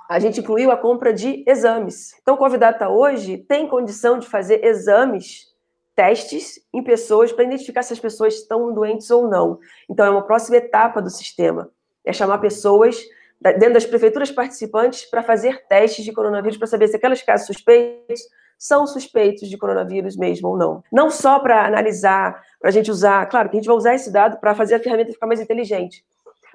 a 0.09 0.19
gente 0.19 0.39
incluiu 0.39 0.71
a 0.71 0.77
compra 0.77 1.13
de 1.13 1.43
exames. 1.45 2.13
Então, 2.21 2.35
o 2.35 2.37
Covidata 2.37 2.87
hoje 2.89 3.37
tem 3.37 3.67
condição 3.67 4.17
de 4.17 4.27
fazer 4.27 4.63
exames, 4.63 5.47
testes 5.95 6.59
em 6.73 6.81
pessoas 6.83 7.31
para 7.31 7.43
identificar 7.43 7.83
se 7.83 7.91
as 7.91 7.99
pessoas 7.99 8.35
estão 8.35 8.73
doentes 8.73 9.09
ou 9.11 9.27
não. 9.27 9.59
Então, 9.89 10.05
é 10.05 10.09
uma 10.09 10.25
próxima 10.25 10.57
etapa 10.57 11.01
do 11.01 11.09
sistema. 11.09 11.69
É 12.05 12.13
chamar 12.13 12.37
pessoas 12.37 13.03
dentro 13.41 13.73
das 13.73 13.85
prefeituras 13.85 14.31
participantes 14.31 15.05
para 15.05 15.21
fazer 15.21 15.65
testes 15.67 16.03
de 16.03 16.11
coronavírus 16.11 16.57
para 16.57 16.67
saber 16.67 16.87
se 16.87 16.95
aqueles 16.95 17.21
casos 17.21 17.47
suspeitos 17.47 18.21
são 18.57 18.87
suspeitos 18.87 19.49
de 19.49 19.57
coronavírus 19.57 20.17
mesmo 20.17 20.49
ou 20.49 20.57
não. 20.57 20.83
Não 20.91 21.11
só 21.11 21.39
para 21.39 21.65
analisar, 21.65 22.41
para 22.59 22.69
a 22.69 22.71
gente 22.71 22.89
usar, 22.89 23.25
claro 23.27 23.49
que 23.49 23.57
a 23.57 23.59
gente 23.59 23.67
vai 23.67 23.75
usar 23.75 23.93
esse 23.93 24.11
dado 24.11 24.37
para 24.39 24.55
fazer 24.55 24.75
a 24.75 24.79
ferramenta 24.79 25.11
ficar 25.11 25.27
mais 25.27 25.39
inteligente, 25.39 26.03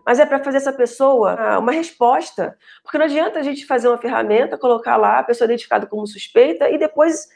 mas 0.05 0.19
é 0.19 0.27
para 0.27 0.43
fazer 0.43 0.57
essa 0.57 0.73
pessoa 0.73 1.35
ah, 1.39 1.59
uma 1.59 1.73
resposta. 1.73 2.57
Porque 2.83 2.99
não 2.99 3.05
adianta 3.05 3.39
a 3.39 3.43
gente 3.43 3.67
fazer 3.67 3.89
uma 3.89 3.99
ferramenta, 3.99 4.59
colocar 4.59 4.97
lá 4.97 5.21
a 5.21 5.23
pessoa 5.23 5.47
identificada 5.47 5.87
como 5.87 6.07
suspeita 6.07 6.69
e 6.69 6.79
depois 6.79 7.29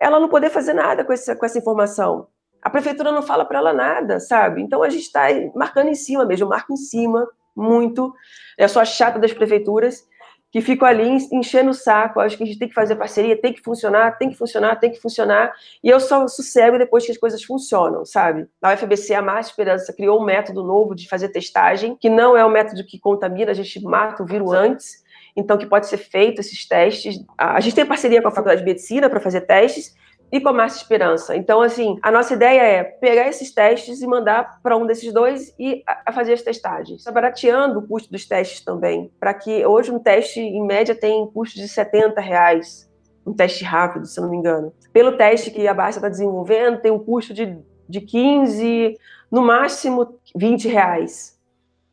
ela 0.00 0.20
não 0.20 0.28
poder 0.28 0.50
fazer 0.50 0.72
nada 0.72 1.04
com 1.04 1.12
essa, 1.12 1.34
com 1.34 1.44
essa 1.44 1.58
informação. 1.58 2.28
A 2.60 2.70
prefeitura 2.70 3.10
não 3.10 3.22
fala 3.22 3.44
para 3.44 3.58
ela 3.58 3.72
nada, 3.72 4.20
sabe? 4.20 4.62
Então 4.62 4.82
a 4.82 4.88
gente 4.88 5.02
está 5.02 5.26
marcando 5.54 5.88
em 5.88 5.94
cima 5.94 6.24
mesmo, 6.24 6.48
marco 6.48 6.72
em 6.72 6.76
cima 6.76 7.26
muito. 7.54 8.14
É 8.56 8.66
só 8.68 8.80
a 8.80 8.84
chata 8.84 9.18
das 9.18 9.32
prefeituras 9.32 10.04
que 10.52 10.60
ficam 10.60 10.86
ali 10.86 11.16
enchendo 11.32 11.70
o 11.70 11.74
saco. 11.74 12.20
Acho 12.20 12.36
que 12.36 12.42
a 12.42 12.46
gente 12.46 12.58
tem 12.58 12.68
que 12.68 12.74
fazer 12.74 12.94
parceria, 12.94 13.40
tem 13.40 13.54
que 13.54 13.62
funcionar, 13.62 14.18
tem 14.18 14.28
que 14.28 14.36
funcionar, 14.36 14.76
tem 14.76 14.92
que 14.92 15.00
funcionar. 15.00 15.50
E 15.82 15.88
eu 15.88 15.98
só 15.98 16.28
sossego 16.28 16.78
depois 16.78 17.06
que 17.06 17.10
as 17.10 17.16
coisas 17.16 17.42
funcionam, 17.42 18.04
sabe? 18.04 18.46
A 18.60 18.74
UFBC, 18.74 19.14
a 19.14 19.22
Mais 19.22 19.46
Esperança, 19.46 19.94
criou 19.94 20.20
um 20.20 20.24
método 20.24 20.62
novo 20.62 20.94
de 20.94 21.08
fazer 21.08 21.30
testagem, 21.30 21.96
que 21.96 22.10
não 22.10 22.36
é 22.36 22.44
um 22.44 22.50
método 22.50 22.84
que 22.84 22.98
contamina, 23.00 23.50
a 23.50 23.54
gente 23.54 23.82
mata 23.82 24.22
o 24.22 24.26
vírus 24.26 24.52
antes. 24.52 25.02
Então, 25.34 25.56
que 25.56 25.64
pode 25.64 25.86
ser 25.86 25.96
feito 25.96 26.40
esses 26.40 26.68
testes. 26.68 27.24
A 27.38 27.58
gente 27.58 27.74
tem 27.74 27.86
parceria 27.86 28.20
com 28.20 28.28
a 28.28 28.30
Faculdade 28.30 28.60
de 28.60 28.66
Medicina 28.66 29.08
para 29.08 29.18
fazer 29.18 29.40
testes, 29.42 29.96
e 30.32 30.40
com 30.40 30.48
a 30.48 30.52
Márcia 30.52 30.80
Esperança. 30.80 31.36
Então, 31.36 31.60
assim, 31.60 31.98
a 32.02 32.10
nossa 32.10 32.32
ideia 32.32 32.62
é 32.62 32.82
pegar 32.82 33.28
esses 33.28 33.52
testes 33.52 34.00
e 34.00 34.06
mandar 34.06 34.58
para 34.62 34.76
um 34.78 34.86
desses 34.86 35.12
dois 35.12 35.54
e 35.58 35.84
a 35.86 36.10
fazer 36.10 36.32
as 36.32 36.40
testagens. 36.40 37.00
Está 37.00 37.12
barateando 37.12 37.78
o 37.78 37.86
custo 37.86 38.10
dos 38.10 38.24
testes 38.24 38.64
também, 38.64 39.12
para 39.20 39.34
que 39.34 39.64
hoje 39.66 39.90
um 39.90 39.98
teste, 39.98 40.40
em 40.40 40.66
média, 40.66 40.94
tem 40.94 41.26
custo 41.26 41.58
de 41.58 41.68
70 41.68 42.18
reais. 42.18 42.90
Um 43.26 43.34
teste 43.34 43.62
rápido, 43.62 44.06
se 44.06 44.20
não 44.20 44.30
me 44.30 44.38
engano. 44.38 44.72
Pelo 44.90 45.18
teste 45.18 45.50
que 45.50 45.68
a 45.68 45.74
Barça 45.74 45.98
está 45.98 46.08
desenvolvendo, 46.08 46.80
tem 46.80 46.90
um 46.90 46.98
custo 46.98 47.34
de, 47.34 47.58
de 47.86 48.00
15, 48.00 48.96
no 49.30 49.42
máximo 49.42 50.18
20 50.34 50.66
reais 50.66 51.31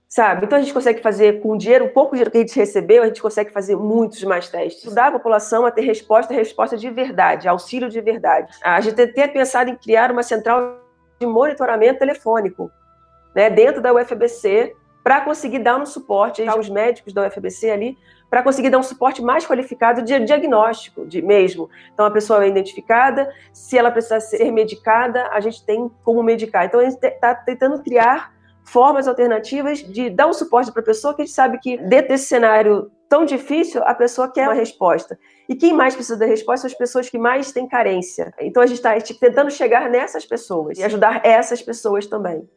sabe? 0.10 0.48
Então 0.48 0.58
a 0.58 0.62
gente 0.62 0.74
consegue 0.74 1.04
fazer 1.04 1.40
com 1.40 1.52
o 1.52 1.58
dinheiro, 1.58 1.86
um 1.86 1.90
pouco 1.90 2.12
dinheiro 2.12 2.32
que 2.32 2.38
a 2.38 2.42
gente 2.42 2.56
recebeu, 2.56 3.04
a 3.04 3.06
gente 3.06 3.22
consegue 3.22 3.52
fazer 3.52 3.76
muitos 3.76 4.24
mais 4.24 4.50
testes. 4.50 4.84
Ajudar 4.88 5.10
a 5.10 5.12
população 5.12 5.68
a 5.68 5.72
ter 5.72 5.82
resposta, 5.82 6.34
resposta 6.34 6.76
de 6.76 6.90
verdade, 6.90 7.48
auxílio 7.48 7.88
de 7.88 8.02
verdade. 8.02 8.52
A 8.64 8.82
gente 8.82 8.96
tem 8.96 9.32
pensado 9.32 9.70
em 9.70 9.76
criar 9.76 10.12
uma 10.12 10.24
central 10.24 10.82
de 11.20 11.28
monitoramento 11.28 12.00
telefônico, 12.00 12.72
né, 13.36 13.52
dentro 13.52 13.82
da 13.82 13.94
UFBC, 13.94 14.76
para 15.04 15.22
conseguir 15.22 15.60
dar 15.60 15.78
um 15.78 15.86
suporte 15.86 16.46
aos 16.48 16.70
médicos 16.70 17.14
da 17.14 17.28
UFBC 17.28 17.70
ali, 17.70 17.98
para 18.32 18.42
conseguir 18.42 18.70
dar 18.70 18.80
um 18.80 18.84
suporte 18.84 19.22
mais 19.22 19.46
qualificado 19.46 20.02
de 20.02 20.20
diagnóstico 20.20 21.06
de 21.06 21.22
mesmo. 21.22 21.70
Então 21.94 22.06
a 22.06 22.12
pessoa 22.12 22.44
é 22.44 22.48
identificada, 22.48 23.32
se 23.54 23.78
ela 23.78 23.92
precisar 23.92 24.20
ser 24.22 24.52
medicada, 24.52 25.28
a 25.32 25.40
gente 25.40 25.64
tem 25.64 25.90
como 26.04 26.24
medicar. 26.24 26.66
Então 26.66 26.80
a 26.80 26.84
gente 26.84 27.04
está 27.04 27.36
tentando 27.36 27.82
criar 27.84 28.39
formas 28.72 29.08
alternativas 29.08 29.80
de 29.80 30.10
dar 30.10 30.28
um 30.28 30.34
suporte 30.34 30.72
para 30.72 30.82
a 30.82 30.86
pessoa 30.86 31.14
que 31.14 31.22
a 31.22 31.26
gente 31.26 31.34
sabe 31.34 31.60
que 31.60 31.78
dentro 31.78 32.10
desse 32.10 32.28
cenário 32.28 32.92
tão 33.10 33.26
difícil, 33.26 33.82
a 33.84 33.96
pessoa 33.96 34.32
quer 34.32 34.48
uma 34.48 34.54
resposta. 34.54 35.18
E 35.48 35.56
quem 35.56 35.74
mais 35.74 35.96
precisa 35.96 36.18
da 36.18 36.28
resposta 36.28 36.68
são 36.68 36.72
as 36.72 36.78
pessoas 36.78 37.10
que 37.10 37.18
mais 37.18 37.52
têm 37.52 37.68
carência. 37.68 38.32
Então 38.40 38.62
a 38.62 38.68
gente 38.68 38.78
está 38.78 38.96
tentando 39.20 39.50
chegar 39.50 39.90
nessas 39.90 40.26
pessoas 40.26 40.78
e 40.78 40.84
ajudar 40.84 41.22
essas 41.26 41.62
pessoas 41.62 42.06
também 42.06 42.48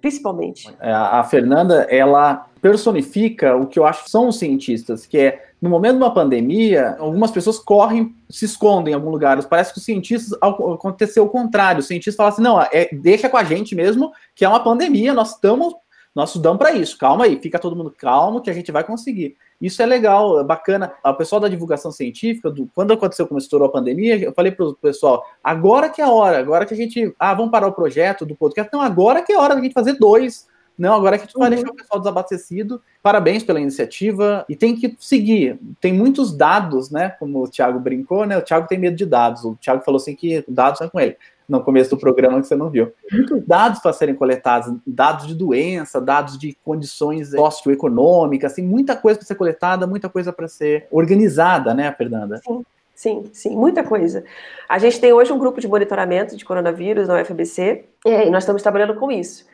principalmente. 0.00 0.74
É, 0.80 0.90
a 0.90 1.22
Fernanda, 1.22 1.86
ela 1.90 2.46
personifica 2.60 3.54
o 3.56 3.66
que 3.66 3.78
eu 3.78 3.84
acho 3.84 4.04
que 4.04 4.10
são 4.10 4.28
os 4.28 4.38
cientistas, 4.38 5.06
que 5.06 5.18
é, 5.18 5.49
no 5.60 5.68
momento 5.68 5.96
de 5.98 6.02
uma 6.02 6.14
pandemia, 6.14 6.96
algumas 6.98 7.30
pessoas 7.30 7.58
correm, 7.58 8.14
se 8.28 8.44
escondem 8.44 8.92
em 8.92 8.94
algum 8.94 9.10
lugar. 9.10 9.42
Parece 9.44 9.72
que 9.72 9.78
os 9.78 9.84
cientistas, 9.84 10.38
aconteceu 10.42 11.24
o 11.24 11.28
contrário. 11.28 11.80
Os 11.80 11.86
cientistas 11.86 12.16
falam 12.16 12.32
assim, 12.32 12.42
não, 12.42 12.60
é, 12.60 12.88
deixa 12.92 13.28
com 13.28 13.36
a 13.36 13.44
gente 13.44 13.74
mesmo, 13.74 14.10
que 14.34 14.44
é 14.44 14.48
uma 14.48 14.64
pandemia, 14.64 15.12
nós 15.12 15.34
estamos 15.34 15.74
Nós 16.14 16.30
estudamos 16.30 16.58
para 16.58 16.72
isso. 16.72 16.98
Calma 16.98 17.24
aí, 17.24 17.38
fica 17.38 17.58
todo 17.58 17.76
mundo 17.76 17.94
calmo 17.96 18.40
que 18.40 18.50
a 18.50 18.52
gente 18.52 18.72
vai 18.72 18.82
conseguir. 18.82 19.36
Isso 19.60 19.80
é 19.80 19.86
legal, 19.86 20.40
é 20.40 20.44
bacana. 20.44 20.92
O 21.04 21.14
pessoal 21.14 21.40
da 21.40 21.48
divulgação 21.48 21.92
científica, 21.92 22.50
do, 22.50 22.68
quando 22.74 22.92
aconteceu, 22.92 23.28
como 23.28 23.38
estourou 23.38 23.68
a 23.68 23.72
pandemia, 23.72 24.16
eu 24.18 24.32
falei 24.32 24.50
para 24.50 24.66
o 24.66 24.74
pessoal, 24.74 25.24
agora 25.44 25.88
que 25.88 26.00
é 26.00 26.04
a 26.04 26.10
hora, 26.10 26.38
agora 26.38 26.66
que 26.66 26.74
a 26.74 26.76
gente, 26.76 27.14
ah, 27.18 27.32
vamos 27.34 27.52
parar 27.52 27.68
o 27.68 27.72
projeto 27.72 28.26
do 28.26 28.34
podcast. 28.34 28.72
Não, 28.72 28.80
agora 28.80 29.22
que 29.22 29.32
é 29.32 29.36
a 29.36 29.40
hora 29.40 29.54
da 29.54 29.60
gente 29.60 29.72
fazer 29.72 29.92
dois. 29.98 30.48
Não, 30.80 30.94
agora 30.94 31.18
que 31.18 31.24
a 31.24 31.26
gente 31.26 31.38
vai 31.38 31.50
uhum. 31.50 31.54
deixar 31.56 31.70
o 31.70 31.76
pessoal 31.76 32.00
desabastecido. 32.00 32.82
Parabéns 33.02 33.42
pela 33.42 33.60
iniciativa. 33.60 34.44
E 34.48 34.56
tem 34.56 34.74
que 34.74 34.96
seguir. 34.98 35.60
Tem 35.80 35.92
muitos 35.92 36.34
dados, 36.34 36.90
né? 36.90 37.10
Como 37.10 37.42
o 37.42 37.48
Thiago 37.48 37.78
brincou, 37.78 38.24
né? 38.24 38.38
O 38.38 38.42
Thiago 38.42 38.66
tem 38.66 38.78
medo 38.78 38.96
de 38.96 39.04
dados. 39.04 39.44
O 39.44 39.56
Thiago 39.56 39.84
falou 39.84 39.98
assim 39.98 40.16
que 40.16 40.42
dados 40.48 40.80
é 40.80 40.88
com 40.88 40.98
ele 40.98 41.16
no 41.46 41.62
começo 41.62 41.90
do 41.90 41.98
programa 41.98 42.40
que 42.40 42.46
você 42.46 42.54
não 42.54 42.70
viu. 42.70 42.92
Muitos 43.10 43.44
dados 43.44 43.80
para 43.80 43.92
serem 43.92 44.14
coletados, 44.14 44.72
dados 44.86 45.26
de 45.26 45.34
doença, 45.34 46.00
dados 46.00 46.38
de 46.38 46.56
condições 46.64 47.30
socioeconômicas, 47.30 48.52
assim, 48.52 48.62
muita 48.62 48.94
coisa 48.94 49.18
para 49.18 49.26
ser 49.26 49.34
coletada, 49.34 49.84
muita 49.84 50.08
coisa 50.08 50.32
para 50.32 50.46
ser 50.46 50.86
organizada, 50.92 51.74
né, 51.74 51.92
Fernanda? 51.92 52.38
Sim. 52.38 52.64
Sim, 52.94 53.30
sim, 53.32 53.56
muita 53.56 53.82
coisa. 53.82 54.22
A 54.68 54.78
gente 54.78 55.00
tem 55.00 55.10
hoje 55.10 55.32
um 55.32 55.38
grupo 55.38 55.58
de 55.58 55.66
monitoramento 55.66 56.36
de 56.36 56.44
coronavírus 56.44 57.08
na 57.08 57.18
UFBC 57.18 57.86
e 58.04 58.28
nós 58.28 58.42
estamos 58.42 58.60
trabalhando 58.60 58.94
com 58.96 59.10
isso, 59.10 59.46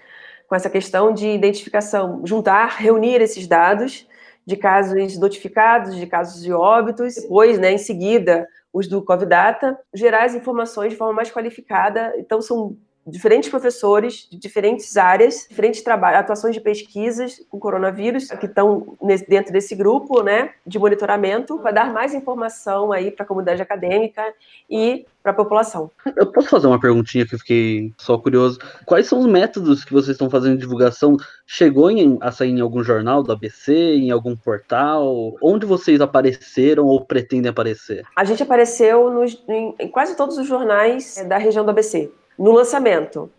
com 0.49 0.55
essa 0.55 0.71
questão 0.71 1.13
de 1.13 1.29
identificação, 1.29 2.23
juntar, 2.25 2.77
reunir 2.79 3.21
esses 3.21 3.47
dados 3.47 4.07
de 4.47 4.57
casos 4.57 5.19
notificados, 5.19 5.97
de 5.97 6.07
casos 6.07 6.43
de 6.43 6.53
óbitos, 6.53 7.17
depois, 7.17 7.59
né, 7.59 7.73
em 7.73 7.79
seguida, 7.79 8.47
os 8.73 8.87
do 8.87 9.03
Covidata, 9.03 9.77
gerar 9.93 10.25
as 10.25 10.35
informações 10.35 10.91
de 10.91 10.97
forma 10.97 11.15
mais 11.15 11.31
qualificada. 11.31 12.15
Então, 12.19 12.41
são 12.41 12.77
diferentes 13.07 13.49
professores 13.49 14.27
de 14.31 14.37
diferentes 14.37 14.97
áreas, 14.97 15.47
diferentes 15.49 15.83
trabalhos, 15.83 16.21
atuações 16.21 16.55
de 16.55 16.61
pesquisas 16.61 17.41
com 17.49 17.59
coronavírus 17.59 18.29
que 18.29 18.47
estão 18.47 18.97
dentro 19.29 19.53
desse 19.53 19.75
grupo, 19.77 20.23
né, 20.23 20.51
de 20.67 20.79
monitoramento, 20.79 21.59
para 21.59 21.71
dar 21.71 21.93
mais 21.93 22.15
informação 22.15 22.93
aí 22.93 23.11
para 23.11 23.25
a 23.25 23.27
comunidade 23.27 23.63
acadêmica 23.63 24.23
e 24.69 25.07
para 25.23 25.33
a 25.33 25.35
população. 25.35 25.91
Eu 26.17 26.27
posso 26.27 26.49
fazer 26.49 26.67
uma 26.67 26.81
perguntinha 26.81 27.27
que 27.27 27.35
eu 27.35 27.39
fiquei 27.39 27.93
só 27.99 28.17
curioso. 28.17 28.59
Quais 28.85 29.07
são 29.07 29.19
os 29.21 29.27
métodos 29.27 29.85
que 29.85 29.93
vocês 29.93 30.15
estão 30.15 30.31
fazendo 30.31 30.55
de 30.55 30.61
divulgação? 30.61 31.17
Chegou 31.47 31.91
em, 31.91 32.17
a 32.21 32.31
sair 32.31 32.51
em 32.51 32.61
algum 32.61 32.83
jornal 32.83 33.23
do 33.23 33.33
ABC, 33.33 33.73
em 33.75 34.11
algum 34.11 34.37
portal? 34.37 35.37
Onde 35.43 35.67
vocês 35.67 36.01
apareceram 36.01 36.85
ou 36.85 37.05
pretendem 37.05 37.51
aparecer? 37.51 38.05
A 38.15 38.25
gente 38.25 38.43
apareceu 38.43 39.11
nos, 39.11 39.43
em, 39.49 39.75
em 39.81 39.89
quase 39.89 40.17
todos 40.17 40.39
os 40.39 40.47
jornais 40.47 41.25
da 41.29 41.39
região 41.39 41.65
do 41.65 41.71
ABC 41.71 42.11
no 42.39 42.53
lançamento. 42.53 43.31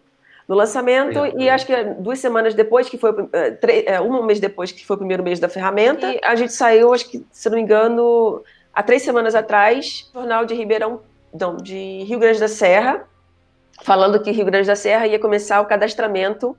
No 0.47 0.55
lançamento, 0.55 1.25
e 1.37 1.49
acho 1.49 1.65
que 1.65 1.83
duas 1.99 2.19
semanas 2.19 2.53
depois, 2.53 2.87
que 2.87 2.97
foi 2.97 3.13
eh, 3.33 3.51
três, 3.51 3.83
eh, 3.85 3.99
um 3.99 4.23
mês 4.23 4.39
depois, 4.39 4.71
que 4.71 4.85
foi 4.85 4.95
o 4.95 4.99
primeiro 4.99 5.21
mês 5.21 5.41
da 5.41 5.49
ferramenta, 5.49 6.09
e 6.09 6.21
a 6.23 6.35
gente 6.35 6.53
saiu, 6.53 6.93
acho 6.93 7.09
que, 7.09 7.25
se 7.33 7.49
não 7.49 7.57
me 7.57 7.63
engano, 7.63 8.41
há 8.73 8.81
três 8.81 9.01
semanas 9.01 9.35
atrás, 9.35 10.09
jornal 10.13 10.45
de 10.45 10.55
Ribeirão, 10.55 11.01
não, 11.37 11.57
de 11.57 12.03
Rio 12.05 12.17
Grande 12.17 12.39
da 12.39 12.47
Serra, 12.47 13.05
falando 13.83 14.21
que 14.21 14.31
Rio 14.31 14.45
Grande 14.45 14.67
da 14.67 14.75
Serra 14.75 15.05
ia 15.05 15.19
começar 15.19 15.59
o 15.59 15.65
cadastramento, 15.65 16.55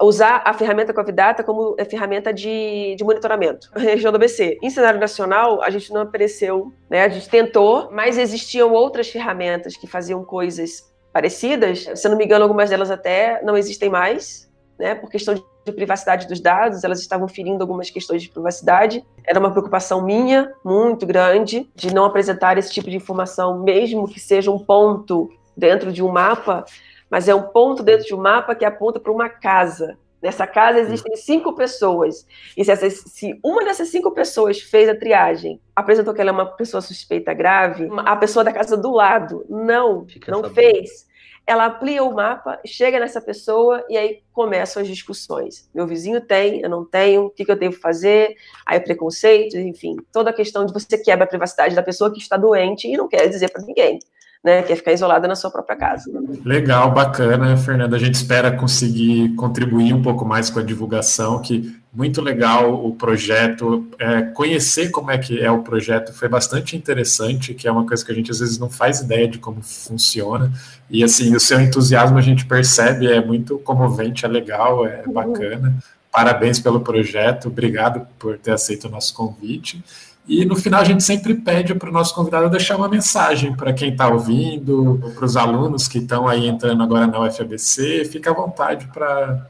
usar 0.00 0.42
a 0.44 0.52
ferramenta 0.52 0.92
Covidata 0.92 1.42
como 1.42 1.74
ferramenta 1.88 2.34
de, 2.34 2.94
de 2.96 3.02
monitoramento. 3.02 3.70
Região 3.76 4.12
do 4.12 4.16
ABC. 4.16 4.58
Em 4.62 4.68
cenário 4.68 5.00
nacional, 5.00 5.62
a 5.62 5.70
gente 5.70 5.90
não 5.90 6.02
apareceu, 6.02 6.72
né? 6.88 7.04
A 7.04 7.08
gente 7.08 7.28
tentou, 7.30 7.90
mas 7.90 8.18
existiam 8.18 8.72
outras 8.72 9.08
ferramentas 9.08 9.76
que 9.76 9.86
faziam 9.86 10.22
coisas 10.24 10.91
parecidas. 11.12 11.86
Se 11.94 12.06
eu 12.06 12.10
não 12.10 12.18
me 12.18 12.24
engano, 12.24 12.44
algumas 12.44 12.70
delas 12.70 12.90
até 12.90 13.42
não 13.42 13.56
existem 13.56 13.90
mais, 13.90 14.50
né, 14.78 14.94
por 14.94 15.10
questão 15.10 15.34
de 15.34 15.72
privacidade 15.72 16.26
dos 16.26 16.40
dados, 16.40 16.82
elas 16.82 17.00
estavam 17.00 17.28
ferindo 17.28 17.62
algumas 17.62 17.88
questões 17.88 18.22
de 18.22 18.28
privacidade. 18.28 19.04
Era 19.24 19.38
uma 19.38 19.50
preocupação 19.50 20.04
minha, 20.04 20.52
muito 20.64 21.06
grande, 21.06 21.70
de 21.74 21.94
não 21.94 22.04
apresentar 22.04 22.58
esse 22.58 22.72
tipo 22.72 22.90
de 22.90 22.96
informação, 22.96 23.62
mesmo 23.62 24.08
que 24.08 24.18
seja 24.18 24.50
um 24.50 24.58
ponto 24.58 25.30
dentro 25.56 25.92
de 25.92 26.02
um 26.02 26.08
mapa, 26.08 26.64
mas 27.08 27.28
é 27.28 27.34
um 27.34 27.42
ponto 27.42 27.82
dentro 27.82 28.06
de 28.06 28.14
um 28.14 28.20
mapa 28.20 28.54
que 28.54 28.64
aponta 28.64 28.98
para 28.98 29.12
uma 29.12 29.28
casa. 29.28 29.96
Nessa 30.22 30.46
casa 30.46 30.78
existem 30.78 31.16
cinco 31.16 31.52
pessoas. 31.52 32.24
E 32.56 32.64
se, 32.64 32.90
se, 32.90 33.40
uma 33.42 33.64
dessas 33.64 33.88
cinco 33.88 34.12
pessoas 34.12 34.60
fez 34.60 34.88
a 34.88 34.94
triagem, 34.94 35.60
apresentou 35.74 36.14
que 36.14 36.20
ela 36.20 36.30
é 36.30 36.32
uma 36.32 36.46
pessoa 36.46 36.80
suspeita 36.80 37.34
grave, 37.34 37.88
a 37.96 38.14
pessoa 38.14 38.44
da 38.44 38.52
casa 38.52 38.76
do 38.76 38.92
lado 38.92 39.44
não, 39.48 40.06
Fica 40.06 40.30
não 40.30 40.42
sabendo. 40.42 40.54
fez. 40.54 41.10
Ela 41.44 41.66
amplia 41.66 42.04
o 42.04 42.14
mapa, 42.14 42.60
chega 42.64 43.00
nessa 43.00 43.20
pessoa 43.20 43.84
e 43.88 43.96
aí 43.96 44.22
começam 44.32 44.80
as 44.80 44.86
discussões. 44.86 45.68
Meu 45.74 45.88
vizinho 45.88 46.20
tem, 46.20 46.60
eu 46.60 46.70
não 46.70 46.84
tenho, 46.84 47.24
o 47.24 47.30
que, 47.30 47.44
que 47.44 47.50
eu 47.50 47.58
devo 47.58 47.76
fazer? 47.80 48.36
Aí 48.64 48.78
preconceito, 48.78 49.58
enfim, 49.58 49.96
toda 50.12 50.30
a 50.30 50.32
questão 50.32 50.64
de 50.64 50.72
você 50.72 50.96
quebra 50.96 51.24
a 51.24 51.28
privacidade 51.28 51.74
da 51.74 51.82
pessoa 51.82 52.12
que 52.12 52.20
está 52.20 52.36
doente 52.36 52.86
e 52.86 52.96
não 52.96 53.08
quer 53.08 53.26
dizer 53.28 53.50
para 53.50 53.62
ninguém 53.62 53.98
né, 54.44 54.62
que 54.62 54.72
é 54.72 54.76
ficar 54.76 54.92
isolada 54.92 55.28
na 55.28 55.36
sua 55.36 55.50
própria 55.50 55.76
casa. 55.76 56.10
Legal, 56.44 56.90
bacana, 56.90 57.56
Fernanda. 57.56 57.94
A 57.94 57.98
gente 57.98 58.14
espera 58.14 58.50
conseguir 58.50 59.34
contribuir 59.36 59.94
um 59.94 60.02
pouco 60.02 60.24
mais 60.24 60.50
com 60.50 60.58
a 60.58 60.62
divulgação, 60.62 61.40
que 61.40 61.80
muito 61.92 62.20
legal 62.20 62.84
o 62.84 62.94
projeto. 62.96 63.86
É, 63.98 64.22
conhecer 64.22 64.90
como 64.90 65.12
é 65.12 65.18
que 65.18 65.40
é 65.40 65.50
o 65.50 65.62
projeto 65.62 66.12
foi 66.12 66.28
bastante 66.28 66.76
interessante, 66.76 67.54
que 67.54 67.68
é 67.68 67.72
uma 67.72 67.86
coisa 67.86 68.04
que 68.04 68.10
a 68.10 68.14
gente 68.14 68.32
às 68.32 68.40
vezes 68.40 68.58
não 68.58 68.68
faz 68.68 69.00
ideia 69.00 69.28
de 69.28 69.38
como 69.38 69.62
funciona. 69.62 70.50
E 70.90 71.04
assim, 71.04 71.34
o 71.36 71.40
seu 71.40 71.60
entusiasmo 71.60 72.18
a 72.18 72.22
gente 72.22 72.44
percebe, 72.44 73.06
é 73.06 73.24
muito 73.24 73.58
comovente, 73.58 74.24
é 74.24 74.28
legal, 74.28 74.84
é 74.84 75.04
bacana. 75.06 75.76
Parabéns 76.10 76.58
pelo 76.58 76.80
projeto, 76.80 77.46
obrigado 77.48 78.06
por 78.18 78.36
ter 78.38 78.50
aceito 78.50 78.86
o 78.86 78.90
nosso 78.90 79.14
convite. 79.14 79.82
E 80.26 80.44
no 80.44 80.54
final 80.54 80.80
a 80.80 80.84
gente 80.84 81.02
sempre 81.02 81.34
pede 81.34 81.74
para 81.74 81.88
o 81.88 81.92
nosso 81.92 82.14
convidado 82.14 82.48
deixar 82.48 82.76
uma 82.76 82.88
mensagem 82.88 83.56
para 83.56 83.72
quem 83.72 83.90
está 83.90 84.08
ouvindo, 84.08 85.00
para 85.14 85.24
os 85.24 85.36
alunos 85.36 85.88
que 85.88 85.98
estão 85.98 86.28
aí 86.28 86.46
entrando 86.46 86.82
agora 86.82 87.06
na 87.06 87.20
UFABC. 87.20 88.04
Fica 88.04 88.30
à 88.30 88.34
vontade 88.34 88.86
para 88.92 89.48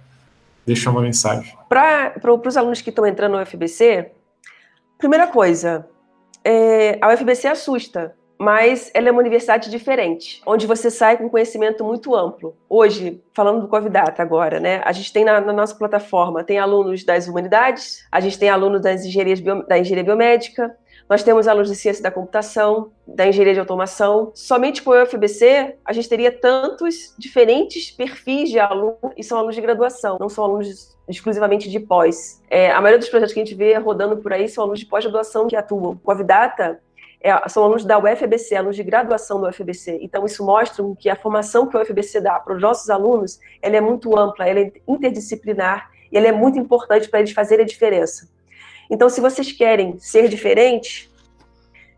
deixar 0.65 0.91
uma 0.91 1.03
mensagem. 1.03 1.55
Para 1.69 2.15
os 2.47 2.57
alunos 2.57 2.81
que 2.81 2.91
estão 2.91 3.07
entrando 3.07 3.33
na 3.33 3.43
UFBC, 3.43 4.13
primeira 4.97 5.27
coisa, 5.27 5.87
é, 6.43 6.99
a 7.01 7.13
UFBC 7.13 7.49
assusta 7.49 8.15
mas 8.43 8.91
ela 8.93 9.09
é 9.09 9.13
uma 9.13 9.21
universidade 9.21 9.71
diferente, 9.71 10.43
onde 10.45 10.67
você 10.67 10.91
sai 10.91 11.17
com 11.17 11.31
conhecimento 11.31 11.85
muito 11.85 12.13
amplo. 12.13 12.57
Hoje, 12.69 13.23
falando 13.33 13.61
do 13.61 13.69
Covidata 13.69 14.21
agora, 14.21 14.59
né, 14.59 14.83
a 14.85 14.91
gente 14.91 15.13
tem 15.13 15.25
na, 15.25 15.41
na 15.41 15.53
nossa 15.53 15.77
plataforma, 15.77 16.43
tem 16.43 16.59
alunos 16.59 17.05
das 17.05 17.29
humanidades, 17.29 18.05
a 18.11 18.19
gente 18.19 18.37
tem 18.37 18.51
alunos 18.51 18.83
das 18.83 19.05
engenharias 19.05 19.39
bio, 19.39 19.65
da 19.65 19.79
engenharia 19.79 20.03
biomédica, 20.03 20.77
nós 21.09 21.23
temos 21.23 21.47
alunos 21.47 21.69
de 21.69 21.77
ciência 21.77 22.03
da 22.03 22.11
computação, 22.11 22.91
da 23.07 23.29
engenharia 23.29 23.55
de 23.55 23.61
automação. 23.61 24.33
Somente 24.35 24.83
com 24.83 24.91
o 24.91 25.03
UFBC, 25.03 25.77
a 25.85 25.93
gente 25.93 26.09
teria 26.09 26.33
tantos 26.33 27.15
diferentes 27.17 27.93
perfis 27.93 28.51
de 28.51 28.59
alunos, 28.59 28.97
e 29.17 29.23
são 29.23 29.39
alunos 29.39 29.55
de 29.55 29.61
graduação, 29.61 30.17
não 30.19 30.29
são 30.29 30.43
alunos 30.43 30.97
exclusivamente 31.09 31.71
de 31.71 31.79
pós. 31.79 32.41
É, 32.49 32.71
a 32.71 32.81
maioria 32.81 32.99
dos 32.99 33.09
projetos 33.09 33.35
que 33.35 33.41
a 33.41 33.45
gente 33.45 33.55
vê 33.55 33.75
rodando 33.77 34.17
por 34.17 34.33
aí 34.33 34.49
são 34.49 34.65
alunos 34.65 34.81
de 34.81 34.87
pós-graduação 34.87 35.47
que 35.47 35.55
atuam. 35.55 35.97
Com 35.97 36.11
a 36.11 36.15
Vidata, 36.15 36.81
é, 37.23 37.49
são 37.49 37.63
alunos 37.63 37.85
da 37.85 37.99
UFBC, 37.99 38.57
alunos 38.57 38.77
de 38.77 38.83
graduação 38.83 39.41
da 39.41 39.49
UFBC. 39.49 39.99
Então, 40.03 40.25
isso 40.27 40.45
mostra 40.45 40.85
que 40.99 41.09
a 41.09 41.15
formação 41.15 41.69
que 41.69 41.77
a 41.77 41.81
UFBC 41.81 42.21
dá 42.21 42.41
para 42.41 42.55
os 42.55 42.61
nossos 42.61 42.91
alunos, 42.91 43.39
ela 43.61 43.77
é 43.77 43.81
muito 43.81 44.19
ampla, 44.19 44.49
ela 44.49 44.61
é 44.61 44.73
interdisciplinar 44.89 45.91
e 46.11 46.19
ela 46.19 46.27
é 46.27 46.33
muito 46.33 46.59
importante 46.59 47.09
para 47.09 47.21
eles 47.21 47.33
fazerem 47.33 47.65
a 47.65 47.69
diferença. 47.69 48.29
Então, 48.91 49.09
se 49.09 49.21
vocês 49.21 49.53
querem 49.53 49.99
ser 49.99 50.29
diferentes, 50.29 51.09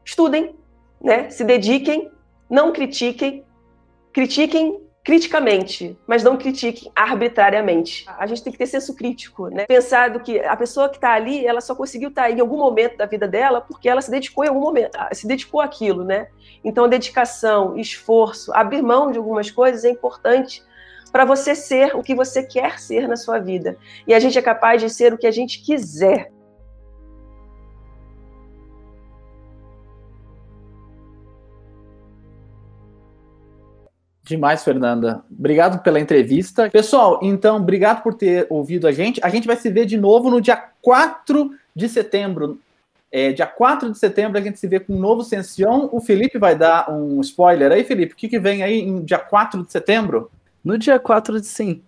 estudem, 0.05 0.55
né? 1.01 1.31
se 1.31 1.43
dediquem, 1.43 2.11
não 2.49 2.72
critiquem, 2.72 3.45
critiquem 4.12 4.84
criticamente, 5.05 5.98
mas 6.07 6.24
não 6.24 6.38
critique 6.38 6.90
arbitrariamente. 6.96 8.07
A 8.18 8.26
gente 8.26 8.42
tem 8.42 8.50
que 8.50 8.59
ter 8.59 8.66
senso 8.66 8.96
crítico, 8.96 9.48
né? 9.48 9.66
Pensar 9.66 10.09
do 10.09 10.18
que 10.18 10.40
a 10.40 10.57
pessoa 10.57 10.88
que 10.88 10.96
está 10.96 11.12
ali, 11.12 11.46
ela 11.46 11.61
só 11.61 11.74
conseguiu 11.74 12.09
estar 12.09 12.22
tá 12.22 12.30
em 12.30 12.40
algum 12.40 12.57
momento 12.57 12.96
da 12.96 13.05
vida 13.05 13.28
dela 13.28 13.61
porque 13.61 13.86
ela 13.86 14.00
se 14.00 14.11
dedicou 14.11 14.44
em 14.44 14.48
algum 14.48 14.62
momento, 14.62 14.96
se 15.12 15.28
dedicou 15.28 15.61
àquilo, 15.61 16.05
né? 16.05 16.28
Então, 16.64 16.88
dedicação, 16.88 17.76
esforço, 17.76 18.50
abrir 18.55 18.80
mão 18.80 19.12
de 19.12 19.18
algumas 19.18 19.50
coisas 19.50 19.84
é 19.84 19.90
importante 19.90 20.62
para 21.12 21.26
você 21.26 21.55
ser 21.55 21.94
o 21.94 22.02
que 22.02 22.14
você 22.14 22.42
quer 22.42 22.80
ser 22.80 23.07
na 23.07 23.16
sua 23.16 23.38
vida. 23.38 23.76
E 24.07 24.14
a 24.14 24.18
gente 24.18 24.38
é 24.38 24.42
capaz 24.42 24.80
de 24.80 24.88
ser 24.88 25.12
o 25.12 25.18
que 25.18 25.26
a 25.26 25.30
gente 25.30 25.62
quiser. 25.62 26.32
Demais, 34.25 34.64
Fernanda. 34.64 35.22
Obrigado 35.30 35.83
pela 35.83 36.01
entrevista. 36.01 36.71
Pessoal, 36.71 37.21
então, 37.22 37.57
obrigado 37.59 38.03
por 38.03 38.14
ter 38.14 38.46
ouvido 38.49 38.87
a 38.87 38.92
gente. 38.92 39.21
A 39.22 39.29
gente 39.29 39.46
vai 39.46 39.55
se 39.55 39.68
ver 39.71 39.84
de 39.84 39.99
novo 39.99 40.30
no 40.30 40.41
dia 40.41 40.57
4 40.80 41.51
de 41.76 41.88
setembro. 41.91 42.59
É, 43.13 43.33
dia 43.33 43.46
4 43.46 43.92
de 43.92 43.99
setembro 43.99 44.38
a 44.38 44.41
gente 44.41 44.59
se 44.59 44.67
vê 44.67 44.80
com 44.80 44.95
um 44.95 44.99
novo 44.99 45.22
Sension. 45.22 45.91
O 45.92 46.01
Felipe 46.01 46.38
vai 46.38 46.57
dar 46.57 46.91
um 46.91 47.21
spoiler 47.21 47.71
aí, 47.71 47.84
Felipe. 47.84 48.14
O 48.14 48.17
que, 48.17 48.29
que 48.29 48.38
vem 48.38 48.63
aí 48.63 48.80
em 48.80 49.05
dia 49.05 49.18
4 49.18 49.63
de 49.63 49.71
setembro? 49.71 50.30
No 50.64 50.79
dia 50.79 50.99
4 50.99 51.38
de 51.38 51.46
setembro. 51.46 51.83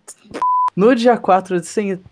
No 0.77 0.95
dia 0.95 1.17
4 1.17 1.59
de 1.59 1.67
setembro. 1.67 2.05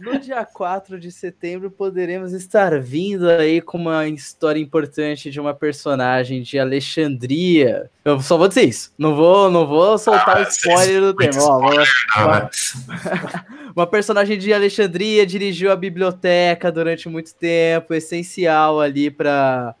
No 0.00 0.18
dia 0.18 0.44
4 0.44 0.98
de 0.98 1.10
setembro 1.10 1.70
poderemos 1.70 2.32
estar 2.32 2.78
vindo 2.80 3.28
aí 3.28 3.60
com 3.60 3.78
uma 3.78 4.06
história 4.06 4.60
importante 4.60 5.30
de 5.30 5.40
uma 5.40 5.52
personagem 5.52 6.42
de 6.42 6.58
Alexandria. 6.58 7.90
Eu 8.04 8.20
só 8.20 8.36
vou 8.36 8.48
dizer 8.48 8.64
isso. 8.64 8.92
Não 8.96 9.16
vou, 9.16 9.50
não 9.50 9.66
vou 9.66 9.98
soltar 9.98 10.38
ah, 10.38 10.40
o 10.40 10.42
spoiler 10.44 11.00
do 11.00 11.14
tema. 11.14 11.42
Ó, 11.42 11.58
uma, 11.58 11.84
uma, 12.16 12.50
uma 13.74 13.86
personagem 13.86 14.38
de 14.38 14.52
Alexandria 14.52 15.26
dirigiu 15.26 15.72
a 15.72 15.76
biblioteca 15.76 16.70
durante 16.70 17.08
muito 17.08 17.34
tempo, 17.34 17.92
essencial 17.92 18.80
ali 18.80 19.10
para 19.10 19.74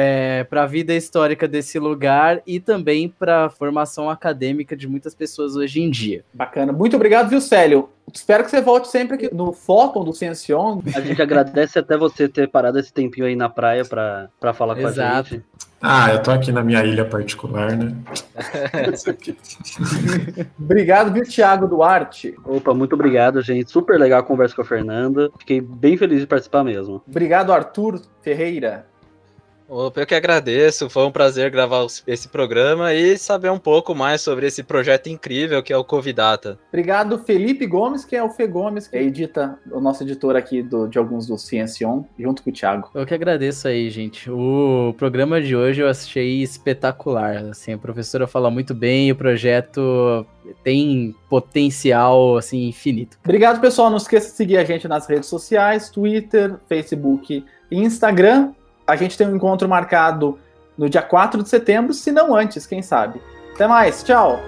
é, 0.00 0.44
para 0.44 0.62
a 0.62 0.66
vida 0.66 0.94
histórica 0.94 1.48
desse 1.48 1.76
lugar 1.76 2.40
e 2.46 2.60
também 2.60 3.08
para 3.08 3.46
a 3.46 3.50
formação 3.50 4.08
acadêmica 4.08 4.76
de 4.76 4.86
muitas 4.86 5.12
pessoas 5.12 5.56
hoje 5.56 5.80
em 5.80 5.90
dia. 5.90 6.24
Bacana. 6.32 6.72
Muito 6.72 6.94
obrigado, 6.94 7.28
viu, 7.28 7.40
Célio? 7.40 7.88
Espero 8.14 8.44
que 8.44 8.50
você 8.50 8.60
volte 8.60 8.86
sempre 8.86 9.16
aqui 9.16 9.34
no 9.34 9.52
Fóton 9.52 10.04
do 10.04 10.12
Ciencion. 10.12 10.80
A 10.94 11.00
gente 11.00 11.20
agradece 11.20 11.80
até 11.80 11.96
você 11.96 12.28
ter 12.28 12.48
parado 12.48 12.78
esse 12.78 12.92
tempinho 12.92 13.26
aí 13.26 13.34
na 13.34 13.48
praia 13.48 13.84
para 13.84 14.54
falar 14.54 14.76
com 14.76 14.86
Exato. 14.86 15.34
a 15.34 15.36
gente. 15.36 15.44
Ah, 15.82 16.12
eu 16.12 16.22
tô 16.22 16.30
aqui 16.30 16.52
na 16.52 16.62
minha 16.62 16.84
ilha 16.84 17.04
particular, 17.04 17.76
né? 17.76 17.94
obrigado, 20.58 21.12
viu, 21.12 21.24
Thiago 21.24 21.66
Duarte? 21.66 22.36
Opa, 22.44 22.72
muito 22.72 22.94
obrigado, 22.94 23.42
gente. 23.42 23.70
Super 23.70 23.98
legal 23.98 24.20
a 24.20 24.24
conversa 24.24 24.54
com 24.54 24.62
a 24.62 24.64
Fernanda. 24.64 25.28
Fiquei 25.38 25.60
bem 25.60 25.96
feliz 25.96 26.20
de 26.20 26.26
participar 26.26 26.62
mesmo. 26.62 27.02
Obrigado, 27.06 27.52
Arthur 27.52 28.00
Ferreira. 28.22 28.86
Opa, 29.68 30.00
eu 30.00 30.06
que 30.06 30.14
agradeço, 30.14 30.88
foi 30.88 31.04
um 31.04 31.10
prazer 31.10 31.50
gravar 31.50 31.86
esse 32.06 32.26
programa 32.26 32.94
e 32.94 33.18
saber 33.18 33.50
um 33.50 33.58
pouco 33.58 33.94
mais 33.94 34.22
sobre 34.22 34.46
esse 34.46 34.62
projeto 34.62 35.08
incrível 35.08 35.62
que 35.62 35.74
é 35.74 35.76
o 35.76 35.84
Covidata. 35.84 36.58
Obrigado, 36.68 37.18
Felipe 37.18 37.66
Gomes, 37.66 38.02
que 38.02 38.16
é 38.16 38.22
o 38.22 38.30
Fê 38.30 38.46
Gomes, 38.46 38.88
que 38.88 38.96
edita, 38.96 39.58
o 39.70 39.78
nosso 39.78 40.02
editor 40.04 40.36
aqui 40.36 40.62
do, 40.62 40.88
de 40.88 40.96
alguns 40.96 41.26
do 41.26 41.36
Ciencion, 41.36 42.04
junto 42.18 42.42
com 42.42 42.48
o 42.48 42.52
Thiago. 42.52 42.88
Eu 42.94 43.04
que 43.04 43.12
agradeço 43.12 43.68
aí, 43.68 43.90
gente. 43.90 44.30
O 44.30 44.94
programa 44.96 45.38
de 45.38 45.54
hoje 45.54 45.82
eu 45.82 45.88
achei 45.88 46.42
espetacular. 46.42 47.36
Assim, 47.50 47.74
a 47.74 47.78
professora 47.78 48.26
fala 48.26 48.50
muito 48.50 48.74
bem, 48.74 49.12
o 49.12 49.16
projeto 49.16 50.26
tem 50.64 51.14
potencial 51.28 52.38
assim 52.38 52.68
infinito. 52.68 53.18
Obrigado, 53.22 53.60
pessoal. 53.60 53.90
Não 53.90 53.98
esqueça 53.98 54.30
de 54.30 54.36
seguir 54.36 54.56
a 54.56 54.64
gente 54.64 54.88
nas 54.88 55.06
redes 55.06 55.28
sociais, 55.28 55.90
Twitter, 55.90 56.56
Facebook 56.66 57.44
e 57.70 57.76
Instagram 57.76 58.54
a 58.88 58.96
gente 58.96 59.18
tem 59.18 59.28
um 59.28 59.36
encontro 59.36 59.68
marcado 59.68 60.38
no 60.76 60.88
dia 60.88 61.02
4 61.02 61.42
de 61.42 61.48
setembro, 61.48 61.92
se 61.92 62.10
não 62.10 62.34
antes, 62.34 62.66
quem 62.66 62.80
sabe. 62.80 63.20
Até 63.54 63.66
mais, 63.66 64.02
tchau! 64.02 64.40